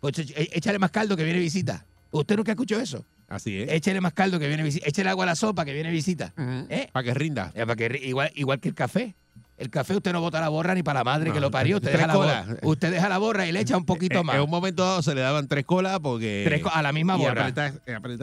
Pues, 0.00 0.18
é- 0.18 0.48
échale 0.52 0.78
más 0.78 0.90
caldo 0.90 1.16
que 1.16 1.24
viene 1.24 1.38
visita. 1.38 1.84
¿Usted 2.10 2.36
nunca 2.36 2.52
escuchó 2.52 2.78
eso? 2.80 3.04
Así 3.28 3.62
es. 3.62 3.70
Échale 3.70 4.00
más 4.00 4.12
caldo 4.12 4.38
que 4.38 4.48
viene 4.48 4.62
visita. 4.62 4.86
Échale 4.86 5.08
agua 5.10 5.24
a 5.24 5.26
la 5.28 5.36
sopa 5.36 5.64
que 5.64 5.72
viene 5.72 5.90
visita. 5.90 6.32
¿Eh? 6.68 6.88
Para 6.92 7.04
que 7.04 7.14
rinda. 7.14 7.52
Eh, 7.54 7.64
para 7.66 7.76
que 7.76 8.00
igual, 8.04 8.30
igual 8.34 8.60
que 8.60 8.68
el 8.68 8.74
café. 8.74 9.14
El 9.62 9.70
café 9.70 9.94
usted 9.96 10.12
no 10.12 10.20
bota 10.20 10.40
la 10.40 10.48
borra 10.48 10.74
ni 10.74 10.82
para 10.82 11.00
la 11.00 11.04
madre 11.04 11.28
No, 11.28 11.34
que 11.34 11.40
lo 11.40 11.50
parió. 11.50 11.76
Usted 11.76 11.92
deja, 11.92 12.06
la 12.08 12.16
borra, 12.16 12.44
usted 12.62 12.90
deja 12.90 13.08
la 13.08 13.18
borra 13.18 13.46
y 13.46 13.52
le 13.52 13.60
echa 13.60 13.76
un 13.76 13.84
poquito 13.84 14.18
Eh, 14.20 14.24
más. 14.24 14.34
En 14.36 14.42
un 14.42 14.50
momento 14.50 14.82
dado 14.84 15.02
se 15.02 15.14
le 15.14 15.20
daban 15.20 15.46
tres 15.48 15.64
colas 15.64 16.00
porque. 16.00 16.42
Tres 16.44 16.62
co- 16.62 16.70
a 16.72 16.82
la 16.82 16.92
misma 16.92 17.14
borra. 17.16 17.48
eh. 17.48 17.72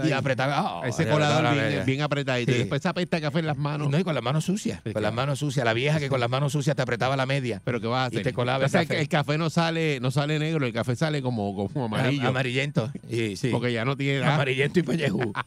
Y 0.05 0.11
apretaba. 0.11 0.79
oh, 0.81 0.83
Ese 0.85 1.07
colador 1.07 1.53
bien, 1.53 1.85
bien 1.85 2.01
apretadito. 2.01 2.51
Sí. 2.51 2.55
Y 2.57 2.59
después 2.59 2.81
esa 2.81 2.93
pesta 2.93 3.17
de 3.17 3.21
café 3.21 3.39
en 3.39 3.47
las 3.47 3.57
manos. 3.57 3.89
No, 3.89 3.97
y 3.97 4.03
con 4.03 4.13
las 4.13 4.23
manos 4.23 4.43
sucias. 4.45 4.81
Con 4.93 5.01
las 5.01 5.13
manos 5.13 5.39
sucias. 5.39 5.65
La 5.65 5.73
vieja 5.73 5.99
que 5.99 6.09
con 6.09 6.19
las 6.19 6.29
manos 6.29 6.51
sucias 6.51 6.75
te 6.75 6.81
apretaba 6.81 7.15
la 7.15 7.25
media. 7.25 7.61
Pero 7.63 7.79
¿qué 7.79 7.87
vas 7.87 8.03
a 8.03 8.05
hacer? 8.07 8.19
Y 8.19 8.23
te 8.23 8.33
colaba 8.33 8.65
el 8.65 8.71
café. 8.71 8.87
que 8.87 8.99
el 9.01 9.07
café 9.07 9.37
no 9.37 9.49
sale, 9.49 9.99
no 10.01 10.11
sale 10.11 10.37
negro, 10.39 10.65
el 10.65 10.73
café 10.73 10.95
sale 10.95 11.21
como, 11.21 11.55
como 11.55 11.85
amarillo. 11.85 12.27
Amarillento. 12.27 12.91
Sí, 13.09 13.35
sí. 13.37 13.49
Porque 13.49 13.71
ya 13.71 13.85
no 13.85 13.95
tiene 13.95 14.19
nada. 14.21 14.35
Amarillento 14.35 14.79
y 14.79 14.83
pellejú. 14.83 15.33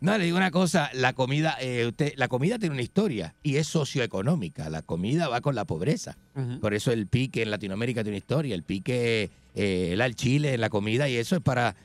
No, 0.00 0.18
le 0.18 0.24
digo 0.26 0.36
una 0.36 0.50
cosa, 0.50 0.90
la 0.92 1.14
comida, 1.14 1.56
eh, 1.58 1.86
usted, 1.88 2.12
la 2.16 2.28
comida 2.28 2.58
tiene 2.58 2.74
una 2.74 2.82
historia 2.82 3.34
y 3.42 3.56
es 3.56 3.66
socioeconómica. 3.66 4.68
La 4.68 4.82
comida 4.82 5.25
va 5.28 5.40
con 5.40 5.54
la 5.54 5.64
pobreza. 5.64 6.16
Por 6.60 6.74
eso 6.74 6.92
el 6.92 7.06
pique 7.06 7.42
en 7.42 7.50
Latinoamérica 7.50 8.02
tiene 8.02 8.16
una 8.16 8.18
historia. 8.18 8.54
El 8.54 8.62
pique, 8.62 9.30
eh, 9.54 9.90
el 9.92 10.00
al 10.00 10.14
chile 10.14 10.54
en 10.54 10.60
la 10.60 10.70
comida 10.70 11.08
y 11.08 11.16
eso 11.16 11.36
es 11.36 11.42
para 11.42 11.76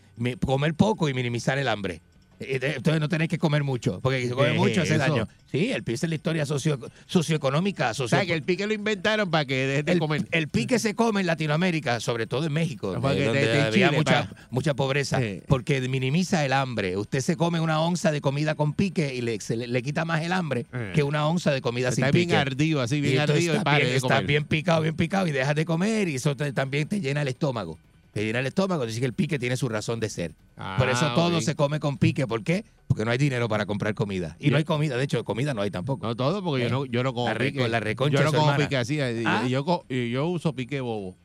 comer 0.46 0.74
poco 0.74 1.10
y 1.10 1.14
minimizar 1.14 1.58
el 1.58 1.68
hambre. 1.68 2.02
Eh, 2.42 2.74
Entonces 2.78 3.00
no 3.00 3.08
tenés 3.10 3.28
que 3.30 3.38
comer 3.38 3.64
mucho, 3.64 4.00
porque 4.02 4.24
si 4.24 4.30
comes 4.30 4.54
¿Qué 4.54 4.58
mucho 4.58 4.82
es 4.82 4.90
hace 4.92 4.98
daño. 4.98 5.28
Sí, 5.52 5.72
el 5.72 5.84
pique 5.84 5.96
es 5.96 6.10
la 6.10 6.16
historia 6.16 6.46
socio, 6.46 6.80
socioeconómica. 7.06 7.92
O 8.00 8.08
sea, 8.08 8.26
que 8.26 8.34
el 8.34 8.42
pique 8.42 8.66
lo 8.68 8.74
inventaron 8.74 9.30
para 9.30 9.46
que 9.46 9.68
dejes 9.68 9.86
de 9.86 9.92
el, 9.92 10.00
comer. 10.00 10.26
el 10.32 10.48
pique 10.48 10.80
se 10.80 10.96
come 10.96 11.22
en 11.22 11.28
Latinoamérica, 11.28 12.00
sobre 12.00 12.26
todo 12.26 12.46
en 12.46 12.54
México, 12.54 12.96
eh, 12.96 13.26
donde 13.26 13.62
había 13.62 13.92
mucha, 13.92 14.30
mucha 14.50 14.74
pobreza, 14.74 15.20
Sí. 15.20 15.42
porque 15.48 15.82
minimiza 15.88 16.46
el 16.46 16.54
hambre. 16.54 16.98
Usted 16.98 17.20
se 17.20 17.36
come 17.36 17.60
una 17.60 17.82
onza 17.82 18.12
de 18.12 18.22
comida 18.22 18.56
con 18.56 18.74
pique 18.74 19.14
y 19.14 19.22
le, 19.22 19.40
se 19.42 19.56
le, 19.58 19.68
le 19.68 19.82
quita 19.84 20.06
más 20.06 20.22
el 20.24 20.32
hambre 20.32 20.66
Eh. 20.74 20.92
que 20.96 21.04
una 21.04 21.28
onza 21.28 21.52
de 21.52 21.62
comida 21.62 21.92
sin 21.92 22.06
Está 22.06 22.12
pique. 22.14 22.28
bien 22.28 22.40
ardido, 22.40 22.82
así, 22.82 23.02
bien 23.02 23.20
ardido. 23.20 23.56
y 23.56 23.60
pare 23.60 23.84
bien, 23.86 23.96
de 23.96 24.42
picado, 24.48 24.82
bien 24.82 24.96
picado 24.96 25.28
y 25.28 25.32
dejas 25.32 25.56
de 25.56 25.66
comer 25.66 26.08
y 26.08 26.16
eso 26.16 26.36
te- 26.36 26.54
también 26.54 26.88
te 26.88 27.00
llena 27.02 27.22
el 27.22 27.28
estómago. 27.28 27.78
Llena 28.14 28.40
el 28.40 28.46
estómago, 28.48 28.86
dice 28.86 29.00
que 29.00 29.06
el 29.06 29.14
pique 29.14 29.40
tiene 29.40 29.56
su 29.58 29.70
razón 29.70 30.00
de 30.00 30.10
ser. 30.10 30.36
Por 30.78 30.90
eso 30.90 31.06
Ah, 31.08 31.14
todo 31.16 31.40
se 31.42 31.56
come 31.56 31.80
con 31.80 31.98
pique. 31.98 32.28
¿Por 32.28 32.44
qué? 32.44 32.66
Porque 32.88 33.06
no 33.06 33.12
hay 33.12 33.18
dinero 33.18 33.48
para 33.48 33.66
comprar 33.66 33.94
comida. 33.96 34.36
Y 34.40 34.50
no 34.50 34.58
hay 34.58 34.66
comida, 34.66 34.98
de 34.98 35.04
hecho, 35.06 35.24
comida 35.24 35.54
no 35.54 35.62
hay 35.62 35.72
tampoco. 35.72 36.06
No 36.06 36.16
todo, 36.16 36.44
porque 36.44 36.66
Eh, 36.66 36.70
yo 36.70 36.72
no, 36.80 36.86
yo 36.86 37.04
no 37.04 37.14
como 37.14 37.30
la 37.30 37.38
pique. 37.38 37.68
la 37.70 37.80
reconcha 37.80 38.18
yo 38.20 38.24
no 38.26 38.32
como 38.32 38.44
hermana. 38.52 38.66
pique 38.66 38.76
así. 38.78 38.96
y- 38.96 39.24
Ah. 39.26 39.48
yo, 39.48 39.86
yo 39.90 40.28
uso 40.28 40.54
pique 40.54 40.82
bobo. 40.82 41.16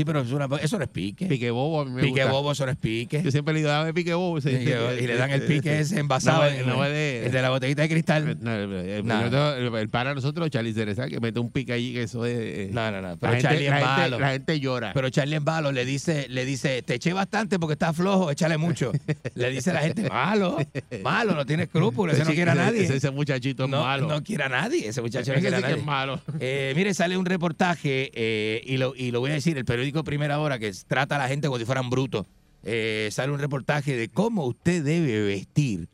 Sí, 0.00 0.04
pero 0.06 0.20
es 0.20 0.32
una- 0.32 0.48
eso 0.62 0.78
no 0.78 0.84
es 0.84 0.88
pique. 0.90 1.26
Pique 1.26 1.50
bobo 1.50 1.82
a 1.82 1.84
mí 1.84 1.90
me 1.90 2.00
Pique 2.00 2.22
gusta. 2.22 2.32
bobo, 2.32 2.52
eso 2.52 2.64
no 2.64 2.72
es 2.72 2.78
pique. 2.78 3.22
Yo 3.22 3.30
siempre 3.30 3.52
le 3.52 3.60
digo, 3.60 3.68
dame 3.68 3.92
pique 3.92 4.14
bobo. 4.14 4.38
Y, 4.38 4.40
le 4.40 5.16
dan 5.16 5.30
el 5.30 5.42
pique 5.42 5.80
ese 5.80 5.98
envasado 6.00 6.42
No, 6.44 6.46
en- 6.48 6.66
no 6.66 6.82
de- 6.82 7.26
el 7.26 7.32
de 7.32 7.42
la 7.42 7.50
botellita 7.50 7.82
de 7.82 7.88
cristal. 7.90 8.38
No, 8.40 8.50
el, 8.54 8.72
el- 8.72 9.06
No. 9.06 9.52
el- 9.54 9.74
el 9.74 9.88
para 9.90 10.14
nosotros, 10.14 10.48
Charlie 10.48 10.72
Cereza, 10.72 11.06
que 11.08 11.20
mete 11.20 11.38
un 11.38 11.50
pique 11.50 11.72
allí, 11.74 11.92
que 11.92 12.04
eso 12.04 12.24
es. 12.24 12.38
eh, 12.38 12.70
No, 12.72 12.90
no, 12.90 13.02
no. 13.02 13.08
la 13.10 13.16
Pero 13.16 13.32
gente- 13.32 13.42
Charlie 13.48 13.64
es 13.66 13.70
la 13.70 13.76
gente- 13.76 13.90
malo. 14.00 14.18
La 14.20 14.30
gente 14.30 14.60
llora. 14.60 14.92
Pero 14.94 15.10
Charlie 15.10 15.36
en 15.36 15.44
balo 15.44 15.70
le 15.72 15.84
dice, 15.84 16.26
le 16.30 16.44
dice, 16.46 16.80
te 16.82 16.94
eché 16.94 17.12
bastante 17.12 17.58
porque 17.58 17.74
estás 17.74 17.94
flojo, 17.94 18.30
échale 18.30 18.56
mucho. 18.56 18.92
le 19.34 19.50
dice 19.50 19.70
a 19.70 19.74
la 19.74 19.80
gente, 19.80 20.08
malo, 20.08 20.56
malo, 21.02 21.34
no 21.34 21.44
tiene 21.44 21.64
escrúpulos, 21.64 22.14
ese 22.16 22.24
no 22.24 22.30
quiere 22.34 22.52
a 22.52 22.54
nadie. 22.54 22.84
Ese, 22.84 22.96
ese 22.96 23.10
muchachito 23.10 23.64
es 23.64 23.70
no, 23.70 23.82
malo. 23.82 24.06
no 24.08 24.22
quiere 24.22 24.44
a 24.44 24.48
nadie, 24.48 24.88
ese 24.88 25.02
muchacho 25.02 25.32
no 25.34 25.40
quiere 25.40 25.56
a 25.56 25.60
nadie. 25.60 25.74
es 25.76 25.84
malo. 25.84 26.20
Eh, 26.38 26.72
mire, 26.76 26.94
sale 26.94 27.16
un 27.16 27.26
reportaje 27.26 28.10
eh, 28.14 28.62
y, 28.64 28.76
lo, 28.76 28.94
y 28.96 29.10
lo 29.10 29.18
voy 29.20 29.32
a 29.32 29.34
decir, 29.34 29.58
el 29.58 29.64
periódico 29.64 29.89
Primera 30.04 30.38
Hora, 30.40 30.58
que 30.58 30.72
trata 30.86 31.16
a 31.16 31.18
la 31.18 31.28
gente 31.28 31.48
como 31.48 31.58
si 31.58 31.64
fueran 31.64 31.90
brutos. 31.90 32.26
Eh, 32.62 33.08
sale 33.10 33.32
un 33.32 33.38
reportaje 33.38 33.96
de 33.96 34.08
cómo 34.08 34.44
usted 34.46 34.84
debe 34.84 35.22
vestir 35.22 35.88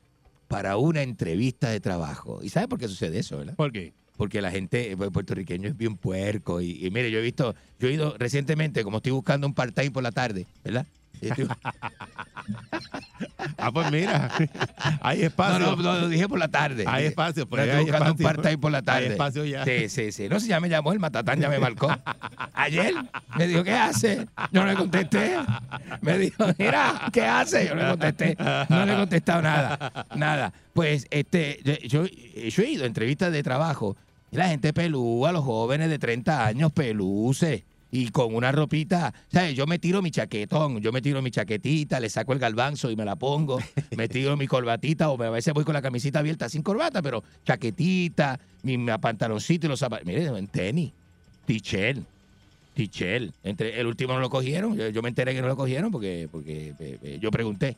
para 0.48 0.76
una 0.76 1.02
entrevista 1.02 1.70
de 1.70 1.80
trabajo. 1.80 2.40
¿Y 2.42 2.48
sabe 2.48 2.68
por 2.68 2.78
qué 2.78 2.88
sucede 2.88 3.18
eso, 3.18 3.38
verdad? 3.38 3.54
¿Por 3.54 3.72
qué? 3.72 3.92
Porque 4.16 4.40
la 4.40 4.50
gente 4.50 4.92
eh, 4.92 4.96
puertorriqueño 4.96 5.68
es 5.68 5.76
bien 5.76 5.96
puerco. 5.96 6.60
Y, 6.60 6.84
y 6.84 6.90
mire, 6.90 7.10
yo 7.10 7.18
he 7.18 7.22
visto, 7.22 7.54
yo 7.78 7.88
he 7.88 7.92
ido 7.92 8.16
recientemente, 8.18 8.84
como 8.84 8.98
estoy 8.98 9.12
buscando 9.12 9.46
un 9.46 9.54
part-time 9.54 9.90
por 9.90 10.02
la 10.02 10.12
tarde, 10.12 10.46
¿verdad? 10.64 10.86
Ah, 13.58 13.72
pues 13.72 13.90
mira, 13.90 14.30
hay 15.00 15.20
No, 15.20 15.26
espacio. 15.26 15.58
no, 15.58 15.76
no, 15.76 16.00
lo 16.00 16.08
dije 16.08 16.28
por 16.28 16.38
la 16.38 16.48
tarde. 16.48 16.84
Hay 16.86 17.06
espacio, 17.06 17.46
por 17.48 17.60
ahí 17.60 17.68
Estoy 17.68 17.78
hay 17.80 17.84
buscando 17.90 18.10
espacio. 18.10 18.26
un 18.28 18.34
part-time 18.34 18.58
por 18.58 18.72
la 18.72 18.82
tarde. 18.82 19.06
Hay 19.06 19.12
espacio 19.12 19.44
ya. 19.44 19.64
Sí, 19.64 19.88
sí, 19.88 20.12
sí. 20.12 20.28
No 20.28 20.38
sé, 20.40 20.48
ya 20.48 20.60
me 20.60 20.68
llamó 20.68 20.92
el 20.92 21.00
matatán, 21.00 21.40
ya 21.40 21.48
me 21.48 21.58
marcó. 21.58 21.88
Ayer 22.54 22.94
me 23.36 23.46
dijo, 23.46 23.64
¿qué 23.64 23.72
hace? 23.72 24.26
Yo 24.52 24.60
no 24.62 24.66
le 24.66 24.74
contesté. 24.74 25.36
Me 26.02 26.18
dijo, 26.18 26.44
mira, 26.58 27.02
¿qué 27.12 27.22
hace? 27.24 27.66
Yo 27.68 27.74
no 27.74 27.82
le 27.82 27.88
contesté. 27.90 28.36
No 28.68 28.86
le 28.86 28.92
he 28.92 28.96
contestado 28.96 29.42
nada. 29.42 30.06
Nada. 30.14 30.52
Pues 30.72 31.06
este, 31.10 31.60
yo, 31.88 32.04
yo 32.04 32.62
he 32.62 32.70
ido 32.70 32.84
a 32.84 32.86
entrevistas 32.86 33.32
de 33.32 33.42
trabajo 33.42 33.96
y 34.30 34.36
la 34.36 34.48
gente 34.48 34.72
pelúa, 34.72 35.32
los 35.32 35.44
jóvenes 35.44 35.88
de 35.88 35.98
30 35.98 36.46
años 36.46 36.72
peluce. 36.72 37.64
Y 37.90 38.10
con 38.10 38.34
una 38.34 38.50
ropita, 38.50 39.14
¿sabes? 39.32 39.54
Yo 39.54 39.66
me 39.66 39.78
tiro 39.78 40.02
mi 40.02 40.10
chaquetón, 40.10 40.80
yo 40.80 40.92
me 40.92 41.00
tiro 41.00 41.22
mi 41.22 41.30
chaquetita, 41.30 42.00
le 42.00 42.10
saco 42.10 42.32
el 42.32 42.38
galbanzo 42.38 42.90
y 42.90 42.96
me 42.96 43.04
la 43.04 43.16
pongo, 43.16 43.58
me 43.96 44.08
tiro 44.08 44.36
mi 44.36 44.46
corbatita 44.46 45.08
o 45.08 45.22
a 45.22 45.30
veces 45.30 45.54
voy 45.54 45.64
con 45.64 45.74
la 45.74 45.82
camisita 45.82 46.18
abierta 46.18 46.48
sin 46.48 46.62
corbata, 46.62 47.00
pero 47.00 47.22
chaquetita, 47.44 48.40
mi, 48.62 48.76
mi 48.76 48.90
pantaloncito 48.98 49.66
y 49.66 49.68
los 49.68 49.78
zapatos. 49.78 50.04
Mire, 50.04 50.26
en 50.26 50.48
tenis, 50.48 50.92
tichel, 51.46 52.04
tichel. 52.74 53.32
Entre, 53.44 53.80
el 53.80 53.86
último 53.86 54.14
no 54.14 54.20
lo 54.20 54.30
cogieron, 54.30 54.76
yo, 54.76 54.88
yo 54.88 55.00
me 55.00 55.08
enteré 55.08 55.34
que 55.34 55.40
no 55.40 55.48
lo 55.48 55.56
cogieron 55.56 55.92
porque, 55.92 56.28
porque 56.30 56.74
eh, 56.78 56.98
eh, 57.02 57.18
yo 57.20 57.30
pregunté. 57.30 57.76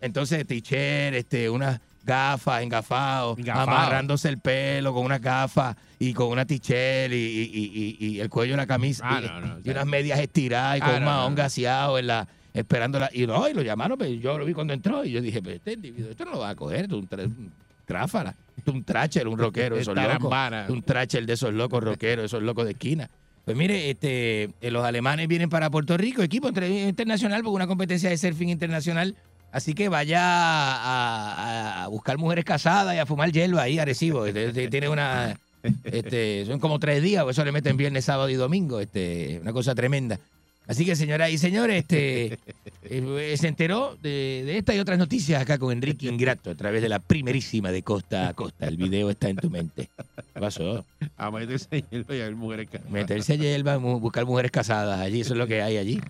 Entonces, 0.00 0.46
tichel, 0.46 1.14
este, 1.14 1.50
unas 1.50 1.80
gafas, 2.08 2.62
engafado, 2.62 3.36
Engafado. 3.38 3.70
amarrándose 3.70 4.28
el 4.28 4.38
pelo 4.38 4.92
con 4.94 5.04
unas 5.04 5.20
gafas 5.20 5.76
y 5.98 6.12
con 6.14 6.28
una 6.28 6.44
tichel 6.46 7.12
y, 7.12 7.16
y- 7.16 7.50
y- 7.52 7.96
y- 8.00 8.06
y 8.16 8.20
el 8.20 8.28
cuello 8.30 8.54
de 8.54 8.56
la 8.56 8.66
camisa 8.66 9.04
Ah, 9.06 9.20
y, 9.22 9.26
no, 9.28 9.40
no, 9.40 9.58
y 9.62 9.70
unas 9.70 9.86
medias 9.86 10.18
estiradas 10.18 10.78
y 10.78 10.80
Ah, 10.82 10.86
con 10.86 10.94
un 10.96 11.00
no, 11.02 11.06
mahón 11.06 11.34
gaseado 11.34 11.98
en 11.98 12.06
la 12.08 12.26
esperándola. 12.54 13.10
Y 13.12 13.26
no 13.26 13.48
y 13.48 13.54
lo 13.54 13.62
llamaron 13.62 13.96
pero 13.98 14.10
yo 14.12 14.38
lo 14.38 14.44
vi 14.44 14.54
cuando 14.54 14.72
entró 14.72 15.04
y 15.04 15.12
yo 15.12 15.20
dije 15.20 15.40
pero 15.42 15.56
este 15.56 15.74
individuo 15.74 16.10
esto 16.10 16.24
no 16.24 16.32
lo 16.32 16.38
va 16.40 16.48
a 16.50 16.54
coger 16.56 16.86
es 16.86 16.90
un, 16.92 17.06
un 17.12 17.52
tráfala 17.84 18.34
un 18.66 18.82
tracher 18.84 19.28
un 19.28 19.38
rockero 19.38 19.76
esos 19.78 19.94
locos 19.94 20.32
un 20.68 20.82
tracher 20.82 21.24
de 21.26 21.34
esos 21.34 21.52
locos 21.54 21.84
rockeros 21.84 22.24
esos 22.24 22.42
locos 22.42 22.64
de 22.64 22.72
esquina 22.72 23.08
pues 23.44 23.56
mire 23.56 23.90
este 23.90 24.50
eh, 24.60 24.70
los 24.70 24.84
alemanes 24.84 25.28
vienen 25.28 25.48
para 25.50 25.70
Puerto 25.70 25.96
Rico 25.96 26.22
equipo 26.22 26.48
internacional 26.48 27.42
porque 27.42 27.54
una 27.54 27.66
competencia 27.66 28.10
de 28.10 28.18
surfing 28.18 28.48
internacional 28.48 29.14
Así 29.50 29.74
que 29.74 29.88
vaya 29.88 30.20
a, 30.22 31.34
a- 31.80 31.84
a 31.84 31.86
buscar 31.88 32.18
mujeres 32.18 32.44
casadas 32.44 32.94
y 32.94 32.98
a 32.98 33.06
fumar 33.06 33.32
hierba 33.32 33.62
ahí, 33.62 33.78
Arecibo. 33.78 34.26
Este, 34.26 34.46
este, 34.48 34.68
Tiene 34.68 34.88
una. 34.88 35.38
Este, 35.84 36.44
son 36.46 36.60
como 36.60 36.78
tres 36.78 37.02
días, 37.02 37.24
o 37.24 37.30
eso 37.30 37.44
le 37.44 37.52
meten 37.52 37.76
viernes, 37.76 38.04
sábado 38.04 38.28
y 38.28 38.34
domingo. 38.34 38.80
Este, 38.80 39.38
una 39.42 39.52
cosa 39.52 39.74
tremenda. 39.74 40.18
Así 40.66 40.84
que, 40.84 40.94
señoras 40.96 41.30
y 41.30 41.38
señores, 41.38 41.78
este, 41.78 42.38
eh, 42.84 43.34
se 43.38 43.48
enteró 43.48 43.96
de, 44.02 44.42
de 44.44 44.58
esta 44.58 44.74
y 44.74 44.78
otras 44.78 44.98
noticias 44.98 45.40
acá 45.40 45.56
con 45.56 45.72
Enrique 45.72 46.06
Ingrato 46.08 46.50
a 46.50 46.54
través 46.54 46.82
de 46.82 46.90
la 46.90 46.98
primerísima 46.98 47.72
de 47.72 47.82
costa 47.82 48.28
a 48.28 48.34
costa. 48.34 48.66
El 48.68 48.76
video 48.76 49.08
está 49.08 49.30
en 49.30 49.36
tu 49.36 49.48
mente. 49.48 49.88
¿Qué 50.34 50.40
pasó? 50.40 50.84
A 51.16 51.30
meterse 51.30 51.68
en 51.72 51.84
hielo 51.90 52.14
y 52.14 52.20
a 52.20 52.24
ver 52.24 52.36
mujeres 52.36 52.68
casadas. 52.70 52.92
Meterse 52.92 53.38
hierba, 53.38 53.78
mu- 53.78 53.98
buscar 53.98 54.26
mujeres 54.26 54.50
casadas 54.52 55.00
allí, 55.00 55.22
eso 55.22 55.32
es 55.32 55.38
lo 55.38 55.46
que 55.46 55.62
hay 55.62 55.78
allí. 55.78 56.00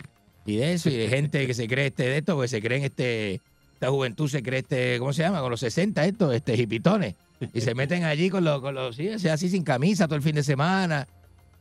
Y 0.48 0.56
de 0.56 0.72
eso, 0.72 0.88
y 0.88 0.96
de 0.96 1.08
gente 1.08 1.46
que 1.46 1.52
se 1.52 1.68
cree 1.68 1.88
este 1.88 2.04
de 2.04 2.16
esto, 2.18 2.34
porque 2.34 2.48
se 2.48 2.62
creen 2.62 2.82
este, 2.82 3.42
esta 3.74 3.90
juventud 3.90 4.28
se 4.30 4.42
cree 4.42 4.60
este, 4.60 4.98
¿cómo 4.98 5.12
se 5.12 5.22
llama? 5.22 5.40
Con 5.40 5.50
los 5.50 5.60
60 5.60 6.06
estos, 6.06 6.34
este, 6.34 6.56
hipitones. 6.56 7.16
Y 7.52 7.60
se 7.60 7.74
meten 7.74 8.04
allí 8.04 8.30
con 8.30 8.44
los, 8.44 8.60
con 8.62 8.74
los, 8.74 8.96
sí, 8.96 9.10
así 9.10 9.50
sin 9.50 9.62
camisa 9.62 10.06
todo 10.06 10.16
el 10.16 10.22
fin 10.22 10.34
de 10.34 10.42
semana. 10.42 11.06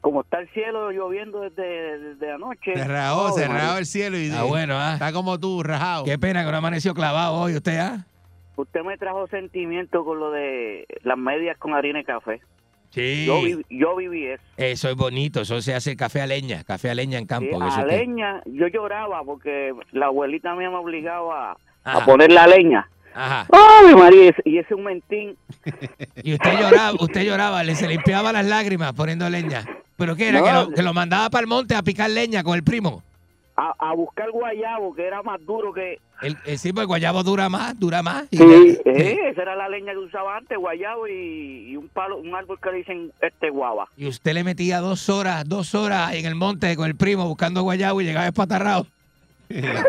como 0.00 0.22
está 0.22 0.40
el 0.40 0.48
cielo 0.48 0.90
lloviendo 0.90 1.42
desde, 1.42 1.98
desde 1.98 2.32
anoche. 2.32 2.72
Cerrado, 2.74 3.28
Ave 3.28 3.40
cerrado 3.42 3.78
el 3.78 3.86
cielo 3.86 4.18
y 4.18 4.30
Ah, 4.32 4.42
bueno, 4.42 4.74
ah. 4.76 4.94
está 4.94 5.12
como 5.12 5.38
tú, 5.38 5.62
rajado. 5.62 6.04
Qué 6.04 6.18
pena 6.18 6.44
que 6.44 6.50
no 6.50 6.56
amaneció 6.56 6.94
clavado 6.94 7.34
hoy 7.34 7.54
usted, 7.54 7.78
¿ah? 7.78 8.04
Usted 8.60 8.82
me 8.82 8.96
trajo 8.96 9.26
sentimiento 9.28 10.04
con 10.04 10.18
lo 10.20 10.30
de 10.30 10.86
las 11.02 11.16
medias 11.18 11.56
con 11.58 11.74
harina 11.74 12.00
y 12.00 12.04
café. 12.04 12.40
Sí. 12.90 13.24
Yo, 13.26 13.40
vi- 13.42 13.64
yo 13.70 13.94
viví 13.96 14.26
eso. 14.26 14.42
Eso 14.56 14.88
es 14.90 14.96
bonito, 14.96 15.42
eso 15.42 15.60
se 15.62 15.74
hace 15.74 15.96
café 15.96 16.22
a 16.22 16.26
leña, 16.26 16.64
café 16.64 16.90
a 16.90 16.94
leña 16.94 17.18
en 17.18 17.26
campo. 17.26 17.58
Sí, 17.70 17.80
a 17.80 17.84
leña, 17.84 18.42
yo 18.46 18.66
lloraba 18.66 19.22
porque 19.24 19.72
la 19.92 20.06
abuelita 20.06 20.54
mía 20.56 20.70
me 20.70 20.76
obligaba 20.76 21.52
a, 21.52 21.56
Ajá. 21.84 21.98
a 22.02 22.04
poner 22.04 22.32
la 22.32 22.46
leña. 22.48 22.88
Ajá. 23.14 23.46
¡Ay, 23.52 23.94
María! 23.94 24.34
y 24.44 24.58
ese- 24.58 24.74
un 24.74 24.84
mentín. 24.84 25.36
Y 26.22 26.34
usted 26.34 26.52
lloraba, 26.60 26.92
usted 27.00 27.22
lloraba, 27.24 27.62
le 27.64 27.74
se 27.76 27.88
limpiaba 27.88 28.32
las 28.32 28.46
lágrimas 28.46 28.92
poniendo 28.92 29.28
leña. 29.30 29.64
¿Pero 29.96 30.16
qué 30.16 30.28
era? 30.28 30.40
No. 30.40 30.44
que, 30.44 30.52
lo, 30.52 30.70
que 30.70 30.82
lo 30.82 30.94
mandaba 30.94 31.30
para 31.30 31.42
el 31.42 31.46
monte 31.46 31.74
a 31.74 31.82
picar 31.82 32.10
leña 32.10 32.42
con 32.42 32.54
el 32.56 32.62
primo. 32.64 33.02
A, 33.56 33.74
a 33.78 33.94
buscar 33.94 34.30
guayabo, 34.30 34.94
que 34.94 35.06
era 35.06 35.22
más 35.22 35.44
duro 35.44 35.72
que... 35.72 35.98
El, 36.22 36.36
el, 36.46 36.58
sí, 36.58 36.72
pues 36.72 36.82
el 36.82 36.86
guayabo 36.86 37.22
dura 37.22 37.48
más, 37.48 37.78
dura 37.78 38.02
más. 38.02 38.24
Y 38.30 38.38
Sí, 38.38 38.78
eh, 38.84 39.18
esa 39.30 39.42
era 39.42 39.56
la 39.56 39.68
leña 39.68 39.92
que 39.92 39.98
usaba 39.98 40.36
antes, 40.38 40.56
guayabo 40.56 41.06
y, 41.08 41.70
y 41.70 41.76
un 41.76 41.88
palo, 41.88 42.18
un 42.18 42.34
árbol 42.34 42.58
que 42.62 42.70
le 42.70 42.76
dicen 42.78 43.12
este 43.20 43.50
guava. 43.50 43.88
Y 43.96 44.06
usted 44.06 44.32
le 44.32 44.44
metía 44.44 44.80
dos 44.80 45.08
horas, 45.10 45.46
dos 45.46 45.74
horas 45.74 46.14
en 46.14 46.24
el 46.26 46.34
monte 46.34 46.74
con 46.76 46.86
el 46.86 46.96
primo 46.96 47.26
buscando 47.26 47.62
guayabo 47.62 48.00
y 48.00 48.04
llegaba 48.04 48.26
espatarrado. 48.26 48.86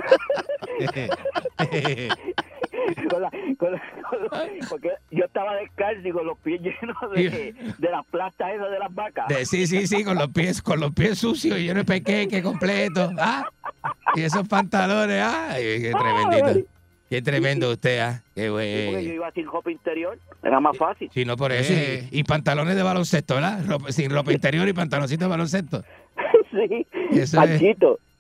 Con 3.09 3.21
la- 3.21 3.31
con 3.57 3.71
la- 3.73 3.81
con 4.09 4.23
la- 4.23 4.47
porque 4.69 4.89
yo 5.11 5.25
estaba 5.25 5.55
descalzo 5.55 6.07
y 6.07 6.11
con 6.11 6.25
los 6.25 6.37
pies 6.39 6.61
llenos 6.61 6.97
de, 7.15 7.53
de 7.77 7.89
las 7.89 8.05
plastas 8.07 8.53
esas 8.53 8.71
de 8.71 8.79
las 8.79 8.93
vacas. 8.93 9.27
De- 9.27 9.45
sí, 9.45 9.67
sí, 9.67 9.87
sí, 9.87 10.03
con 10.03 10.17
los 10.17 10.29
pies, 10.29 10.61
con 10.61 10.79
los 10.79 10.91
pies 10.91 11.17
sucios 11.19 11.57
y 11.59 11.63
lleno 11.63 11.79
de 11.79 11.85
pequeque 11.85 12.41
completo. 12.41 13.11
¿ah? 13.19 13.45
Y 14.15 14.21
esos 14.21 14.47
pantalones, 14.47 15.21
ay, 15.23 15.63
qué 15.81 15.91
tremendito. 15.91 16.69
Qué 17.09 17.21
tremendo 17.21 17.69
usted, 17.71 17.99
¿ah? 17.99 18.23
Qué 18.33 18.47
Porque 18.49 18.85
yo 18.85 18.91
güey. 18.91 19.07
iba 19.15 19.29
sin 19.31 19.45
ropa 19.45 19.69
interior, 19.69 20.17
era 20.41 20.61
más 20.61 20.77
fácil. 20.77 21.09
Sí, 21.13 21.25
no 21.25 21.35
por 21.35 21.51
eso. 21.51 21.73
Y, 22.09 22.23
pantalones 22.23 22.75
de 22.77 22.83
baloncesto, 22.83 23.35
¿verdad? 23.35 23.65
Ropa- 23.67 23.91
sin 23.91 24.09
ropa 24.09 24.31
interior 24.31 24.65
y 24.69 24.71
pantaloncitos 24.73 25.25
de 25.25 25.29
baloncesto. 25.29 25.83
sí, 26.51 26.87
Eso 27.11 27.41
es-. 27.43 27.59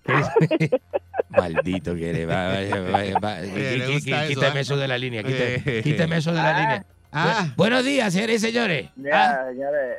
Maldito 1.29 1.95
que 1.95 2.09
eres. 2.09 2.27
Va, 2.29 2.47
va, 2.47 2.53
va, 2.53 3.19
va. 3.19 3.41
Eh, 3.41 3.47
Quí- 3.53 3.77
le 3.77 3.85
quí- 3.85 3.93
gusta 3.93 4.09
quí- 4.09 4.13
eso, 4.13 4.27
Quíteme 4.41 4.57
¿ah? 4.57 4.61
eso 4.61 4.77
de 4.77 4.87
la 4.87 4.97
línea. 4.97 5.23
Quíteme, 5.23 5.55
Eh. 5.65 5.81
quíteme 5.83 6.17
eso 6.17 6.31
de 6.31 6.37
la 6.41 6.59
línea. 6.59 6.85
Ah. 7.11 7.45
Bu- 7.49 7.55
Buenos 7.57 7.83
días, 7.85 8.13
señores 8.13 8.43
y 8.43 8.47
señores. 8.47 8.89
Ya, 8.95 9.45
señores. 9.49 9.97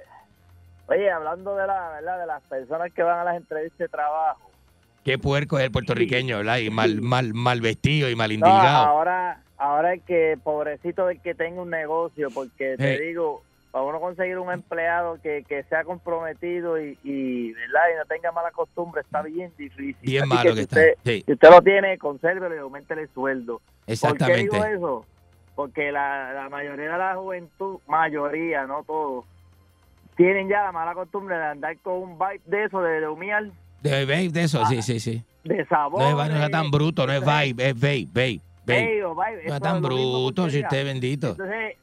Oye, 0.88 1.10
hablando 1.10 1.56
de 1.56 1.66
la 1.66 1.90
verdad 1.90 2.18
de 2.20 2.26
las 2.26 2.42
personas 2.42 2.92
que 2.92 3.02
van 3.02 3.20
a 3.20 3.24
las 3.24 3.36
entrevistas 3.36 3.78
de 3.78 3.88
trabajo. 3.88 4.50
Qué 5.04 5.18
puerco 5.18 5.58
es 5.58 5.64
el 5.64 5.72
puertorriqueño, 5.72 6.38
¿verdad? 6.38 6.58
Y 6.58 6.70
mal, 6.70 7.00
mal, 7.00 7.32
mal 7.34 7.60
vestido 7.60 8.08
y 8.10 8.14
mal 8.16 8.28
No, 8.28 8.34
indilgado. 8.34 8.84
ahora, 8.86 9.40
ahora 9.58 9.94
es 9.94 10.02
que 10.04 10.38
pobrecito 10.42 11.06
del 11.06 11.20
que 11.20 11.34
tenga 11.34 11.62
un 11.62 11.70
negocio, 11.70 12.28
porque 12.32 12.76
te 12.76 12.94
Hey. 12.98 13.08
digo, 13.08 13.42
para 13.72 13.84
uno 13.84 13.98
conseguir 14.00 14.38
un 14.38 14.52
empleado 14.52 15.18
que, 15.22 15.44
que 15.48 15.64
sea 15.64 15.82
comprometido 15.82 16.80
y, 16.80 16.96
y, 17.02 17.52
¿verdad? 17.52 17.80
y 17.92 17.98
no 17.98 18.04
tenga 18.06 18.30
mala 18.30 18.50
costumbre, 18.52 19.00
está 19.00 19.22
bien 19.22 19.50
difícil. 19.58 19.96
Bien 20.02 20.22
Así 20.24 20.28
malo 20.34 20.54
que 20.54 20.60
está, 20.60 20.76
usted- 20.80 20.94
sí. 21.04 21.22
Si 21.26 21.32
usted 21.32 21.50
lo 21.50 21.62
tiene, 21.62 21.98
consérvelo 21.98 22.54
y 22.54 22.58
aumentele 22.58 23.02
el 23.02 23.08
sueldo. 23.14 23.60
Exactamente. 23.86 24.46
¿Por 24.48 24.60
qué 24.60 24.68
digo 24.68 24.76
eso? 24.76 25.06
Porque 25.54 25.90
la, 25.90 26.32
la 26.34 26.48
mayoría 26.50 26.92
de 26.92 26.98
la 26.98 27.14
juventud, 27.16 27.78
mayoría, 27.88 28.66
no 28.66 28.84
todos, 28.84 29.24
tienen 30.16 30.48
ya 30.48 30.64
la 30.64 30.72
mala 30.72 30.94
costumbre 30.94 31.36
de 31.36 31.44
andar 31.44 31.76
con 31.78 31.94
un 31.94 32.18
vibe 32.18 32.40
de 32.44 32.64
eso, 32.64 32.80
de, 32.82 33.00
de 33.00 33.08
humear, 33.08 33.44
De 33.82 34.04
vape, 34.04 34.28
de 34.30 34.42
eso, 34.42 34.64
sí, 34.66 34.82
sí, 34.82 35.00
sí. 35.00 35.24
de 35.44 35.64
sabor. 35.66 36.00
No 36.00 36.22
es, 36.22 36.30
no 36.30 36.36
sea 36.36 36.50
tan 36.50 36.70
bruto, 36.70 37.06
no 37.06 37.12
es 37.14 37.20
vibe, 37.20 37.68
es 37.68 37.74
vape, 37.74 38.06
vape, 38.12 38.40
vape. 38.66 39.46
No 39.48 39.54
es 39.54 39.60
tan 39.62 39.76
es 39.76 39.80
que 39.82 39.86
bruto, 39.88 40.50
si 40.50 40.60
usted 40.62 40.78
es 40.78 40.84
bendito. 40.84 41.30
Entonces, 41.30 41.76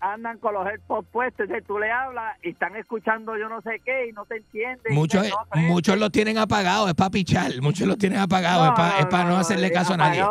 andan 0.00 0.38
con 0.38 0.54
los 0.54 0.66
AirPods 0.66 1.08
puestos, 1.10 1.48
tú 1.66 1.78
le 1.78 1.90
hablas 1.90 2.36
y 2.42 2.50
están 2.50 2.76
escuchando 2.76 3.36
yo 3.36 3.48
no 3.48 3.60
sé 3.62 3.80
qué 3.84 4.08
y 4.08 4.12
no 4.12 4.24
te 4.26 4.36
entienden. 4.36 4.94
Muchos, 4.94 5.28
no 5.28 5.38
aprenden. 5.40 5.72
muchos 5.72 5.98
los 5.98 6.12
tienen 6.12 6.38
apagados, 6.38 6.88
es 6.88 6.94
para 6.94 7.10
pichar. 7.10 7.50
Muchos 7.60 7.86
los 7.86 7.98
tienen 7.98 8.18
apagados, 8.18 8.68
es 8.68 8.74
para 8.74 8.98
es 8.98 9.06
pa 9.06 9.24
no, 9.24 9.36
hacerle 9.36 9.68
eh, 9.68 9.72
caso 9.72 9.94
a 9.94 9.96
nadie. 9.96 10.22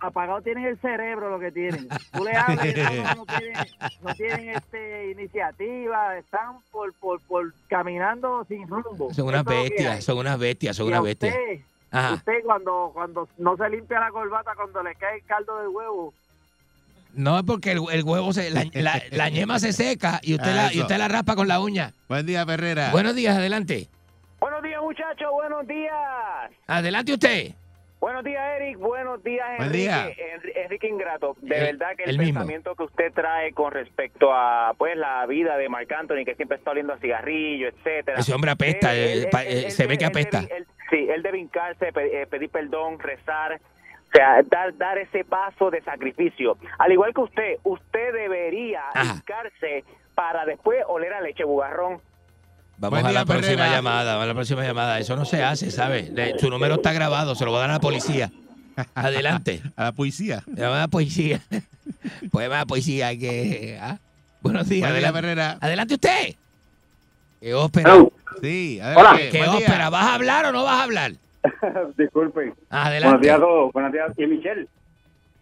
apagado- 0.00 0.42
tienen 0.42 0.64
el 0.66 0.78
cerebro 0.78 1.30
lo 1.30 1.38
que 1.38 1.52
tienen. 1.52 1.88
Tú 2.12 2.24
le 2.24 2.36
hablas 2.36 2.66
y 2.66 2.74
no, 2.74 3.14
no 3.14 3.26
tienen, 3.26 3.66
no 4.02 4.14
tienen 4.14 4.48
este, 4.50 5.10
iniciativa, 5.12 6.16
están 6.18 6.56
por, 6.70 6.92
por, 6.94 7.20
por 7.22 7.52
caminando 7.68 8.44
sin 8.48 8.66
rumbo. 8.66 9.12
Son 9.14 9.28
unas 9.28 9.44
bestias, 9.44 10.04
son 10.04 10.18
unas 10.18 10.38
bestias, 10.38 10.76
son 10.76 10.88
unas 10.88 11.02
bestias. 11.02 11.34
Usted, 11.34 12.14
usted 12.14 12.44
cuando, 12.44 12.90
cuando 12.94 13.28
no 13.38 13.56
se 13.56 13.68
limpia 13.68 14.00
la 14.00 14.10
corbata, 14.10 14.52
cuando 14.56 14.82
le 14.82 14.94
cae 14.96 15.18
el 15.18 15.24
caldo 15.24 15.60
de 15.60 15.68
huevo, 15.68 16.12
No 17.14 17.38
es 17.38 17.44
porque 17.44 17.72
el, 17.72 17.80
el 17.92 18.02
huevo, 18.04 18.32
se, 18.32 18.50
la, 18.50 18.64
la, 18.72 19.02
la 19.10 19.28
ñema 19.28 19.58
se 19.58 19.72
seca 19.72 20.20
y 20.22 20.34
usted, 20.34 20.54
la, 20.54 20.72
y 20.72 20.80
usted 20.80 20.96
la 20.96 21.08
raspa 21.08 21.34
con 21.36 21.46
la 21.48 21.60
uña. 21.60 21.92
Buen 22.08 22.24
día, 22.26 22.44
Perrera. 22.46 22.90
Buenos 22.90 23.14
días, 23.14 23.36
adelante. 23.36 23.88
Buenos 24.40 24.62
días, 24.62 24.80
muchachos. 24.82 25.30
Buenos 25.32 25.66
días. 25.66 25.92
Adelante 26.66 27.12
usted. 27.12 27.52
Buenos 28.00 28.24
días, 28.24 28.42
Eric. 28.60 28.78
Buenos 28.78 29.22
días, 29.22 29.46
Buen 29.58 29.68
Enrique. 29.68 29.84
día. 29.84 30.06
Enri- 30.08 30.52
Enrique 30.64 30.88
Ingrato. 30.88 31.36
De 31.40 31.54
El- 31.56 31.76
verdad 31.78 31.96
que 31.96 32.02
el, 32.04 32.10
el 32.10 32.18
mismo. 32.18 32.40
pensamiento 32.40 32.74
que 32.74 32.82
usted 32.82 33.12
trae 33.12 33.52
con 33.52 33.70
respecto 33.70 34.32
a 34.32 34.74
pues 34.76 34.96
la 34.96 35.24
vida 35.26 35.56
de 35.56 35.68
Marc 35.68 35.92
Anthony, 35.92 36.24
que 36.24 36.34
siempre 36.34 36.56
está 36.58 36.72
oliendo 36.72 36.94
a 36.94 36.98
cigarrillo, 36.98 37.68
etcétera. 37.68 38.18
Ese 38.18 38.34
hombre 38.34 38.50
apesta, 38.50 38.92
Él- 38.92 38.98
eh, 38.98 39.12
él- 39.12 39.18
él- 39.32 39.46
eh, 39.58 39.62
él 39.66 39.70
se 39.70 39.86
ve 39.86 39.98
que 39.98 40.04
apesta. 40.06 40.40
sí, 40.90 41.06
él 41.14 41.22
debe 41.22 41.38
hincarse, 41.38 41.92
pe- 41.92 42.22
eh, 42.22 42.26
pedir 42.26 42.50
perdón, 42.50 42.98
rezar. 42.98 43.60
O 44.12 44.16
sea, 44.16 44.42
dar, 44.50 44.76
dar 44.76 44.98
ese 44.98 45.24
paso 45.24 45.70
de 45.70 45.80
sacrificio. 45.82 46.58
Al 46.78 46.92
igual 46.92 47.14
que 47.14 47.22
usted, 47.22 47.54
usted 47.64 48.12
debería 48.12 48.82
hincarse 49.02 49.84
para 50.14 50.44
después 50.44 50.84
oler 50.86 51.14
a 51.14 51.20
leche 51.22 51.44
bugarrón. 51.44 51.98
Vamos 52.76 53.00
Buen 53.00 53.06
a 53.06 53.12
la 53.12 53.24
día, 53.24 53.34
próxima 53.34 53.56
Perrera. 53.56 53.76
llamada, 53.76 54.12
vamos 54.12 54.24
a 54.24 54.26
la 54.28 54.34
próxima 54.34 54.62
llamada. 54.64 54.98
Eso 54.98 55.16
no 55.16 55.24
se 55.24 55.42
hace, 55.42 55.70
¿sabe? 55.70 56.10
Le- 56.12 56.38
Su 56.38 56.50
número 56.50 56.74
está 56.74 56.92
grabado, 56.92 57.34
se 57.34 57.44
lo 57.44 57.52
voy 57.52 57.58
a 57.58 57.60
dar 57.62 57.70
a 57.70 57.74
la 57.74 57.80
policía. 57.80 58.30
Adelante. 58.94 59.62
A 59.76 59.84
la 59.84 59.92
policía. 59.92 60.42
Le 60.46 60.54
voy 60.66 60.74
a 60.74 60.78
dar 60.78 60.88
policía. 60.88 61.40
Pues 62.30 62.48
más 62.50 62.64
policía 62.66 63.16
que... 63.18 63.78
¿ah? 63.80 63.98
Buenos 64.40 64.68
días, 64.68 64.80
Buen 64.90 65.00
día, 65.00 65.08
adelante. 65.10 65.20
Perrera. 65.20 65.58
Adelante 65.60 65.94
usted. 65.94 66.34
¿Qué 67.40 67.54
ópera? 67.54 67.96
Sí, 68.40 68.78
Hola. 68.80 68.92
adelante. 68.92 69.28
¿Qué 69.30 69.38
Buen 69.38 69.50
día. 69.58 69.66
ópera? 69.68 69.90
¿Vas 69.90 70.04
a 70.06 70.14
hablar 70.14 70.46
o 70.46 70.52
no 70.52 70.64
vas 70.64 70.80
a 70.80 70.82
hablar? 70.84 71.12
Disculpen. 71.98 72.54
Adelante. 72.70 73.06
Buenos 73.06 73.20
días 73.22 73.36
a 73.36 73.40
todos. 73.40 73.72
Buenos 73.72 73.92
días. 73.92 74.12
¿Y 74.18 74.26
Michelle? 74.26 74.68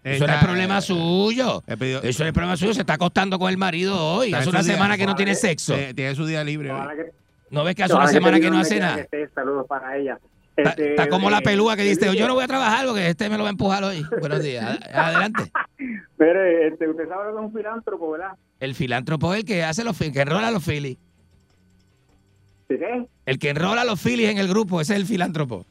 Eso 0.02 0.26
no 0.26 0.32
es 0.32 0.42
problema 0.44 0.80
suyo. 0.80 1.62
Eso 1.66 2.22
no 2.24 2.28
es 2.28 2.32
problema 2.32 2.56
suyo. 2.56 2.72
Se 2.74 2.80
está 2.80 2.94
acostando 2.94 3.38
con 3.38 3.50
el 3.50 3.58
marido 3.58 3.98
hoy. 3.98 4.32
Hace 4.32 4.48
una 4.48 4.62
semana 4.62 4.96
que 4.96 5.06
no 5.06 5.14
tiene 5.14 5.34
sexo. 5.34 5.74
Eh, 5.74 5.92
Tiene 5.94 6.14
su 6.14 6.24
día 6.26 6.42
libre. 6.42 6.70
hoy. 6.72 6.80
¿No 7.50 7.64
ves 7.64 7.74
que 7.74 7.82
hace 7.84 7.94
una 7.94 8.06
semana 8.06 8.40
que 8.40 8.50
no 8.50 8.58
hace 8.58 8.78
nada? 8.80 9.06
saludos 9.34 9.66
para 9.68 9.96
ella. 9.96 10.18
Está, 10.56 10.70
Este, 10.70 10.90
está 10.90 11.08
como 11.08 11.30
la 11.30 11.38
eh, 11.38 11.42
pelúa 11.42 11.76
que 11.76 11.82
dice, 11.84 12.14
yo 12.16 12.26
no 12.26 12.34
voy 12.34 12.44
a 12.44 12.48
trabajar 12.48 12.84
porque 12.86 13.08
este 13.08 13.30
me 13.30 13.36
lo 13.38 13.44
va 13.44 13.48
a 13.48 13.52
empujar 13.52 13.82
hoy. 13.84 14.04
Buenos 14.20 14.42
días. 14.42 14.64
Ad- 14.64 14.94
Adelante. 14.94 15.44
Mire, 16.18 16.68
este, 16.68 16.88
usted 16.88 17.08
sabe 17.08 17.24
que 17.32 17.38
es 17.38 17.44
un 17.44 17.52
filántropo, 17.52 18.10
¿verdad? 18.12 18.32
El 18.58 18.74
filántropo 18.74 19.32
es 19.34 19.40
el 19.40 19.46
que 19.46 19.64
hace 19.64 19.84
los 19.84 19.96
que 19.98 20.06
enrola 20.06 20.50
los 20.50 20.62
filis. 20.64 20.98
¿Sí 22.68 22.76
qué? 22.78 23.06
El 23.26 23.38
que 23.38 23.50
enrola 23.50 23.84
los 23.84 24.00
filis 24.00 24.28
en 24.28 24.38
el 24.38 24.48
grupo, 24.48 24.80
ese 24.80 24.94
es 24.94 25.00
el 25.00 25.06
filántropo. 25.06 25.64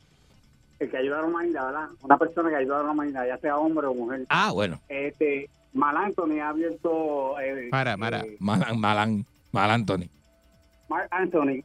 El 0.80 0.90
que 0.90 0.98
ayuda 0.98 1.20
a 1.20 1.22
la 1.24 1.28
humanidad, 1.28 1.66
¿verdad? 1.66 1.90
Una 2.02 2.18
persona 2.18 2.50
que 2.50 2.56
ayuda 2.56 2.80
a 2.80 2.84
la 2.84 2.92
humanidad, 2.92 3.28
ya 3.28 3.38
sea 3.38 3.58
hombre 3.58 3.88
o 3.88 3.94
mujer. 3.94 4.26
Ah, 4.30 4.52
bueno. 4.54 4.80
Este, 4.88 5.50
Mal 5.74 5.96
Anthony 5.98 6.40
ha 6.42 6.50
abierto... 6.50 7.40
Eh, 7.40 7.68
Para, 7.70 7.98
para. 7.98 8.24
Malan, 8.40 8.80
Malan, 8.80 9.26
Mal 9.52 9.72
Anthony. 9.72 10.10
Mark 10.90 11.08
Anthony 11.12 11.64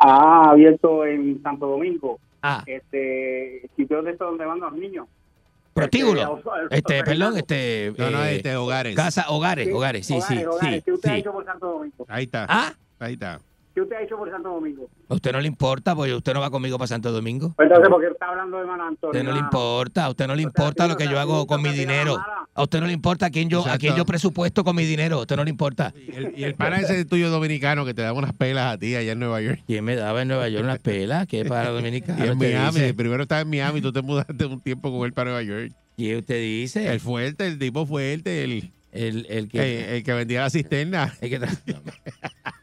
ha 0.00 0.50
abierto 0.50 1.06
en 1.06 1.40
Santo 1.42 1.66
Domingo 1.66 2.18
Ah. 2.42 2.62
este 2.66 3.68
sitios 3.76 4.04
de 4.04 4.10
estos 4.12 4.28
donde 4.28 4.44
van 4.44 4.60
los 4.60 4.72
niños. 4.72 5.06
Prostíbulo. 5.72 6.38
Este, 6.70 6.76
Este, 6.98 7.04
perdón, 7.04 7.36
este. 7.36 7.92
No, 7.98 8.10
no, 8.10 8.24
eh, 8.24 8.36
este, 8.36 8.56
hogares. 8.56 8.94
Casa, 8.96 9.26
hogares, 9.28 9.68
hogares, 9.72 10.06
sí, 10.06 10.20
sí, 10.20 10.44
hogares, 10.44 10.76
sí. 10.76 10.82
¿Qué 10.82 10.92
usted 10.92 11.10
ha 11.10 11.14
sí. 11.14 11.20
hecho 11.20 11.32
por 11.32 11.44
Santo 11.44 11.66
Domingo? 11.66 12.06
Ahí 12.08 12.24
está. 12.24 12.46
Ah. 12.48 12.72
Ahí 12.98 13.14
está. 13.14 13.40
¿Qué 13.76 13.82
usted 13.82 13.96
ha 13.96 14.02
hecho 14.04 14.16
por 14.16 14.30
Santo 14.30 14.48
Domingo? 14.48 14.88
¿A 15.10 15.14
usted 15.16 15.32
no 15.32 15.40
le 15.42 15.48
importa? 15.48 15.94
Porque 15.94 16.14
usted 16.14 16.32
no 16.32 16.40
va 16.40 16.48
conmigo 16.48 16.78
para 16.78 16.86
Santo 16.86 17.12
Domingo. 17.12 17.52
Pues 17.56 17.66
entonces, 17.68 17.90
¿por 17.90 18.00
qué 18.00 18.06
está 18.06 18.28
hablando 18.30 18.56
de 18.58 18.64
Mal 18.64 18.80
A 18.80 18.86
Anthony? 18.86 19.08
usted 19.08 19.22
no 19.22 19.32
le 19.32 19.38
importa, 19.38 20.04
a 20.06 20.08
usted 20.08 20.26
no 20.26 20.34
le 20.34 20.42
importa 20.44 20.86
lo 20.88 20.96
que 20.96 21.04
yo 21.06 21.20
hago 21.20 21.46
con 21.46 21.60
mi 21.60 21.68
dinero. 21.68 22.18
A 22.54 22.62
usted 22.62 22.80
no 22.80 22.86
le 22.86 22.94
importa 22.94 23.26
a 23.26 23.30
quién 23.30 23.50
yo, 23.50 23.60
a 23.60 23.64
quién 23.76 23.92
Exacto. 23.92 23.96
yo 23.98 24.04
presupuesto 24.06 24.64
con 24.64 24.76
mi 24.76 24.86
dinero. 24.86 25.18
A 25.18 25.20
usted 25.20 25.36
no 25.36 25.44
le 25.44 25.50
importa. 25.50 25.92
Y 26.34 26.44
el 26.44 26.54
pana 26.54 26.80
ese 26.80 27.04
tuyo 27.04 27.28
dominicano 27.28 27.84
que 27.84 27.92
te 27.92 28.00
daba 28.00 28.18
unas 28.18 28.32
pelas 28.32 28.72
a 28.72 28.78
ti 28.78 28.94
allá 28.96 29.12
en 29.12 29.18
Nueva 29.18 29.42
York. 29.42 29.60
¿Quién 29.66 29.84
me 29.84 29.94
daba 29.94 30.22
en 30.22 30.28
Nueva 30.28 30.48
York 30.48 30.64
unas 30.64 30.78
pelas? 30.78 31.26
¿Qué 31.26 31.44
para 31.44 31.68
dominicano? 31.68 32.24
Y 32.24 32.28
en 32.28 32.38
Miami. 32.38 32.80
dice? 32.80 32.94
Primero 32.94 33.24
estaba 33.24 33.42
en 33.42 33.50
Miami 33.50 33.80
y 33.80 33.82
tú 33.82 33.92
te 33.92 34.00
mudaste 34.00 34.46
un 34.46 34.58
tiempo 34.62 34.90
con 34.90 35.04
él 35.04 35.12
para 35.12 35.32
Nueva 35.32 35.42
York. 35.42 35.74
¿Qué 35.98 36.16
usted 36.16 36.40
dice? 36.40 36.90
El 36.90 37.00
fuerte, 37.00 37.46
el 37.46 37.58
tipo 37.58 37.84
fuerte, 37.84 38.42
el, 38.42 38.72
el, 38.92 39.26
el 39.28 39.48
que, 39.50 39.58
el, 39.84 39.94
el 39.96 40.02
que 40.02 40.12
vendía 40.14 40.40
la 40.40 40.48
cisterna. 40.50 41.12
El 41.20 41.28
que 41.28 41.40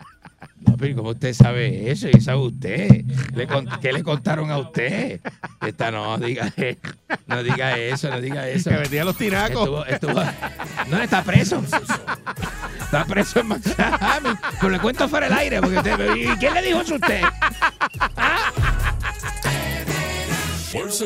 no, 0.65 0.77
pero 0.77 0.95
¿cómo 0.95 1.09
usted 1.09 1.33
sabe 1.33 1.91
eso? 1.91 2.07
¿Y 2.09 2.19
sabe 2.21 2.39
usted? 2.39 3.05
¿Le 3.33 3.47
con- 3.47 3.67
¿Qué 3.81 3.91
le 3.93 4.03
contaron 4.03 4.51
a 4.51 4.57
usted? 4.57 5.19
Esta 5.61 5.91
no, 5.91 6.17
diga, 6.17 6.53
no 7.27 7.43
diga 7.43 7.77
eso, 7.77 8.09
no 8.09 8.19
diga 8.21 8.47
eso. 8.49 8.69
Que 8.69 8.77
vendía 8.77 9.05
los 9.05 9.17
tinacos. 9.17 9.85
Estuvo, 9.87 10.13
estuvo- 10.15 10.23
no, 10.89 10.97
está 11.01 11.23
preso. 11.23 11.63
Está 12.79 13.05
preso 13.05 13.39
en 13.39 13.47
Miami. 13.47 14.37
Pero 14.59 14.69
le 14.69 14.79
cuento 14.79 15.07
fuera 15.09 15.27
del 15.29 15.37
aire. 15.37 15.61
Porque 15.61 15.77
usted, 15.77 16.15
¿Y 16.15 16.27
quién 16.37 16.53
le 16.53 16.61
dijo 16.61 16.81
eso 16.81 16.93
a 16.93 16.97
usted? 16.97 17.21
Fuerza 20.71 21.05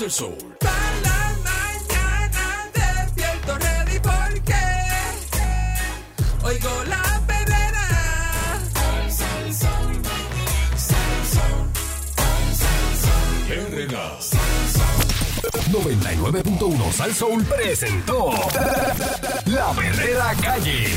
El 0.00 0.10
Sol. 0.10 0.36
la 0.60 1.32
mañana 1.44 2.68
despierto 2.74 3.56
ready 3.58 4.00
porque 4.00 4.54
oigo 6.42 6.82
la 6.88 7.20
perrera. 7.28 7.88
Sal, 8.74 9.12
sal, 9.12 9.54
sal, 9.54 10.02
Herrera. 13.48 14.18
99.1 15.70 16.92
Sal 16.92 17.14
Soul 17.14 17.44
presentó 17.44 18.32
La 19.46 19.72
Verdadera 19.74 20.34
Calle. 20.42 20.88